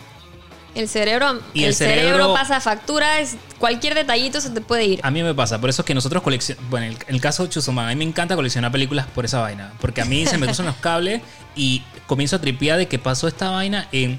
El 0.74 0.88
cerebro, 0.88 1.42
Y 1.54 1.64
el, 1.64 1.70
el 1.70 1.76
cerebro, 1.76 2.02
cerebro- 2.18 2.34
pasa 2.34 2.62
factura, 2.62 3.20
es- 3.20 3.36
cualquier 3.60 3.94
detallito 3.94 4.40
se 4.40 4.50
te 4.52 4.62
puede 4.62 4.86
ir. 4.86 5.00
A 5.04 5.12
mí 5.12 5.22
me 5.22 5.34
pasa, 5.34 5.60
por 5.60 5.70
eso 5.70 5.82
es 5.82 5.86
que 5.86 5.94
nosotros 5.94 6.24
coleccionamos. 6.24 6.70
Bueno, 6.70 6.86
en 6.86 6.94
el, 6.94 6.98
en 7.10 7.16
el 7.16 7.22
caso 7.22 7.44
de 7.44 7.50
Chusuman, 7.50 7.86
a 7.88 7.90
mí 7.90 7.96
me 7.98 8.06
encanta 8.06 8.36
coleccionar 8.36 8.72
películas 8.72 9.06
por 9.08 9.26
esa 9.26 9.42
vaina. 9.42 9.74
Porque 9.82 10.02
a 10.02 10.06
mí 10.06 10.26
se 10.26 10.38
me 10.38 10.46
cruzan 10.46 10.66
los 10.68 10.76
cables 10.78 11.22
y 11.56 11.84
comienzo 12.08 12.38
a 12.38 12.40
tripear 12.42 12.78
de 12.78 12.88
que 12.88 13.00
pasó 13.00 13.28
esta 13.28 13.50
vaina 13.50 13.88
en 13.92 14.18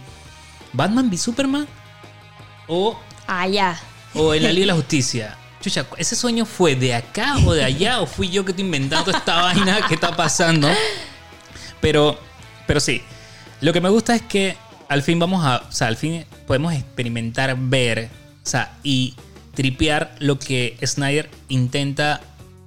Batman 0.75 1.09
v 1.09 1.17
Superman 1.17 1.67
o, 2.67 2.99
Ah, 3.27 3.47
ya. 3.49 3.81
o 4.15 4.35
en 4.35 4.43
la 4.43 4.51
Liga 4.51 4.63
de 4.63 4.67
la 4.67 4.75
Justicia. 4.75 5.37
Chucha, 5.63 5.87
¿ese 5.97 6.17
sueño 6.17 6.45
fue 6.45 6.75
de 6.75 6.95
acá 6.95 7.37
o 7.47 7.53
de 7.55 7.65
allá? 7.65 8.01
¿O 8.01 8.07
fui 8.07 8.29
yo 8.29 8.45
que 8.45 8.51
estoy 8.51 8.65
inventando 8.65 9.11
esta 9.11 9.43
vaina 9.43 9.87
que 9.89 9.95
está 9.95 10.15
pasando? 10.15 10.69
Pero, 11.81 12.19
pero 12.67 12.81
sí, 12.81 13.03
lo 13.61 13.73
que 13.73 13.81
me 13.81 13.89
gusta 13.89 14.15
es 14.15 14.23
que 14.23 14.57
al 14.93 15.03
fin 15.03 15.19
vamos 15.19 15.45
a, 15.45 15.63
o 15.69 15.73
sea, 15.73 15.89
al 15.89 15.97
fin 15.97 16.25
podemos 16.47 16.73
experimentar, 16.75 17.57
ver, 17.59 18.09
o 18.45 18.49
sea, 18.49 18.77
y 18.83 19.15
tripear 19.55 20.15
lo 20.19 20.39
que 20.39 20.77
Snyder 20.85 21.29
intenta, 21.49 22.21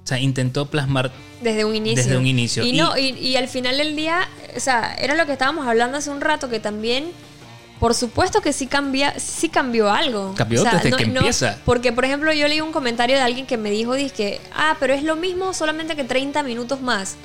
o 0.04 0.06
sea, 0.06 0.18
intentó 0.18 0.66
plasmar. 0.66 1.10
Desde 1.42 1.64
un 1.64 1.74
inicio. 1.74 2.02
Desde 2.02 2.16
un 2.16 2.26
inicio. 2.26 2.64
Y, 2.64 2.72
no, 2.72 2.96
y, 2.96 3.10
y 3.10 3.36
al 3.36 3.48
final 3.48 3.78
del 3.78 3.94
día, 3.94 4.28
o 4.56 4.60
sea, 4.60 4.94
era 4.94 5.14
lo 5.14 5.26
que 5.26 5.32
estábamos 5.32 5.66
hablando 5.66 5.98
hace 5.98 6.10
un 6.10 6.20
rato, 6.20 6.48
que 6.48 6.60
también, 6.60 7.12
por 7.78 7.94
supuesto 7.94 8.40
que 8.40 8.52
sí, 8.52 8.66
cambia, 8.66 9.18
sí 9.18 9.48
cambió 9.48 9.90
algo. 9.90 10.34
Cambió 10.34 10.60
O 10.60 10.64
sea, 10.64 10.74
desde 10.74 10.96
que 10.96 11.04
empieza. 11.04 11.58
porque, 11.64 11.92
por 11.92 12.04
ejemplo, 12.04 12.32
yo 12.32 12.48
leí 12.48 12.60
un 12.60 12.72
comentario 12.72 13.16
de 13.16 13.22
alguien 13.22 13.46
que 13.46 13.56
me 13.56 13.70
dijo, 13.70 13.94
que 14.16 14.40
ah, 14.54 14.76
pero 14.80 14.94
es 14.94 15.02
lo 15.02 15.16
mismo, 15.16 15.52
solamente 15.52 15.94
que 15.94 16.04
30 16.04 16.42
minutos 16.42 16.80
más. 16.80 17.16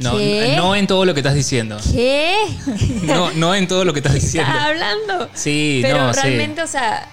No, 0.00 0.16
¿Qué? 0.16 0.54
no 0.56 0.74
en 0.74 0.86
todo 0.86 1.04
lo 1.04 1.12
que 1.12 1.20
estás 1.20 1.34
diciendo. 1.34 1.76
¿Qué? 1.92 2.34
No, 3.02 3.30
no 3.32 3.54
en 3.54 3.68
todo 3.68 3.84
lo 3.84 3.92
que 3.92 3.98
estás 3.98 4.14
diciendo. 4.14 4.50
¿Estás 4.50 4.66
hablando? 4.66 5.28
Sí, 5.34 5.80
Pero 5.82 5.98
no, 5.98 6.14
sí. 6.14 6.20
realmente, 6.22 6.62
o 6.62 6.66
sea, 6.66 7.06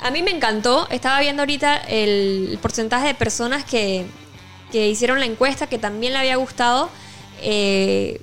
a 0.00 0.10
mí 0.10 0.22
me 0.22 0.30
encantó. 0.30 0.88
Estaba 0.90 1.20
viendo 1.20 1.42
ahorita 1.42 1.76
el 1.76 2.58
porcentaje 2.62 3.08
de 3.08 3.14
personas 3.14 3.64
que, 3.64 4.06
que 4.72 4.88
hicieron 4.88 5.20
la 5.20 5.26
encuesta 5.26 5.66
que 5.66 5.78
también 5.78 6.14
le 6.14 6.18
había 6.18 6.36
gustado. 6.36 6.88
Eh, 7.42 8.20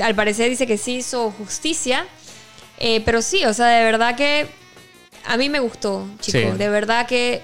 al 0.00 0.14
parecer 0.14 0.48
dice 0.48 0.66
que 0.66 0.78
sí 0.78 0.96
hizo 0.96 1.32
justicia. 1.32 2.06
Eh, 2.78 3.00
pero 3.04 3.20
sí, 3.20 3.44
o 3.44 3.54
sea, 3.54 3.66
de 3.66 3.84
verdad 3.84 4.16
que 4.16 4.46
a 5.24 5.36
mí 5.36 5.48
me 5.48 5.58
gustó, 5.60 6.06
chicos. 6.20 6.52
Sí. 6.52 6.58
De 6.58 6.68
verdad 6.68 7.06
que 7.06 7.42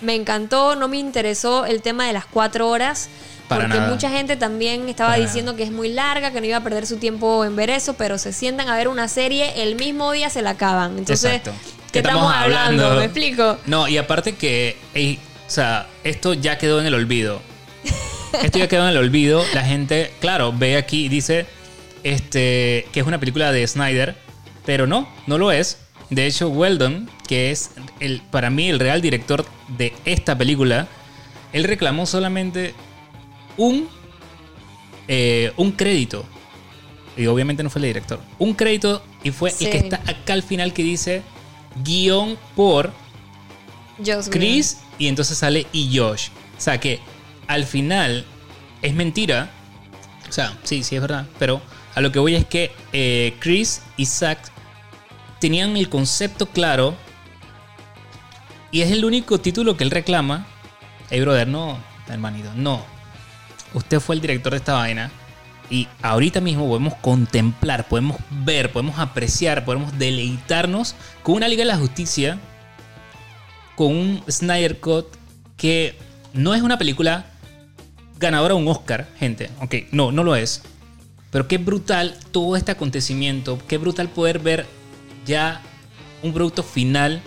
me 0.00 0.14
encantó. 0.14 0.76
No 0.76 0.88
me 0.88 0.96
interesó 0.98 1.66
el 1.66 1.82
tema 1.82 2.06
de 2.06 2.12
las 2.12 2.26
cuatro 2.26 2.68
horas. 2.68 3.08
Para 3.48 3.64
porque 3.64 3.78
nada. 3.78 3.90
mucha 3.90 4.10
gente 4.10 4.36
también 4.36 4.88
estaba 4.88 5.10
Para 5.10 5.22
diciendo 5.22 5.54
que 5.54 5.64
es 5.64 5.70
muy 5.70 5.90
larga, 5.90 6.30
que 6.30 6.40
no 6.40 6.46
iba 6.46 6.56
a 6.56 6.62
perder 6.62 6.86
su 6.86 6.96
tiempo 6.96 7.44
en 7.44 7.56
ver 7.56 7.70
eso, 7.70 7.94
pero 7.94 8.16
se 8.18 8.32
sientan 8.32 8.68
a 8.68 8.76
ver 8.76 8.88
una 8.88 9.06
serie, 9.08 9.62
el 9.62 9.76
mismo 9.76 10.12
día 10.12 10.30
se 10.30 10.40
la 10.42 10.50
acaban. 10.50 10.98
Entonces, 10.98 11.24
Exacto. 11.32 11.52
¿qué 11.92 11.98
estamos 11.98 12.32
hablando? 12.34 12.96
¿Me 12.96 13.04
explico? 13.04 13.58
No, 13.66 13.86
y 13.86 13.98
aparte 13.98 14.34
que, 14.36 14.78
ey, 14.94 15.18
o 15.46 15.50
sea, 15.50 15.86
esto 16.04 16.32
ya 16.34 16.56
quedó 16.58 16.80
en 16.80 16.86
el 16.86 16.94
olvido. 16.94 17.42
Esto 18.42 18.58
ya 18.58 18.66
quedó 18.66 18.82
en 18.84 18.88
el 18.90 18.96
olvido. 18.96 19.44
La 19.54 19.62
gente, 19.62 20.12
claro, 20.20 20.52
ve 20.52 20.76
aquí 20.76 21.04
y 21.04 21.08
dice 21.08 21.46
este, 22.02 22.86
que 22.92 23.00
es 23.00 23.06
una 23.06 23.18
película 23.18 23.52
de 23.52 23.66
Snyder, 23.66 24.16
pero 24.64 24.86
no, 24.86 25.08
no 25.26 25.38
lo 25.38 25.52
es. 25.52 25.78
De 26.10 26.26
hecho, 26.26 26.48
Weldon, 26.48 27.08
que 27.26 27.50
es 27.50 27.70
el, 28.00 28.20
para 28.30 28.50
mí 28.50 28.68
el 28.68 28.78
real 28.78 29.00
director 29.00 29.44
de 29.68 29.92
esta 30.04 30.36
película, 30.36 30.86
él 31.52 31.64
reclamó 31.64 32.06
solamente 32.06 32.74
un, 33.56 33.88
eh, 35.08 35.52
un 35.56 35.72
crédito. 35.72 36.24
Y 37.16 37.26
obviamente 37.26 37.62
no 37.62 37.70
fue 37.70 37.80
el 37.80 37.86
director. 37.86 38.20
Un 38.38 38.54
crédito 38.54 39.02
y 39.22 39.30
fue 39.30 39.50
Sí. 39.50 39.66
el 39.66 39.70
que 39.70 39.78
está 39.78 39.96
acá 40.06 40.32
al 40.32 40.42
final 40.42 40.72
que 40.72 40.82
dice 40.82 41.22
guion 41.84 42.36
por. 42.56 42.92
Chris 44.30 44.78
y 44.98 45.06
entonces 45.08 45.38
sale 45.38 45.66
y 45.72 45.96
Josh. 45.96 46.28
O 46.58 46.60
sea 46.60 46.78
que 46.80 46.98
al 47.46 47.64
final 47.64 48.24
es 48.82 48.94
mentira. 48.94 49.50
O 50.28 50.32
sea, 50.32 50.58
sí, 50.64 50.82
sí 50.82 50.96
es 50.96 51.00
verdad. 51.00 51.26
Pero 51.38 51.62
a 51.94 52.00
lo 52.00 52.10
que 52.10 52.18
voy 52.18 52.34
es 52.34 52.44
que 52.44 52.72
eh, 52.92 53.36
Chris 53.38 53.82
y 53.96 54.06
Zack 54.06 54.50
tenían 55.38 55.76
el 55.76 55.88
concepto 55.88 56.46
claro. 56.46 56.96
Y 58.72 58.80
es 58.80 58.90
el 58.90 59.04
único 59.04 59.38
título 59.38 59.76
que 59.76 59.84
él 59.84 59.92
reclama. 59.92 60.46
Hey, 61.10 61.20
brother, 61.20 61.46
no, 61.46 61.78
hermanito, 62.08 62.50
no. 62.56 62.84
Usted 63.74 64.00
fue 64.00 64.14
el 64.14 64.20
director 64.20 64.52
de 64.52 64.58
esta 64.58 64.74
vaina. 64.74 65.10
Y 65.70 65.88
ahorita 66.02 66.40
mismo 66.40 66.68
podemos 66.68 66.94
contemplar, 66.96 67.88
podemos 67.88 68.18
ver, 68.30 68.70
podemos 68.70 68.98
apreciar, 68.98 69.64
podemos 69.64 69.98
deleitarnos 69.98 70.94
con 71.22 71.36
una 71.36 71.48
Liga 71.48 71.62
de 71.62 71.68
la 71.68 71.78
Justicia 71.78 72.38
con 73.74 73.88
un 73.88 74.22
Snyder 74.30 74.78
Cut 74.78 75.06
que 75.56 75.96
no 76.32 76.54
es 76.54 76.62
una 76.62 76.78
película 76.78 77.26
ganadora 78.18 78.54
de 78.54 78.60
un 78.60 78.68
Oscar, 78.68 79.08
gente. 79.18 79.50
Ok, 79.60 79.74
no, 79.90 80.12
no 80.12 80.22
lo 80.22 80.36
es. 80.36 80.62
Pero 81.30 81.48
qué 81.48 81.58
brutal 81.58 82.16
todo 82.30 82.56
este 82.56 82.72
acontecimiento. 82.72 83.58
Qué 83.66 83.78
brutal 83.78 84.08
poder 84.08 84.38
ver 84.38 84.66
ya 85.26 85.60
un 86.22 86.32
producto 86.32 86.62
final 86.62 87.22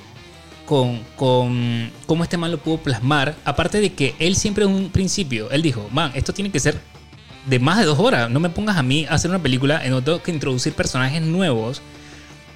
con, 0.67 1.01
con 1.15 1.89
cómo 2.05 2.23
este 2.23 2.37
man 2.37 2.51
lo 2.51 2.59
pudo 2.59 2.77
plasmar. 2.77 3.35
Aparte 3.45 3.79
de 3.79 3.93
que 3.93 4.13
él 4.19 4.35
siempre 4.35 4.65
en 4.65 4.71
un 4.71 4.89
principio, 4.91 5.49
él 5.49 5.63
dijo, 5.63 5.87
man, 5.91 6.11
esto 6.13 6.33
tiene 6.33 6.51
que 6.51 6.59
ser 6.59 6.79
de 7.47 7.57
más 7.57 7.79
de 7.79 7.85
dos 7.85 7.97
horas. 7.97 8.29
No 8.29 8.39
me 8.39 8.49
pongas 8.49 8.77
a 8.77 8.83
mí 8.83 9.05
a 9.09 9.13
hacer 9.13 9.31
una 9.31 9.41
película 9.41 9.83
en 9.83 9.91
donde 9.91 10.05
tengo 10.05 10.21
que 10.21 10.31
introducir 10.31 10.73
personajes 10.73 11.21
nuevos 11.21 11.81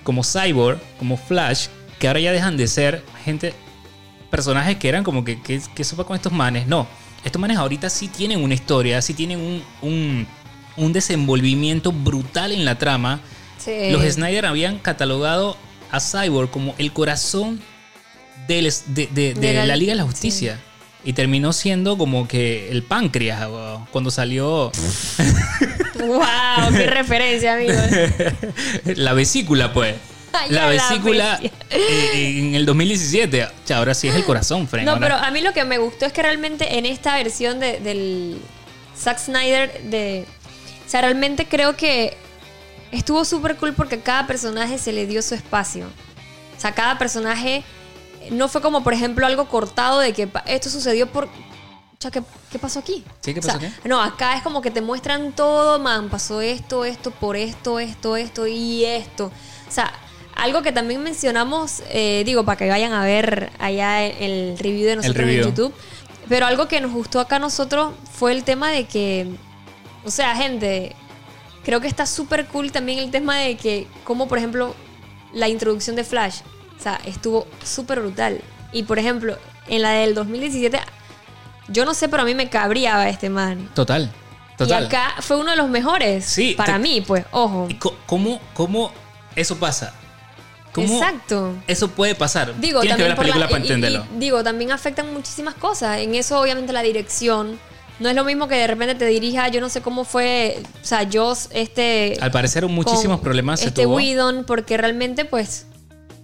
como 0.03 0.23
Cyborg, 0.23 0.79
como 0.99 1.15
Flash, 1.15 1.67
que 1.99 2.07
ahora 2.07 2.19
ya 2.19 2.33
dejan 2.33 2.57
de 2.57 2.67
ser 2.67 3.03
gente, 3.23 3.53
personajes 4.29 4.75
que 4.75 4.89
eran 4.89 5.03
como 5.03 5.23
que, 5.23 5.41
que, 5.41 5.61
que 5.73 5.83
sopa 5.83 6.03
con 6.03 6.15
estos 6.15 6.33
manes. 6.33 6.67
No, 6.67 6.87
estos 7.23 7.39
manes 7.39 7.57
ahorita 7.57 7.89
sí 7.89 8.09
tienen 8.09 8.43
una 8.43 8.55
historia, 8.55 9.01
sí 9.01 9.13
tienen 9.13 9.39
un, 9.39 9.63
un, 9.81 10.27
un 10.75 10.93
desenvolvimiento 10.93 11.93
brutal 11.93 12.51
en 12.51 12.65
la 12.65 12.77
trama. 12.77 13.21
Sí. 13.57 13.91
Los 13.91 14.03
Snyder 14.03 14.47
habían 14.47 14.79
catalogado 14.79 15.55
a 15.91 15.99
Cyborg 16.01 16.49
como 16.49 16.75
el 16.77 16.91
corazón 16.91 17.61
de, 18.55 18.73
de- 18.87 19.07
de 19.07 19.33
De 19.33 19.53
la- 19.53 19.65
la, 19.65 19.75
Liga 19.75 19.91
de 19.93 19.97
la 19.97 20.03
Justicia. 20.03 20.59
Y 21.03 21.13
terminó 21.13 21.51
siendo 21.51 21.97
como 21.97 22.27
que 22.27 22.69
el 22.69 22.83
páncreas 22.83 23.47
cuando 23.91 24.11
salió 24.11 24.71
¡Wow! 25.99 26.71
¡Qué 26.75 26.87
referencia, 26.87 27.53
amigos! 27.55 27.75
la 28.97 29.13
vesícula, 29.13 29.73
pues. 29.73 29.95
La 30.31 30.47
la 30.47 30.65
vesícula 30.67 31.39
bestia. 31.41 31.51
eh, 31.71 32.37
en 32.39 32.55
el 32.55 32.65
2017. 32.65 33.43
O 33.43 33.47
sea, 33.65 33.77
ahora 33.79 33.93
sí 33.93 34.07
es 34.07 34.15
el 34.15 34.23
corazón, 34.23 34.67
Frank. 34.67 34.85
No, 34.85 34.99
pero 34.99 35.15
a 35.15 35.29
mí 35.31 35.41
lo 35.41 35.53
que 35.53 35.65
me 35.65 35.77
gustó 35.77 36.05
es 36.05 36.13
que 36.13 36.21
realmente 36.21 36.77
en 36.77 36.85
esta 36.85 37.15
versión 37.17 37.59
de- 37.59 37.79
del 37.79 38.37
Zack 38.97 39.19
Snyder 39.19 39.81
de... 39.83 40.25
O 40.85 40.89
sea, 40.89 41.01
realmente 41.01 41.45
creo 41.47 41.75
que 41.75 42.15
estuvo 42.91 43.25
súper 43.25 43.55
cool 43.57 43.73
porque 43.73 43.95
a 43.95 44.01
cada 44.01 44.27
personaje 44.27 44.77
se 44.77 44.91
le 44.93 45.05
dio 45.05 45.21
su 45.21 45.35
espacio. 45.35 45.87
O 46.57 46.61
sea, 46.61 46.73
cada 46.73 46.97
personaje 46.97 47.63
no 48.29 48.47
fue 48.47 48.61
como, 48.61 48.83
por 48.83 48.93
ejemplo, 48.93 49.25
algo 49.25 49.47
cortado 49.47 49.99
de 49.99 50.13
que 50.13 50.29
esto 50.45 50.69
sucedió 50.69 51.07
por... 51.11 51.25
O 51.25 51.29
sea, 52.01 52.11
¿qué, 52.11 52.23
qué 52.51 52.59
pasó 52.59 52.79
aquí? 52.79 53.03
Sí, 53.21 53.33
¿qué 53.33 53.39
O 53.39 53.43
sea, 53.43 53.53
pasó 53.55 53.65
qué? 53.81 53.89
No, 53.89 54.01
acá 54.01 54.35
es 54.35 54.43
como 54.43 54.61
que 54.61 54.71
te 54.71 54.81
muestran 54.81 55.33
todo, 55.33 55.79
man, 55.79 56.09
pasó 56.09 56.41
esto, 56.41 56.83
esto, 56.85 57.11
por 57.11 57.35
esto, 57.35 57.79
esto, 57.79 58.17
esto 58.17 58.47
y 58.47 58.85
esto. 58.85 59.31
O 59.67 59.71
sea, 59.71 59.93
Algo 60.35 60.61
que 60.63 60.71
también 60.71 61.03
mencionamos, 61.03 61.83
eh, 61.89 62.23
digo, 62.25 62.43
para 62.45 62.57
que 62.57 62.67
vayan 62.69 62.93
a 62.93 63.03
ver 63.03 63.51
allá 63.59 64.03
el 64.03 64.57
review 64.57 64.87
de 64.87 64.95
nosotros 64.95 65.25
review. 65.25 65.43
en 65.43 65.49
YouTube. 65.49 65.73
Pero 66.27 66.45
algo 66.45 66.67
que 66.67 66.79
nos 66.81 66.91
gustó 66.91 67.19
acá 67.19 67.35
a 67.35 67.39
nosotros 67.39 67.93
fue 68.11 68.31
el 68.31 68.43
tema 68.43 68.71
de 68.71 68.85
que, 68.85 69.27
o 70.05 70.09
sea, 70.09 70.35
gente, 70.35 70.95
creo 71.63 71.81
que 71.81 71.87
está 71.87 72.05
súper 72.05 72.47
cool 72.47 72.71
también 72.71 72.99
el 72.99 73.11
tema 73.11 73.37
de 73.37 73.57
que, 73.57 73.87
como 74.03 74.27
por 74.27 74.37
ejemplo, 74.37 74.73
la 75.33 75.49
introducción 75.49 75.95
de 75.95 76.03
Flash, 76.03 76.39
o 76.81 76.83
sea, 76.83 76.99
estuvo 77.05 77.45
súper 77.63 77.99
brutal. 77.99 78.41
Y 78.71 78.83
por 78.83 78.97
ejemplo, 78.97 79.37
en 79.67 79.83
la 79.83 79.91
del 79.91 80.15
2017, 80.15 80.79
yo 81.67 81.85
no 81.85 81.93
sé, 81.93 82.09
pero 82.09 82.23
a 82.23 82.25
mí 82.25 82.33
me 82.33 82.49
cabría 82.49 83.07
este 83.07 83.29
man. 83.29 83.69
Total. 83.75 84.11
Total. 84.57 84.83
Y 84.83 84.85
acá 84.87 85.13
fue 85.21 85.37
uno 85.37 85.51
de 85.51 85.57
los 85.57 85.69
mejores. 85.69 86.25
Sí, 86.25 86.55
Para 86.57 86.73
te- 86.73 86.79
mí, 86.79 87.01
pues, 87.01 87.23
ojo. 87.31 87.67
¿Y 87.69 87.75
co- 87.75 87.95
¿Cómo, 88.07 88.39
cómo 88.55 88.91
eso 89.35 89.57
pasa? 89.57 89.93
¿Cómo 90.71 90.97
Exacto. 90.97 91.53
eso 91.67 91.89
puede 91.91 92.15
pasar? 92.15 92.59
Digo, 92.59 92.79
Tienes 92.81 92.97
que 92.97 93.03
ver 93.03 93.11
la 93.11 93.17
película 93.17 93.47
para 93.47 93.59
y- 93.59 93.61
entenderlo. 93.63 94.05
y 94.15 94.19
digo, 94.19 94.43
también 94.43 94.71
afectan 94.71 95.13
muchísimas 95.13 95.53
cosas. 95.53 95.99
En 95.99 96.15
eso, 96.15 96.39
obviamente, 96.41 96.73
la 96.73 96.81
dirección. 96.81 97.59
No 97.99 98.09
es 98.09 98.15
lo 98.15 98.23
mismo 98.23 98.47
que 98.47 98.55
de 98.55 98.65
repente 98.65 98.95
te 98.95 99.05
dirija, 99.05 99.47
yo 99.49 99.61
no 99.61 99.69
sé 99.69 99.81
cómo 99.81 100.03
fue, 100.05 100.59
o 100.81 100.85
sea, 100.85 101.07
Joss, 101.11 101.49
este... 101.51 102.17
Al 102.19 102.31
parecer 102.31 102.65
muchísimos 102.65 103.19
problemas 103.19 103.59
se 103.59 103.67
Este 103.67 103.83
tuvo. 103.83 103.97
Whedon, 103.97 104.43
porque 104.45 104.75
realmente, 104.77 105.23
pues, 105.25 105.67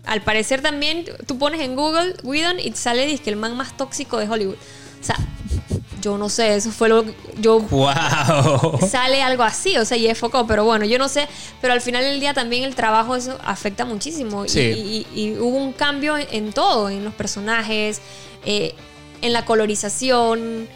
al 0.07 0.21
parecer 0.21 0.61
también, 0.61 1.05
tú 1.27 1.37
pones 1.37 1.61
en 1.61 1.75
Google 1.75 2.15
Whedon 2.23 2.59
y 2.59 2.71
te 2.71 2.77
sale 2.77 3.05
disque 3.05 3.29
el 3.29 3.35
man 3.35 3.55
más 3.57 3.75
tóxico 3.77 4.17
de 4.17 4.27
Hollywood. 4.29 4.55
O 5.01 5.03
sea, 5.03 5.15
yo 6.01 6.17
no 6.17 6.29
sé, 6.29 6.55
eso 6.55 6.71
fue 6.71 6.89
lo 6.89 7.03
que 7.03 7.13
yo 7.39 7.59
¡Wow! 7.59 8.79
sale 8.89 9.21
algo 9.21 9.43
así, 9.43 9.77
o 9.77 9.85
sea, 9.85 9.97
y 9.97 10.07
es 10.07 10.17
foco, 10.17 10.45
pero 10.47 10.63
bueno, 10.65 10.85
yo 10.85 10.97
no 10.97 11.07
sé, 11.09 11.27
pero 11.61 11.73
al 11.73 11.81
final 11.81 12.03
del 12.03 12.19
día 12.19 12.33
también 12.33 12.63
el 12.63 12.75
trabajo 12.75 13.15
eso 13.15 13.37
afecta 13.43 13.85
muchísimo 13.85 14.45
y- 14.45 14.49
Sí. 14.49 14.59
y, 14.59 15.07
y- 15.15 15.23
y 15.29 15.37
hubo 15.39 15.57
un 15.57 15.73
cambio 15.73 16.17
en, 16.17 16.27
en 16.31 16.53
todo, 16.53 16.89
en 16.89 17.03
los 17.03 17.13
personajes, 17.13 18.01
eh, 18.45 18.73
en 19.21 19.33
la 19.33 19.45
colorización, 19.45 20.67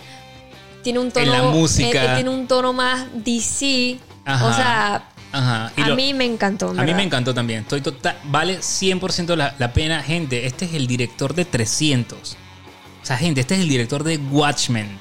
tiene 0.83 0.99
un 0.99 1.11
tono, 1.11 1.31
la 1.31 1.43
música. 1.43 2.03
eh, 2.03 2.11
eh, 2.11 2.15
tiene 2.15 2.29
un 2.31 2.47
tono 2.47 2.73
más 2.73 3.05
DC, 3.13 3.99
Ajá. 4.25 4.45
o 4.47 4.53
sea, 4.53 5.03
Ajá. 5.31 5.71
Y 5.77 5.81
a 5.81 5.87
lo- 5.89 5.95
mí 5.95 6.13
me 6.13 6.25
encantó. 6.25 6.71
en 6.71 6.79
A 6.79 6.83
mí 6.83 6.93
me 6.93 7.03
encantó 7.03 7.33
también. 7.33 7.61
Estoy 7.61 7.81
total, 7.81 8.17
vale 8.25 8.59
100% 8.61 9.35
la, 9.35 9.55
la 9.57 9.71
pena. 9.73 10.03
Gente, 10.03 10.45
este 10.45 10.65
es 10.65 10.73
el 10.73 10.87
director 10.87 11.33
de 11.33 11.45
300. 11.45 12.37
O 13.01 13.05
sea, 13.05 13.17
gente, 13.17 13.41
este 13.41 13.55
es 13.55 13.61
el 13.61 13.69
director 13.69 14.03
de 14.03 14.17
Watchmen. 14.17 14.97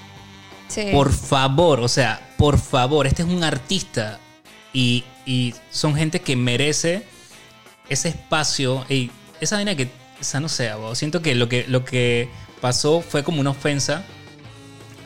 Sí. 0.69 0.87
Por 0.93 1.13
favor, 1.13 1.81
o 1.81 1.89
sea, 1.89 2.35
por 2.39 2.59
favor, 2.59 3.07
este 3.07 3.23
es 3.23 3.29
un 3.29 3.43
artista. 3.45 4.19
Y, 4.73 5.05
y 5.27 5.55
son 5.71 5.97
gente 5.97 6.21
que 6.21 6.37
merece 6.37 7.03
ese 7.89 8.11
espacio. 8.11 8.87
Y 8.89 9.11
esa 9.41 9.57
vaina 9.57 9.75
que, 9.75 9.85
o 10.21 10.25
sea, 10.25 10.39
no 10.39 10.49
sé, 10.49 10.69
abo, 10.71 10.95
siento 10.95 11.23
que 11.23 11.35
lo, 11.35 11.49
que 11.49 11.65
lo 11.67 11.85
que 11.85 12.29
pasó 12.61 13.01
fue 13.01 13.25
como 13.25 13.41
una 13.41 13.51
ofensa 13.51 14.05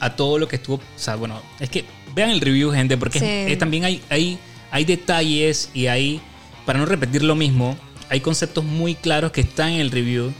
a 0.00 0.16
todo 0.16 0.38
lo 0.38 0.46
que 0.48 0.56
estuvo. 0.56 0.76
O 0.76 0.82
sea, 0.98 1.16
bueno, 1.16 1.40
es 1.60 1.70
que 1.70 1.84
vean 2.14 2.28
el 2.30 2.40
review, 2.42 2.70
gente, 2.72 2.96
porque 2.98 3.18
es- 3.18 3.52
eh, 3.52 3.56
también 3.56 3.84
hay, 3.84 4.02
hay, 4.10 4.38
hay 4.74 4.84
detalles 4.84 5.70
y 5.72 5.86
hay, 5.86 6.20
para 6.66 6.80
no 6.80 6.84
repetir 6.86 7.22
lo 7.22 7.36
mismo, 7.36 7.76
hay 8.10 8.18
conceptos 8.18 8.64
muy 8.64 8.96
claros 8.96 9.30
que 9.30 9.40
están 9.42 9.68
en 9.70 9.80
el 9.80 9.92
review. 9.92 10.34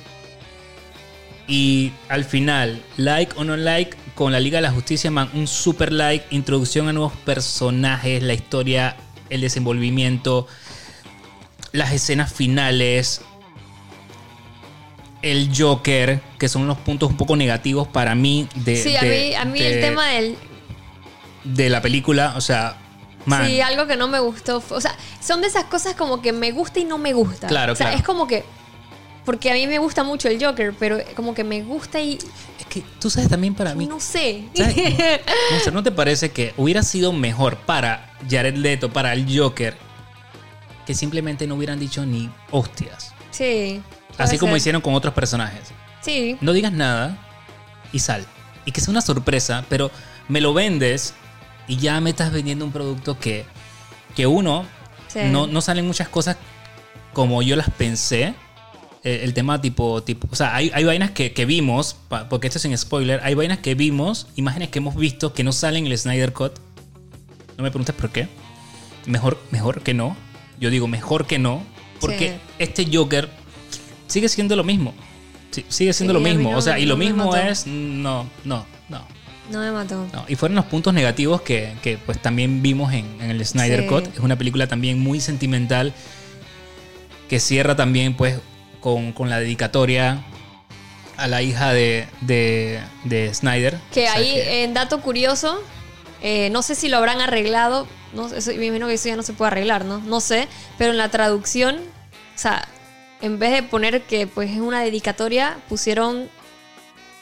Y 1.47 1.93
al 2.09 2.25
final, 2.25 2.83
like 2.97 3.33
o 3.37 3.45
no 3.45 3.57
like, 3.57 3.97
con 4.17 4.33
la 4.33 4.41
Liga 4.41 4.59
de 4.59 4.63
la 4.63 4.73
Justicia, 4.73 5.09
man, 5.13 5.31
un 5.35 5.47
super 5.47 5.93
like, 5.93 6.27
introducción 6.31 6.89
a 6.89 6.93
nuevos 6.93 7.13
personajes, 7.25 8.25
la 8.25 8.35
historia, 8.35 8.97
el 9.31 9.41
desenvolvimiento, 9.41 10.49
las 11.71 11.93
escenas 11.93 12.33
finales, 12.33 13.21
el 15.23 15.49
Joker, 15.57 16.21
que 16.41 16.49
son 16.49 16.67
los 16.67 16.79
puntos 16.79 17.09
un 17.11 17.17
poco 17.17 17.37
negativos 17.37 17.87
para 17.87 18.17
mí 18.17 18.49
de, 18.57 18.77
sí, 18.83 18.97
a 18.97 19.03
mí, 19.03 19.35
a 19.35 19.45
mí 19.45 19.61
de- 19.61 19.75
el 19.75 19.81
tema 19.81 20.09
del... 20.09 20.37
de 21.45 21.69
la 21.71 21.81
película, 21.83 22.35
o 22.37 22.41
sea, 22.41 22.79
man, 23.27 23.47
Sí, 23.47 23.61
algo 23.61 23.87
que 23.87 23.97
no 23.97 24.09
me 24.09 24.21
gustó. 24.21 24.63
O 24.71 24.81
sea, 24.81 24.97
son 25.21 25.41
de 25.41 25.47
esas 25.49 25.65
cosas 25.65 25.95
como 25.95 26.23
que 26.23 26.33
me 26.33 26.53
gusta 26.53 26.81
y 26.81 26.85
no 26.85 26.99
me 26.99 27.13
gusta. 27.13 27.47
Claro, 27.47 27.73
o 27.73 27.77
sea, 27.77 27.87
claro. 27.87 27.99
es 27.99 28.05
como 28.05 28.27
que. 28.27 28.45
Porque 29.25 29.51
a 29.51 29.55
mí 29.55 29.67
me 29.67 29.79
gusta 29.79 30.05
mucho 30.05 30.29
el 30.29 30.43
Joker, 30.45 30.75
pero 30.79 30.99
como 31.17 31.35
que 31.35 31.45
me 31.45 31.63
gusta 31.63 32.01
y. 32.01 32.19
es 32.59 32.67
que 32.69 32.83
tú 33.01 33.09
sabes 33.09 33.29
también 33.29 33.55
para 33.55 33.75
mí, 33.75 33.87
No 33.87 34.01
sé. 34.01 34.45
No 34.55 35.61
sé, 35.61 35.71
¿no 35.73 35.83
te 35.83 35.91
parece 35.91 36.31
que 36.31 36.53
hubiera 36.57 36.83
sido 36.83 37.13
mejor 37.13 37.57
para 37.57 38.13
Jared 38.29 38.57
Leto, 38.57 38.93
para 38.93 39.13
el 39.15 39.27
Joker, 39.39 39.77
que 40.87 40.95
simplemente 40.95 41.47
no 41.47 41.55
hubieran 41.55 41.79
dicho 41.79 42.05
ni 42.05 42.31
hostias? 42.51 43.13
sí. 43.31 43.83
Así 44.17 44.39
como 44.39 44.57
hicieron 44.57 44.81
con 44.81 44.95
otros 44.95 45.13
personajes. 45.13 45.73
Sí. 46.01 46.37
No 46.41 46.53
digas 46.53 46.71
nada 46.73 47.19
y 47.93 47.99
sal. 47.99 48.25
Y 48.65 48.71
que 48.71 48.81
sea 48.81 48.93
una 48.93 49.01
sorpresa, 49.01 49.65
pero 49.69 49.91
me 50.29 50.41
lo 50.41 50.55
vendes 50.55 51.15
y 51.69 51.77
ya 51.77 52.01
me 52.01 52.11
estás 52.11 52.33
vendiendo 52.33 52.65
un 52.65 52.73
producto 52.73 53.19
que, 53.19 53.45
que 54.15 54.27
uno, 54.27 54.65
Sí. 55.09 55.21
no, 55.31 55.47
no 55.47 55.61
salen 55.61 55.87
muchas 55.87 56.09
cosas 56.09 56.37
como 57.13 57.41
yo 57.43 57.55
las 57.57 57.71
pensé. 57.71 58.35
Eh, 59.05 59.21
El 59.23 59.35
tema 59.35 59.61
tipo, 59.61 60.03
tipo 60.03 60.27
o 60.31 60.35
sea, 60.35 60.55
hay, 60.57 60.71
hay 60.75 60.83
vainas 60.85 61.11
que, 61.13 61.33
que 61.33 61.45
vimos, 61.45 61.95
pa- 62.09 62.29
porque 62.29 62.47
esto 62.49 62.59
es 62.59 62.65
en 62.65 62.77
spoiler, 62.79 63.21
hay 63.23 63.35
vainas 63.35 63.59
que 63.59 63.75
vimos, 63.75 64.27
imágenes 64.35 64.71
que 64.71 64.79
hemos 64.79 64.97
visto 64.97 65.33
que 65.35 65.45
no 65.45 65.53
salen 65.53 65.87
en 65.87 65.93
el 65.93 65.99
Snyder 65.99 66.33
Cut. 66.33 66.53
No 67.57 67.63
me 67.65 67.71
preguntes 67.71 67.95
por 67.95 68.11
qué. 68.11 68.29
Mejor, 69.07 69.39
mejor 69.51 69.83
que 69.83 69.93
no. 69.95 70.17
Yo 70.59 70.71
digo 70.71 70.89
mejor 70.89 71.27
que 71.27 71.39
no, 71.39 71.63
porque 72.01 72.31
Sí. 72.31 72.35
este 72.59 72.89
Joker 72.93 73.29
sigue 74.07 74.29
siendo 74.29 74.57
lo 74.57 74.65
mismo. 74.65 74.95
Sí, 75.51 75.65
sigue 75.69 75.93
siendo 75.93 76.15
Sí, 76.15 76.21
lo 76.21 76.29
mismo. 76.29 76.51
no- 76.53 76.59
o 76.59 76.63
sea, 76.63 76.79
y 76.79 76.87
lo 76.87 76.95
no 76.95 77.05
mismo 77.05 77.37
es. 77.37 77.67
No, 77.67 78.27
no, 78.45 78.65
no. 78.89 79.07
No 79.51 79.61
me 79.61 79.71
mató. 79.73 80.07
No, 80.13 80.25
y 80.27 80.37
fueron 80.37 80.57
los 80.57 80.65
puntos 80.65 80.95
negativos 80.95 81.43
que, 81.43 81.75
que, 81.83 81.99
pues 81.99 82.19
también 82.21 82.63
vimos 82.63 82.93
en, 82.95 83.21
en 83.21 83.31
el 83.31 83.45
Snyder 83.45 83.83
Sí. 83.83 83.87
Cut. 83.87 84.07
Es 84.15 84.21
una 84.21 84.37
película 84.37 84.67
también 84.67 84.99
muy 85.01 85.21
sentimental 85.21 85.93
que 87.29 87.41
cierra 87.41 87.77
también 87.77 88.15
pues 88.17 88.39
con, 88.81 89.13
con 89.13 89.29
la 89.31 89.39
dedicatoria 89.39 90.25
a 91.17 91.29
la 91.29 91.43
hija 91.43 91.73
de, 91.73 92.07
de, 92.23 92.81
de 93.05 93.33
Snyder. 93.35 93.79
Que 93.93 94.05
O 94.05 94.07
sea 94.11 94.15
ahí, 94.15 94.35
que- 94.35 94.65
en 94.65 94.75
dato 94.75 95.01
curioso, 95.01 95.61
eh, 96.23 96.49
no 96.51 96.63
sé 96.63 96.75
si 96.75 96.89
lo 96.89 96.97
habrán 96.97 97.21
arreglado. 97.21 97.87
No, 98.15 98.29
sé, 98.29 98.39
eso, 98.39 98.51
me 98.57 98.67
imagino 98.67 98.87
que 98.89 98.95
eso 98.95 99.09
ya 99.09 99.17
no 99.17 99.23
se 99.23 99.33
puede 99.33 99.51
arreglar, 99.53 99.85
¿no? 99.85 99.99
No 99.99 100.21
sé. 100.21 100.49
Pero 100.79 100.91
en 100.93 100.97
la 100.99 101.11
traducción, 101.11 101.77
o 101.77 102.39
sea, 102.39 102.67
en 103.21 103.39
vez 103.39 103.53
de 103.53 103.63
poner 103.63 104.03
que 104.03 104.27
pues 104.27 104.51
es 104.51 104.59
una 104.59 104.81
dedicatoria, 104.83 105.59
pusieron 105.69 106.29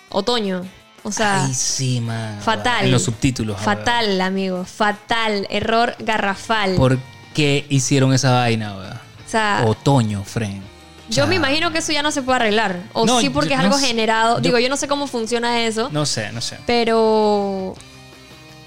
otoño. 0.08 0.64
O 1.04 1.10
sea, 1.10 1.44
Ay, 1.46 1.54
sí, 1.54 2.00
man. 2.00 2.40
fatal. 2.42 2.84
En 2.84 2.90
los 2.92 3.02
subtítulos. 3.02 3.60
fatal, 3.60 4.20
amigo. 4.20 4.64
Fatal. 4.64 5.46
Error 5.50 5.96
garrafal. 5.98 6.74
¿Por 6.76 6.98
qué 7.34 7.66
hicieron 7.68 8.12
esa 8.12 8.30
vaina, 8.32 8.76
weón? 8.76 8.92
o 8.92 9.28
sea, 9.32 9.64
Otoño, 9.66 10.22
friend. 10.24 10.62
yo 11.08 11.26
me 11.26 11.34
imagino 11.36 11.72
que 11.72 11.78
eso 11.78 11.90
ya 11.90 12.02
no 12.02 12.10
se 12.12 12.22
puede 12.22 12.36
arreglar. 12.36 12.78
O 12.92 13.04
No, 13.06 13.20
sí, 13.20 13.30
porque 13.30 13.50
yo- 13.50 13.54
es 13.56 13.60
algo 13.60 13.76
no 13.78 13.82
generado. 13.82 14.40
Digo, 14.40 14.58
yo 14.58 14.68
no 14.68 14.76
sé 14.76 14.86
cómo 14.88 15.06
funciona 15.06 15.64
eso. 15.64 15.88
No 15.90 16.06
sé, 16.06 16.30
no 16.32 16.40
sé. 16.40 16.58
Pero. 16.66 17.74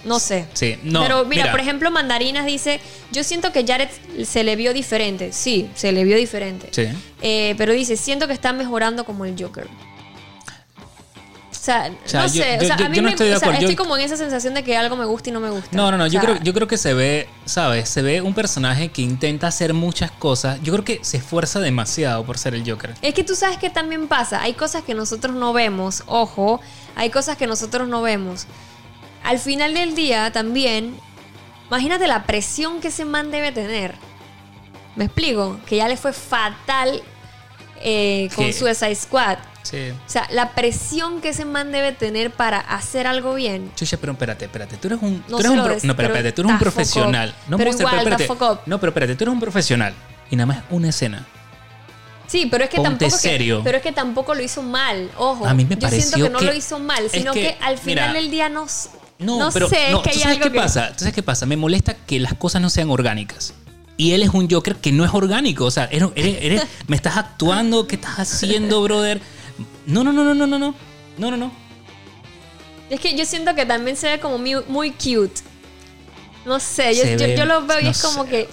No 0.04 0.20
sé. 0.20 0.46
Sí, 0.54 0.78
no. 0.84 1.02
Pero 1.02 1.26
mira, 1.26 1.50
por 1.52 1.60
ejemplo, 1.60 1.90
Mandarinas 1.90 2.46
dice: 2.46 2.80
Yo 3.12 3.24
siento 3.24 3.52
que 3.52 3.66
Jared 3.66 3.90
se 4.26 4.44
le 4.44 4.56
vio 4.56 4.74
diferente. 4.74 5.32
Sí, 5.32 5.70
se 5.74 5.92
le 5.92 6.04
vio 6.04 6.16
diferente. 6.18 6.68
Sí. 6.72 6.88
Eh, 7.22 7.56
pero 7.58 7.74
dice: 7.74 7.96
Siento 7.98 8.28
que 8.28 8.34
está 8.34 8.54
mejorando 8.54 9.04
como 9.06 9.26
el 9.26 9.36
Joker. 9.42 9.68
O 11.74 12.08
sea, 12.08 12.22
no 12.22 12.28
yo- 12.28 12.44
sé. 12.44 12.58
yo- 12.60 12.64
o 12.64 12.68
sea, 12.68 12.78
yo- 12.78 12.86
a 12.86 12.90
mí 12.90 12.98
no 12.98 13.04
me, 13.04 13.10
estoy 13.12 13.28
de 13.30 13.36
o 13.36 13.40
sea, 13.40 13.48
acuerdo. 13.48 13.62
Yo- 13.62 13.70
estoy 13.70 13.76
como 13.76 13.98
en 13.98 14.04
esa 14.04 14.18
sensación 14.18 14.54
de 14.54 14.64
que 14.64 14.78
algo 14.78 14.96
me 14.96 15.06
gusta 15.06 15.30
y 15.30 15.34
no 15.34 15.40
me 15.40 15.50
gusta. 15.50 15.70
No, 15.72 15.90
no, 15.92 15.98
no. 15.98 16.04
O 16.04 16.08
Yo 16.08 16.20
creo, 16.20 16.38
yo 16.44 16.54
creo 16.54 16.68
que 16.68 16.78
se 16.78 16.94
ve, 16.94 17.28
¿sabes? 17.46 17.90
Se 17.90 18.02
ve 18.02 18.22
un 18.22 18.34
personaje 18.34 18.90
que 18.90 19.02
intenta 19.02 19.48
hacer 19.48 19.74
muchas 19.74 20.12
cosas. 20.12 20.60
Yo 20.62 20.74
creo 20.74 20.86
que 20.86 21.00
se 21.04 21.18
esfuerza 21.18 21.60
demasiado 21.60 22.24
por 22.26 22.38
ser 22.38 22.54
el 22.56 22.70
Joker. 22.70 22.94
Es 23.02 23.14
que 23.14 23.24
tú 23.24 23.36
sabes 23.36 23.58
que 23.58 23.70
también 23.70 24.08
pasa. 24.08 24.42
Hay 24.42 24.54
cosas 24.54 24.84
que 24.84 24.94
nosotros 24.94 25.36
no 25.36 25.54
vemos. 25.54 26.04
Ojo, 26.06 26.62
hay 26.96 27.10
cosas 27.10 27.38
que 27.38 27.48
nosotros 27.48 27.88
no 27.88 28.02
vemos. 28.02 28.46
Al 29.24 29.40
final 29.40 29.74
del 29.74 29.96
día 29.96 30.32
también, 30.32 30.96
imagínate 31.68 32.08
la 32.08 32.24
presión 32.26 32.80
que 32.80 32.90
ese 32.90 33.06
man 33.06 33.32
debe 33.32 33.52
tener. 33.52 33.96
¿Me 34.96 35.06
explico? 35.06 35.60
Que 35.66 35.78
ya 35.78 35.88
le 35.88 35.98
fue 35.98 36.14
fatal 36.14 37.02
eh, 37.82 38.30
con 38.36 38.46
Que- 38.46 38.54
Suicide 38.54 38.96
Squad. 38.96 39.38
Sí. 39.66 39.90
O 39.90 40.10
sea, 40.10 40.28
la 40.32 40.52
presión 40.52 41.22
que 41.22 41.30
ese 41.30 41.44
man 41.44 41.72
debe 41.72 41.92
tener 41.92 42.30
para 42.30 42.60
hacer 42.60 43.08
algo 43.08 43.34
bien. 43.34 43.72
Chucha, 43.76 43.98
pero 43.98 44.12
espérate, 44.12 44.46
espérate. 44.46 44.78
Tú 44.78 44.88
eres 44.90 45.00
un. 45.02 45.24
No 45.28 45.38
tú 45.38 45.40
eres 45.40 45.50
un 45.52 45.64
pro- 45.64 45.76
no, 45.82 45.96
pero 45.96 46.08
espérate, 46.10 46.32
tú 46.34 46.42
eres 46.44 46.52
un 46.54 46.60
profesional. 46.60 47.36
No 47.48 47.58
Pero 47.58 47.72
ser- 47.72 47.82
igual, 47.82 47.98
espérate. 47.98 48.28
No, 48.68 48.80
pero 48.80 48.90
espérate, 48.92 49.16
tú 49.16 49.24
eres 49.24 49.34
un 49.34 49.40
profesional. 49.40 49.94
Y 50.30 50.36
nada 50.36 50.46
más 50.46 50.64
una 50.70 50.90
escena. 50.90 51.26
Sí, 52.28 52.48
pero 52.50 52.64
es 52.64 52.70
que 52.70 52.78
Ponte 52.78 53.06
tampoco. 53.08 53.22
que- 53.22 53.62
pero 53.64 53.78
es 53.78 53.84
que 53.84 53.92
tampoco 53.92 54.34
lo 54.36 54.42
hizo 54.44 54.62
mal. 54.64 55.10
Ojo. 55.18 55.46
A 55.48 55.54
mí 55.54 55.66
me 55.66 55.76
Yo 55.78 55.90
siento 55.90 56.18
que 56.18 56.30
no 56.30 56.40
que- 56.40 56.46
lo 56.46 56.54
hizo 56.54 56.80
mal, 56.80 57.10
sino 57.10 57.34
que, 57.34 57.42
que, 57.42 57.58
al 57.62 57.78
final 57.78 58.10
mira, 58.10 58.14
del 58.14 58.32
día 58.32 58.50
no. 58.50 58.66
No, 59.18 59.40
no 59.40 59.52
pero 59.52 59.70
sé, 59.70 59.92
no, 59.92 59.98
es 59.98 60.04
que 60.04 60.10
¿tú 60.10 60.16
hay 60.18 60.22
sabes 60.22 60.38
algo 60.38 60.52
qué 60.52 60.60
pasa? 60.60 60.90
¿Tú 60.90 61.00
sabes 61.00 61.14
qué 61.14 61.24
pasa? 61.24 61.46
Me 61.46 61.56
molesta 61.56 61.96
que 61.96 62.20
las 62.20 62.34
cosas 62.34 62.62
no 62.62 62.70
sean 62.70 62.90
orgánicas. 62.90 63.54
Y 63.98 64.12
él 64.12 64.24
es 64.24 64.30
un 64.30 64.50
Joker 64.50 64.76
que 64.76 64.92
no 64.92 65.06
es 65.06 65.14
orgánico. 65.14 65.64
O 65.66 65.72
sea, 65.72 65.86
eres, 65.86 66.10
eres- 66.16 66.38
eres- 66.42 66.64
me 66.88 66.98
estás 66.98 67.16
actuando, 67.16 67.88
¿qué 67.88 67.96
estás 67.96 68.20
haciendo, 68.20 68.82
brother? 68.84 69.22
No, 69.86 70.04
no, 70.04 70.12
no, 70.14 70.24
no, 70.24 70.34
no, 70.34 70.48
no, 70.48 70.60
no. 70.60 70.76
No, 71.18 71.32
no, 71.32 71.38
no. 71.38 71.52
Es 72.90 73.00
que 73.00 73.16
yo 73.16 73.26
siento 73.26 73.56
que 73.56 73.66
también 73.66 73.96
se 73.98 74.08
ve 74.10 74.20
como 74.20 74.38
muy, 74.38 74.56
muy 74.68 74.92
cute. 74.92 75.42
No 76.46 76.60
sé, 76.60 76.94
yo, 76.96 77.04
yo- 77.06 77.18
ve- 77.18 77.36
yo 77.38 77.46
lo 77.46 77.66
veo 77.66 77.80
y 77.80 77.86
no 77.86 77.90
es 77.90 78.02
como 78.02 78.24
sé. 78.26 78.30
que. 78.30 78.50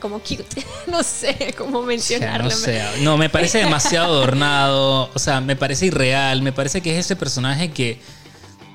Como 0.00 0.18
cute. 0.18 0.44
no 0.86 1.02
sé 1.02 1.54
cómo 1.56 1.78
O 1.78 1.82
sea, 1.82 1.86
mencionarlo. 1.88 2.44
no 2.44 2.50
sé. 2.50 2.82
No, 3.00 3.16
me 3.16 3.30
parece 3.30 3.58
demasiado 3.64 4.06
adornado. 4.14 5.10
O 5.14 5.18
sea, 5.18 5.40
me 5.40 5.56
parece 5.56 5.86
irreal. 5.86 6.42
Me 6.42 6.52
parece 6.52 6.80
que 6.80 6.92
es 6.98 7.04
ese 7.06 7.16
personaje 7.16 7.70
que. 7.70 8.00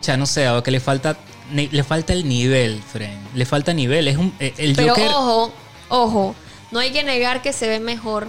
Ya 0.01 0.15
no 0.15 0.25
sé, 0.25 0.47
o 0.49 0.63
que 0.63 0.71
le 0.71 0.79
falta. 0.79 1.17
Le 1.51 1.83
falta 1.83 2.13
el 2.13 2.27
nivel, 2.29 2.81
Fren. 2.81 3.17
Le 3.35 3.45
falta 3.45 3.73
nivel. 3.73 4.07
Es 4.07 4.17
un. 4.17 4.33
eh, 4.39 4.53
El 4.57 4.75
Pero 4.75 4.89
Joker. 4.93 5.07
ojo, 5.09 5.53
ojo. 5.89 6.35
No 6.71 6.79
hay 6.79 6.91
que 6.91 7.03
negar 7.03 7.41
que 7.41 7.51
se 7.53 7.67
ve 7.67 7.79
mejor. 7.79 8.27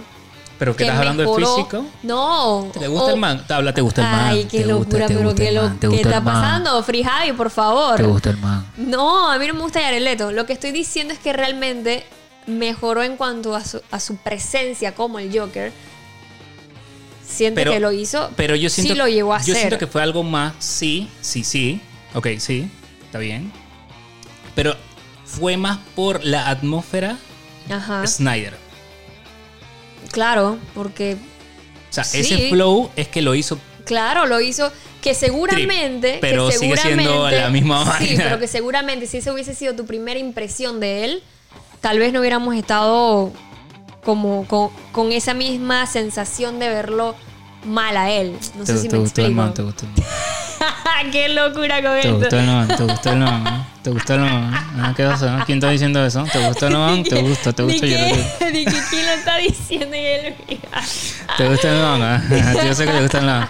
¿Pero 0.61 0.73
qué 0.73 0.77
que 0.77 0.83
estás 0.83 0.99
hablando 0.99 1.23
de 1.23 1.27
mejoró. 1.27 1.55
físico? 1.55 1.85
No. 2.03 2.69
¿Te 2.71 2.87
gusta 2.87 3.13
el 3.13 3.19
man? 3.19 3.43
Habla, 3.49 3.73
¿te 3.73 3.81
gusta 3.81 4.01
el 4.01 4.07
man? 4.15 4.25
Ay, 4.27 4.43
qué 4.45 4.59
¿Te 4.63 4.71
gusta- 4.73 4.99
locura, 4.99 5.07
pero 5.07 5.33
qué 5.33 5.51
lo 5.51 5.79
¿Qué 5.89 6.01
está 6.01 6.23
pasando? 6.23 6.83
Free 6.83 7.01
Javi, 7.03 7.31
por 7.33 7.49
favor. 7.49 7.95
¿Te 7.97 8.03
gusta 8.03 8.29
el 8.29 8.37
man? 8.37 8.63
No, 8.77 9.31
a 9.31 9.39
mí 9.39 9.47
no 9.47 9.55
me 9.55 9.61
gusta 9.61 9.81
Jared 9.81 10.03
Leto. 10.03 10.31
Lo 10.31 10.45
que 10.45 10.53
estoy 10.53 10.69
diciendo 10.71 11.15
es 11.15 11.19
que 11.19 11.33
realmente 11.33 12.05
mejoró 12.45 13.01
en 13.01 13.17
cuanto 13.17 13.55
a 13.55 13.65
su, 13.65 13.81
a 13.89 13.99
su 13.99 14.17
presencia 14.17 14.93
como 14.93 15.17
el 15.17 15.35
Joker. 15.35 15.71
Siento 17.25 17.55
Pero- 17.55 17.71
que 17.71 17.79
lo 17.79 17.91
hizo. 17.91 18.29
Pero 18.35 18.55
yo 18.55 18.69
siento, 18.69 18.93
sí 18.93 18.97
lo 18.99 19.07
llegó 19.07 19.33
a 19.33 19.37
yo 19.37 19.41
hacer. 19.41 19.55
siento 19.55 19.77
que 19.79 19.87
fue 19.87 20.03
algo 20.03 20.21
más, 20.21 20.53
sí, 20.59 21.09
sí, 21.21 21.43
sí. 21.43 21.81
Ok, 22.13 22.27
sí, 22.37 22.69
está 23.03 23.17
bien. 23.17 23.51
Pero 24.53 24.75
fue 25.25 25.57
más 25.57 25.79
por 25.95 26.23
la 26.23 26.49
atmósfera 26.49 27.17
Ajá. 27.67 28.05
Snyder. 28.05 28.60
Claro, 30.11 30.57
porque 30.73 31.15
O 31.89 31.93
sea, 31.93 32.03
Sí. 32.03 32.19
ese 32.19 32.49
flow 32.49 32.89
es 32.95 33.07
que 33.09 33.21
lo 33.21 33.35
hizo. 33.35 33.57
Claro, 33.85 34.25
lo 34.25 34.39
hizo 34.39 34.71
que 35.01 35.13
seguramente. 35.13 36.19
pero 36.21 36.47
que 36.47 36.57
sigue 36.57 36.77
siendo 36.77 37.03
seguramente- 37.03 37.41
la 37.41 37.49
misma 37.49 37.97
Sí, 37.99 38.13
pero 38.15 38.39
que 38.39 38.47
seguramente 38.47 39.07
si 39.07 39.17
esa 39.17 39.33
hubiese 39.33 39.53
sido 39.55 39.75
tu 39.75 39.85
primera 39.85 40.19
impresión 40.19 40.79
de 40.79 41.03
él, 41.05 41.23
tal 41.81 41.97
vez 41.99 42.13
no 42.13 42.19
hubiéramos 42.21 42.55
estado 42.55 43.31
como 44.03 44.45
con, 44.47 44.69
con 44.91 45.11
esa 45.11 45.33
misma 45.33 45.85
sensación 45.87 46.59
de 46.59 46.69
verlo 46.69 47.15
mal 47.65 47.97
a 47.97 48.09
él. 48.11 48.37
No 48.57 48.65
sé 48.65 48.77
si 48.77 48.87
me 48.89 48.97
explico. 48.99 48.99
gustó 49.01 49.25
el 49.25 49.31
man. 49.33 49.53
¡Qué 51.11 51.29
locura 51.29 51.81
con 51.81 51.91
Te 51.93 51.99
esto! 51.99 52.17
gustó 52.19 52.39
el 52.39 52.45
man, 52.45 52.67
te 52.67 52.83
gustó 52.83 53.11
el 53.11 53.19
man. 53.19 53.47
¿eh? 53.47 53.70
Te 53.81 53.89
gustó 53.89 54.13
el. 54.13 54.21
Ah, 54.23 54.93
¿Qué 54.95 55.03
pasa? 55.03 55.43
¿Quién 55.45 55.57
está 55.57 55.71
diciendo 55.71 56.05
eso? 56.05 56.23
¿Te 56.31 56.47
gustó 56.47 56.67
el? 56.67 57.03
Te 57.09 57.21
gusta, 57.21 57.51
te 57.51 57.63
gusta. 57.63 57.87
Yo 57.87 57.97
lo 57.97 58.15
quién 58.89 59.05
lo 59.05 59.11
está 59.13 59.37
diciendo 59.37 59.95
y 59.95 59.99
él 59.99 60.35
¿Te 61.37 61.49
gusta 61.49 61.95
el? 61.95 62.01
¿eh? 62.31 62.43
Yo 62.65 62.75
sé 62.75 62.85
que 62.85 62.91
te 62.91 63.01
gusta 63.01 63.19
el 63.19 63.25
man. 63.25 63.49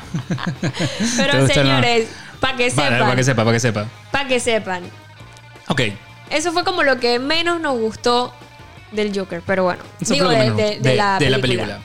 ¿Te 0.61 0.71
Pero 1.17 1.47
señores, 1.47 2.07
para 2.39 2.55
que 2.55 2.69
sepan, 2.69 2.99
para 2.99 3.15
que 3.15 3.23
sepa, 3.23 3.43
para 3.43 3.53
que 3.53 3.59
sepa. 3.59 3.85
para 4.11 4.27
que 4.27 4.39
sepan, 4.39 4.83
Ok. 5.67 5.81
Eso 6.29 6.53
fue 6.53 6.63
como 6.63 6.83
lo 6.83 6.97
que 6.97 7.19
menos 7.19 7.59
nos 7.59 7.77
gustó 7.77 8.33
del 8.93 9.17
Joker, 9.17 9.41
pero 9.45 9.65
bueno. 9.65 9.83
Eso 9.99 10.13
digo, 10.13 10.29
de, 10.29 10.79
la, 10.95 11.19
de 11.19 11.29
la 11.29 11.39
película. 11.39 11.79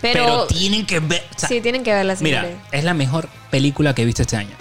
Pero, 0.00 0.24
Pero, 0.24 0.46
tienen 0.46 0.86
que 0.86 0.98
ver. 1.00 1.24
o 1.36 1.38
sea, 1.38 1.48
sí, 1.48 1.60
tienen 1.60 1.84
que 1.84 1.92
verla, 1.92 2.16
Mira, 2.20 2.46
es 2.72 2.84
la 2.84 2.94
mejor 2.94 3.28
película 3.50 3.94
que 3.94 4.02
he 4.02 4.04
visto 4.06 4.22
este 4.22 4.36
año. 4.36 4.56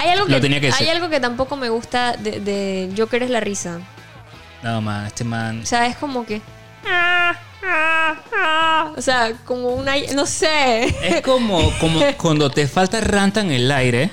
Hay 0.00 0.08
algo 0.08 0.24
que, 0.24 0.32
lo 0.32 0.40
tenía 0.40 0.60
que 0.62 0.72
hay 0.72 0.88
algo 0.88 1.10
que 1.10 1.20
tampoco 1.20 1.56
me 1.56 1.68
gusta 1.68 2.16
de, 2.16 2.40
de 2.40 2.90
Joker 2.96 3.22
es 3.22 3.28
la 3.28 3.40
risa. 3.40 3.80
No, 4.62 4.80
man, 4.80 5.06
este 5.06 5.24
man. 5.24 5.60
O 5.60 5.66
sea, 5.66 5.86
es 5.86 5.96
como 5.96 6.24
que... 6.24 6.40
O 8.96 9.02
sea, 9.02 9.34
como 9.44 9.74
una... 9.74 9.92
No 10.14 10.24
sé. 10.24 10.84
Es 11.02 11.20
como, 11.20 11.70
como 11.80 12.00
cuando 12.16 12.48
te 12.48 12.66
falta 12.66 13.02
ranta 13.02 13.42
en 13.42 13.50
el 13.50 13.70
aire. 13.70 14.10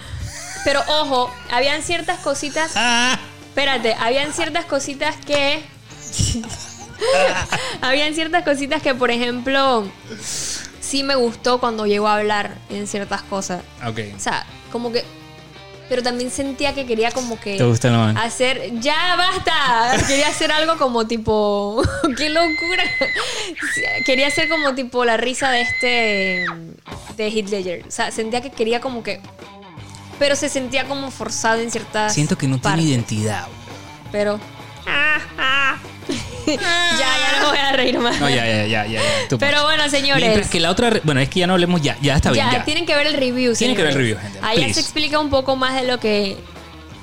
Pero 0.65 0.81
ojo, 0.89 1.33
habían 1.51 1.81
ciertas 1.81 2.19
cositas... 2.19 2.73
Ah, 2.75 3.17
Espérate, 3.47 3.95
habían 3.97 4.33
ciertas 4.33 4.65
cositas 4.65 5.15
que... 5.25 5.63
habían 7.81 8.13
ciertas 8.13 8.43
cositas 8.43 8.81
que, 8.81 8.93
por 8.93 9.09
ejemplo, 9.09 9.89
sí 10.81 11.03
me 11.03 11.15
gustó 11.15 11.61
cuando 11.61 11.85
llegó 11.85 12.09
a 12.09 12.17
hablar 12.17 12.55
en 12.69 12.87
ciertas 12.87 13.21
cosas. 13.21 13.61
ok. 13.85 13.99
O 14.17 14.19
sea, 14.19 14.45
como 14.69 14.91
que. 14.91 15.05
Pero 15.89 16.03
también 16.03 16.29
sentía 16.31 16.73
que 16.73 16.85
quería 16.85 17.11
como 17.11 17.39
que. 17.39 17.57
¿Te 17.57 17.63
gusta 17.63 17.87
el 17.87 17.95
man? 17.95 18.17
Hacer. 18.17 18.79
¡Ya 18.79 19.15
basta! 19.15 20.05
Quería 20.07 20.27
hacer 20.27 20.51
algo 20.51 20.77
como 20.77 21.07
tipo. 21.07 21.81
¡Qué 22.17 22.29
locura! 22.29 22.83
Quería 24.05 24.27
hacer 24.27 24.49
como 24.49 24.75
tipo 24.75 25.05
la 25.05 25.17
risa 25.17 25.49
de 25.51 25.61
este. 25.61 26.45
De 27.15 27.27
Heath 27.29 27.49
Ledger. 27.49 27.85
O 27.87 27.91
sea, 27.91 28.11
sentía 28.11 28.41
que 28.41 28.51
quería 28.51 28.81
como 28.81 29.01
que. 29.01 29.21
Pero 30.19 30.35
se 30.35 30.49
sentía 30.49 30.85
como 30.85 31.09
forzado 31.09 31.61
en 31.61 31.71
ciertas. 31.71 32.13
Siento 32.13 32.37
que 32.37 32.47
no 32.47 32.57
partes. 32.57 32.79
tiene 32.79 32.95
identidad. 32.95 33.47
Pero. 34.11 34.39
ah, 34.87 35.19
ah. 35.37 35.77
ya, 36.47 36.55
ya 36.55 37.26
no 37.47 37.51
voy 37.51 37.59
a 37.59 37.71
reír 37.71 37.99
más. 37.99 38.19
No, 38.19 38.29
ya, 38.29 38.45
ya, 38.45 38.65
ya, 38.65 38.85
ya. 38.85 38.99
ya. 38.99 39.01
Tú 39.29 39.37
Pero 39.37 39.63
bueno, 39.63 39.87
señores. 39.89 40.21
Mientras 40.23 40.49
que 40.49 40.59
la 40.59 40.71
otra. 40.71 40.91
Bueno, 41.03 41.21
es 41.21 41.29
que 41.29 41.39
ya 41.41 41.47
no 41.47 41.53
hablemos 41.53 41.81
ya. 41.81 41.97
Ya 42.01 42.15
está 42.15 42.31
bien. 42.31 42.45
Ya, 42.45 42.51
Ya. 42.59 42.65
tienen 42.65 42.85
que 42.85 42.95
ver 42.95 43.07
el 43.07 43.13
review. 43.13 43.53
Tienen 43.55 43.75
que 43.75 43.83
ver 43.83 43.91
el 43.91 43.97
review, 43.97 44.17
gente, 44.19 44.39
Ahí 44.41 44.57
please. 44.57 44.73
se 44.75 44.79
explica 44.81 45.19
un 45.19 45.29
poco 45.29 45.55
más 45.55 45.75
de 45.79 45.87
lo 45.87 45.99
que 45.99 46.37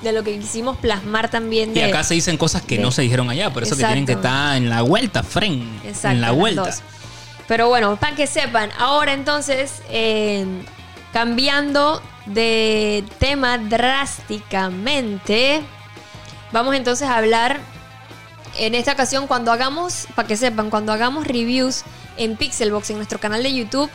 de 0.01 0.11
lo 0.11 0.23
que 0.23 0.37
quisimos 0.37 0.77
plasmar 0.77 1.31
también 1.31 1.75
Y 1.75 1.81
acá 1.81 2.03
se 2.03 2.13
dicen 2.13 2.37
cosas 2.37 2.61
que 2.61 2.77
de- 2.77 2.83
no 2.83 2.91
se 2.91 3.01
dijeron 3.01 3.27
allá. 3.29 3.51
Por 3.51 3.63
eso 3.63 3.75
que 3.75 3.83
tienen 3.83 4.05
que 4.05 4.11
estar 4.13 4.55
en 4.55 4.69
la 4.69 4.81
vuelta, 4.83 5.23
Fren. 5.23 5.79
Exacto, 5.83 6.09
en 6.09 6.21
la 6.21 6.31
vuelta. 6.31 6.61
dos. 6.65 6.81
Pero 7.47 7.67
bueno, 7.69 7.95
para 7.97 8.15
que 8.15 8.27
sepan, 8.27 8.69
ahora 8.77 9.13
entonces 9.13 9.81
eh, 9.89 10.45
cambiando 11.11 12.01
de 12.27 13.03
tema 13.19 13.57
drásticamente, 13.57 15.61
vamos 16.51 16.75
entonces 16.75 17.07
a 17.07 17.17
hablar 17.17 17.59
en 18.57 18.75
esta 18.75 18.93
ocasión 18.93 19.27
cuando 19.27 19.51
hagamos, 19.51 20.07
para 20.15 20.27
que 20.27 20.37
sepan, 20.37 20.69
cuando 20.69 20.91
hagamos 20.91 21.27
reviews 21.27 21.83
en 22.17 22.37
Pixelbox 22.37 22.89
en 22.91 22.97
nuestro 22.97 23.19
canal 23.19 23.43
de 23.43 23.53
YouTube, 23.53 23.89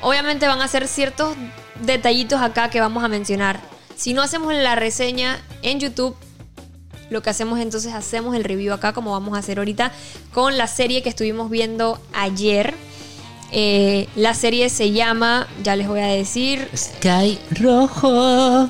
obviamente 0.00 0.46
van 0.46 0.60
a 0.60 0.68
ser 0.68 0.88
ciertos 0.88 1.34
detallitos 1.82 2.40
acá 2.40 2.70
que 2.70 2.80
vamos 2.80 3.04
a 3.04 3.08
mencionar. 3.08 3.60
Si 3.96 4.12
no 4.12 4.22
hacemos 4.22 4.54
la 4.54 4.74
reseña 4.74 5.40
en 5.62 5.80
YouTube, 5.80 6.16
lo 7.10 7.22
que 7.22 7.30
hacemos 7.30 7.60
entonces 7.60 7.94
hacemos 7.94 8.34
el 8.34 8.44
review 8.44 8.74
acá 8.74 8.92
como 8.92 9.12
vamos 9.12 9.36
a 9.36 9.38
hacer 9.38 9.58
ahorita 9.58 9.92
con 10.32 10.58
la 10.58 10.66
serie 10.66 11.02
que 11.02 11.08
estuvimos 11.08 11.50
viendo 11.50 12.00
ayer. 12.12 12.74
Eh, 13.52 14.08
la 14.16 14.34
serie 14.34 14.68
se 14.70 14.90
llama, 14.90 15.46
ya 15.62 15.76
les 15.76 15.86
voy 15.86 16.00
a 16.00 16.06
decir, 16.06 16.68
Sky 16.76 17.38
rojo. 17.50 18.68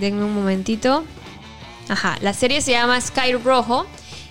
denme 0.00 0.24
un 0.24 0.34
momentito. 0.34 1.04
Ajá, 1.88 2.18
la 2.20 2.34
serie 2.34 2.60
se 2.60 2.72
llama 2.72 3.00
Sky 3.00 3.34
Rojo 3.34 3.86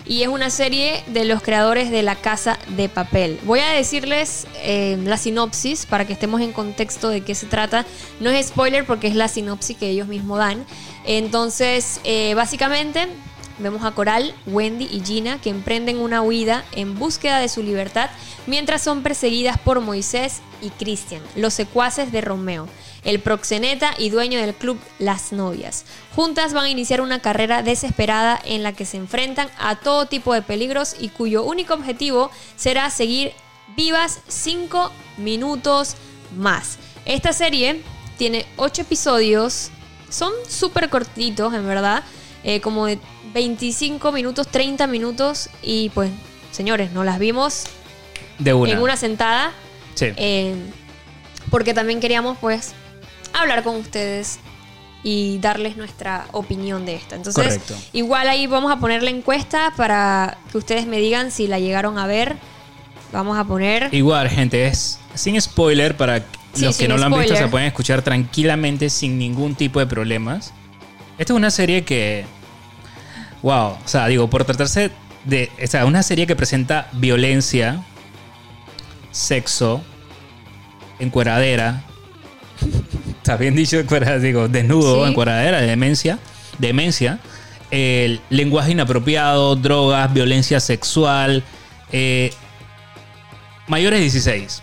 y 0.06 0.22
es 0.22 0.28
una 0.28 0.50
serie 0.50 1.02
de 1.08 1.24
los 1.24 1.42
creadores 1.42 1.90
de 1.90 2.02
La 2.02 2.16
Casa 2.16 2.58
de 2.68 2.88
Papel. 2.88 3.40
Voy 3.44 3.60
a 3.60 3.70
decirles 3.70 4.46
eh, 4.62 4.98
la 5.04 5.16
sinopsis 5.16 5.86
para 5.86 6.06
que 6.06 6.12
estemos 6.12 6.40
en 6.40 6.52
contexto 6.52 7.08
de 7.08 7.22
qué 7.22 7.34
se 7.34 7.46
trata. 7.46 7.84
No 8.20 8.30
es 8.30 8.46
spoiler 8.46 8.86
porque 8.86 9.08
es 9.08 9.16
la 9.16 9.28
sinopsis 9.28 9.76
que 9.76 9.90
ellos 9.90 10.06
mismos 10.06 10.38
dan. 10.38 10.64
Entonces, 11.04 12.00
eh, 12.04 12.34
básicamente, 12.34 13.08
vemos 13.58 13.84
a 13.84 13.92
Coral, 13.92 14.34
Wendy 14.46 14.88
y 14.90 15.02
Gina 15.04 15.40
que 15.40 15.50
emprenden 15.50 15.98
una 15.98 16.22
huida 16.22 16.64
en 16.72 16.98
búsqueda 16.98 17.40
de 17.40 17.48
su 17.48 17.62
libertad 17.62 18.10
mientras 18.46 18.82
son 18.82 19.02
perseguidas 19.02 19.58
por 19.58 19.80
Moisés 19.80 20.40
y 20.62 20.70
Christian, 20.70 21.22
los 21.34 21.54
secuaces 21.54 22.12
de 22.12 22.20
Romeo, 22.20 22.68
el 23.06 23.20
proxeneta 23.20 23.94
y 23.96 24.10
dueño 24.10 24.40
del 24.40 24.52
club 24.52 24.78
Las 24.98 25.32
Novias. 25.32 25.84
Juntas 26.14 26.52
van 26.52 26.64
a 26.64 26.70
iniciar 26.70 27.00
una 27.00 27.20
carrera 27.20 27.62
desesperada 27.62 28.38
en 28.44 28.64
la 28.64 28.72
que 28.72 28.84
se 28.84 28.96
enfrentan 28.96 29.48
a 29.58 29.76
todo 29.76 30.06
tipo 30.06 30.34
de 30.34 30.42
peligros 30.42 30.96
y 30.98 31.08
cuyo 31.08 31.44
único 31.44 31.72
objetivo 31.72 32.30
será 32.56 32.90
seguir 32.90 33.32
vivas 33.76 34.20
5 34.26 34.90
minutos 35.18 35.94
más. 36.36 36.78
Esta 37.04 37.32
serie 37.32 37.80
tiene 38.18 38.44
8 38.56 38.82
episodios, 38.82 39.70
son 40.10 40.32
súper 40.48 40.88
cortitos 40.88 41.54
en 41.54 41.64
verdad, 41.64 42.02
eh, 42.42 42.60
como 42.60 42.86
de 42.86 42.98
25 43.32 44.10
minutos, 44.10 44.48
30 44.48 44.88
minutos 44.88 45.48
y 45.62 45.90
pues 45.90 46.10
señores, 46.50 46.90
nos 46.90 47.04
las 47.04 47.20
vimos 47.20 47.66
De 48.40 48.52
una. 48.52 48.72
en 48.72 48.82
una 48.82 48.96
sentada. 48.96 49.52
Sí. 49.94 50.06
eh, 50.16 50.56
porque 51.50 51.72
también 51.72 52.00
queríamos 52.00 52.36
pues 52.40 52.74
hablar 53.42 53.62
con 53.62 53.76
ustedes 53.76 54.38
y 55.02 55.38
darles 55.38 55.76
nuestra 55.76 56.26
opinión 56.32 56.84
de 56.84 56.96
esta. 56.96 57.16
Entonces, 57.16 57.44
Correcto. 57.44 57.74
igual 57.92 58.28
ahí 58.28 58.46
vamos 58.46 58.72
a 58.72 58.76
poner 58.78 59.02
la 59.02 59.10
encuesta 59.10 59.72
para 59.76 60.38
que 60.50 60.58
ustedes 60.58 60.86
me 60.86 60.98
digan 60.98 61.30
si 61.30 61.46
la 61.46 61.58
llegaron 61.58 61.98
a 61.98 62.06
ver. 62.06 62.36
Vamos 63.12 63.38
a 63.38 63.44
poner... 63.44 63.88
Igual, 63.94 64.28
gente, 64.28 64.66
es 64.66 64.98
sin 65.14 65.40
spoiler 65.40 65.96
para 65.96 66.24
Sí, 66.56 66.64
los 66.64 66.76
que 66.76 66.88
no 66.88 66.96
lo 66.96 67.04
han 67.04 67.12
visto, 67.12 67.24
spoiler. 67.26 67.44
se 67.44 67.50
pueden 67.50 67.66
escuchar 67.68 68.02
tranquilamente 68.02 68.88
sin 68.90 69.18
ningún 69.18 69.54
tipo 69.54 69.78
de 69.78 69.86
problemas. 69.86 70.52
Esta 71.18 71.32
es 71.32 71.36
una 71.36 71.50
serie 71.50 71.84
que. 71.84 72.24
Wow. 73.42 73.72
O 73.72 73.78
sea, 73.84 74.06
digo, 74.06 74.28
por 74.30 74.44
tratarse 74.44 74.90
de. 75.24 75.50
O 75.62 75.66
sea, 75.66 75.84
una 75.84 76.02
serie 76.02 76.26
que 76.26 76.34
presenta 76.34 76.88
violencia, 76.92 77.82
sexo, 79.10 79.82
encueradera. 80.98 81.84
Está 83.26 83.36
bien 83.38 83.56
dicho, 83.56 83.82
digo, 84.20 84.46
desnudo, 84.46 85.04
Sí. 85.04 85.10
encueradera, 85.10 85.60
demencia. 85.60 86.20
Demencia. 86.58 87.18
El 87.72 88.20
lenguaje 88.30 88.70
inapropiado, 88.70 89.56
drogas, 89.56 90.14
violencia 90.14 90.60
sexual. 90.60 91.42
eh, 91.90 92.32
mayores 93.66 93.98
de 93.98 94.02
16. 94.04 94.62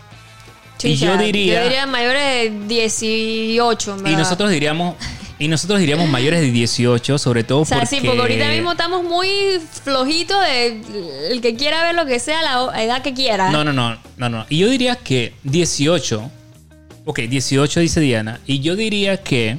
y 0.82 0.96
yo 0.96 1.18
diría. 1.18 1.58
Yo 1.60 1.64
diría 1.64 1.86
mayores 1.88 2.24
de 2.24 2.68
18, 2.68 3.98
en 4.00 4.08
y 4.08 4.16
nosotros 4.16 4.50
diríamos. 4.50 4.96
Y 5.40 5.50
nosotros 5.50 5.82
diríamos 5.82 6.08
mayores 6.08 6.40
de 6.40 6.50
18, 6.52 7.18
sobre 7.18 7.44
todo 7.44 7.62
O 7.62 7.66
sea, 7.66 7.80
porque. 7.80 7.98
sí, 7.98 8.02
porque 8.06 8.22
ahorita 8.22 8.48
mismo 8.48 8.72
estamos 8.72 9.04
muy 9.04 9.28
flojitos 9.84 10.40
de 10.42 10.82
el 11.32 11.42
que 11.42 11.56
quiera 11.56 11.84
ver 11.84 11.96
lo 11.96 12.06
que 12.06 12.20
sea, 12.20 12.42
la 12.42 12.82
edad 12.82 13.02
que 13.02 13.14
quiera. 13.14 13.52
No, 13.52 13.66
no, 13.66 13.74
no, 13.74 13.98
no, 14.16 14.30
no. 14.30 14.46
Y 14.48 14.60
yo 14.60 14.70
diría 14.70 14.96
que 14.96 15.34
18. 15.44 16.32
Ok, 17.06 17.20
18 17.20 17.80
dice 17.82 18.00
Diana. 18.00 18.40
Y 18.46 18.60
yo 18.62 18.76
diría 18.76 19.18
que. 19.18 19.58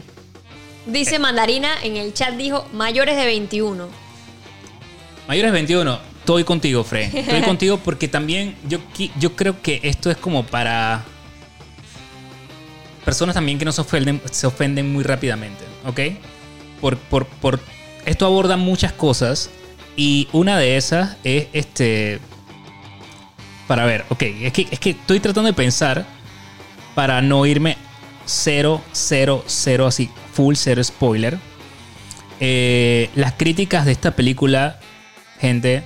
Dice 0.87 1.19
Mandarina 1.19 1.83
en 1.83 1.97
el 1.97 2.15
chat, 2.15 2.35
dijo 2.35 2.67
mayores 2.73 3.17
de 3.17 3.27
21. 3.27 3.89
Mayores 5.29 5.51
de 5.51 5.55
21. 5.55 5.99
Estoy 6.21 6.45
contigo, 6.45 6.85
Fred. 6.85 7.15
Estoy 7.15 7.43
contigo 7.45 7.79
porque 7.79 8.09
también 8.09 8.57
yo, 8.67 8.79
yo 9.19 9.37
creo 9.37 9.61
que 9.61 9.81
esto 9.83 10.11
es 10.11 10.17
como 10.17 10.47
para. 10.47 11.05
Personas 13.05 13.35
también 13.35 13.59
que 13.59 13.67
no 13.67 13.73
se 13.73 13.83
ofenden, 13.83 14.23
se 14.31 14.47
ofenden 14.47 14.91
muy 14.91 15.05
rápidamente, 15.05 15.63
¿ok? 15.85 16.01
Por, 16.81 16.97
por, 16.97 17.27
por, 17.27 17.61
esto 18.07 18.25
aborda 18.25 18.57
muchas 18.57 18.93
cosas 18.95 19.51
y 19.95 20.29
una 20.33 20.59
de 20.59 20.79
esas 20.79 21.19
es 21.23 21.49
este... 21.53 22.19
Para 23.69 23.85
ver, 23.85 24.07
ok, 24.09 24.23
es 24.23 24.53
que, 24.55 24.69
es 24.71 24.79
que 24.79 24.91
estoy 24.91 25.21
tratando 25.21 25.49
de 25.49 25.53
pensar 25.53 26.07
para 26.95 27.21
no 27.23 27.45
irme 27.47 27.77
cero, 28.27 28.81
cero, 28.93 29.45
cero, 29.47 29.87
así, 29.87 30.11
full 30.33 30.55
cero 30.57 30.83
spoiler. 30.83 31.39
Eh, 32.41 33.11
las 33.15 33.33
críticas 33.35 33.85
de 33.87 33.93
esta 33.93 34.13
película, 34.17 34.79
gente, 35.41 35.83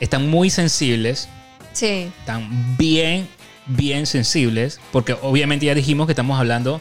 están 0.00 0.28
muy 0.28 0.50
sensibles, 0.50 1.28
Sí. 1.72 2.10
están 2.20 2.76
bien, 2.76 3.28
bien 3.66 4.06
sensibles, 4.06 4.80
porque 4.92 5.16
obviamente 5.22 5.66
ya 5.66 5.74
dijimos 5.74 6.06
que 6.06 6.12
estamos 6.12 6.38
hablando 6.38 6.80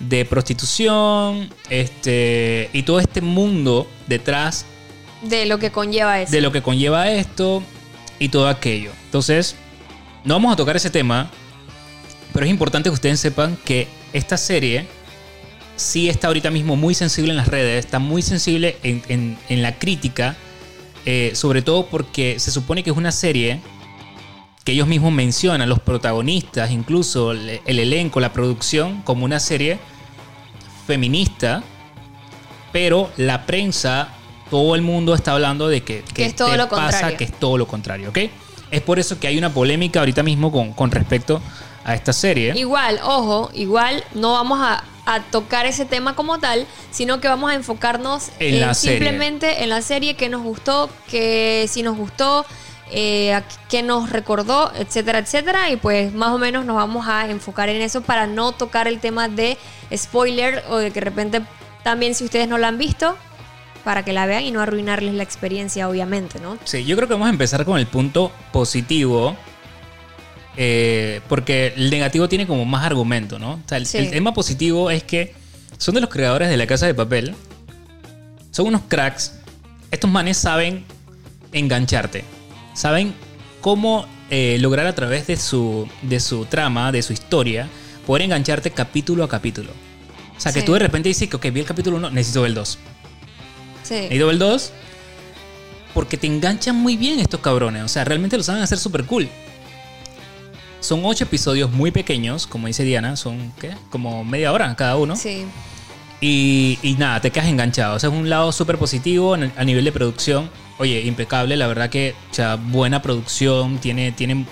de 0.00 0.24
prostitución, 0.24 1.48
este, 1.70 2.68
y 2.72 2.82
todo 2.82 3.00
este 3.00 3.20
mundo 3.20 3.88
detrás 4.06 4.64
De 5.22 5.46
lo 5.46 5.58
que 5.58 5.70
conlleva 5.72 6.20
eso. 6.20 6.30
de 6.32 6.40
lo 6.40 6.52
que 6.52 6.62
conlleva 6.62 7.10
esto 7.10 7.62
y 8.18 8.28
todo 8.28 8.48
aquello. 8.48 8.92
Entonces, 9.06 9.56
no 10.24 10.34
vamos 10.34 10.52
a 10.52 10.56
tocar 10.56 10.76
ese 10.76 10.90
tema, 10.90 11.30
pero 12.32 12.44
es 12.46 12.50
importante 12.50 12.88
que 12.90 12.94
ustedes 12.94 13.20
sepan 13.20 13.56
que 13.64 13.88
esta 14.12 14.36
serie 14.36 14.86
sí 15.76 16.08
está 16.08 16.26
ahorita 16.28 16.50
mismo 16.50 16.76
muy 16.76 16.94
sensible 16.94 17.30
en 17.30 17.36
las 17.36 17.48
redes, 17.48 17.84
está 17.84 17.98
muy 17.98 18.22
sensible 18.22 18.76
en, 18.82 19.02
en- 19.08 19.38
en 19.48 19.62
la 19.62 19.78
crítica, 19.78 20.36
eh, 21.06 21.32
sobre 21.34 21.62
todo 21.62 21.86
porque 21.86 22.38
se 22.38 22.50
supone 22.50 22.82
que 22.82 22.90
es 22.90 22.96
una 22.96 23.12
serie 23.12 23.60
que 24.64 24.72
ellos 24.72 24.86
mismos 24.88 25.12
mencionan, 25.12 25.68
los 25.68 25.78
protagonistas, 25.80 26.70
incluso 26.70 27.32
el, 27.32 27.60
el 27.64 27.78
elenco, 27.78 28.20
la 28.20 28.32
producción, 28.32 29.00
como 29.02 29.24
una 29.24 29.40
serie 29.40 29.78
feminista, 30.86 31.62
pero 32.72 33.10
la 33.16 33.46
prensa, 33.46 34.08
todo 34.50 34.74
el 34.74 34.82
mundo 34.82 35.14
está 35.14 35.32
hablando 35.32 35.68
de 35.68 35.82
que, 35.82 36.02
Que 36.14 36.26
es 36.26 36.36
todo 36.36 36.54
lo 36.56 36.68
pasa 36.68 36.90
contrario. 36.90 37.16
que 37.18 37.24
es 37.24 37.32
todo 37.38 37.56
lo 37.58 37.66
contrario, 37.66 38.08
¿ok? 38.10 38.18
Es 38.70 38.80
por 38.82 38.98
eso 38.98 39.18
que 39.18 39.26
hay 39.26 39.38
una 39.38 39.52
polémica 39.52 40.00
ahorita 40.00 40.22
mismo 40.22 40.52
con, 40.52 40.72
con 40.74 40.90
respecto 40.90 41.40
a 41.88 41.94
esta 41.94 42.12
serie. 42.12 42.52
Igual, 42.54 43.00
ojo, 43.02 43.50
igual 43.54 44.04
no 44.14 44.32
vamos 44.32 44.58
a, 44.60 44.84
a 45.06 45.20
tocar 45.22 45.64
ese 45.64 45.86
tema 45.86 46.14
como 46.14 46.38
tal, 46.38 46.66
sino 46.90 47.18
que 47.18 47.28
vamos 47.28 47.50
a 47.50 47.54
enfocarnos 47.54 48.28
En 48.38 48.60
la 48.60 48.74
serie. 48.74 48.98
simplemente 48.98 49.62
en 49.62 49.70
la 49.70 49.80
serie 49.80 50.14
que 50.14 50.28
nos 50.28 50.42
gustó, 50.42 50.90
que 51.10 51.66
si 51.68 51.82
nos 51.82 51.96
gustó, 51.96 52.44
eh, 52.90 53.32
a 53.32 53.42
qué 53.70 53.82
nos 53.82 54.10
recordó, 54.10 54.70
etcétera, 54.76 55.18
etcétera. 55.18 55.70
Y 55.70 55.76
pues 55.76 56.12
más 56.12 56.30
o 56.32 56.38
menos 56.38 56.66
nos 56.66 56.76
vamos 56.76 57.08
a 57.08 57.28
enfocar 57.30 57.70
en 57.70 57.80
eso 57.80 58.02
para 58.02 58.26
no 58.26 58.52
tocar 58.52 58.86
el 58.86 59.00
tema 59.00 59.28
de 59.28 59.56
spoiler 59.96 60.64
o 60.68 60.76
de 60.76 60.90
que 60.90 61.00
de 61.00 61.04
repente 61.04 61.42
también 61.82 62.14
si 62.14 62.24
ustedes 62.24 62.48
no 62.48 62.58
la 62.58 62.68
han 62.68 62.76
visto, 62.76 63.16
para 63.82 64.04
que 64.04 64.12
la 64.12 64.26
vean 64.26 64.42
y 64.44 64.50
no 64.50 64.60
arruinarles 64.60 65.14
la 65.14 65.22
experiencia, 65.22 65.88
obviamente, 65.88 66.38
¿no? 66.38 66.58
Sí, 66.64 66.84
yo 66.84 66.96
creo 66.96 67.08
que 67.08 67.14
vamos 67.14 67.28
a 67.28 67.30
empezar 67.30 67.64
con 67.64 67.78
el 67.78 67.86
punto 67.86 68.30
positivo. 68.52 69.34
Eh, 70.60 71.20
porque 71.28 71.72
el 71.76 71.88
negativo 71.88 72.28
tiene 72.28 72.44
como 72.46 72.64
más 72.64 72.84
argumento, 72.84 73.38
¿no? 73.38 73.52
O 73.54 73.60
sea, 73.68 73.78
el, 73.78 73.86
Sí. 73.86 73.98
el 73.98 74.10
tema 74.10 74.34
positivo 74.34 74.90
es 74.90 75.04
que 75.04 75.32
son 75.78 75.94
de 75.94 76.00
los 76.00 76.10
creadores 76.10 76.48
de 76.48 76.56
la 76.56 76.66
casa 76.66 76.86
de 76.86 76.94
papel. 76.94 77.34
Son 78.50 78.66
unos 78.66 78.82
cracks. 78.88 79.34
Estos 79.92 80.10
manes 80.10 80.36
saben 80.36 80.84
engancharte. 81.52 82.24
Saben 82.74 83.14
cómo 83.60 84.06
eh, 84.30 84.58
lograr 84.60 84.86
a 84.86 84.94
través 84.94 85.26
de 85.28 85.36
su, 85.36 85.88
de 86.02 86.20
su 86.20 86.44
trama, 86.46 86.90
de 86.92 87.02
su 87.02 87.12
historia, 87.12 87.68
poder 88.06 88.22
engancharte 88.22 88.70
capítulo 88.72 89.22
a 89.24 89.28
capítulo. 89.28 89.70
O 90.36 90.40
sea, 90.40 90.52
que 90.52 90.60
Sí. 90.60 90.66
tú 90.66 90.72
de 90.74 90.80
repente 90.80 91.08
dices 91.08 91.28
que, 91.28 91.36
ok, 91.36 91.46
vi 91.52 91.60
el 91.60 91.66
capítulo 91.66 91.96
1, 91.96 92.10
necesito 92.10 92.42
ver 92.42 92.48
el 92.50 92.54
2. 92.56 92.78
Sí. 93.84 93.94
Necesito 93.94 94.26
ver 94.26 94.32
el 94.34 94.38
2 94.38 94.72
porque 95.94 96.16
te 96.16 96.26
enganchan 96.26 96.76
muy 96.76 96.96
bien 96.96 97.20
estos 97.20 97.40
cabrones. 97.40 97.82
O 97.84 97.88
sea, 97.88 98.04
realmente 98.04 98.36
lo 98.36 98.42
saben 98.42 98.62
hacer 98.62 98.78
súper 98.78 99.04
cool. 99.04 99.28
Son 100.80 101.00
ocho 101.04 101.24
episodios 101.24 101.70
muy 101.72 101.90
pequeños, 101.90 102.46
como 102.46 102.66
dice 102.68 102.84
Diana, 102.84 103.16
son 103.16 103.52
¿qué? 103.60 103.72
como 103.90 104.24
media 104.24 104.52
hora 104.52 104.74
cada 104.76 104.96
uno. 104.96 105.16
Sí. 105.16 105.44
Y, 106.20 106.78
y 106.82 106.94
nada, 106.94 107.20
te 107.20 107.30
quedas 107.30 107.48
enganchado. 107.48 107.96
O 107.96 107.98
sea, 107.98 108.10
es 108.10 108.16
un 108.16 108.28
lado 108.28 108.52
súper 108.52 108.78
positivo 108.78 109.34
el- 109.34 109.52
a 109.56 109.64
nivel 109.64 109.84
de 109.84 109.92
producción. 109.92 110.50
Oye, 110.78 111.00
impecable, 111.02 111.56
la 111.56 111.66
verdad 111.66 111.90
que, 111.90 112.14
o 112.30 112.34
sea, 112.34 112.56
buena 112.56 113.02
producción, 113.02 113.78
tiene, 113.78 114.12
tiene 114.12 114.46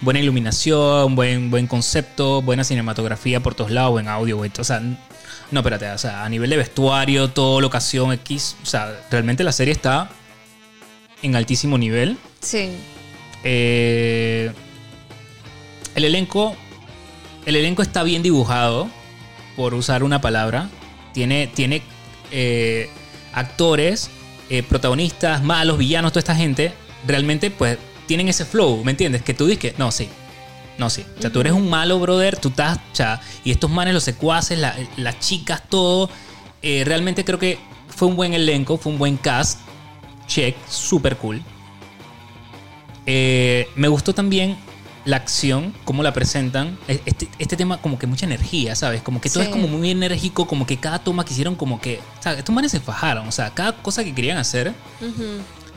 buena 0.00 0.18
iluminación, 0.20 1.14
buen, 1.14 1.50
buen 1.50 1.66
concepto, 1.66 2.42
buena 2.42 2.64
cinematografía 2.64 3.40
por 3.40 3.54
todos 3.54 3.70
lados, 3.70 3.92
buen 3.92 4.08
audio, 4.08 4.36
güey. 4.36 4.50
O 4.58 4.64
sea, 4.64 4.80
no, 4.80 5.60
espérate, 5.60 5.88
o 5.90 5.98
sea, 5.98 6.24
a 6.24 6.28
nivel 6.28 6.50
de 6.50 6.56
vestuario, 6.56 7.30
todo, 7.30 7.60
locación, 7.60 8.12
X, 8.12 8.56
o 8.62 8.66
sea, 8.66 9.00
realmente 9.10 9.44
la 9.44 9.52
serie 9.52 9.72
está 9.72 10.10
en 11.22 11.36
altísimo 11.36 11.78
nivel. 11.78 12.16
Sí. 12.40 12.70
Eh, 13.44 14.52
el 15.94 16.04
elenco. 16.04 16.56
El 17.46 17.56
elenco 17.56 17.82
está 17.82 18.02
bien 18.02 18.22
dibujado. 18.22 18.88
Por 19.56 19.74
usar 19.74 20.02
una 20.02 20.20
palabra. 20.20 20.68
Tiene. 21.12 21.46
Tiene 21.48 21.82
eh, 22.30 22.88
actores. 23.32 24.10
eh, 24.48 24.62
protagonistas, 24.62 25.42
malos, 25.42 25.78
villanos, 25.78 26.12
toda 26.12 26.20
esta 26.20 26.34
gente. 26.34 26.72
Realmente, 27.06 27.50
pues. 27.50 27.78
Tienen 28.06 28.28
ese 28.28 28.44
flow. 28.44 28.82
¿Me 28.84 28.90
entiendes? 28.90 29.22
Que 29.22 29.34
tú 29.34 29.46
dices 29.46 29.60
que. 29.60 29.74
No, 29.78 29.90
sí. 29.92 30.08
No, 30.78 30.88
sí. 30.90 31.04
O 31.18 31.20
sea, 31.20 31.30
tú 31.30 31.40
eres 31.40 31.52
un 31.52 31.68
malo, 31.70 31.98
brother. 32.00 32.36
Tú 32.38 32.48
estás. 32.48 32.78
o 32.78 32.96
sea, 32.96 33.20
y 33.44 33.50
estos 33.52 33.70
manes, 33.70 33.94
los 33.94 34.02
secuaces, 34.02 34.58
la- 34.58 34.76
las 34.96 35.18
chicas, 35.20 35.62
todo. 35.68 36.10
eh, 36.62 36.82
realmente 36.84 37.24
creo 37.24 37.38
que 37.38 37.58
fue 37.88 38.08
un 38.08 38.16
buen 38.16 38.34
elenco. 38.34 38.76
Fue 38.78 38.92
un 38.92 38.98
buen 38.98 39.16
cast. 39.16 39.60
Check. 40.26 40.56
Super 40.68 41.16
cool. 41.16 41.42
Eh, 43.06 43.68
me 43.76 43.88
gustó 43.88 44.12
también 44.14 44.56
la 45.04 45.16
acción, 45.16 45.74
cómo 45.84 46.02
la 46.02 46.12
presentan. 46.12 46.76
E- 46.88 47.00
Este, 47.06 47.28
este 47.38 47.56
tema 47.56 47.78
como 47.80 47.98
que 47.98 48.06
mucha 48.06 48.26
energía, 48.26 48.74
¿sabes? 48.76 49.02
Como 49.02 49.20
que 49.20 49.30
todo 49.30 49.42
Sí. 49.42 49.48
es 49.48 49.52
como 49.54 49.66
muy 49.66 49.90
enérgico, 49.90 50.46
como 50.46 50.66
que 50.66 50.76
cada 50.78 50.98
toma 50.98 51.24
quisieron 51.24 51.54
como 51.54 51.80
que... 51.80 52.00
O 52.18 52.22
sea, 52.22 52.32
estos 52.34 52.54
manes 52.54 52.70
se 52.72 52.80
fajaron, 52.80 53.26
o 53.26 53.32
sea, 53.32 53.50
cada 53.50 53.72
cosa 53.72 54.04
que 54.04 54.14
querían 54.14 54.36
hacer, 54.36 54.74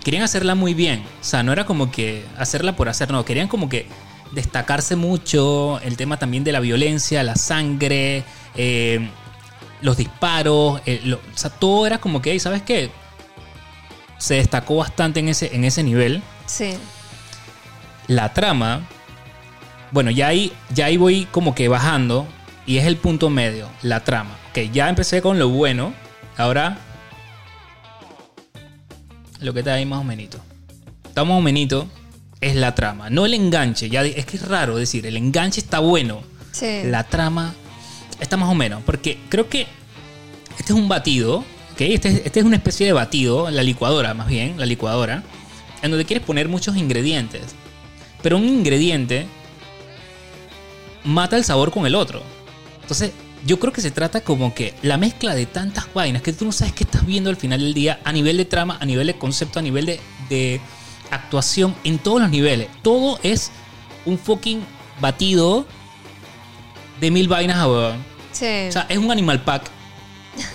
querían 0.03 0.23
hacerla 0.23 0.55
muy 0.55 0.73
bien. 0.73 1.03
O 1.21 1.23
sea, 1.23 1.41
no 1.43 1.53
era 1.53 1.65
como 1.65 1.89
que 1.89 2.25
hacerla 2.37 2.75
por 2.75 2.89
hacer, 2.89 3.11
no, 3.11 3.23
querían 3.23 3.47
como 3.47 3.69
que 3.69 3.87
destacarse 4.33 4.95
mucho, 4.97 5.79
el 5.81 5.95
tema 5.95 6.17
también 6.17 6.43
de 6.43 6.51
la 6.51 6.59
violencia, 6.59 7.23
la 7.23 7.35
sangre, 7.35 8.23
eh, 8.55 9.07
los 9.81 9.95
disparos, 9.95 10.81
eh, 10.85 10.99
lo- 11.05 11.17
o 11.17 11.21
sea, 11.37 11.49
todo 11.49 11.85
era 11.87 11.99
como 11.99 12.21
que, 12.21 12.31
"Ey, 12.31 12.39
¿sabes 12.39 12.61
qué? 12.61 12.89
Se 14.17 14.35
destacó 14.35 14.75
bastante 14.77 15.19
en 15.21 15.29
ese, 15.29 15.55
en 15.55 15.63
ese 15.65 15.83
nivel 15.83 16.21
Sí. 16.45 16.73
la 18.07 18.33
trama, 18.33 18.87
bueno, 19.93 20.11
ya 20.11 20.27
ahí, 20.27 20.51
ya 20.73 20.87
ahí 20.87 20.97
voy 20.97 21.25
como 21.31 21.55
que 21.55 21.67
bajando 21.69 22.27
y 22.65 22.77
es 22.77 22.85
el 22.85 22.97
punto 22.97 23.29
medio, 23.29 23.69
la 23.81 24.01
trama. 24.01 24.35
Ok, 24.49 24.71
ya 24.73 24.89
empecé 24.89 25.21
con 25.21 25.39
lo 25.39 25.47
bueno, 25.49 25.93
ahora 26.35 26.77
lo 29.39 29.53
que 29.53 29.59
está 29.59 29.75
ahí 29.75 29.85
más 29.85 29.99
o 29.99 30.03
menos. 30.03 30.27
Está 31.05 31.23
más 31.23 31.37
o 31.37 31.41
menos 31.41 31.85
es 32.41 32.55
la 32.55 32.75
trama, 32.75 33.09
no 33.09 33.25
el 33.25 33.33
enganche. 33.33 33.89
Ya 33.89 34.03
es 34.03 34.25
que 34.25 34.37
es 34.37 34.47
raro 34.47 34.75
decir, 34.75 35.05
el 35.05 35.15
enganche 35.15 35.61
está 35.61 35.79
bueno, 35.79 36.21
Sí. 36.51 36.81
la 36.85 37.03
trama 37.03 37.53
está 38.19 38.35
más 38.37 38.49
o 38.49 38.55
menos, 38.55 38.81
porque 38.85 39.17
creo 39.29 39.47
que 39.49 39.67
este 40.57 40.73
es 40.73 40.79
un 40.79 40.87
batido, 40.89 41.43
Ok, 41.73 41.81
este, 41.81 42.21
este 42.23 42.39
es 42.39 42.45
una 42.45 42.57
especie 42.57 42.85
de 42.85 42.93
batido, 42.93 43.49
la 43.49 43.63
licuadora 43.63 44.13
más 44.13 44.27
bien, 44.27 44.59
la 44.59 44.65
licuadora, 44.67 45.23
en 45.81 45.89
donde 45.89 46.05
quieres 46.05 46.23
poner 46.23 46.47
muchos 46.47 46.77
ingredientes. 46.77 47.41
Pero 48.21 48.37
un 48.37 48.47
ingrediente 48.47 49.25
mata 51.03 51.37
el 51.37 51.43
sabor 51.43 51.71
con 51.71 51.85
el 51.85 51.95
otro. 51.95 52.21
Entonces, 52.81 53.11
yo 53.45 53.59
creo 53.59 53.73
que 53.73 53.81
se 53.81 53.91
trata 53.91 54.21
como 54.21 54.53
que 54.53 54.73
la 54.81 54.97
mezcla 54.97 55.35
de 55.35 55.45
tantas 55.45 55.93
vainas 55.93 56.21
que 56.21 56.33
tú 56.33 56.45
no 56.45 56.51
sabes 56.51 56.73
qué 56.73 56.83
estás 56.83 57.05
viendo 57.05 57.29
al 57.29 57.35
final 57.35 57.59
del 57.59 57.73
día 57.73 57.99
a 58.03 58.11
nivel 58.11 58.37
de 58.37 58.45
trama, 58.45 58.77
a 58.79 58.85
nivel 58.85 59.07
de 59.07 59.17
concepto, 59.17 59.59
a 59.59 59.61
nivel 59.61 59.85
de, 59.85 59.99
de 60.29 60.61
actuación, 61.11 61.75
en 61.83 61.99
todos 61.99 62.21
los 62.21 62.29
niveles. 62.29 62.69
Todo 62.81 63.19
es 63.23 63.51
un 64.05 64.17
fucking 64.17 64.61
batido 65.01 65.65
de 66.99 67.11
mil 67.11 67.27
vainas 67.27 67.57
a 67.57 67.67
huevón. 67.67 68.03
Sí. 68.31 68.67
O 68.69 68.71
sea, 68.71 68.85
es 68.89 68.97
un 68.97 69.11
animal 69.11 69.43
pack. 69.43 69.69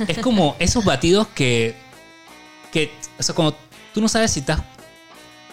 Es 0.06 0.18
como 0.18 0.56
esos 0.58 0.84
batidos 0.84 1.28
que. 1.28 1.74
que 2.72 2.90
o 3.18 3.22
sea, 3.22 3.34
cuando 3.34 3.56
tú 3.92 4.00
no 4.00 4.08
sabes 4.08 4.32
si 4.32 4.40
estás. 4.40 4.60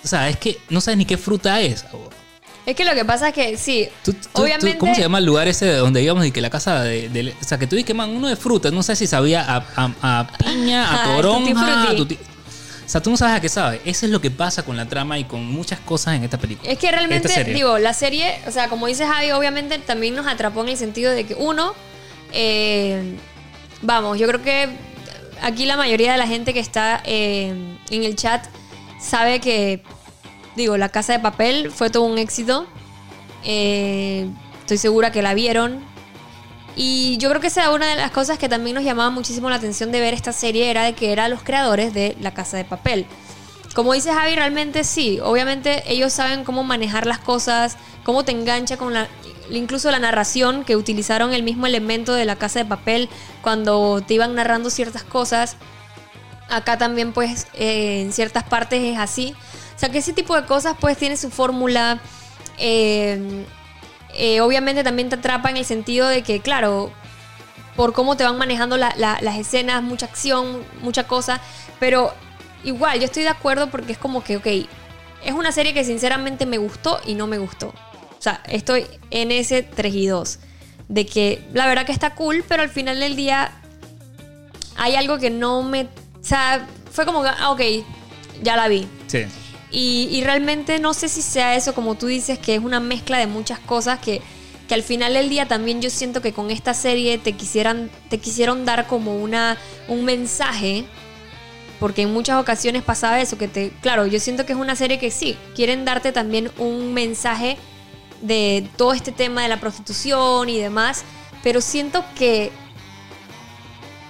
O 0.04 0.08
sea, 0.08 0.30
es 0.30 0.38
que 0.38 0.60
no 0.70 0.82
sabes 0.82 0.98
ni 0.98 1.06
qué 1.06 1.18
fruta 1.18 1.62
es. 1.62 1.84
huevón. 1.91 2.24
Es 2.66 2.76
que 2.76 2.84
lo 2.86 2.93
que 2.93 3.05
pasa 3.05 3.28
es 3.30 3.34
que 3.34 3.57
sí, 3.57 3.88
Tú- 4.03 4.13
tú- 4.13 4.20
tú- 4.34 4.41
obviamente. 4.43 4.78
¿Cómo 4.78 4.95
se 4.95 5.01
llama 5.01 5.20
el 5.20 5.26
lugar 5.26 5.47
ese 5.47 5.66
de 5.66 5.76
donde 5.78 6.01
íbamos 6.01 6.26
y 6.26 6.32
que 6.32 6.41
la 6.41 6.49
casa 6.49 6.82
de, 6.84 7.09
de- 7.09 7.34
O 7.39 7.43
sea, 7.43 7.57
que 7.57 7.68
tú 7.68 7.76
dices 7.76 7.88
que 7.88 7.93
man, 7.93 8.09
uno 8.09 8.28
de 8.28 8.36
frutas, 8.36 8.72
no 8.74 8.82
sé 8.84 8.95
si 8.95 9.07
sabía 9.07 9.41
a, 9.43 9.66
a- 9.76 9.91
a 10.01 10.28
piña, 10.38 10.84
a 10.89 10.95
Ah, 11.01 11.03
tutti 11.05 11.16
toronja, 11.22 11.84
a 11.89 11.93
O 11.93 12.88
sea, 12.89 13.01
tú 13.01 13.09
no 13.09 13.18
sabes 13.18 13.36
a 13.36 13.41
qué 13.41 13.49
sabe. 13.49 13.82
Eso 13.86 14.05
es 14.05 14.11
lo 14.11 14.22
que 14.22 14.30
pasa 14.32 14.63
con 14.63 14.78
la 14.78 14.86
trama 14.88 15.18
y 15.18 15.24
con 15.26 15.43
muchas 15.45 15.80
cosas 15.80 16.16
en 16.16 16.24
esta 16.24 16.38
película. 16.38 16.72
Es 16.72 16.78
que 16.78 16.91
realmente, 16.91 17.43
digo, 17.45 17.78
la 17.80 17.93
serie, 17.93 18.39
o 18.47 18.51
sea, 18.51 18.68
como 18.70 18.88
dice 18.88 19.05
Javi, 19.07 19.32
obviamente 19.32 19.78
también 19.80 20.16
nos 20.16 20.28
atrapó 20.28 20.61
en 20.63 20.70
el 20.70 20.78
sentido 20.78 21.11
de 21.11 21.26
que, 21.26 21.34
uno, 21.36 21.74
eh, 22.32 23.16
vamos, 23.82 24.20
yo 24.20 24.28
creo 24.28 24.41
que 24.41 24.70
aquí 25.41 25.66
la 25.66 25.78
mayoría 25.78 26.11
de 26.11 26.18
la 26.18 26.28
gente 26.28 26.53
que 26.53 26.59
está 26.59 27.01
eh, 27.05 27.53
en 27.89 28.03
el 28.03 28.16
chat 28.16 28.45
sabe 29.01 29.39
que, 29.39 29.82
digo, 30.56 30.78
La 30.78 30.89
Casa 30.89 31.14
de 31.14 31.20
Papel 31.20 31.72
fue 31.72 31.89
todo 31.89 32.03
un 32.03 32.18
éxito. 32.18 32.66
Eh, 33.43 34.28
estoy 34.62 34.78
segura 34.78 35.12
que 35.12 35.22
la 35.22 35.34
vieron. 35.34 35.84
Y 36.76 37.18
yo 37.18 37.30
creo 37.30 37.39
que 37.39 37.47
esa 37.47 37.72
una 37.72 37.88
de 37.88 37.95
las 37.95 38.12
cosas 38.12 38.38
que 38.38 38.49
también 38.49 38.76
nos 38.76 38.84
llamaba 38.84 39.10
muchísimo 39.10 39.49
la 39.49 39.56
atención 39.56 39.91
de 39.91 40.01
ver 40.01 40.14
esta 40.14 40.34
serie, 40.34 40.70
era 40.70 40.84
de 40.84 40.93
que 40.93 41.14
eran 41.14 41.32
los 41.32 41.41
creadores 41.41 41.93
de 41.93 42.18
La 42.20 42.34
Casa 42.34 42.58
de 42.58 42.66
Papel. 42.66 43.06
Como 43.74 43.93
dice 43.93 44.14
Javi, 44.14 44.36
realmente 44.36 44.84
sí. 44.84 45.20
Obviamente 45.22 45.84
ellos 45.88 46.14
saben 46.14 46.43
cómo 46.43 46.64
manejar 46.64 47.06
las 47.06 47.20
cosas, 47.20 47.78
cómo 48.03 48.24
te 48.24 48.32
engancha 48.32 48.78
con 48.78 48.93
la... 48.93 49.08
Incluso 49.51 49.91
la 49.91 49.99
narración, 49.99 50.64
que 50.64 50.76
utilizaron 50.76 51.34
el 51.34 51.43
mismo 51.43 51.68
elemento 51.68 52.14
de 52.14 52.26
la 52.26 52.36
casa 52.36 52.60
de 52.60 52.66
papel 52.66 53.10
cuando 53.41 54.01
te 54.01 54.16
iban 54.16 54.34
narrando 54.34 54.70
ciertas 54.70 55.03
cosas. 55.03 55.58
Acá 56.49 56.78
también 56.78 57.14
pues 57.14 57.47
eh, 57.53 58.01
en 58.01 58.12
ciertas 58.12 58.43
partes 58.43 58.82
es 58.82 58.97
así. 58.97 59.36
O 59.76 59.80
sea 59.80 59.89
que 59.89 59.97
ese 59.97 60.13
tipo 60.13 60.36
de 60.39 60.45
cosas 60.45 60.76
pues 60.80 60.97
tiene 60.97 61.17
su 61.17 61.30
fórmula. 61.30 61.99
Eh, 62.57 63.45
eh, 64.13 64.39
obviamente 64.41 64.84
también 64.84 65.09
te 65.09 65.15
atrapa 65.15 65.49
en 65.49 65.57
el 65.57 65.65
sentido 65.65 66.07
de 66.07 66.23
que, 66.23 66.39
claro, 66.39 66.91
por 67.76 67.91
cómo 67.91 68.15
te 68.15 68.23
van 68.23 68.38
manejando 68.38 68.78
la- 68.78 68.93
la- 68.97 69.19
las 69.21 69.38
escenas, 69.38 69.84
mucha 69.84 70.05
acción, 70.05 70.63
mucha 70.82 71.05
cosa. 71.05 71.41
Pero 71.80 72.13
igual, 72.63 72.99
yo 72.99 73.05
estoy 73.05 73.23
de 73.23 73.30
acuerdo 73.30 73.69
porque 73.69 73.91
es 73.91 73.97
como 73.97 74.23
que, 74.23 74.38
ok, 74.38 74.47
es 75.26 75.34
una 75.34 75.51
serie 75.51 75.73
que 75.73 75.84
sinceramente 75.84 76.45
me 76.45 76.57
gustó 76.57 77.01
y 77.05 77.15
no 77.15 77.28
me 77.28 77.38
gustó. 77.38 77.67
O 78.17 78.21
sea, 78.26 78.41
estoy 78.47 78.86
en 79.11 79.32
ese 79.32 79.61
3 79.63 79.93
y 79.93 80.07
2. 80.07 80.39
De 80.88 81.05
que 81.05 81.43
la 81.51 81.67
verdad 81.67 81.86
que 81.86 81.91
está 81.91 82.15
cool, 82.15 82.45
pero 82.47 82.63
al 82.63 82.69
final 82.69 82.99
del 82.99 83.15
día 83.17 83.51
hay 84.78 84.95
algo 84.95 85.17
que 85.17 85.30
no 85.30 85.61
me... 85.63 85.82
O 85.84 85.88
sea, 86.28 86.65
fue 86.91 87.05
como 87.05 87.23
ah, 87.26 87.51
ok, 87.51 87.61
ya 88.41 88.55
la 88.55 88.67
vi. 88.67 88.88
Sí. 89.07 89.26
Y, 89.78 90.21
realmente 90.23 90.80
no 90.80 90.93
sé 90.93 91.09
si 91.09 91.21
sea 91.21 91.57
eso, 91.57 91.76
como 91.76 91.95
tú 91.95 92.07
dices, 92.07 92.39
que 92.39 92.55
es 92.55 92.63
una 92.63 92.80
mezcla 92.80 93.17
de 93.17 93.28
muchas 93.28 93.59
cosas 93.59 93.99
que, 93.99 94.21
que 94.69 94.73
al 94.73 94.84
final 94.84 95.15
del 95.15 95.28
día 95.28 95.49
también 95.49 95.82
yo 95.82 95.89
siento 95.89 96.21
que 96.21 96.32
con 96.32 96.49
esta 96.49 96.73
serie 96.73 97.17
te 97.17 97.34
quisieran, 97.34 97.91
te 98.09 98.17
quisieron 98.17 98.63
dar 98.63 98.88
como 98.88 99.17
una, 99.17 99.57
un 99.89 100.05
mensaje. 100.05 100.86
Porque 101.78 102.03
en 102.03 102.13
muchas 102.13 102.39
ocasiones 102.39 102.84
pasaba 102.84 103.19
eso, 103.19 103.38
que 103.38 103.49
te. 103.49 103.71
Claro, 103.82 104.05
yo 104.05 104.17
siento 104.21 104.45
que 104.45 104.53
es 104.53 104.57
una 104.57 104.78
serie 104.78 104.97
que 104.97 105.11
sí, 105.11 105.38
quieren 105.55 105.84
darte 105.84 106.13
también 106.13 106.49
un 106.57 106.93
mensaje 106.93 107.57
de 108.21 108.69
todo 108.78 108.93
este 108.93 109.11
tema 109.11 109.43
de 109.43 109.49
la 109.49 109.59
prostitución 109.59 110.47
y 110.47 110.57
demás. 110.57 111.03
Pero 111.43 111.59
siento 111.59 112.05
que 112.17 112.49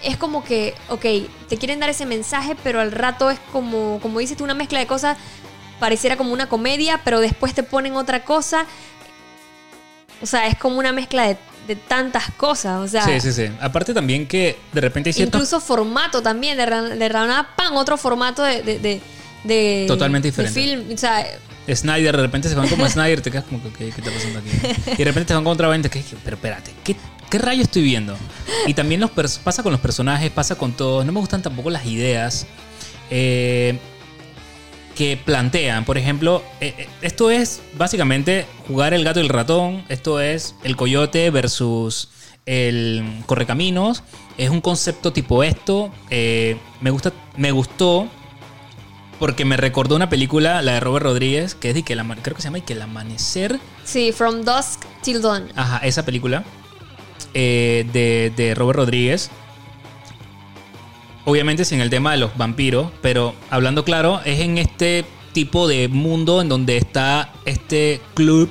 es 0.03 0.15
como 0.15 0.43
que, 0.43 0.75
ok, 0.89 1.05
te 1.49 1.57
quieren 1.57 1.79
dar 1.79 1.89
ese 1.89 2.05
mensaje, 2.05 2.55
pero 2.63 2.79
al 2.79 2.91
rato 2.91 3.31
es 3.31 3.39
como, 3.51 3.99
como 3.99 4.19
dices 4.19 4.37
tú, 4.37 4.43
una 4.43 4.53
mezcla 4.53 4.77
de 4.77 4.85
cosas, 4.85 5.17
pareciera 5.79 6.17
como 6.17 6.33
una 6.33 6.47
comedia, 6.49 7.01
pero 7.03 7.19
después 7.19 7.53
te 7.53 7.63
ponen 7.63 7.95
otra 7.95 8.23
cosa. 8.23 8.65
O 10.21 10.25
sea, 10.25 10.47
es 10.47 10.57
como 10.57 10.77
una 10.79 10.91
mezcla 10.93 11.27
de, 11.27 11.37
de 11.67 11.75
tantas 11.75 12.31
cosas. 12.37 12.79
O 12.79 12.87
sea, 12.87 13.03
Sí, 13.05 13.19
sí, 13.19 13.33
sí. 13.33 13.51
Aparte 13.59 13.93
también 13.93 14.27
que 14.27 14.57
de 14.71 14.81
repente 14.81 15.09
hay 15.09 15.13
ciertos... 15.13 15.39
incluso 15.39 15.59
formato 15.59 16.21
también, 16.21 16.57
de, 16.57 16.65
de 16.65 17.09
Rana 17.09 17.49
Pan, 17.55 17.73
otro 17.75 17.97
formato 17.97 18.41
de, 18.43 18.61
de, 18.63 19.01
de- 19.43 19.85
Totalmente 19.87 20.29
diferente. 20.29 20.59
film. 20.59 20.93
O 20.93 20.97
sea, 20.97 21.25
Snyder, 21.71 22.15
de 22.15 22.21
repente 22.23 22.47
se 22.47 22.55
van 22.55 22.67
como 22.69 22.87
Snyder, 22.87 23.21
te 23.21 23.31
quedas 23.31 23.45
como 23.45 23.61
que, 23.61 23.69
¿qué, 23.69 23.89
qué 23.91 24.01
está 24.01 24.11
pasando 24.11 24.39
aquí? 24.39 24.49
Y 24.93 24.97
de 24.97 25.03
repente 25.03 25.25
te 25.25 25.33
van 25.33 25.43
con 25.43 25.53
otra 25.53 25.67
vaina, 25.67 25.89
que 25.89 26.03
pero 26.23 26.35
espérate, 26.37 26.71
¿qué, 26.83 26.95
qué 27.29 27.37
rayo 27.39 27.63
estoy 27.63 27.81
viendo? 27.81 28.15
Y 28.67 28.73
también 28.73 29.01
los 29.01 29.11
pasa 29.11 29.63
con 29.63 29.71
los 29.71 29.81
personajes, 29.81 30.31
pasa 30.31 30.55
con 30.55 30.73
todos. 30.73 31.05
No 31.05 31.11
me 31.11 31.19
gustan 31.19 31.41
tampoco 31.41 31.69
las 31.71 31.85
ideas 31.85 32.45
eh, 33.09 33.79
que 34.95 35.17
plantean. 35.17 35.85
Por 35.85 35.97
ejemplo, 35.97 36.41
eh, 36.61 36.73
eh, 36.77 36.87
esto 37.01 37.29
es 37.29 37.61
básicamente 37.77 38.45
jugar 38.67 38.93
el 38.93 39.03
gato 39.03 39.19
y 39.19 39.23
el 39.23 39.29
ratón. 39.29 39.83
Esto 39.89 40.19
es 40.21 40.55
el 40.63 40.75
coyote 40.75 41.29
versus 41.29 42.09
el 42.45 43.03
correcaminos. 43.25 44.03
Es 44.37 44.49
un 44.49 44.61
concepto 44.61 45.11
tipo 45.13 45.43
esto. 45.43 45.91
Eh, 46.09 46.57
me, 46.81 46.89
gusta, 46.91 47.11
me 47.37 47.51
gustó 47.51 48.07
porque 49.19 49.45
me 49.45 49.55
recordó 49.57 49.95
una 49.95 50.09
película, 50.09 50.61
la 50.61 50.73
de 50.73 50.79
Robert 50.81 51.05
Rodríguez, 51.05 51.55
que 51.55 51.69
es 51.69 51.75
de 51.75 51.83
que 51.83 51.93
ama- 51.99 52.17
creo 52.21 52.35
que 52.35 52.41
se 52.41 52.47
llama 52.47 52.57
de 52.59 52.63
que 52.65 52.73
el 52.73 52.81
amanecer. 52.81 53.59
sí, 53.83 54.11
From 54.11 54.43
Dusk 54.43 54.83
Till 55.03 55.21
Dawn. 55.21 55.47
Ajá, 55.55 55.77
esa 55.79 56.03
película 56.03 56.43
eh, 57.33 57.85
de, 57.93 58.31
de 58.35 58.55
Robert 58.55 58.77
Rodríguez. 58.77 59.29
Obviamente 61.25 61.65
sin 61.65 61.81
el 61.81 61.89
tema 61.89 62.11
de 62.11 62.17
los 62.17 62.37
vampiros, 62.37 62.91
pero 63.01 63.33
hablando 63.49 63.83
claro, 63.83 64.21
es 64.25 64.39
en 64.39 64.57
este 64.57 65.05
tipo 65.33 65.67
de 65.67 65.87
mundo 65.87 66.41
en 66.41 66.49
donde 66.49 66.77
está 66.77 67.33
este 67.45 67.99
club 68.13 68.49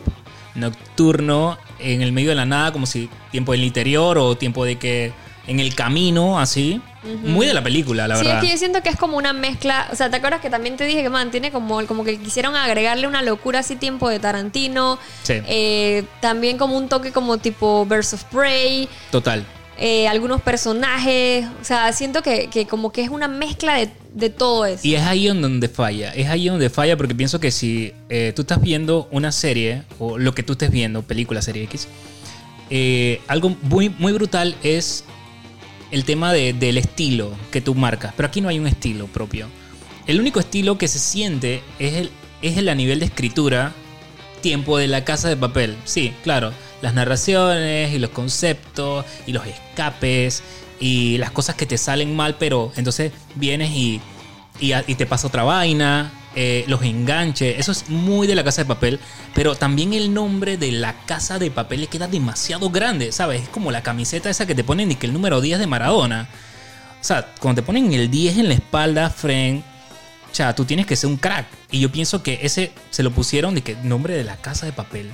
nocturno 0.55 1.57
en 1.79 2.03
el 2.03 2.13
medio 2.13 2.31
de 2.31 2.35
la 2.37 2.47
nada, 2.47 2.73
como 2.73 2.87
si 2.87 3.09
tiempo 3.31 3.53
del 3.53 3.65
interior 3.65 4.19
o 4.19 4.37
tiempo 4.37 4.65
de 4.65 4.77
que 4.77 5.13
en 5.47 5.61
el 5.61 5.75
camino, 5.75 6.39
así. 6.39 6.81
Muy 7.23 7.47
de 7.47 7.53
la 7.53 7.63
película, 7.63 8.09
la 8.09 8.17
sí, 8.17 8.25
verdad. 8.25 8.39
es 8.39 8.45
que 8.47 8.53
yo 8.53 8.59
siento 8.59 8.83
que 8.83 8.89
es 8.89 8.97
como 8.97 9.19
una 9.19 9.35
mezcla. 9.35 9.89
O 9.93 9.97
sea, 9.97 10.09
¿te 10.09 10.17
acuerdas 10.17 10.41
que 10.41 10.49
también 10.49 10.77
te 10.79 10.85
dije 10.85 11.03
que 11.03 11.11
mantiene 11.11 11.53
como, 11.53 11.85
como 11.87 12.03
que 12.03 12.19
quisieron 12.19 12.57
agregarle 12.57 13.07
una 13.07 13.21
locura 13.21 13.59
así 13.59 13.77
tiempo 13.77 14.09
de 14.09 14.21
Tarantino? 14.21 14.99
Sí. 15.23 15.35
Eh, 15.47 16.05
también 16.21 16.57
como 16.57 16.79
un 16.79 16.89
toque 16.89 17.13
como 17.13 17.37
tipo 17.37 17.83
of 17.83 18.25
Prey. 18.33 18.89
Total. 19.11 19.45
Eh, 19.79 20.07
algunos 20.09 20.41
personajes. 20.43 21.47
O 21.61 21.65
sea, 21.65 21.93
siento 21.93 22.23
que, 22.23 22.49
que 22.49 22.67
como 22.67 22.93
que 22.93 23.03
es 23.03 23.11
una 23.11 23.29
mezcla 23.29 23.75
de, 23.77 23.91
de 24.15 24.31
todo 24.31 24.67
eso. 24.67 24.87
Y 24.87 24.95
es 24.95 25.03
ahí 25.03 25.27
donde 25.27 25.69
falla. 25.69 26.13
Es 26.15 26.29
ahí 26.29 26.49
donde 26.49 26.71
falla 26.71 26.97
porque 26.97 27.15
pienso 27.15 27.41
que 27.41 27.51
si 27.51 27.93
eh, 28.09 28.33
tú 28.35 28.43
estás 28.43 28.61
viendo 28.61 29.09
una 29.11 29.33
serie 29.33 29.83
o 29.99 30.19
lo 30.19 30.35
que 30.35 30.43
tú 30.43 30.53
estés 30.53 30.71
viendo, 30.71 31.03
película, 31.03 31.43
serie 31.43 31.65
X, 31.65 31.89
eh, 32.71 33.21
algo 33.27 33.57
muy, 33.63 33.89
muy 33.91 34.13
brutal 34.13 34.57
es 34.63 35.05
el 35.91 36.05
tema 36.05 36.33
de- 36.33 36.53
del 36.53 36.79
estilo 36.79 37.33
que 37.51 37.61
tú 37.61 37.75
marcas. 37.75 38.15
Pero 38.17 38.27
aquí 38.29 38.41
no 38.41 38.49
hay 38.49 38.59
un 38.59 38.67
estilo 38.67 39.07
propio. 39.07 39.49
El 40.07 40.21
único 40.21 40.41
estilo 40.41 40.77
que 40.79 40.89
se 40.89 40.99
siente 40.99 41.63
es 41.79 41.95
el, 41.95 42.11
es 42.43 42.57
el 42.59 42.69
a 42.69 42.75
nivel 42.75 42.99
de 43.01 43.07
escritura 43.07 43.73
tiempo 44.45 44.77
de 44.77 44.89
la 44.89 45.07
casa 45.07 45.31
de 45.31 45.39
papel. 45.39 45.75
Sí, 45.87 46.13
claro. 46.23 46.53
Las 46.83 46.93
narraciones 46.93 47.95
y 47.95 47.99
los 47.99 48.11
conceptos 48.11 49.07
y 49.27 49.33
los 49.33 49.47
escapes 49.47 50.43
y 50.79 51.17
las 51.17 51.31
cosas 51.31 51.57
que 51.57 51.65
te 51.65 51.79
salen 51.79 52.15
mal, 52.15 52.37
pero 52.39 52.71
entonces 52.77 53.11
vienes 53.37 53.71
y, 53.71 54.03
y, 54.61 54.95
te 54.97 55.07
pasa 55.07 55.29
otra 55.29 55.45
vaina. 55.45 56.13
eh, 56.37 56.65
los 56.67 56.83
enganches, 56.83 57.59
eso 57.59 57.73
es 57.73 57.89
muy 57.89 58.27
de 58.27 58.35
la 58.35 58.45
casa 58.45 58.63
de 58.63 58.67
papel, 58.67 59.01
pero 59.35 59.55
también 59.55 59.95
el 59.95 60.13
nombre 60.13 60.59
de 60.59 60.73
la 60.73 60.93
casa 61.07 61.39
de 61.39 61.51
papel 61.51 61.81
le 61.81 61.87
queda 61.87 62.07
demasiado 62.07 62.69
grande, 62.69 63.13
¿sabes? 63.13 63.45
Es 63.45 63.49
como 63.49 63.71
la 63.71 63.83
camiseta 63.83 64.29
esa 64.29 64.45
que 64.45 64.55
te 64.55 64.65
ponen 64.65 64.91
y 64.91 64.97
que 64.97 65.07
el 65.07 65.15
número 65.15 65.41
10 65.41 65.59
de 65.59 65.67
Maradona. 65.67 66.29
O 67.01 67.05
sea, 67.05 67.33
cuando 67.41 67.63
te 67.63 67.67
ponen 67.67 67.95
el 67.95 68.11
10 68.11 68.39
en 68.39 68.49
la 68.49 68.55
espalda, 68.55 69.09
friend, 69.09 69.63
o 70.35 70.37
sea, 70.37 70.53
tú 70.53 70.65
tienes 70.65 70.87
que 70.87 70.97
ser 70.97 71.09
un 71.09 71.17
crack. 71.17 71.47
Y 71.71 71.79
yo 71.79 71.93
pienso 71.93 72.25
que 72.25 72.41
ese 72.43 72.73
se 72.91 73.05
lo 73.05 73.13
pusieron 73.13 73.55
de 73.55 73.63
que 73.63 73.77
nombre 73.77 74.17
de 74.17 74.25
la 74.25 74.37
casa 74.37 74.67
de 74.67 74.73
papel. 74.73 75.13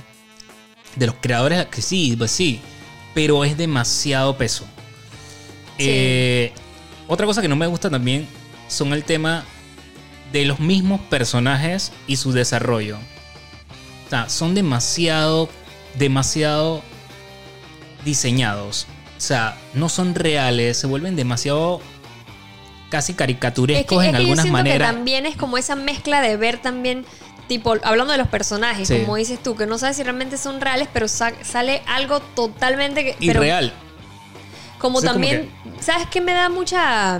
De 0.95 1.05
los 1.05 1.13
creadores, 1.21 1.63
que 1.67 1.83
sí, 1.83 2.15
pues 2.17 2.31
sí. 2.31 2.59
Pero 3.13 3.45
es 3.45 3.55
demasiado 3.55 4.35
peso. 4.35 4.65
Sí. 5.77 5.85
Eh, 5.89 6.53
otra 7.07 7.27
cosa 7.27 7.39
que 7.39 7.47
no 7.47 7.55
me 7.55 7.67
gusta 7.67 7.91
también 7.91 8.27
son 8.67 8.93
el 8.93 9.03
tema 9.03 9.45
de 10.33 10.43
los 10.45 10.59
mismos 10.59 10.99
personajes 11.01 11.91
y 12.07 12.15
su 12.15 12.31
desarrollo. 12.31 12.97
O 14.07 14.09
sea, 14.09 14.27
son 14.27 14.55
demasiado, 14.55 15.49
demasiado 15.99 16.81
diseñados. 18.03 18.87
O 19.19 19.21
sea, 19.21 19.55
no 19.75 19.87
son 19.87 20.15
reales, 20.15 20.77
se 20.77 20.87
vuelven 20.87 21.15
demasiado 21.15 21.79
casi 22.91 23.13
Es 23.13 23.15
que- 23.15 23.19
caricaturescos 23.23 24.03
es 24.03 24.09
en 24.09 24.15
que 24.15 24.17
algunas 24.21 24.45
maneras. 24.47 24.89
Que 24.89 24.95
también 24.95 25.25
es 25.25 25.35
como 25.35 25.57
esa 25.57 25.75
mezcla 25.75 26.21
de 26.21 26.37
ver 26.37 26.59
también, 26.61 27.05
tipo, 27.47 27.75
hablando 27.83 28.11
de 28.11 28.19
los 28.19 28.27
personajes, 28.27 28.87
Sí. 28.87 28.99
como 28.99 29.15
dices 29.15 29.41
tú, 29.41 29.55
que 29.55 29.65
no 29.65 29.77
sabes 29.79 29.97
si 29.97 30.03
realmente 30.03 30.37
son 30.37 30.61
reales, 30.61 30.87
pero 30.93 31.07
sa- 31.07 31.33
sale 31.43 31.81
algo 31.87 32.19
totalmente 32.19 33.03
que, 33.03 33.15
pero 33.19 33.39
Irreal. 33.43 33.73
Como 34.77 34.99
Sí, 35.01 35.07
como 35.07 35.13
también, 35.13 35.49
¿sabes 35.79 36.07
qué 36.11 36.21
me 36.21 36.33
da 36.33 36.49
mucha... 36.49 37.19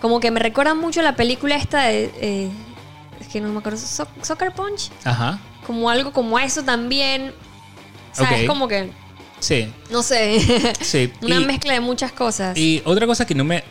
Como 0.00 0.18
que 0.20 0.30
me 0.30 0.40
recuerda 0.40 0.74
mucho 0.74 1.02
la 1.02 1.14
película 1.14 1.56
esta 1.56 1.84
de... 1.84 2.10
eh, 2.20 2.50
es 3.20 3.28
que 3.28 3.40
no 3.40 3.48
me 3.50 3.58
acuerdo, 3.58 3.78
So- 3.78 4.08
Soccer 4.22 4.52
Punch. 4.52 4.90
Ajá. 5.04 5.38
Como 5.66 5.90
algo 5.90 6.10
como 6.12 6.38
eso 6.38 6.62
también. 6.64 7.34
O 8.12 8.14
sea, 8.16 8.28
Ok. 8.28 8.32
es 8.38 8.46
como 8.46 8.66
que, 8.66 8.90
Sí. 9.40 9.70
no 9.90 10.02
sé, 10.02 10.40
Sí. 10.80 11.12
una 11.22 11.38
Y- 11.38 11.44
mezcla 11.44 11.74
de 11.74 11.80
muchas 11.80 12.12
cosas. 12.12 12.56
Y 12.56 12.80
otra 12.86 13.06
cosa 13.06 13.26
que 13.26 13.34
no 13.34 13.44
me 13.44 13.62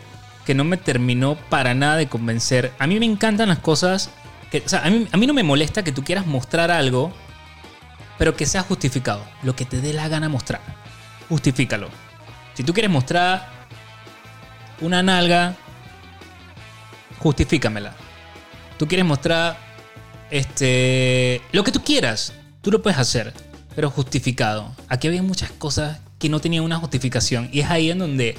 que 0.50 0.54
no 0.56 0.64
me 0.64 0.76
terminó 0.76 1.36
para 1.48 1.74
nada 1.74 1.94
de 1.94 2.08
convencer. 2.08 2.72
A 2.80 2.88
mí 2.88 2.98
me 2.98 3.06
encantan 3.06 3.50
las 3.50 3.60
cosas 3.60 4.10
que, 4.50 4.58
o 4.66 4.68
sea, 4.68 4.84
a 4.84 4.90
mí, 4.90 5.06
a 5.12 5.16
mí 5.16 5.24
no 5.28 5.32
me 5.32 5.44
molesta 5.44 5.84
que 5.84 5.92
tú 5.92 6.02
quieras 6.02 6.26
mostrar 6.26 6.72
algo, 6.72 7.12
pero 8.18 8.34
que 8.34 8.46
sea 8.46 8.62
justificado. 8.62 9.24
Lo 9.44 9.54
que 9.54 9.64
te 9.64 9.80
dé 9.80 9.92
la 9.92 10.08
gana 10.08 10.28
mostrar. 10.28 10.60
Justifícalo. 11.28 11.88
Si 12.54 12.64
tú 12.64 12.72
quieres 12.72 12.90
mostrar 12.90 13.48
una 14.80 15.04
nalga, 15.04 15.54
justifícamela. 17.20 17.94
Tú 18.76 18.88
quieres 18.88 19.06
mostrar 19.06 19.56
este 20.32 21.42
lo 21.52 21.62
que 21.62 21.70
tú 21.70 21.84
quieras, 21.84 22.32
tú 22.60 22.72
lo 22.72 22.82
puedes 22.82 22.98
hacer, 22.98 23.32
pero 23.76 23.88
justificado. 23.88 24.74
Aquí 24.88 25.06
había 25.06 25.22
muchas 25.22 25.52
cosas 25.52 26.00
que 26.18 26.28
no 26.28 26.40
tenían 26.40 26.64
una 26.64 26.78
justificación 26.78 27.48
y 27.52 27.60
es 27.60 27.70
ahí 27.70 27.92
en 27.92 28.00
donde 28.00 28.36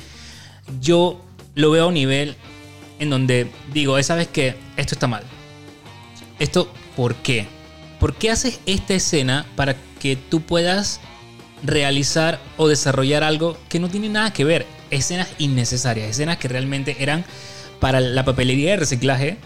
yo 0.82 1.24
lo 1.56 1.72
veo 1.72 1.86
a 1.86 1.88
un 1.88 1.94
nivel 1.96 2.36
en 3.00 3.10
donde 3.10 3.52
digo, 3.74 3.98
esa 3.98 4.16
vez 4.16 4.28
que 4.28 4.56
esto 4.78 4.96
está 4.96 5.08
mal. 5.08 5.24
Esto, 6.40 6.72
¿por 6.96 7.16
qué? 7.16 7.48
¿Por 8.00 8.16
qué 8.16 8.32
haces 8.32 8.60
esta 8.66 8.94
escena 8.94 9.46
para 9.56 9.76
que 10.00 10.16
tú 10.16 10.42
puedas 10.42 11.00
realizar 11.64 12.40
o 12.58 12.68
desarrollar 12.68 13.24
algo 13.24 13.58
que 13.70 13.80
no 13.80 13.90
tiene 13.90 14.10
nada 14.10 14.34
que 14.34 14.44
ver? 14.44 14.66
Escenas 14.90 15.28
innecesarias, 15.38 16.10
escenas 16.10 16.38
que 16.38 16.48
realmente 16.48 16.98
eran 17.00 17.24
para 17.80 18.00
la 18.00 18.26
papelería 18.26 18.72
de 18.72 18.78
reciclaje, 18.78 19.38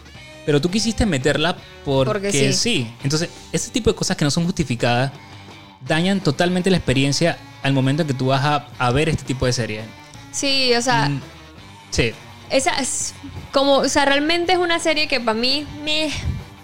pero 0.46 0.62
tú 0.62 0.70
quisiste 0.70 1.06
meterla 1.06 1.58
porque, 1.84 2.06
Porque 2.12 2.32
sí. 2.32 2.54
sí. 2.54 2.92
Entonces, 3.04 3.30
ese 3.52 3.72
tipo 3.72 3.90
de 3.90 3.96
cosas 3.96 4.16
que 4.18 4.26
no 4.26 4.32
son 4.32 4.46
justificadas 4.46 5.12
dañan 5.88 6.20
totalmente 6.22 6.70
la 6.72 6.78
experiencia 6.78 7.38
al 7.64 7.74
momento 7.74 8.02
en 8.04 8.08
que 8.08 8.14
tú 8.14 8.28
vas 8.28 8.44
a, 8.44 8.68
a 8.78 8.92
ver 8.92 9.10
este 9.10 9.24
tipo 9.24 9.46
de 9.46 9.54
serie. 9.54 9.82
sí, 10.32 10.74
o 10.76 10.82
sea, 10.82 11.10
Mm, 11.10 11.22
Sí, 11.96 12.14
esa 12.50 12.72
es 12.80 13.14
como, 13.54 13.78
o 13.78 13.88
sea, 13.90 14.04
realmente 14.06 14.52
es 14.52 14.58
una 14.58 14.80
serie 14.80 15.08
que 15.08 15.20
para 15.20 15.38
mí 15.40 15.66
me, 15.84 16.12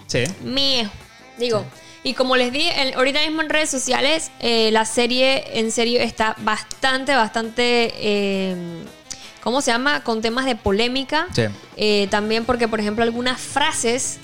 sí. 0.08 0.24
me, 0.44 0.90
digo. 1.38 1.66
Y 2.04 2.16
como 2.16 2.36
les 2.36 2.52
di 2.52 2.64
en- 2.68 2.96
ahorita 2.96 3.22
mismo 3.22 3.42
en 3.42 3.50
redes 3.50 3.70
sociales, 3.70 4.32
eh, 4.40 4.72
la 4.72 4.86
serie 4.86 5.60
en 5.60 5.72
serio 5.72 6.02
está 6.02 6.36
bastante, 6.40 7.16
bastante, 7.16 7.94
eh, 7.96 8.56
¿cómo 9.42 9.62
se 9.62 9.72
llama? 9.72 10.04
Con 10.04 10.22
temas 10.22 10.46
de 10.46 10.56
polémica. 10.56 11.28
Sí. 11.34 11.44
Eh, 11.78 12.08
también 12.10 12.44
porque, 12.44 12.68
por 12.68 12.80
ejemplo, 12.80 13.04
algunas 13.04 13.40
frases 13.40 14.18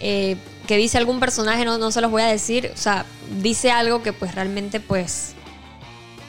eh, 0.00 0.36
que 0.68 0.76
dice 0.76 0.96
algún 0.96 1.18
personaje, 1.20 1.64
no, 1.64 1.76
no 1.76 1.90
se 1.90 2.00
los 2.00 2.10
voy 2.10 2.22
a 2.22 2.26
decir, 2.26 2.70
o 2.72 2.76
sea, 2.78 3.04
dice 3.42 3.70
algo 3.72 4.02
que 4.02 4.12
pues 4.12 4.34
realmente 4.34 4.78
pues 4.80 5.32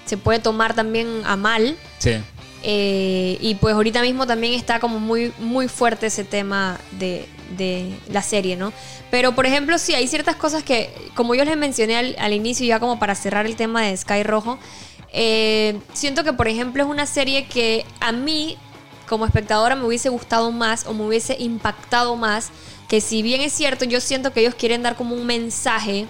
se 0.06 0.18
puede 0.18 0.40
tomar 0.40 0.74
también 0.74 1.22
a 1.26 1.36
mal. 1.36 1.78
Sí. 2.00 2.16
Eh, 2.64 3.38
y 3.40 3.56
pues 3.56 3.74
ahorita 3.74 4.02
mismo 4.02 4.28
también 4.28 4.54
está 4.54 4.80
como 4.80 5.00
muy, 5.00 5.32
muy 5.40 5.68
fuerte 5.68 6.08
ese 6.08 6.26
tema 6.26 6.80
de, 6.92 7.26
de 7.58 7.94
la 8.10 8.22
serie, 8.22 8.58
¿no? 8.58 8.74
Pero 9.12 9.34
por 9.34 9.46
ejemplo, 9.46 9.78
sí, 9.78 9.94
hay 9.94 10.08
ciertas 10.08 10.36
cosas 10.36 10.64
que, 10.64 10.94
como 11.16 11.36
yo 11.36 11.46
les 11.46 11.58
mencioné 11.58 11.96
al, 11.96 12.16
al 12.20 12.34
inicio, 12.34 12.66
ya 12.66 12.80
como 12.80 13.00
para 13.00 13.16
cerrar 13.16 13.46
el 13.46 13.56
tema 13.56 13.84
de 13.84 13.96
Sky 13.96 14.24
Rojo, 14.24 14.60
eh, 15.12 15.80
siento 15.94 16.24
que 16.24 16.34
por 16.34 16.48
ejemplo 16.48 16.84
es 16.84 16.90
una 16.90 17.06
serie 17.06 17.48
que 17.48 17.86
a 18.00 18.12
mí, 18.12 18.58
como 19.08 19.26
espectadora, 19.26 19.76
me 19.76 19.86
hubiese 19.86 20.10
gustado 20.10 20.52
más 20.52 20.86
o 20.86 20.94
me 20.94 21.04
hubiese 21.06 21.36
impactado 21.40 22.16
más, 22.16 22.50
que 22.88 23.02
si 23.02 23.22
bien 23.22 23.42
es 23.42 23.54
cierto, 23.54 23.86
yo 23.86 24.02
siento 24.02 24.34
que 24.34 24.42
ellos 24.42 24.56
quieren 24.56 24.84
dar 24.84 24.96
como 24.96 25.16
un 25.16 25.26
mensaje 25.26 26.06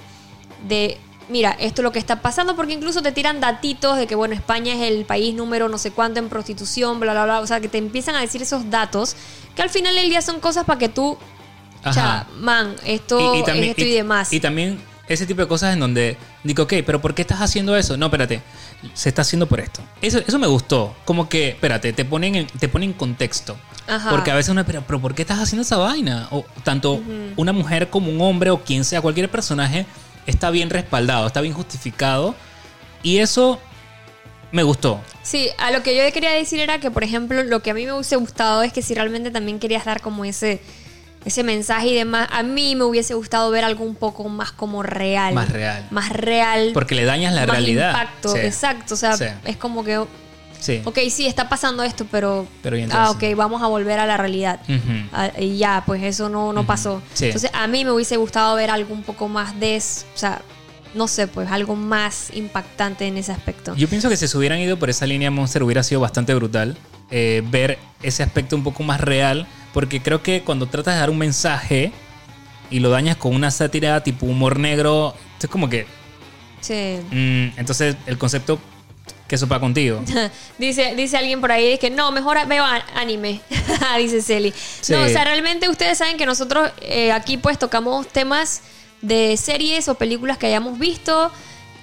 de, 0.68 0.98
mira, 1.30 1.52
esto 1.52 1.82
es 1.82 1.84
lo 1.84 1.92
que 1.92 2.00
está 2.00 2.22
pasando, 2.22 2.56
porque 2.56 2.74
incluso 2.74 3.02
te 3.02 3.12
tiran 3.12 3.40
datitos 3.40 3.98
de 3.98 4.08
que, 4.08 4.16
bueno, 4.16 4.34
España 4.34 4.74
es 4.74 4.82
el 4.82 5.06
país 5.06 5.34
número 5.34 5.70
no 5.70 5.78
sé 5.78 5.92
cuánto 5.92 6.20
en 6.20 6.30
prostitución, 6.30 7.00
bla, 7.00 7.14
bla, 7.14 7.26
bla, 7.26 7.40
o 7.40 7.48
sea, 7.48 7.62
que 7.62 7.70
te 7.70 7.78
empiezan 7.78 8.16
a 8.16 8.22
decir 8.22 8.42
esos 8.42 8.70
datos, 8.70 9.16
que 9.56 9.62
al 9.62 9.70
final 9.70 9.96
del 9.96 10.10
día 10.10 10.22
son 10.22 10.40
cosas 10.40 10.66
para 10.66 10.80
que 10.80 10.90
tú, 10.90 11.18
o 11.86 11.94
sea, 11.94 12.28
man, 12.38 12.76
esto 12.86 13.34
es 13.34 13.48
esto 13.48 13.86
y, 13.86 13.92
demás. 13.92 14.34
y 14.34 14.40
también 14.40 14.80
ese 15.10 15.26
tipo 15.26 15.42
de 15.42 15.48
cosas 15.48 15.74
en 15.74 15.80
donde 15.80 16.18
digo, 16.44 16.64
ok, 16.64 16.74
pero 16.86 17.02
¿por 17.02 17.16
qué 17.16 17.24
estás 17.24 17.42
haciendo 17.42 17.76
eso? 17.76 17.98
No, 17.98 18.06
espérate, 18.06 18.42
se 18.94 19.10
está 19.10 19.24
haciendo 19.24 19.48
por 19.48 19.60
esto. 19.60 19.82
Eso, 20.02 20.20
eso 20.20 20.38
me 20.38 20.46
gustó. 20.46 20.96
Como 21.04 21.28
que, 21.28 21.50
espérate, 21.50 21.94
te 21.94 22.06
ponen 22.06 22.36
en, 22.36 22.48
te 22.48 22.70
ponen 22.70 22.92
en 22.92 22.96
contexto. 22.96 23.58
Ajá. 23.88 24.12
Porque 24.12 24.30
a 24.30 24.36
veces 24.36 24.52
uno, 24.52 24.64
pero, 24.66 24.84
pero 24.86 25.02
¿por 25.02 25.16
qué 25.16 25.24
estás 25.24 25.40
haciendo 25.40 25.64
esa 25.64 25.78
vaina? 25.78 26.28
O 26.30 26.46
tanto 26.64 27.02
una 27.38 27.52
mujer 27.54 27.90
como 27.90 28.12
un 28.12 28.22
hombre 28.22 28.52
o 28.52 28.62
quien 28.62 28.86
sea, 28.86 29.02
cualquier 29.02 29.32
personaje, 29.32 29.88
está 30.30 30.50
bien 30.52 30.70
respaldado, 30.70 31.28
está 31.28 31.42
bien 31.42 31.54
justificado. 31.54 32.36
Y 33.04 33.18
eso 33.20 33.60
me 34.52 34.64
gustó. 34.64 35.02
Sí, 35.24 35.50
a 35.58 35.72
lo 35.72 35.84
que 35.84 35.96
yo 35.96 36.12
quería 36.12 36.32
decir 36.32 36.60
era 36.60 36.80
que, 36.80 36.90
por 36.92 37.04
ejemplo, 37.04 37.44
lo 37.44 37.62
que 37.62 37.72
a 37.72 37.74
mí 37.74 37.86
me 37.86 37.94
hubiese 37.94 38.16
gustado 38.16 38.62
es 38.64 38.74
que 38.74 38.82
si 38.82 38.94
realmente 38.96 39.32
también 39.32 39.60
querías 39.60 39.86
dar 39.86 40.02
como 40.02 40.26
ese, 40.26 40.60
ese 41.26 41.44
mensaje 41.44 41.88
y 41.90 41.96
demás, 41.96 42.28
a 42.32 42.44
mí 42.44 42.76
me 42.76 42.84
hubiese 42.84 43.14
gustado 43.14 43.50
ver 43.52 43.64
algo 43.64 43.84
un 43.86 43.96
poco 43.96 44.28
más 44.28 44.52
como 44.52 44.82
real. 44.84 45.34
Más 45.34 45.50
real. 45.52 45.86
Más 45.92 46.10
real. 46.10 46.72
Porque 46.74 46.96
le 46.96 47.06
dañas 47.06 47.34
la 47.34 47.42
más 47.42 47.52
realidad. 47.58 47.90
impacto, 47.92 48.30
Sí. 48.30 48.40
exacto. 48.40 48.94
O 48.96 48.98
sea, 48.98 49.16
Sí. 49.18 49.26
es 49.46 49.58
como 49.58 49.84
que, 49.84 50.04
Sí. 50.60 50.82
ok, 50.84 51.00
sí, 51.10 51.26
está 51.26 51.48
pasando 51.48 51.84
esto, 51.84 52.06
pero... 52.12 52.46
Pero 52.62 52.78
¿y 52.78 52.86
ah, 52.92 53.12
ok, 53.12 53.24
vamos 53.36 53.62
a 53.62 53.68
volver 53.68 54.00
a 54.00 54.06
la 54.06 54.18
realidad. 54.18 54.60
Ujú. 54.68 55.10
Ah, 55.14 55.32
y 55.40 55.58
ya, 55.58 55.84
pues 55.86 56.04
eso 56.04 56.30
no, 56.30 56.52
no 56.54 56.66
pasó. 56.66 57.02
Sí. 57.14 57.26
Entonces, 57.26 57.50
a 57.54 57.68
mí 57.68 57.86
me 57.86 57.92
hubiese 57.92 58.18
gustado 58.18 58.56
ver 58.56 58.70
algo 58.70 58.94
un 58.94 59.04
poco 59.04 59.28
más 59.28 59.60
de... 59.60 59.78
eso, 59.78 60.06
O 60.14 60.18
sea, 60.18 60.42
no 60.94 61.08
sé, 61.08 61.28
pues 61.28 61.50
algo 61.52 61.76
más 61.76 62.32
impactante 62.34 63.08
en 63.08 63.18
ese 63.18 63.32
aspecto. 63.32 63.76
Yo 63.76 63.88
pienso 63.88 64.10
que 64.10 64.18
si 64.18 64.28
se 64.28 64.38
hubieran 64.38 64.60
ido 64.60 64.78
por 64.78 64.90
esa 64.90 65.06
línea 65.06 65.32
Monster 65.32 65.64
hubiera 65.64 65.84
sido 65.84 66.02
bastante 66.02 66.34
brutal 66.34 66.78
eh, 67.12 67.44
ver 67.50 67.78
ese 68.04 68.24
aspecto 68.24 68.56
un 68.56 68.64
poco 68.64 68.84
más 68.84 69.00
real, 69.02 69.48
porque 69.74 70.02
creo 70.02 70.22
que 70.22 70.42
cuando 70.42 70.68
tratas 70.68 70.96
de 70.96 71.00
dar 71.00 71.10
un 71.10 71.18
mensaje 71.18 71.92
y 72.70 72.80
lo 72.80 72.90
dañas 72.90 73.18
con 73.18 73.34
una 73.36 73.52
sátira 73.52 74.04
tipo 74.04 74.26
humor 74.26 74.60
negro, 74.60 75.14
es 75.42 75.50
como 75.50 75.70
que... 75.70 75.88
Sí. 76.62 76.98
mm, 77.12 77.58
entonces 77.58 77.96
el 78.06 78.18
concepto 78.18 78.60
que 79.30 79.36
eso 79.36 79.48
va 79.48 79.60
contigo. 79.60 80.04
dice, 80.58 80.96
dice 80.96 81.16
alguien 81.16 81.40
por 81.40 81.52
ahí 81.52 81.78
que 81.78 81.90
no, 81.90 82.12
mejor 82.12 82.46
veo 82.48 82.66
anime, 82.96 83.40
dice 83.98 84.22
Celi. 84.22 84.54
Sí. 84.82 84.92
No, 84.92 85.04
o 85.04 85.08
sea, 85.08 85.24
realmente 85.24 85.70
ustedes 85.70 86.00
saben 86.00 86.18
que 86.18 86.26
nosotros 86.26 86.72
eh, 86.82 87.14
aquí 87.14 87.38
pues 87.38 87.58
tocamos 87.58 88.08
temas 88.08 88.62
de 89.02 89.38
series 89.38 89.88
o 89.88 89.96
películas 89.96 90.38
que 90.38 90.48
hayamos 90.48 90.78
visto. 90.78 91.32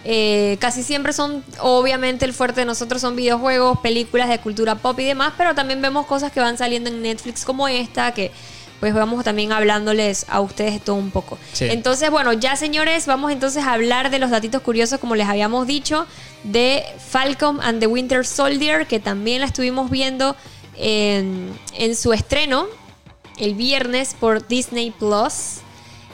Eh, 0.08 0.56
casi 0.60 0.82
siempre 0.82 1.12
son, 1.12 1.42
obviamente 1.58 2.24
el 2.24 2.32
fuerte 2.32 2.60
de 2.60 2.66
nosotros 2.66 3.00
son 3.00 3.16
videojuegos, 3.16 3.78
películas 3.80 4.28
de 4.28 4.38
cultura 4.38 4.74
pop 4.76 4.98
y 5.00 5.04
demás, 5.04 5.32
pero 5.36 5.54
también 5.54 5.80
vemos 5.80 6.06
cosas 6.06 6.30
que 6.30 6.40
van 6.40 6.58
saliendo 6.58 6.90
en 6.90 7.02
Netflix 7.02 7.44
como 7.44 7.66
esta, 7.66 8.12
que 8.12 8.30
pues 8.80 8.94
vamos 8.94 9.24
también 9.24 9.52
hablándoles 9.52 10.26
a 10.28 10.40
ustedes 10.40 10.74
de 10.74 10.80
todo 10.80 10.96
un 10.96 11.10
poco. 11.10 11.38
Sí. 11.52 11.66
Entonces, 11.68 12.10
bueno, 12.10 12.32
ya 12.32 12.56
señores, 12.56 13.06
vamos 13.06 13.32
entonces 13.32 13.64
a 13.64 13.72
hablar 13.72 14.10
de 14.10 14.18
los 14.18 14.30
datitos 14.30 14.62
curiosos, 14.62 14.98
como 15.00 15.14
les 15.14 15.28
habíamos 15.28 15.66
dicho, 15.66 16.06
de 16.44 16.84
Falcon 17.08 17.60
and 17.62 17.80
the 17.80 17.86
Winter 17.86 18.26
Soldier, 18.26 18.86
que 18.86 19.00
también 19.00 19.40
la 19.40 19.46
estuvimos 19.46 19.90
viendo 19.90 20.36
en, 20.76 21.58
en 21.74 21.96
su 21.96 22.12
estreno 22.12 22.66
el 23.38 23.54
viernes 23.54 24.14
por 24.18 24.46
Disney 24.46 24.90
Plus. 24.90 25.58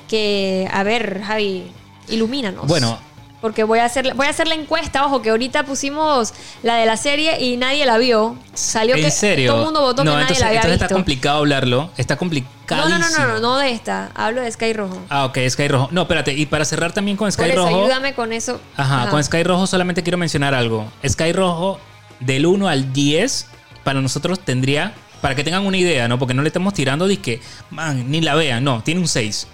Que, 0.09 0.69
a 0.71 0.83
ver, 0.83 1.23
Javi, 1.23 1.73
ilumínanos. 2.09 2.67
Bueno. 2.67 2.99
Porque 3.43 3.65
voy 3.65 3.81
a 3.81 3.85
hacer, 3.85 4.15
voy 4.15 4.29
a 4.29 4.31
hacer 4.31 4.47
la 4.47 4.55
encuesta, 4.55 5.05
ojo, 5.05 5.21
que 5.21 5.31
ahorita 5.31 5.65
pusimos 5.65 6.33
la 6.63 6.77
de 6.77 6.87
la 6.87 6.97
serie 6.97 7.41
y 7.45 7.57
nadie 7.57 7.85
la 7.85 7.99
vio. 7.99 8.37
Salió 8.55 8.95
¿En 8.95 9.03
que 9.03 9.11
serio? 9.11 9.51
todo 9.51 9.59
el 9.59 9.65
mundo 9.65 9.81
votó 9.81 10.05
no, 10.05 10.13
que 10.13 10.15
nadie 10.15 10.23
entonces, 10.23 10.41
la 10.41 10.47
había 10.47 10.61
entonces 10.61 10.75
visto. 10.75 10.85
está 10.85 10.95
complicado 10.95 11.39
hablarlo. 11.39 11.91
Está 11.97 12.15
no, 12.15 12.19
complicadísimo. 12.21 12.99
no, 12.99 13.11
no, 13.11 13.19
no, 13.19 13.27
no, 13.35 13.41
no 13.41 13.59
de 13.59 13.73
esta. 13.73 14.13
Hablo 14.15 14.43
de 14.43 14.53
Sky 14.53 14.73
Rojo. 14.73 14.97
Ah, 15.11 15.25
ok, 15.25 15.39
Sky 15.49 15.67
Rojo. 15.67 15.89
No, 15.91 16.03
espérate. 16.03 16.33
Y 16.33 16.47
para 16.47 16.65
cerrar 16.65 16.93
también 16.93 17.17
con 17.17 17.31
Sky 17.33 17.43
Por 17.43 17.51
eso, 17.51 17.65
Rojo... 17.65 17.81
ayúdame 17.83 18.15
con 18.15 18.33
eso. 18.33 18.61
Ajá, 18.77 19.11
con 19.11 19.23
Sky 19.23 19.43
Rojo 19.43 19.67
solamente 19.67 20.05
quiero 20.05 20.19
mencionar 20.19 20.55
algo. 20.55 20.87
Sky 21.07 21.33
Rojo, 21.33 21.81
del 22.21 22.47
1 22.47 22.69
al 22.69 22.93
10, 22.93 23.49
para 23.83 24.01
nosotros 24.01 24.39
tendría 24.39 24.95
Para 25.21 25.35
que 25.35 25.43
tengan 25.43 25.67
una 25.67 25.77
idea, 25.77 26.07
¿no? 26.07 26.19
Porque 26.19 26.35
no 26.35 26.43
le 26.43 26.49
estamos 26.49 26.75
tirando 26.75 27.09
de 27.09 27.17
que, 27.17 27.41
man, 27.71 28.09
ni 28.09 28.21
la 28.21 28.37
vean. 28.37 28.63
No, 28.63 28.83
tiene 28.85 29.01
un 29.01 29.09
6. 29.09 29.49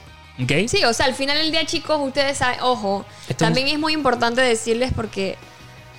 Sí, 0.68 0.84
o 0.84 0.93
sea, 0.93 1.07
al 1.07 1.14
final 1.14 1.36
del 1.36 1.51
día, 1.51 1.64
chicos, 1.66 1.99
ustedes 2.01 2.39
saben, 2.39 2.61
ojo, 2.62 3.05
Esto 3.28 3.45
también 3.45 3.68
es 3.68 3.78
muy 3.78 3.93
importante 3.93 4.41
decirles 4.41 4.93
porque 4.95 5.36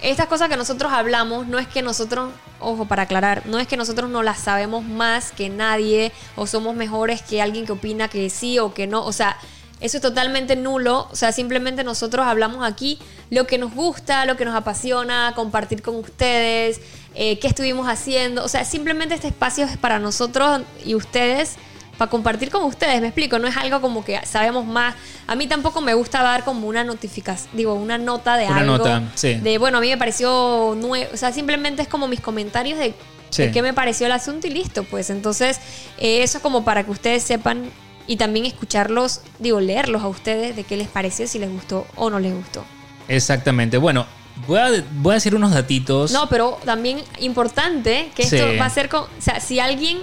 estas 0.02 0.28
cosas 0.28 0.48
que 0.48 0.56
nosotros 0.56 0.92
hablamos 0.94 1.46
no 1.48 1.60
es 1.60 1.68
que 1.68 1.82
nosotros, 1.82 2.32
ojo, 2.60 2.86
para 2.86 3.04
aclarar, 3.04 3.46
no 3.48 3.60
es 3.60 3.68
que 3.68 3.76
nosotros 3.76 4.10
no 4.10 4.24
las 4.24 4.40
sabemos 4.40 4.86
más 4.86 5.32
que 5.32 5.50
nadie 5.50 6.14
o 6.38 6.48
somos 6.48 6.74
mejores 6.76 7.22
que 7.22 7.42
alguien 7.42 7.66
que 7.66 7.74
opina 7.74 8.08
que 8.08 8.30
sí 8.30 8.60
o 8.60 8.74
que 8.74 8.88
no, 8.88 9.06
o 9.06 9.12
sea, 9.12 9.38
eso 9.82 9.98
es 9.98 10.02
totalmente 10.02 10.56
nulo, 10.56 11.08
o 11.12 11.16
sea, 11.16 11.32
simplemente 11.32 11.84
nosotros 11.84 12.26
hablamos 12.26 12.66
aquí 12.66 13.00
lo 13.30 13.46
que 13.46 13.58
nos 13.58 13.74
gusta, 13.74 14.26
lo 14.26 14.38
que 14.38 14.46
nos 14.46 14.56
apasiona, 14.56 15.34
compartir 15.36 15.82
con 15.82 15.96
ustedes, 15.96 16.80
eh, 17.16 17.40
qué 17.40 17.48
estuvimos 17.48 17.88
haciendo, 17.88 18.44
o 18.44 18.48
sea, 18.48 18.64
simplemente 18.64 19.16
este 19.16 19.28
espacio 19.28 19.66
es 19.66 19.78
para 19.78 20.00
nosotros 20.00 20.62
y 20.86 20.96
ustedes 20.96 21.58
para 22.00 22.10
compartir 22.10 22.50
con 22.50 22.64
ustedes, 22.64 23.00
me 23.02 23.08
explico, 23.08 23.38
no 23.38 23.47
es 23.47 23.56
algo 23.56 23.80
como 23.82 24.04
que 24.04 24.20
sabemos 24.26 24.66
más. 24.66 24.95
A 25.28 25.36
mí 25.36 25.45
tampoco 25.45 25.82
me 25.82 25.93
gusta 25.93 26.24
dar 26.24 26.43
como 26.43 26.68
una 26.68 26.84
notificación, 26.84 27.50
digo, 27.54 27.76
una 27.76 28.00
nota 28.00 28.38
de 28.38 28.47
Una 28.47 28.58
algo. 28.58 28.78
nota, 28.80 29.04
sí. 29.14 29.36
De, 29.36 29.60
bueno, 29.60 29.78
a 29.78 29.82
mí 29.82 29.89
me 29.89 29.97
pareció 29.97 30.76
nuevo, 30.80 31.12
o 31.14 31.18
sea, 31.18 31.32
simplemente 31.32 31.84
es 31.84 31.88
como 31.88 32.08
mis 32.08 32.22
comentarios 32.22 32.80
de, 32.80 32.95
Sí. 33.30 33.43
de 33.43 33.52
qué 33.52 33.62
me 33.62 33.74
pareció 33.74 34.08
el 34.08 34.12
asunto 34.14 34.47
y 34.47 34.50
listo, 34.50 34.84
pues. 34.86 35.12
Entonces, 35.12 35.60
eh, 36.00 36.24
eso 36.24 36.39
es 36.39 36.41
como 36.41 36.64
para 36.66 36.84
que 36.84 36.89
ustedes 36.89 37.22
sepan 37.22 37.70
y 38.08 38.16
también 38.16 38.47
escucharlos, 38.47 39.22
digo, 39.38 39.60
leerlos 39.60 40.02
a 40.02 40.08
ustedes 40.08 40.56
de 40.56 40.64
qué 40.64 40.78
les 40.78 40.88
pareció, 40.88 41.28
si 41.28 41.38
les 41.38 41.52
gustó 41.52 41.86
o 41.95 42.10
no 42.10 42.18
les 42.20 42.34
gustó. 42.34 42.66
Exactamente. 43.08 43.78
Bueno, 43.78 44.06
voy 44.47 44.58
a, 44.60 44.70
voy 44.93 45.12
a 45.12 45.16
decir 45.16 45.36
unos 45.36 45.52
datitos. 45.52 46.12
No, 46.12 46.28
pero 46.30 46.58
también 46.66 47.02
importante 47.20 48.10
que 48.16 48.24
esto 48.24 48.38
Sí. 48.50 48.58
va 48.58 48.66
a 48.66 48.70
ser 48.70 48.89
con. 48.89 49.02
O 49.04 49.08
sea, 49.20 49.39
si 49.39 49.60
alguien. 49.60 50.00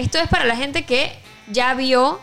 Esto 0.00 0.18
es 0.18 0.28
para 0.28 0.46
la 0.46 0.56
gente 0.56 0.84
que 0.84 1.12
ya 1.52 1.74
vio 1.74 2.18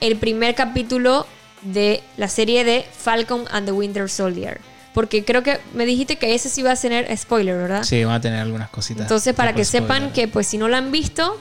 el 0.00 0.16
primer 0.16 0.54
capítulo 0.54 1.26
de 1.60 2.02
la 2.16 2.26
serie 2.28 2.64
de 2.64 2.86
Falcon 2.96 3.44
and 3.50 3.66
the 3.66 3.72
Winter 3.72 4.08
Soldier. 4.08 4.60
Porque 4.94 5.22
creo 5.22 5.42
que 5.42 5.58
me 5.74 5.84
dijiste 5.84 6.16
que 6.16 6.34
ese 6.34 6.48
sí 6.48 6.62
va 6.62 6.72
a 6.72 6.76
tener 6.76 7.14
spoiler, 7.16 7.54
¿verdad? 7.56 7.82
Sí, 7.82 8.02
van 8.04 8.14
a 8.14 8.20
tener 8.22 8.40
algunas 8.40 8.70
cositas. 8.70 9.02
Entonces, 9.02 9.34
para 9.34 9.52
que 9.54 9.64
sepan 9.66 10.10
que, 10.12 10.26
pues, 10.26 10.46
si 10.46 10.56
no 10.56 10.68
la 10.68 10.78
han 10.78 10.90
visto, 10.90 11.38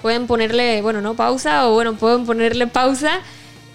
pueden 0.00 0.26
ponerle, 0.26 0.82
bueno, 0.82 1.00
no 1.00 1.14
pausa, 1.14 1.68
o 1.68 1.74
bueno, 1.74 1.94
pueden 1.94 2.26
ponerle 2.26 2.66
pausa 2.66 3.20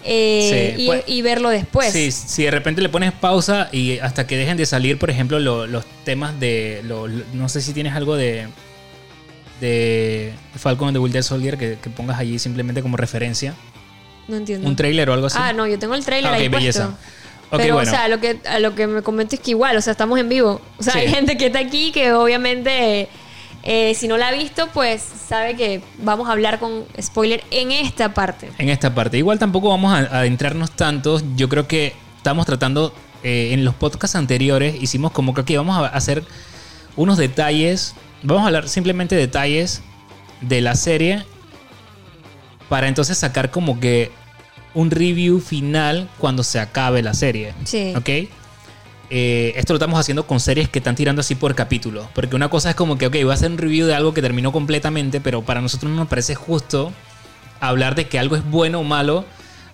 eh, 0.04 0.74
Sí, 0.76 0.82
y, 0.82 0.86
pues- 0.86 1.04
y 1.06 1.22
verlo 1.22 1.48
después. 1.48 1.90
Sí, 1.92 2.12
si 2.12 2.44
de 2.44 2.50
repente 2.50 2.82
le 2.82 2.88
pones 2.90 3.12
pausa 3.12 3.68
y 3.72 3.98
hasta 3.98 4.26
que 4.26 4.36
dejen 4.36 4.56
de 4.58 4.66
salir, 4.66 4.98
por 4.98 5.08
ejemplo, 5.10 5.38
lo- 5.40 5.66
los 5.66 5.84
temas 6.04 6.38
de. 6.38 6.82
lo- 6.84 7.08
lo- 7.08 7.24
no 7.32 7.48
sé 7.48 7.60
si 7.62 7.72
tienes 7.72 7.94
algo 7.94 8.14
de. 8.16 8.46
De 9.60 10.32
Falcon 10.56 10.88
and 10.88 10.96
the 10.96 11.00
Winter 11.00 11.22
Soldier 11.22 11.56
que, 11.58 11.78
que 11.82 11.90
pongas 11.90 12.18
allí 12.18 12.38
simplemente 12.38 12.82
como 12.82 12.96
referencia. 12.96 13.54
No 14.28 14.36
entiendo. 14.36 14.68
Un 14.68 14.76
trailer 14.76 15.08
o 15.10 15.14
algo 15.14 15.26
así. 15.26 15.38
Ah, 15.40 15.52
no, 15.52 15.66
yo 15.66 15.78
tengo 15.78 15.94
el 15.94 16.04
trailer 16.04 16.30
Ah, 16.32 16.34
ok, 16.36 16.40
ahí 16.40 16.48
belleza. 16.48 16.86
puesto. 16.88 17.56
Pero, 17.56 17.74
bueno. 17.74 17.90
o 17.90 17.94
sea, 17.94 18.08
lo 18.08 18.20
que, 18.20 18.40
a 18.46 18.58
lo 18.58 18.74
que 18.74 18.86
me 18.86 19.00
comento 19.02 19.34
es 19.34 19.40
que 19.40 19.52
igual, 19.52 19.74
o 19.76 19.80
sea, 19.80 19.92
estamos 19.92 20.18
en 20.20 20.28
vivo. 20.28 20.60
O 20.78 20.82
sea, 20.82 20.92
Sí. 20.92 20.98
hay 21.00 21.08
gente 21.08 21.38
que 21.38 21.46
está 21.46 21.60
aquí 21.60 21.92
que 21.92 22.12
obviamente, 22.12 23.08
eh, 23.62 23.94
si 23.94 24.06
no 24.06 24.18
la 24.18 24.28
ha 24.28 24.32
visto, 24.32 24.68
pues 24.74 25.02
sabe 25.02 25.56
que 25.56 25.80
vamos 26.02 26.28
a 26.28 26.32
hablar 26.32 26.58
con 26.58 26.84
spoiler 27.00 27.42
en 27.50 27.72
esta 27.72 28.12
parte. 28.12 28.50
En 28.58 28.68
esta 28.68 28.94
parte. 28.94 29.16
Igual 29.16 29.38
tampoco 29.38 29.70
vamos 29.70 29.92
a 29.94 29.98
a 30.14 30.18
adentrarnos 30.20 30.72
tanto. 30.72 31.22
Yo 31.36 31.48
creo 31.48 31.66
que 31.66 31.94
estamos 32.18 32.44
tratando. 32.46 32.92
eh, 33.24 33.52
en 33.52 33.64
los 33.64 33.74
podcasts 33.74 34.14
anteriores 34.14 34.80
hicimos 34.80 35.10
como 35.10 35.34
que 35.34 35.40
aquí 35.40 35.56
vamos 35.56 35.76
a 35.76 35.86
hacer 35.88 36.22
unos 36.96 37.16
detalles. 37.18 37.94
Vamos 38.22 38.42
a 38.42 38.46
hablar 38.46 38.68
simplemente 38.68 39.14
detalles 39.14 39.82
de 40.40 40.60
la 40.60 40.74
serie. 40.74 41.24
Para 42.68 42.88
entonces 42.88 43.16
sacar 43.16 43.50
como 43.50 43.80
que 43.80 44.10
un 44.74 44.90
review 44.90 45.40
final 45.40 46.08
cuando 46.18 46.42
se 46.42 46.60
acabe 46.60 47.02
la 47.02 47.14
serie. 47.14 47.54
Sí. 47.64 47.94
¿Ok? 47.96 48.08
Eh, 49.10 49.54
esto 49.56 49.72
lo 49.72 49.78
estamos 49.78 49.98
haciendo 49.98 50.26
con 50.26 50.38
series 50.38 50.68
que 50.68 50.80
están 50.80 50.94
tirando 50.94 51.20
así 51.20 51.34
por 51.34 51.54
capítulos. 51.54 52.06
Porque 52.14 52.36
una 52.36 52.50
cosa 52.50 52.70
es 52.70 52.76
como 52.76 52.98
que, 52.98 53.06
ok, 53.06 53.14
voy 53.22 53.30
a 53.30 53.34
hacer 53.34 53.50
un 53.50 53.58
review 53.58 53.86
de 53.86 53.94
algo 53.94 54.12
que 54.12 54.20
terminó 54.20 54.52
completamente, 54.52 55.20
pero 55.20 55.42
para 55.42 55.60
nosotros 55.60 55.90
no 55.90 55.96
nos 55.96 56.08
parece 56.08 56.34
justo 56.34 56.92
hablar 57.60 57.94
de 57.94 58.08
que 58.08 58.18
algo 58.18 58.36
es 58.36 58.44
bueno 58.48 58.80
o 58.80 58.84
malo 58.84 59.24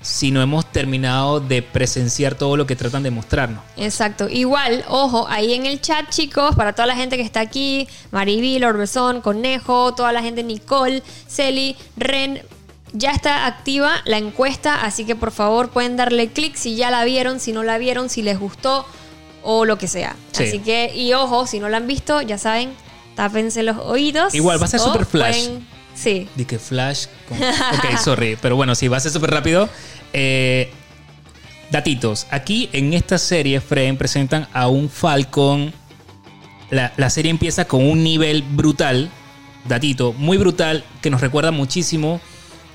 si 0.05 0.31
no 0.31 0.43
hemos 0.43 0.71
terminado 0.71 1.41
de 1.41 1.63
presenciar 1.63 2.35
todo 2.35 2.59
lo 2.59 2.67
que 2.67 2.77
tratan 2.77 3.03
de 3.03 3.11
mostrarnos. 3.11 3.63
Exacto. 3.79 4.29
Igual, 4.29 4.85
ojo, 4.89 5.27
ahí 5.31 5.55
en 5.55 5.65
el 5.65 5.81
chat, 5.81 6.11
chicos, 6.11 6.55
para 6.55 6.75
toda 6.75 6.85
la 6.87 6.95
gente 6.95 7.17
que 7.17 7.23
está 7.23 7.41
aquí, 7.41 7.89
Marivil, 8.11 8.65
Orbezón, 8.65 9.23
Conejo, 9.23 9.95
toda 9.95 10.13
la 10.13 10.21
gente, 10.23 10.43
Nicole, 10.43 11.03
Celi, 11.27 11.75
Ren, 11.97 12.43
ya 12.93 13.13
está 13.13 13.47
activa 13.47 13.93
la 14.05 14.19
encuesta, 14.19 14.85
así 14.85 15.07
que 15.07 15.17
por 15.17 15.33
favor 15.33 15.71
pueden 15.71 15.97
darle 15.97 16.29
clic 16.29 16.55
si 16.55 16.77
ya 16.77 16.91
la 16.91 17.03
vieron, 17.05 17.41
si 17.41 17.53
no 17.53 17.63
la 17.63 17.79
vieron, 17.79 18.11
si 18.11 18.21
les 18.23 18.39
gustó 18.39 18.85
o 19.43 19.65
lo 19.65 19.79
que 19.79 19.89
sea. 19.89 20.17
Sí. 20.33 20.45
Así 20.45 20.59
que, 20.59 20.93
y 20.95 21.15
ojo, 21.15 21.47
si 21.47 21.61
no 21.61 21.71
la 21.71 21.79
han 21.79 21.87
visto, 21.87 22.21
ya 22.21 22.37
saben, 22.37 22.75
tápense 23.17 23.63
los 23.63 23.79
oídos. 23.79 24.35
Igual, 24.35 24.61
va 24.61 24.67
a 24.67 24.69
ser 24.69 24.81
super 24.81 25.07
flash. 25.07 25.47
pueden- 25.47 25.75
Sí. 25.95 26.29
Di 26.35 26.45
que 26.45 26.59
Flash. 26.59 27.07
con- 27.29 27.39
Ok, 27.43 27.99
sorry. 28.03 28.37
Pero 28.43 28.57
bueno, 28.57 28.75
sí, 28.75 28.89
va 28.89 28.97
a 28.97 29.01
ser 29.01 29.13
súper 29.13 29.31
rápido. 29.31 29.69
Eh, 30.15 30.71
datitos. 31.71 32.27
Aquí 32.31 32.71
en 32.73 32.95
esta 32.95 33.19
serie, 33.19 33.61
Frame 33.61 33.95
presentan 33.95 34.49
a 34.55 34.69
un 34.69 34.89
Falcon. 34.89 35.75
La, 36.71 36.95
la 36.97 37.11
serie 37.11 37.31
empieza 37.31 37.67
con 37.67 37.85
un 37.85 38.03
nivel 38.03 38.43
brutal. 38.43 39.11
Datito, 39.69 40.13
muy 40.13 40.37
brutal, 40.39 40.85
que 41.03 41.11
nos 41.11 41.21
recuerda 41.21 41.51
muchísimo 41.51 42.21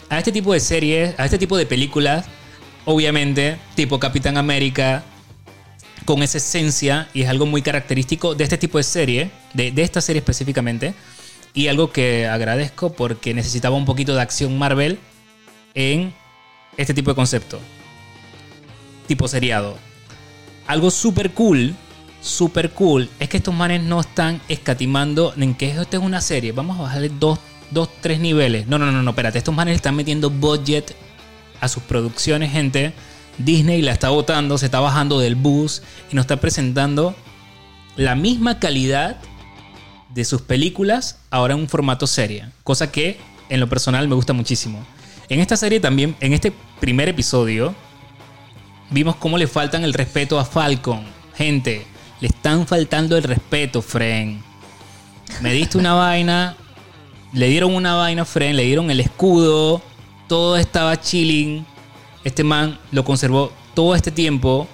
a 0.10 0.18
este 0.18 0.32
tipo 0.32 0.54
de 0.54 0.60
series, 0.60 1.20
a 1.20 1.26
este 1.26 1.38
tipo 1.38 1.56
de 1.56 1.66
películas. 1.66 2.26
Obviamente, 2.86 3.58
tipo 3.76 4.00
Capitán 4.00 4.38
América, 4.38 5.04
con 6.06 6.24
esa 6.24 6.40
esencia 6.40 7.08
y 7.14 7.22
es 7.22 7.30
algo 7.30 7.46
muy 7.46 7.62
característico 7.62 8.34
de 8.34 8.44
este 8.44 8.58
tipo 8.58 8.80
de 8.80 8.84
serie, 8.84 9.32
de, 9.54 9.72
de 9.72 9.84
esta 9.84 10.02
serie 10.02 10.20
específicamente, 10.20 10.96
y 11.54 11.68
algo 11.68 11.92
que 11.92 12.28
agradezco 12.28 12.94
porque 12.94 13.36
necesitaba 13.36 13.76
un 13.76 13.86
poquito 13.86 14.16
de 14.16 14.22
acción 14.22 14.58
Marvel 14.58 14.98
en 15.76 16.14
este 16.82 16.94
tipo 16.94 17.12
de 17.12 17.16
concepto, 17.16 17.60
tipo 19.06 19.28
seriado. 19.28 19.78
Algo 20.66 20.90
súper 20.90 21.32
cool, 21.32 21.76
súper 22.22 22.72
cool, 22.72 23.10
es 23.20 23.28
que 23.28 23.38
estos 23.38 23.54
manes 23.54 23.84
no 23.84 24.00
están 24.00 24.40
escatimando 24.48 25.34
en 25.36 25.56
que 25.56 25.72
esto 25.72 25.98
es 25.98 26.04
una 26.04 26.22
serie, 26.22 26.54
vamos 26.54 26.80
a 26.80 26.84
bajarle 26.84 27.10
dos, 27.10 27.38
dos, 27.72 27.90
tres 28.00 28.22
niveles. 28.22 28.68
No, 28.68 28.80
no, 28.80 28.92
no, 28.94 29.04
no, 29.04 29.10
espérate, 29.10 29.38
estos 29.38 29.54
manes 29.54 29.76
están 29.76 29.94
metiendo 29.96 30.30
budget 30.30 30.96
a 31.60 31.68
sus 31.68 31.84
producciones, 31.84 32.54
gente. 32.54 32.94
Disney 33.38 33.82
la 33.82 33.92
está 33.92 34.10
botando, 34.10 34.58
se 34.58 34.66
está 34.66 34.80
bajando 34.80 35.20
del 35.20 35.36
bus 35.36 35.82
y 36.10 36.16
nos 36.16 36.24
está 36.24 36.38
presentando 36.38 37.14
la 37.98 38.16
misma 38.16 38.60
calidad 38.60 39.18
de 40.14 40.24
sus 40.24 40.42
películas 40.42 41.20
ahora 41.30 41.56
en 41.56 41.60
un 41.60 41.68
formato 41.68 42.08
serie. 42.08 42.46
Cosa 42.64 42.90
que 42.90 43.18
en 43.50 43.60
lo 43.60 43.68
personal 43.68 44.08
me 44.08 44.16
gusta 44.16 44.32
muchísimo. 44.32 44.86
En 45.30 45.40
esta 45.40 45.58
serie 45.58 45.80
también, 45.80 46.16
en 46.22 46.34
este 46.34 46.52
primer 46.80 47.10
episodio, 47.10 47.76
vimos 48.90 49.16
cómo 49.18 49.38
le 49.38 49.48
faltan 49.48 49.84
el 49.84 49.94
respeto 49.94 50.40
a 50.40 50.46
Falcon. 50.46 51.04
Gente, 51.36 51.86
le 52.22 52.28
están 52.28 52.66
faltando 52.66 53.18
el 53.18 53.24
respeto, 53.24 53.82
Fren. 53.82 54.42
Me 55.42 55.54
diste 55.54 55.78
una 55.78 55.94
vaina, 55.94 56.56
le 57.34 57.48
dieron 57.48 57.76
una 57.76 57.96
vaina 57.96 58.26
Fren, 58.26 58.56
le 58.56 58.64
dieron 58.64 58.90
el 58.90 59.00
escudo, 59.00 59.82
todo 60.28 60.58
estaba 60.58 61.00
chilling. 61.00 61.66
Este 62.24 62.44
man 62.44 62.80
lo 62.92 63.04
conservó 63.04 63.52
todo 63.74 63.96
este 63.96 64.12
tiempo, 64.12 64.68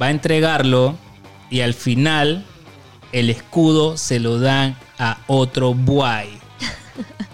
va 0.00 0.06
a 0.06 0.10
entregarlo 0.10 0.96
y 1.50 1.60
al 1.60 1.74
final 1.74 2.44
el 3.12 3.30
escudo 3.30 3.96
se 3.96 4.18
lo 4.18 4.40
dan 4.40 4.76
a 4.98 5.18
otro 5.26 5.74
buey. 5.74 6.38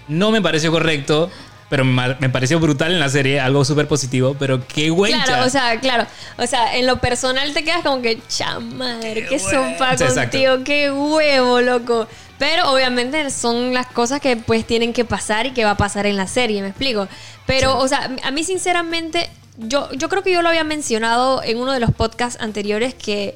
No 0.08 0.30
me 0.30 0.42
pareció 0.42 0.70
correcto, 0.70 1.30
pero 1.72 1.86
me, 1.86 2.28
pareció 2.28 2.60
brutal 2.60 2.92
en 2.92 3.00
la 3.00 3.08
serie, 3.08 3.40
algo 3.40 3.64
súper 3.64 3.88
positivo, 3.88 4.36
pero 4.38 4.62
qué 4.68 4.90
güencha. 4.90 5.24
Claro, 5.24 5.46
o 5.46 5.48
sea, 5.48 5.80
claro. 5.80 6.06
O 6.36 6.46
sea, 6.46 6.76
en 6.76 6.86
lo 6.86 7.00
personal 7.00 7.54
te 7.54 7.64
quedas 7.64 7.80
como 7.80 8.02
que, 8.02 8.20
chamadre, 8.28 9.24
qué 9.26 9.38
sopa 9.38 9.96
Sí, 9.96 10.04
exacto. 10.04 10.36
contigo, 10.36 10.64
qué 10.64 10.92
huevo, 10.92 11.62
loco. 11.62 12.06
Pero 12.38 12.70
obviamente 12.70 13.30
son 13.30 13.72
las 13.72 13.86
cosas 13.86 14.20
que 14.20 14.36
pues 14.36 14.66
tienen 14.66 14.92
que 14.92 15.06
pasar 15.06 15.46
y 15.46 15.52
que 15.52 15.64
va 15.64 15.70
a 15.70 15.76
pasar 15.78 16.04
en 16.04 16.18
la 16.18 16.26
serie, 16.26 16.60
me 16.60 16.68
explico. 16.68 17.08
Pero, 17.46 17.78
o 17.78 17.88
sea, 17.88 18.10
a 18.22 18.30
mí 18.30 18.44
sinceramente, 18.44 19.30
yo, 19.56 19.90
yo 19.92 20.10
creo 20.10 20.22
que 20.22 20.30
yo 20.30 20.42
lo 20.42 20.50
había 20.50 20.64
mencionado 20.64 21.42
en 21.42 21.56
uno 21.56 21.72
de 21.72 21.80
los 21.80 21.92
podcasts 21.92 22.38
anteriores 22.42 22.92
que, 22.92 23.34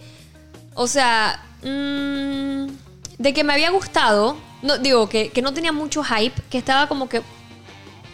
o 0.74 0.86
sea, 0.88 1.42
mm, 1.62 2.66
de 3.16 3.32
que 3.32 3.44
me 3.44 3.54
había 3.54 3.70
gustado, 3.70 4.36
no, 4.60 4.76
digo, 4.76 5.08
que, 5.08 5.30
que 5.30 5.40
no 5.40 5.54
tenía 5.54 5.72
mucho 5.72 6.04
hype, 6.04 6.38
que 6.50 6.58
estaba 6.58 6.86
como 6.86 7.08
que 7.08 7.22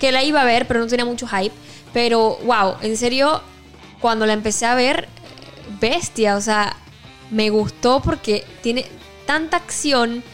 que 0.03 0.11
la 0.11 0.25
iba 0.25 0.41
a 0.41 0.45
ver, 0.45 0.67
pero 0.67 0.81
no 0.81 0.89
tenía 0.89 1.05
mucho 1.05 1.29
hype. 1.29 1.55
Pero, 1.93 2.37
wow, 2.45 2.75
en 2.83 2.97
serio, 2.97 3.41
cuando 4.01 4.27
la 4.27 4.33
empecé 4.33 4.67
a 4.67 4.75
ver, 4.75 5.09
bestia, 5.81 6.35
o 6.35 6.41
sea, 6.41 6.77
me 7.31 7.51
gustó 7.51 8.03
porque 8.03 8.45
tiene 8.63 8.85
tanta 9.27 9.59
acción, 9.59 10.25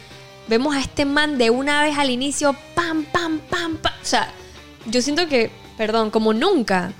vemos 0.47 0.75
a 0.75 0.79
este 0.79 1.05
man 1.05 1.37
de 1.37 1.51
una 1.51 1.83
vez 1.83 1.99
al 1.99 2.09
inicio, 2.09 2.55
pam, 2.73 3.03
pam, 3.03 3.41
pam, 3.47 3.77
pam. 3.77 3.93
O 4.01 4.05
sea, 4.05 4.33
yo 4.87 5.03
siento 5.03 5.27
que, 5.27 5.51
perdón, 5.77 6.09
como 6.09 6.33
nunca. 6.33 6.91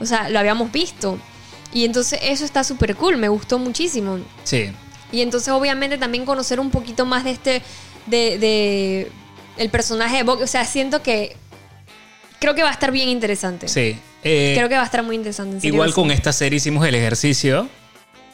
O 0.00 0.06
sea, 0.06 0.30
lo 0.30 0.38
habíamos 0.38 0.72
visto. 0.72 1.18
Y 1.74 1.84
entonces 1.84 2.18
eso 2.22 2.46
está 2.46 2.64
súper 2.64 2.96
cool, 2.96 3.18
me 3.18 3.28
gustó 3.28 3.58
muchísimo. 3.58 4.20
Sí. 4.44 4.72
Y 5.12 5.20
entonces 5.20 5.52
obviamente 5.52 5.98
también 5.98 6.24
conocer 6.24 6.60
un 6.60 6.70
poquito 6.70 7.04
más 7.04 7.24
de 7.24 7.32
este, 7.32 7.62
de, 8.06 8.38
de 8.38 9.12
el 9.58 9.68
personaje 9.68 10.16
de 10.16 10.22
Bucky. 10.22 10.44
O 10.44 10.46
sea, 10.46 10.64
siento 10.64 11.02
que 11.02 11.36
creo 12.40 12.54
que 12.54 12.62
va 12.64 12.70
a 12.70 12.72
estar 12.72 12.90
bien 12.90 13.08
interesante. 13.08 13.68
Sí. 13.68 13.96
Eh, 14.24 14.52
Creo 14.56 14.68
que 14.68 14.74
va 14.74 14.82
a 14.82 14.84
estar 14.86 15.02
muy 15.02 15.14
interesante. 15.16 15.54
en 15.56 15.60
serio 15.60 15.74
igual 15.74 15.94
con 15.94 16.10
esta 16.10 16.32
serie 16.32 16.56
hicimos 16.56 16.84
el 16.86 16.94
ejercicio. 16.96 17.68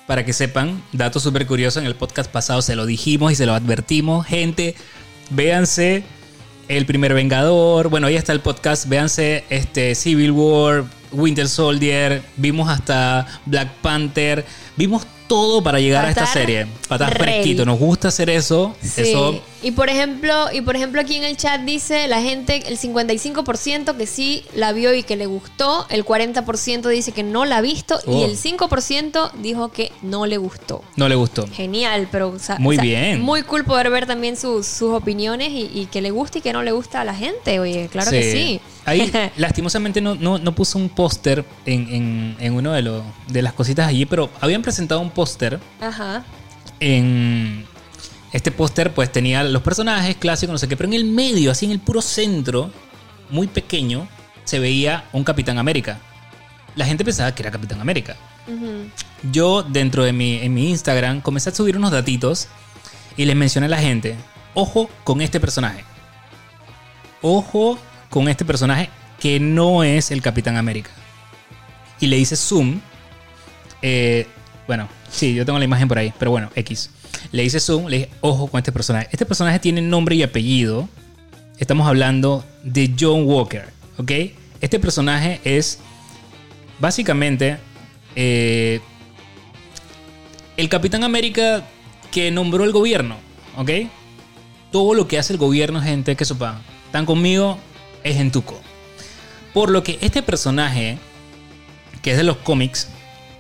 Para 0.07 0.25
que 0.25 0.33
sepan, 0.33 0.83
dato 0.93 1.19
súper 1.19 1.47
curioso, 1.49 1.81
en 1.81 1.87
el 1.87 1.97
podcast 1.97 2.31
pasado 2.31 2.63
se 2.63 2.77
lo 2.77 2.87
dijimos 2.87 3.33
y 3.33 3.35
se 3.35 3.45
lo 3.45 3.55
advertimos. 3.55 4.25
Gente, 4.25 4.77
véanse 5.31 6.05
El 6.69 6.87
Primer 6.87 7.13
Vengador. 7.13 7.89
Bueno, 7.89 8.07
ahí 8.07 8.15
está 8.15 8.33
el 8.33 8.39
podcast. 8.41 8.87
Véanse 8.89 9.43
este, 9.51 9.97
Civil 9.97 10.31
War, 10.31 10.85
Winter 11.11 11.49
Soldier. 11.49 12.23
Vimos 12.37 12.69
hasta 12.71 13.27
Black 13.47 13.69
Panther. 13.83 14.45
Vimos 14.77 15.05
todo 15.27 15.61
para 15.61 15.81
llegar 15.81 16.03
Para 16.03 16.09
a 16.09 16.11
esta 16.11 16.27
serie. 16.27 16.69
Para 16.87 17.07
estar 17.07 17.21
fresquito. 17.21 17.65
Nos 17.65 17.79
gusta 17.81 18.07
hacer 18.09 18.31
eso. 18.31 18.77
Sí. 18.81 19.03
Eso 19.03 19.43
Y 19.63 19.71
por 19.73 19.89
ejemplo, 19.89 20.47
y 20.53 20.61
por 20.61 20.77
ejemplo 20.77 21.01
aquí 21.01 21.17
en 21.17 21.25
el 21.25 21.37
chat 21.37 21.63
dice 21.63 22.09
la 22.09 22.21
gente 22.21 22.63
el 22.69 22.79
55% 22.79 23.97
que 23.97 24.07
sí 24.07 24.45
la 24.55 24.73
vio 24.73 24.95
y 24.95 25.03
que 25.03 25.17
le 25.17 25.27
gustó, 25.27 25.87
el 25.89 26.05
40% 26.05 26.89
dice 26.89 27.13
que 27.13 27.23
no 27.23 27.45
la 27.47 27.57
ha 27.59 27.61
visto 27.63 27.99
y 28.07 28.11
Oh. 28.11 28.25
el 28.27 28.37
5% 28.37 29.31
dijo 29.43 29.71
que 29.73 29.93
no 30.03 30.27
le 30.27 30.37
gustó. 30.37 30.83
no 30.97 31.09
le 31.09 31.15
gustó. 31.15 31.47
Genial, 31.49 32.07
pero 32.13 32.29
o 32.29 32.39
sea, 32.39 32.57
Muy 32.59 32.77
o 32.77 32.81
sea, 32.81 32.85
bien. 32.85 33.21
Muy 33.23 33.43
cool 33.45 33.65
poder 33.65 33.91
ver 33.91 34.07
también 34.07 34.37
sus, 34.37 34.67
sus 34.67 34.93
opiniones 34.93 35.51
y, 35.51 35.71
y 35.73 35.87
que 35.87 36.01
le 36.03 36.11
guste 36.11 36.39
y 36.39 36.43
que 36.43 36.53
no 36.53 36.63
le 36.63 36.73
gusta 36.73 37.01
a 37.01 37.05
la 37.05 37.15
gente. 37.15 37.59
Oye, 37.59 37.89
claro 37.91 38.11
que 38.11 38.31
sí. 38.33 38.61
Ahí, 38.85 39.11
lastimosamente, 39.37 40.01
no, 40.01 40.15
no, 40.15 40.39
no 40.39 40.55
puso 40.55 40.79
un 40.79 40.89
póster 40.91 41.45
en, 41.65 41.89
en, 41.93 42.37
en 42.41 42.55
uno 42.55 42.73
de, 42.73 42.83
los 42.83 43.03
de 43.29 43.43
las 43.43 43.53
cositas 43.55 43.89
allí, 43.89 44.05
pero 44.07 44.31
habían 44.41 44.63
presentado 44.63 45.01
un 45.01 45.11
póster. 45.11 45.59
Ajá. 45.81 46.25
En 46.79 47.65
este 48.33 48.51
póster, 48.51 48.93
pues 48.93 49.11
tenía 49.11 49.43
los 49.45 49.63
personajes 49.63 50.17
clásicos, 50.17 50.53
no 50.53 50.59
sé 50.59 50.69
qué, 50.69 50.77
pero 50.77 50.89
en 50.89 50.95
el 50.95 51.05
medio, 51.05 51.51
así 51.51 51.65
en 51.67 51.73
el 51.73 51.81
puro 51.81 52.03
centro, 52.03 52.71
muy 53.31 53.47
pequeño, 53.47 54.09
se 54.45 54.59
veía 54.59 55.05
un 55.13 55.25
Capitán 55.25 55.59
América. 55.59 55.99
La 56.75 56.87
gente 56.87 57.05
pensaba 57.05 57.35
que 57.35 57.43
era 57.43 57.51
Capitán 57.51 57.81
América. 57.81 58.17
Yo, 59.33 59.63
dentro 59.63 60.05
de 60.05 60.13
mi, 60.13 60.37
en 60.37 60.55
mi 60.55 60.71
Instagram, 60.71 61.21
comencé 61.21 61.51
a 61.51 61.55
subir 61.55 61.77
unos 61.77 61.91
datitos 61.91 62.49
y 63.17 63.25
les 63.25 63.35
mencioné 63.35 63.67
a 63.67 63.71
la 63.71 63.79
gente: 63.79 64.15
ojo 64.55 64.89
con 65.03 65.21
este 65.21 65.41
personaje. 65.41 65.85
Ojo 67.23 67.79
con 68.11 68.29
este 68.29 68.45
personaje 68.45 68.91
que 69.19 69.41
no 69.41 69.83
es 69.83 70.11
el 70.11 70.23
Capitán 70.23 70.57
América. 70.57 70.91
Y 71.99 72.07
le 72.07 72.19
hice 72.19 72.37
zoom. 72.37 72.81
eh, 73.83 74.27
bueno, 74.67 74.89
sí, 75.11 75.35
yo 75.35 75.47
tengo 75.47 75.59
la 75.59 75.65
imagen 75.65 75.89
por 75.89 75.99
ahí, 75.99 76.13
pero 76.19 76.31
bueno, 76.31 76.51
X. 76.55 76.91
Le 77.33 77.45
hice 77.45 77.61
zoom, 77.61 77.87
le 77.87 77.99
dije: 77.99 78.11
ojo 78.21 78.47
con 78.49 78.59
este 78.59 78.73
personaje. 78.73 79.09
Este 79.11 79.27
personaje 79.27 79.59
tiene 79.59 79.83
nombre 79.83 80.17
y 80.17 80.23
apellido. 80.23 80.89
Estamos 81.59 81.87
hablando 81.87 82.45
de 82.63 82.95
John 82.99 83.25
Walker, 83.25 83.65
¿ok? 83.97 84.11
Este 84.61 84.79
personaje 84.79 85.41
es 85.45 85.79
básicamente 86.79 87.59
eh, 88.15 88.81
el 90.57 90.69
Capitán 90.69 91.05
América 91.05 91.67
que 92.11 92.31
nombró 92.31 92.65
el 92.65 92.73
gobierno, 92.73 93.17
¿ok? 93.57 93.71
Todo 94.73 94.95
lo 94.95 95.09
que 95.09 95.19
hace 95.19 95.33
el 95.33 95.39
gobierno, 95.39 95.81
gente, 95.81 96.17
que 96.17 96.25
sepan, 96.25 96.61
están 96.87 97.07
conmigo, 97.07 97.59
es 98.05 98.17
en 98.17 98.31
Tuco. 98.31 98.61
Por 99.55 99.71
lo 99.71 99.83
que 99.83 99.99
este 100.03 100.23
personaje, 100.23 100.99
que 102.03 102.11
es 102.11 102.17
de 102.17 102.25
los 102.25 102.37
cómics, 102.39 102.89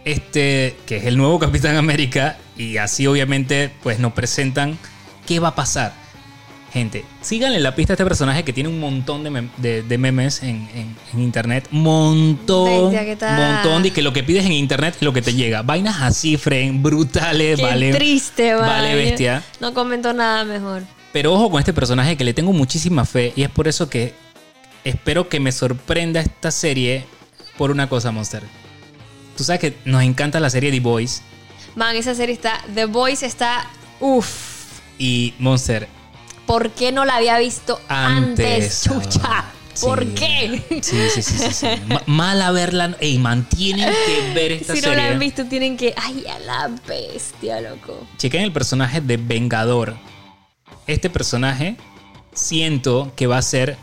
este, 0.06 0.76
que 0.86 0.98
es 0.98 1.04
el 1.06 1.16
nuevo 1.18 1.38
Capitán 1.40 1.76
América, 1.76 2.38
y 2.56 2.76
así 2.78 3.06
obviamente, 3.08 3.70
pues 3.82 3.98
nos 3.98 4.12
presentan 4.12 4.78
qué 5.26 5.40
va 5.40 5.48
a 5.48 5.54
pasar. 5.56 5.92
Gente, 6.72 7.04
síganle 7.22 7.58
la 7.58 7.74
pista 7.74 7.92
a 7.92 7.94
este 7.94 8.04
personaje 8.04 8.44
que 8.44 8.52
tiene 8.52 8.68
un 8.68 8.78
montón 8.78 9.24
de, 9.24 9.30
mem- 9.30 9.48
de- 9.56 9.82
de 9.82 9.98
memes 9.98 10.42
en, 10.42 10.68
en- 10.74 10.96
en 11.12 11.20
internet. 11.20 11.66
Montón. 11.70 12.92
Montón 12.94 13.82
de 13.82 13.90
que 13.92 14.00
lo 14.02 14.12
que 14.12 14.22
pides 14.22 14.44
en 14.46 14.52
internet 14.52 14.94
es 14.96 15.02
lo 15.02 15.12
que 15.12 15.22
te 15.22 15.32
llega. 15.34 15.62
Vainas 15.62 16.00
así, 16.02 16.36
Fren, 16.36 16.82
brutales, 16.82 17.56
Qué 17.58 17.62
vale. 17.64 17.92
triste, 17.92 18.54
Vale, 18.54 18.68
vaya. 18.90 18.94
bestia. 18.94 19.42
No 19.60 19.74
comentó 19.74 20.12
nada 20.12 20.44
mejor. 20.44 20.82
Pero 21.12 21.32
ojo 21.32 21.50
con 21.50 21.58
este 21.58 21.72
personaje 21.72 22.16
que 22.16 22.24
le 22.24 22.32
tengo 22.34 22.52
muchísima 22.52 23.04
fe 23.06 23.32
y 23.34 23.42
es 23.42 23.48
por 23.50 23.66
eso 23.68 23.88
que 23.88 24.12
espero 24.84 25.28
que 25.28 25.40
me 25.40 25.50
sorprenda 25.52 26.20
esta 26.20 26.50
serie 26.50 27.06
por 27.56 27.70
una 27.70 27.88
cosa, 27.88 28.10
Monster. 28.12 28.42
Tú 29.36 29.44
sabes 29.44 29.60
que 29.60 29.76
nos 29.84 30.02
encanta 30.02 30.40
la 30.40 30.50
serie 30.50 30.70
The 30.70 30.80
Boys 30.80 31.22
Man, 31.74 31.94
esa 31.96 32.14
serie 32.14 32.34
está. 32.34 32.62
The 32.74 32.86
Voice 32.86 33.26
está. 33.26 33.66
Uff. 34.00 34.80
y 34.98 35.34
Monster. 35.38 35.88
¿Por 36.46 36.70
qué 36.70 36.90
no 36.92 37.04
la 37.04 37.16
había 37.16 37.38
visto 37.38 37.80
antes, 37.88 38.84
Antes, 38.88 39.10
chucha? 39.12 39.20
ah, 39.24 39.44
¿Por 39.80 40.06
qué? 40.14 40.62
Sí, 40.80 40.96
sí, 41.12 41.22
sí, 41.22 41.38
sí. 41.38 41.52
sí. 41.52 41.66
Ma- 41.86 42.02
Mala 42.06 42.50
verla. 42.52 42.96
Ey, 43.00 43.18
mantienen 43.18 43.92
que 44.06 44.32
ver 44.32 44.52
esta 44.52 44.74
si 44.74 44.80
no 44.80 44.88
serie. 44.88 45.04
la 45.04 45.12
han 45.12 45.18
visto, 45.18 45.44
tienen 45.44 45.76
que. 45.76 45.92
¡Ay, 45.96 46.24
a 46.28 46.38
la 46.38 46.70
bestia, 46.88 47.60
loco! 47.60 48.06
Chequen 48.16 48.42
el 48.42 48.52
personaje 48.52 49.00
de 49.02 49.16
Vengador. 49.18 49.96
Este 50.86 51.10
personaje 51.10 51.76
siento 52.32 53.12
que 53.16 53.26
va 53.26 53.38
a 53.38 53.42
ser 53.42 53.76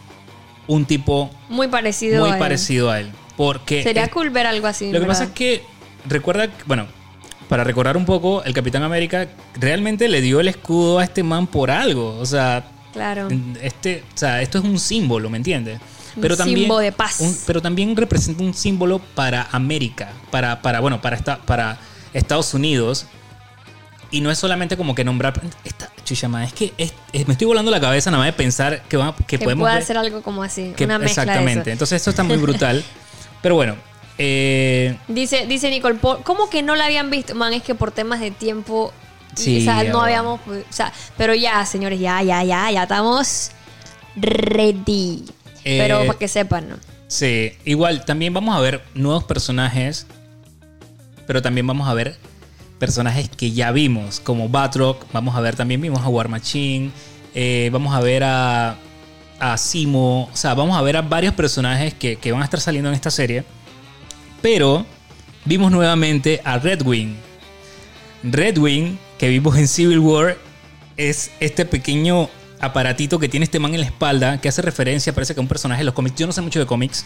un 0.68 0.86
tipo 0.86 1.30
Muy 1.50 1.68
parecido 1.68 2.22
muy 2.22 2.32
a 2.32 2.34
él. 2.34 2.40
parecido 2.40 2.90
a 2.90 3.00
él. 3.02 3.12
Porque 3.38 3.84
Sería 3.84 4.04
es- 4.06 4.10
cool 4.12 4.30
ver 4.30 4.46
algo 4.48 4.68
así. 4.68 4.92
Lo 4.92 5.00
que 5.00 5.06
pasa 5.06 5.26
es 5.26 5.30
que 5.32 5.64
recuerda, 6.06 6.48
bueno, 6.66 6.86
para 7.50 7.64
recordar 7.64 7.98
un 7.98 8.06
poco, 8.06 8.44
el 8.44 8.54
Capitán 8.54 8.84
América 8.84 9.28
realmente 9.56 10.08
le 10.08 10.22
dio 10.22 10.40
el 10.40 10.48
escudo 10.48 11.00
a 11.00 11.04
este 11.04 11.24
man 11.24 11.48
por 11.48 11.72
algo. 11.72 12.18
O 12.20 12.26
sea, 12.26 12.66
Claro. 12.94 13.28
este, 13.62 14.04
o 14.14 14.18
sea, 14.18 14.42
esto 14.42 14.60
es 14.60 14.64
un 14.64 14.80
símbolo, 14.80 15.30
¿me 15.30 15.38
entiendes? 15.38 15.80
Un 16.16 16.22
Pero 16.22 16.38
también, 16.38 16.60
símbolo 16.60 16.80
de 16.80 16.92
paz. 16.92 17.20
un- 17.22 17.36
pero 17.48 17.60
también 17.62 17.96
representa 17.96 18.44
un 18.44 18.54
símbolo 18.54 19.00
para 19.00 19.48
América, 19.52 20.12
para, 20.30 20.62
para 20.62 20.80
bueno, 20.80 21.02
para, 21.02 21.16
esta, 21.16 21.38
para 21.38 21.80
Estados 22.14 22.54
Unidos. 22.54 23.08
Y 24.12 24.22
no 24.22 24.30
es 24.30 24.38
solamente 24.38 24.78
como 24.78 24.94
que 24.94 25.04
nombrar. 25.04 25.42
Esta, 25.64 25.90
chucha, 26.06 26.28
man, 26.28 26.44
es 26.44 26.54
que 26.54 26.72
es- 26.78 26.94
es- 27.14 27.28
me 27.28 27.32
estoy 27.34 27.48
volando 27.48 27.72
la 27.72 27.82
cabeza 27.82 28.12
nada 28.12 28.22
más 28.22 28.28
de 28.28 28.34
pensar 28.34 28.84
que, 28.84 28.96
va- 28.96 29.16
que 29.16 29.40
que 29.40 29.40
podemos 29.40 29.68
hacer 29.68 29.98
algo 29.98 30.22
como 30.22 30.44
así. 30.44 30.72
que- 30.78 30.86
una 30.86 31.00
mezcla 31.00 31.24
exactamente. 31.24 31.54
de 31.56 31.62
eso. 31.62 31.72
Entonces, 31.72 31.96
esto 31.96 32.12
está 32.12 32.22
muy 32.22 32.38
brutal. 32.38 32.84
pero 33.44 33.54
bueno, 33.54 33.76
eh, 34.18 34.98
Dice, 35.08 35.46
dice 35.46 35.70
Nicole, 35.70 35.96
¿por- 36.00 36.24
¿cómo 36.24 36.50
que 36.50 36.64
no 36.64 36.76
la 36.76 36.86
habían 36.86 37.12
visto? 37.12 37.36
Man, 37.36 37.54
es 37.54 37.62
que 37.62 37.76
por 37.76 37.92
temas 37.92 38.20
de 38.20 38.32
tiempo. 38.32 38.92
Sí, 39.36 39.60
o 39.60 39.62
sea, 39.64 39.84
no 39.84 40.02
habíamos. 40.02 40.40
O 40.48 40.54
sea, 40.72 40.92
pero 41.18 41.34
ya, 41.36 41.64
señores, 41.66 42.00
ya, 42.00 42.22
ya, 42.24 42.44
ya, 42.44 42.70
ya 42.72 42.84
estamos 42.84 43.52
ready. 44.16 45.26
Eh, 45.66 45.78
pero 45.80 46.06
para 46.06 46.20
que 46.20 46.28
sepan, 46.28 46.70
¿no? 46.70 46.76
Sí, 47.08 47.54
igual 47.66 48.06
también 48.06 48.34
vamos 48.34 48.56
a 48.56 48.60
ver 48.60 48.84
nuevos 48.96 49.24
personajes, 49.24 50.08
pero 51.28 51.42
también 51.42 51.66
vamos 51.68 51.88
a 51.88 51.94
ver 51.94 52.18
personajes 52.80 53.30
que 53.30 53.52
ya 53.52 53.72
vimos, 53.72 54.20
como 54.20 54.50
Batroc, 54.50 55.06
vamos 55.14 55.36
a 55.36 55.42
ver 55.42 55.56
también 55.56 55.80
vimos 55.80 56.02
a 56.02 56.10
War 56.10 56.28
Machine, 56.28 56.92
eh, 57.34 57.70
vamos 57.72 57.96
a 57.96 58.02
ver 58.02 58.24
a, 58.24 58.76
a 59.44 59.58
Simo, 59.58 60.30
o 60.32 60.36
sea, 60.38 60.54
vamos 60.54 60.78
a 60.78 60.82
ver 60.82 60.96
a 60.96 61.02
varios 61.02 61.34
personajes 61.34 61.94
que, 61.94 62.16
que 62.16 62.32
van 62.32 62.42
a 62.42 62.46
estar 62.46 62.62
saliendo 62.62 62.90
en 62.90 62.96
esta 62.96 63.12
serie, 63.12 63.44
pero 64.42 64.86
vimos 65.44 65.70
nuevamente 65.70 66.40
a 66.46 66.58
Red 66.58 66.82
Wing. 66.84 67.16
Red 68.24 68.58
Wing, 68.58 68.96
que 69.18 69.28
vimos 69.28 69.58
en 69.58 69.68
Civil 69.68 70.00
War, 70.00 70.38
es 70.96 71.32
este 71.42 71.66
pequeño 71.66 72.30
aparatito 72.62 73.20
que 73.20 73.28
tiene 73.28 73.44
este 73.44 73.60
man 73.60 73.74
en 73.74 73.82
la 73.82 73.88
espalda, 73.88 74.40
que 74.40 74.48
hace 74.48 74.62
referencia, 74.62 75.14
parece 75.14 75.34
que 75.34 75.42
a 75.42 75.44
un 75.44 75.50
personaje 75.50 75.80
de 75.82 75.86
los 75.86 75.94
cómics. 75.94 76.16
Yo 76.16 76.26
no 76.26 76.32
sé 76.32 76.40
mucho 76.40 76.60
de 76.60 76.66
cómics. 76.66 77.06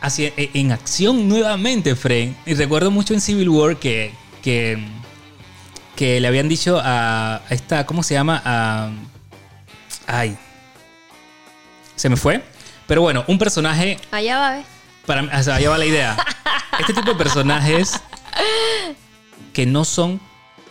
Así, 0.00 0.32
e- 0.34 0.50
en 0.54 0.72
acción 0.72 1.28
nuevamente, 1.28 1.94
Fred. 1.94 2.30
Y 2.46 2.54
recuerdo 2.54 2.90
mucho 2.90 3.12
en 3.12 3.20
Civil 3.20 3.50
War 3.50 3.76
que, 3.76 4.12
que, 4.42 4.82
que 5.94 6.20
le 6.20 6.26
habían 6.26 6.48
dicho 6.48 6.80
a, 6.82 7.36
a 7.36 7.42
esta, 7.50 7.84
¿cómo 7.84 8.02
se 8.02 8.14
llama? 8.14 8.40
A, 8.46 8.90
ay, 10.06 10.38
se 12.00 12.08
me 12.08 12.16
fue. 12.16 12.42
Pero 12.86 13.02
bueno, 13.02 13.24
un 13.28 13.38
personaje 13.38 13.98
Allá 14.10 14.38
va, 14.38 14.50
¿ves? 14.52 14.66
para, 15.06 15.22
o 15.38 15.42
sea, 15.42 15.56
allá 15.56 15.70
va 15.70 15.78
la 15.78 15.86
idea. 15.86 16.16
Este 16.78 16.94
tipo 16.94 17.10
de 17.10 17.16
personajes 17.16 18.00
que 19.52 19.66
no 19.66 19.84
son 19.84 20.20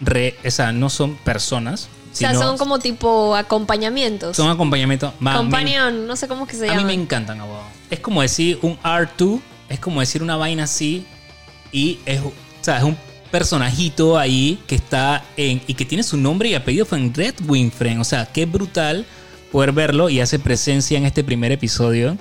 re, 0.02 0.36
o 0.46 0.52
sea, 0.52 0.72
no 0.72 0.90
son 0.90 1.16
personas, 1.18 1.90
O 2.12 2.16
sea, 2.16 2.30
sino 2.32 2.42
son 2.42 2.58
como 2.58 2.80
tipo 2.80 3.36
acompañamientos. 3.36 4.36
son 4.36 4.50
acompañamiento. 4.50 5.14
Ma- 5.20 5.34
me- 5.34 5.38
Companion, 5.38 6.08
no 6.08 6.16
sé 6.16 6.28
cómo 6.28 6.46
es 6.46 6.52
que 6.52 6.58
se 6.58 6.66
a 6.68 6.72
mí 6.72 6.76
llama. 6.78 6.88
me 6.88 6.94
encantan, 6.94 7.40
abogado. 7.42 7.66
Es 7.90 8.00
como 8.00 8.22
decir 8.22 8.60
un 8.62 8.78
R2, 8.80 9.40
es 9.70 9.80
como 9.80 10.00
decir 10.00 10.24
una 10.24 10.36
vaina 10.36 10.64
así 10.64 11.06
y 11.72 12.00
es, 12.06 12.22
o 12.22 12.32
sea, 12.62 12.78
es 12.78 12.84
un 12.84 12.98
personajito 13.32 14.18
ahí 14.18 14.60
que 14.68 14.76
está 14.76 15.24
en. 15.38 15.62
y 15.68 15.74
que 15.76 15.86
tiene 15.86 16.04
su 16.04 16.18
nombre 16.18 16.50
y 16.50 16.56
apellido 16.56 16.86
fue 16.86 16.98
en 16.98 17.14
Red 17.14 17.36
Wing 17.48 17.72
Friend. 17.72 18.02
O 18.02 18.04
sea, 18.04 18.26
qué 18.26 18.46
brutal 18.46 19.06
poder 19.52 19.72
verlo 19.72 20.10
y 20.10 20.20
hace 20.22 20.40
presencia 20.40 20.98
en 20.98 21.06
este 21.06 21.24
primer 21.24 21.52
episodio. 21.52 22.18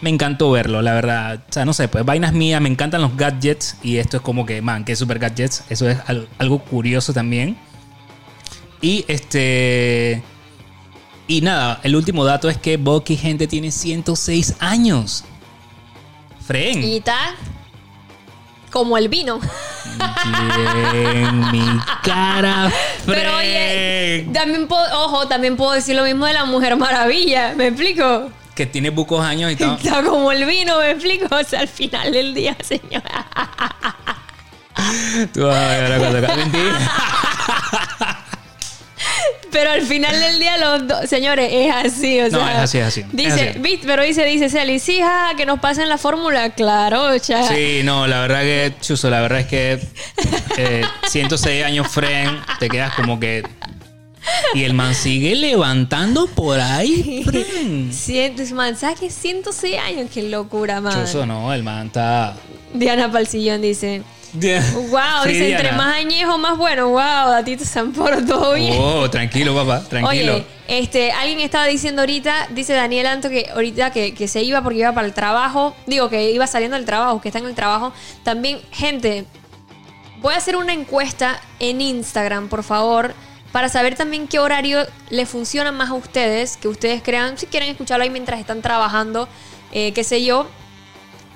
Me 0.00 0.10
encantó 0.10 0.50
verlo, 0.50 0.82
la 0.82 0.92
verdad. 0.92 1.44
O 1.48 1.52
sea, 1.52 1.64
no 1.64 1.72
sé, 1.72 1.88
pues 1.88 2.04
vainas 2.04 2.32
mías, 2.32 2.60
me 2.60 2.68
encantan 2.68 3.00
los 3.00 3.16
gadgets. 3.16 3.76
Y 3.82 3.96
esto 3.96 4.18
es 4.18 4.22
como 4.22 4.44
que, 4.44 4.60
man, 4.60 4.84
que 4.84 4.96
super 4.96 5.18
gadgets. 5.18 5.64
Eso 5.70 5.88
es 5.88 5.98
al- 6.06 6.28
algo 6.38 6.58
curioso 6.60 7.12
también. 7.12 7.56
Y 8.80 9.04
este. 9.08 10.22
Y 11.26 11.40
nada, 11.40 11.80
el 11.84 11.96
último 11.96 12.24
dato 12.26 12.50
es 12.50 12.58
que 12.58 12.76
Bucky, 12.76 13.16
gente, 13.16 13.46
tiene 13.46 13.70
106 13.70 14.56
años. 14.60 15.24
Fren. 16.46 16.84
Y 16.84 16.96
está 16.98 17.34
como 18.74 18.98
el 18.98 19.08
vino. 19.08 19.38
en 20.92 21.50
mi 21.52 21.64
cara, 22.02 22.68
Fren. 23.04 23.20
Pero 23.20 23.36
oye, 23.36 24.28
también 24.34 24.66
puedo, 24.66 24.82
ojo, 25.04 25.28
también 25.28 25.56
puedo 25.56 25.70
decir 25.70 25.94
lo 25.94 26.02
mismo 26.02 26.26
de 26.26 26.32
la 26.32 26.44
Mujer 26.44 26.76
Maravilla. 26.76 27.54
¿Me 27.54 27.68
explico? 27.68 28.32
Que 28.56 28.66
tiene 28.66 28.90
bucos 28.90 29.24
años 29.24 29.52
y 29.52 29.56
todo. 29.56 29.76
Está 29.76 30.02
como 30.02 30.32
el 30.32 30.44
vino, 30.44 30.80
¿me 30.80 30.90
explico? 30.90 31.26
O 31.36 31.44
sea, 31.44 31.60
al 31.60 31.68
final 31.68 32.10
del 32.10 32.34
día, 32.34 32.56
señora. 32.64 33.26
Tú 35.32 35.46
vas 35.46 35.56
a 35.56 35.68
ver 35.68 35.92
acabe. 35.92 36.36
Mentira. 36.36 36.90
Pero 39.54 39.70
al 39.70 39.82
final 39.82 40.18
del 40.18 40.40
día, 40.40 40.58
los 40.58 40.88
dos, 40.88 41.08
señores, 41.08 41.48
es 41.52 41.72
así, 41.72 42.18
o 42.20 42.28
No, 42.28 42.38
sea. 42.40 42.50
es 42.56 42.58
así, 42.58 42.78
es 42.78 42.84
así, 42.86 43.00
es 43.02 43.06
Dice, 43.12 43.50
así. 43.50 43.58
¿viste? 43.60 43.86
Pero 43.86 44.02
dice, 44.02 44.24
dice 44.24 44.48
Celi, 44.50 44.80
sí, 44.80 44.98
ja, 45.00 45.30
que 45.36 45.46
nos 45.46 45.60
pasen 45.60 45.88
la 45.88 45.96
fórmula. 45.96 46.50
Claro, 46.50 47.14
ya. 47.16 47.46
Sí, 47.46 47.82
no, 47.84 48.08
la 48.08 48.20
verdad 48.20 48.40
que, 48.40 48.74
Chuso, 48.80 49.08
la 49.10 49.20
verdad 49.20 49.38
es 49.40 49.46
que 49.46 49.78
eh, 50.58 50.82
106 51.06 51.64
años, 51.64 51.86
Fren, 51.86 52.36
te 52.58 52.68
quedas 52.68 52.94
como 52.94 53.20
que. 53.20 53.44
Y 54.54 54.64
el 54.64 54.74
man 54.74 54.94
sigue 54.94 55.34
levantando 55.36 56.26
por 56.26 56.58
ahí, 56.58 57.22
Fren. 57.24 57.92
Ciento, 57.92 58.42
man, 58.56 58.76
¿sabes 58.76 58.98
qué? 58.98 59.08
106 59.10 59.78
años, 59.78 60.10
qué 60.12 60.24
locura, 60.24 60.80
man. 60.80 61.00
Chuso, 61.06 61.24
no, 61.26 61.52
el 61.54 61.62
man 61.62 61.86
está. 61.86 62.34
Diana 62.72 63.12
Palsillón 63.12 63.62
dice, 63.62 64.02
wow, 64.34 65.22
Sí, 65.24 65.28
dice, 65.30 65.52
entre 65.52 65.72
más 65.72 65.96
añejo, 65.96 66.38
más 66.38 66.58
bueno. 66.58 66.88
Wow, 66.88 67.30
Datito 67.30 67.64
Samporo, 67.64 68.24
todo 68.24 68.54
bien. 68.54 68.76
Oh, 68.78 69.08
tranquilo, 69.08 69.54
papá, 69.54 69.82
tranquilo. 69.88 70.34
Oye, 70.34 70.46
este, 70.66 71.12
alguien 71.12 71.40
estaba 71.40 71.66
diciendo 71.66 72.02
ahorita, 72.02 72.48
dice 72.50 72.72
Daniel 72.72 73.06
Anto 73.06 73.28
que 73.28 73.48
ahorita 73.52 73.90
que, 73.90 74.14
que 74.14 74.28
se 74.28 74.42
iba 74.42 74.62
porque 74.62 74.80
iba 74.80 74.92
para 74.92 75.06
el 75.06 75.12
trabajo, 75.12 75.76
digo 75.86 76.08
que 76.08 76.30
iba 76.30 76.46
saliendo 76.46 76.76
del 76.76 76.86
trabajo, 76.86 77.20
que 77.20 77.28
está 77.28 77.38
en 77.38 77.46
el 77.46 77.54
trabajo. 77.54 77.92
También, 78.22 78.60
gente, 78.70 79.24
voy 80.20 80.34
a 80.34 80.38
hacer 80.38 80.56
una 80.56 80.72
encuesta 80.72 81.40
en 81.60 81.80
Instagram, 81.80 82.48
por 82.48 82.64
favor, 82.64 83.14
para 83.52 83.68
saber 83.68 83.94
también 83.94 84.26
qué 84.26 84.38
horario 84.38 84.86
le 85.10 85.26
funciona 85.26 85.70
más 85.70 85.90
a 85.90 85.94
ustedes, 85.94 86.56
que 86.56 86.66
ustedes 86.66 87.02
crean, 87.02 87.38
si 87.38 87.46
quieren 87.46 87.68
escucharlo 87.68 88.02
ahí 88.02 88.10
mientras 88.10 88.40
están 88.40 88.62
trabajando, 88.62 89.28
eh, 89.70 89.92
qué 89.92 90.02
sé 90.02 90.24
yo. 90.24 90.48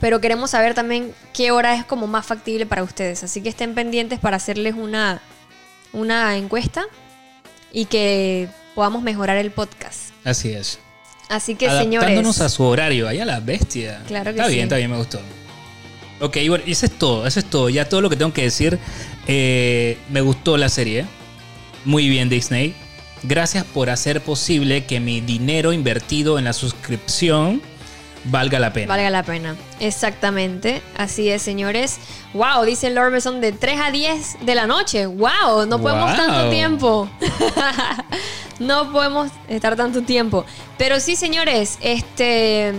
Pero 0.00 0.20
queremos 0.20 0.50
saber 0.50 0.74
también 0.74 1.12
qué 1.32 1.50
hora 1.50 1.74
es 1.74 1.84
como 1.84 2.06
más 2.06 2.24
factible 2.24 2.66
para 2.66 2.82
ustedes. 2.82 3.24
Así 3.24 3.40
que 3.40 3.48
estén 3.48 3.74
pendientes 3.74 4.18
para 4.20 4.36
hacerles 4.36 4.74
una, 4.74 5.20
una 5.92 6.36
encuesta 6.36 6.84
y 7.72 7.86
que 7.86 8.48
podamos 8.74 9.02
mejorar 9.02 9.36
el 9.36 9.50
podcast. 9.50 10.10
Así 10.24 10.52
es. 10.52 10.78
Así 11.28 11.56
que, 11.56 11.68
Adaptándonos 11.68 12.36
señores. 12.36 12.40
a 12.40 12.48
su 12.48 12.62
horario, 12.64 13.08
allá 13.08 13.24
la 13.24 13.40
bestia. 13.40 14.02
Claro 14.06 14.32
que 14.32 14.38
está 14.38 14.48
sí. 14.48 14.54
bien, 14.54 14.64
está 14.64 14.76
bien, 14.76 14.90
me 14.90 14.96
gustó. 14.96 15.20
Ok, 16.20 16.36
bueno, 16.48 16.64
y 16.66 16.72
eso 16.72 16.86
es 16.86 16.92
todo, 16.92 17.26
eso 17.26 17.38
es 17.38 17.44
todo. 17.46 17.68
Ya 17.68 17.88
todo 17.88 18.00
lo 18.00 18.08
que 18.10 18.16
tengo 18.16 18.32
que 18.32 18.42
decir. 18.42 18.78
Eh, 19.26 19.98
me 20.08 20.20
gustó 20.20 20.56
la 20.56 20.68
serie. 20.68 21.04
Muy 21.84 22.08
bien, 22.08 22.28
Disney. 22.28 22.74
Gracias 23.22 23.64
por 23.64 23.90
hacer 23.90 24.22
posible 24.22 24.84
que 24.86 25.00
mi 25.00 25.20
dinero 25.20 25.72
invertido 25.72 26.38
en 26.38 26.44
la 26.44 26.52
suscripción 26.52 27.60
valga 28.30 28.58
la 28.58 28.72
pena. 28.72 28.88
Valga 28.88 29.10
la 29.10 29.22
pena. 29.22 29.56
Exactamente. 29.80 30.82
Así 30.96 31.28
es, 31.30 31.42
señores. 31.42 31.98
Wow, 32.34 32.64
dice 32.64 32.90
Lord 32.90 33.12
Besson 33.12 33.40
de 33.40 33.52
3 33.52 33.80
a 33.80 33.90
10 33.90 34.38
de 34.42 34.54
la 34.54 34.66
noche. 34.66 35.06
Wow, 35.06 35.66
no 35.66 35.80
podemos 35.80 36.10
Wow. 36.10 36.16
tanto 36.16 36.50
tiempo. 36.50 37.08
no 38.58 38.90
podemos 38.92 39.30
estar 39.48 39.76
tanto 39.76 40.02
tiempo. 40.02 40.44
Pero 40.76 41.00
sí, 41.00 41.16
señores, 41.16 41.78
este 41.80 42.72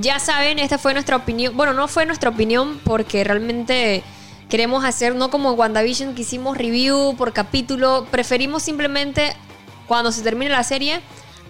ya 0.00 0.18
saben, 0.18 0.58
esta 0.58 0.78
fue 0.78 0.92
nuestra 0.92 1.16
opinión. 1.16 1.56
Bueno, 1.56 1.72
no 1.72 1.88
fue 1.88 2.06
nuestra 2.06 2.30
opinión 2.30 2.80
porque 2.84 3.24
realmente 3.24 4.02
queremos 4.48 4.84
hacer 4.84 5.14
no 5.14 5.30
como 5.30 5.52
WandaVision 5.52 6.14
que 6.14 6.22
hicimos 6.22 6.56
review 6.56 7.14
por 7.16 7.32
capítulo, 7.32 8.06
preferimos 8.10 8.62
simplemente 8.62 9.34
cuando 9.86 10.12
se 10.12 10.22
termine 10.22 10.50
la 10.50 10.62
serie 10.62 11.00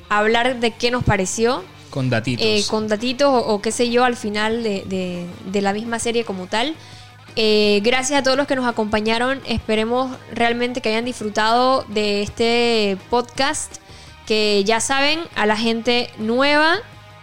hablar 0.09 0.61
de 0.61 0.71
qué 0.71 0.91
nos 0.91 1.05
pareció 1.05 1.65
Con 1.95 2.11
datitos. 2.11 2.45
eh, 2.45 2.65
con 2.69 2.89
datitos 2.89 3.29
o, 3.29 3.39
o 3.55 3.63
qué 3.63 3.71
sé 3.71 3.89
yo 3.89 4.03
al 4.05 4.17
final 4.17 4.65
de, 4.65 4.83
de- 4.87 5.27
de 5.53 5.61
la 5.63 5.73
misma 5.73 6.01
serie 6.01 6.25
como 6.25 6.49
tal. 6.49 6.75
Eh, 7.37 7.81
gracias 7.85 8.19
a 8.19 8.23
todos 8.25 8.37
los 8.37 8.49
que 8.49 8.57
nos 8.57 8.67
acompañaron. 8.67 9.41
Esperemos 9.47 10.17
realmente 10.33 10.81
que 10.81 10.89
hayan 10.89 11.05
disfrutado 11.05 11.85
de 11.89 12.23
este 12.23 12.99
podcast. 13.11 13.77
Que 14.27 14.65
ya 14.65 14.81
saben, 14.81 15.21
a 15.37 15.47
la 15.47 15.57
gente 15.57 16.11
nueva 16.19 16.79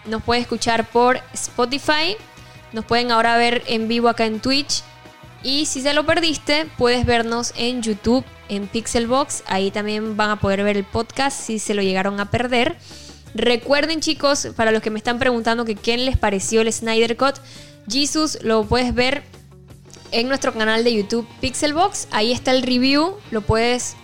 nos 0.06 0.24
puede 0.24 0.40
escuchar 0.40 0.88
por 0.90 1.20
Spotify. 1.34 2.16
Nos 2.74 2.86
pueden 2.86 3.12
ahora 3.12 3.36
ver 3.38 3.64
en 3.68 3.88
vivo 3.90 4.08
acá 4.08 4.26
en 4.26 4.40
Twitch. 4.40 4.84
Y 5.44 5.66
si 5.66 5.82
se 5.82 5.94
lo 5.94 6.06
perdiste, 6.06 6.68
puedes 6.78 7.06
vernos 7.06 7.54
en 7.58 7.82
YouTube, 7.82 8.24
en 8.50 8.68
Pixelbox. 8.68 9.44
Ahí 9.48 9.72
también 9.72 10.16
van 10.16 10.30
a 10.30 10.40
poder 10.40 10.64
ver 10.64 10.78
el 10.78 10.84
podcast 10.86 11.38
si 11.38 11.58
se 11.60 11.74
lo 11.74 11.82
llegaron 11.82 12.20
a 12.20 12.30
perder. 12.32 12.78
Recuerden 13.34 14.02
chicos, 14.02 14.50
para 14.56 14.72
los 14.72 14.82
que 14.82 14.90
me 14.90 14.98
están 14.98 15.20
preguntando 15.20 15.66
que 15.66 15.76
qué 15.76 15.98
les 15.98 16.18
pareció 16.18 16.62
el 16.62 16.72
Snyder 16.72 17.16
Cut, 17.16 17.36
Jesus 17.90 18.40
lo 18.42 18.66
puedes 18.66 18.94
ver 18.94 19.24
en 20.12 20.28
nuestro 20.28 20.54
canal 20.54 20.84
de 20.84 20.94
YouTube 20.94 21.28
Pixelbox. 21.40 22.08
Ahí 22.12 22.32
está 22.32 22.52
el 22.52 22.64
review, 22.64 23.16
lo 23.32 23.42
puedes 23.42 23.96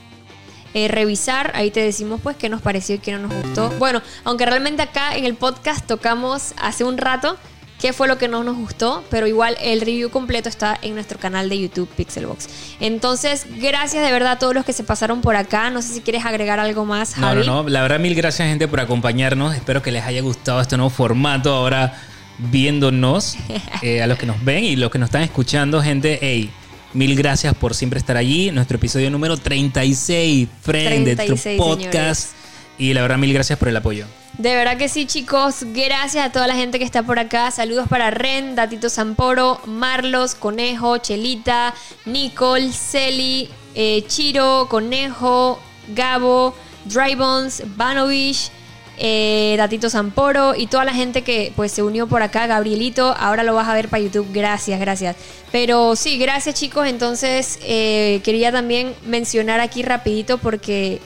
eh, 0.74 0.88
revisar. 0.88 1.52
Ahí 1.56 1.72
te 1.72 1.82
decimos 1.82 2.22
pues 2.22 2.38
qué 2.38 2.49
nos 2.49 2.62
pareció 2.62 2.95
y 2.95 2.99
qué 2.99 3.12
no 3.12 3.28
nos 3.28 3.44
gustó. 3.44 3.70
Bueno, 3.78 4.02
aunque 4.24 4.45
realmente 4.45 4.82
acá 4.82 5.16
en 5.16 5.26
el 5.26 5.36
podcast 5.36 5.86
tocamos 5.86 6.54
hace 6.58 6.84
un 6.84 6.98
rato 6.98 7.38
qué 7.80 7.94
fue 7.94 8.08
lo 8.08 8.18
que 8.18 8.28
no 8.28 8.44
nos 8.44 8.58
gustó, 8.58 9.04
pero 9.10 9.28
igual 9.28 9.58
el 9.62 9.82
review 9.82 10.10
completo 10.10 10.49
está 10.49 10.78
en 10.82 10.94
nuestro 10.95 11.20
canal 11.20 11.49
de 11.49 11.60
YouTube 11.60 11.90
Pixelbox. 11.95 12.48
Entonces, 12.80 13.45
gracias 13.60 14.04
de 14.04 14.12
verdad 14.12 14.34
a 14.34 14.40
todos 14.40 14.54
los 14.54 14.66
que 14.66 14.74
se 14.74 14.84
pasaron 14.84 15.22
por 15.22 15.36
acá. 15.36 15.70
No 15.70 15.82
sé 15.82 15.94
si 15.94 16.02
quieres 16.02 16.26
agregar 16.26 16.60
algo 16.60 16.86
más, 16.86 17.14
Javi. 17.16 17.45
no, 17.45 17.64
no. 17.64 17.70
La 17.70 17.82
verdad, 17.82 17.99
mil 17.99 18.16
gracias, 18.16 18.48
gente, 18.48 18.68
por 18.68 18.80
acompañarnos. 18.80 19.56
Espero 19.56 19.82
que 19.82 19.91
les 19.91 20.04
haya 20.04 20.22
gustado 20.22 20.62
este 20.62 20.78
nuevo 20.78 20.90
formato. 20.90 21.54
Ahora 21.54 21.94
viéndonos, 22.38 23.36
eh, 23.82 24.02
a 24.02 24.08
los 24.08 24.18
que 24.18 24.26
nos 24.26 24.44
ven 24.44 24.64
y 24.64 24.76
los 24.76 24.91
que 24.91 24.99
nos 24.99 25.08
están 25.08 25.24
escuchando, 25.24 25.82
gente, 25.82 26.20
hey, 26.22 26.49
mil 26.94 27.16
gracias 27.16 27.54
por 27.56 27.74
siempre 27.74 27.99
estar 27.99 28.18
allí. 28.18 28.52
Nuestro 28.52 28.78
episodio 28.78 29.10
número 29.10 29.38
36, 29.38 30.48
Friend, 30.62 31.06
de 31.06 31.16
36, 31.16 31.58
podcast. 31.58 31.91
señores. 31.91 32.34
Y 32.78 32.94
la 32.94 33.02
verdad, 33.02 33.18
mil 33.18 33.34
gracias 33.34 33.58
por 33.58 33.68
el 33.68 33.78
apoyo. 33.78 34.06
De 34.38 34.56
verdad 34.56 34.78
que 34.78 34.88
sí, 34.88 35.08
chicos. 35.08 35.66
Gracias 35.74 36.24
a 36.24 36.32
toda 36.32 36.45
la 36.45 36.56
gente 36.56 36.78
que 36.78 36.86
está 36.86 37.02
por 37.02 37.18
acá. 37.18 37.49
Saludos 37.49 37.88
para 37.88 38.12
Ren, 38.12 38.56
Datito 38.56 38.90
Zamporo, 38.90 39.60
Marlos, 39.66 40.36
Conejo, 40.36 40.99
Chelita, 40.99 41.74
Nicole, 42.06 42.72
Celi, 42.72 43.49
eh, 43.74 44.04
Chiro, 44.08 44.68
Conejo, 44.70 45.60
Gabo, 45.88 46.54
Drybones, 46.86 47.64
Vanovich, 47.76 48.52
eh, 48.99 49.56
Datito 49.58 49.90
Zamporo 49.90 50.54
y 50.56 50.68
toda 50.68 50.86
la 50.86 50.94
gente 50.94 51.24
que 51.24 51.52
pues 51.56 51.72
se 51.72 51.82
unió 51.82 52.06
por 52.06 52.22
acá. 52.22 52.45
Gabrielito, 52.45 53.16
ahora 53.18 53.41
lo 53.41 53.56
vas 53.56 53.68
a 53.68 53.74
ver 53.74 53.90
para 53.90 54.04
YouTube. 54.04 54.28
Gracias, 54.32 54.80
gracias. 54.80 55.16
Pero 55.52 55.95
sí, 55.95 56.20
gracias 56.20 56.54
chicos. 56.54 56.86
Entonces 56.86 57.58
eh, 57.64 58.22
quería 58.24 58.52
también 58.52 58.94
mencionar 59.04 59.62
aquí 59.62 59.82
rapidito 59.82 60.38
porque 60.38 61.02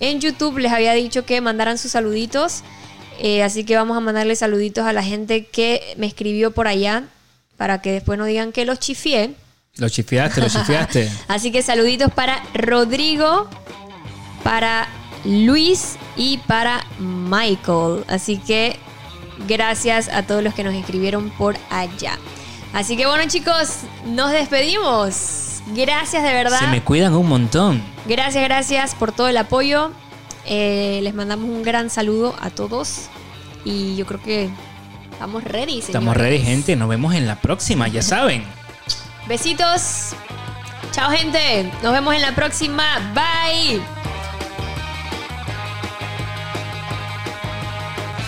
en 0.00 0.20
YouTube 0.20 0.58
les 0.58 0.72
había 0.72 0.92
dicho 0.94 1.24
que 1.24 1.40
mandaran 1.40 1.78
sus 1.78 1.92
saluditos. 1.92 2.62
eh, 3.18 3.42
así 3.42 3.64
que 3.64 3.76
vamos 3.76 3.96
a 3.96 4.00
mandarle 4.00 4.34
saluditos 4.34 4.86
a 4.86 4.92
la 4.94 5.02
gente 5.02 5.44
que 5.44 5.94
me 5.98 6.06
escribió 6.06 6.50
por 6.52 6.66
allá. 6.66 7.04
Para 7.56 7.82
que 7.82 7.92
después 7.92 8.18
no 8.18 8.24
digan 8.24 8.52
que 8.52 8.64
los 8.64 8.78
chifié. 8.80 9.34
Lo 9.76 9.88
chifiaste, 9.90 10.40
lo 10.40 10.48
chifiaste. 10.48 11.10
Así 11.28 11.52
que 11.52 11.62
saluditos 11.62 12.10
para 12.10 12.42
Rodrigo, 12.54 13.48
para 14.42 14.88
Luis 15.24 15.96
y 16.16 16.38
para 16.38 16.86
Michael. 16.98 18.04
Así 18.08 18.38
que 18.38 18.78
gracias 19.46 20.08
a 20.08 20.22
todos 20.22 20.42
los 20.42 20.54
que 20.54 20.64
nos 20.64 20.74
escribieron 20.74 21.28
por 21.30 21.56
allá. 21.68 22.18
Así 22.72 22.96
que 22.96 23.06
bueno 23.06 23.24
chicos, 23.28 23.80
nos 24.06 24.30
despedimos. 24.30 25.49
Gracias 25.68 26.22
de 26.22 26.32
verdad. 26.32 26.58
Se 26.58 26.66
me 26.66 26.82
cuidan 26.82 27.14
un 27.14 27.28
montón. 27.28 27.82
Gracias, 28.06 28.42
gracias 28.44 28.94
por 28.94 29.12
todo 29.12 29.28
el 29.28 29.36
apoyo. 29.36 29.92
Eh, 30.46 31.00
les 31.02 31.14
mandamos 31.14 31.48
un 31.48 31.62
gran 31.62 31.90
saludo 31.90 32.34
a 32.40 32.50
todos. 32.50 33.08
Y 33.64 33.96
yo 33.96 34.06
creo 34.06 34.22
que 34.22 34.50
estamos 35.12 35.44
ready, 35.44 35.66
señores. 35.66 35.88
Estamos 35.88 36.16
ready, 36.16 36.38
gente. 36.40 36.76
Nos 36.76 36.88
vemos 36.88 37.14
en 37.14 37.26
la 37.26 37.36
próxima, 37.36 37.88
ya 37.88 38.02
saben. 38.02 38.44
Besitos. 39.28 40.14
Chao, 40.92 41.10
gente. 41.10 41.70
Nos 41.82 41.92
vemos 41.92 42.14
en 42.14 42.22
la 42.22 42.34
próxima. 42.34 42.84
Bye. 43.14 43.80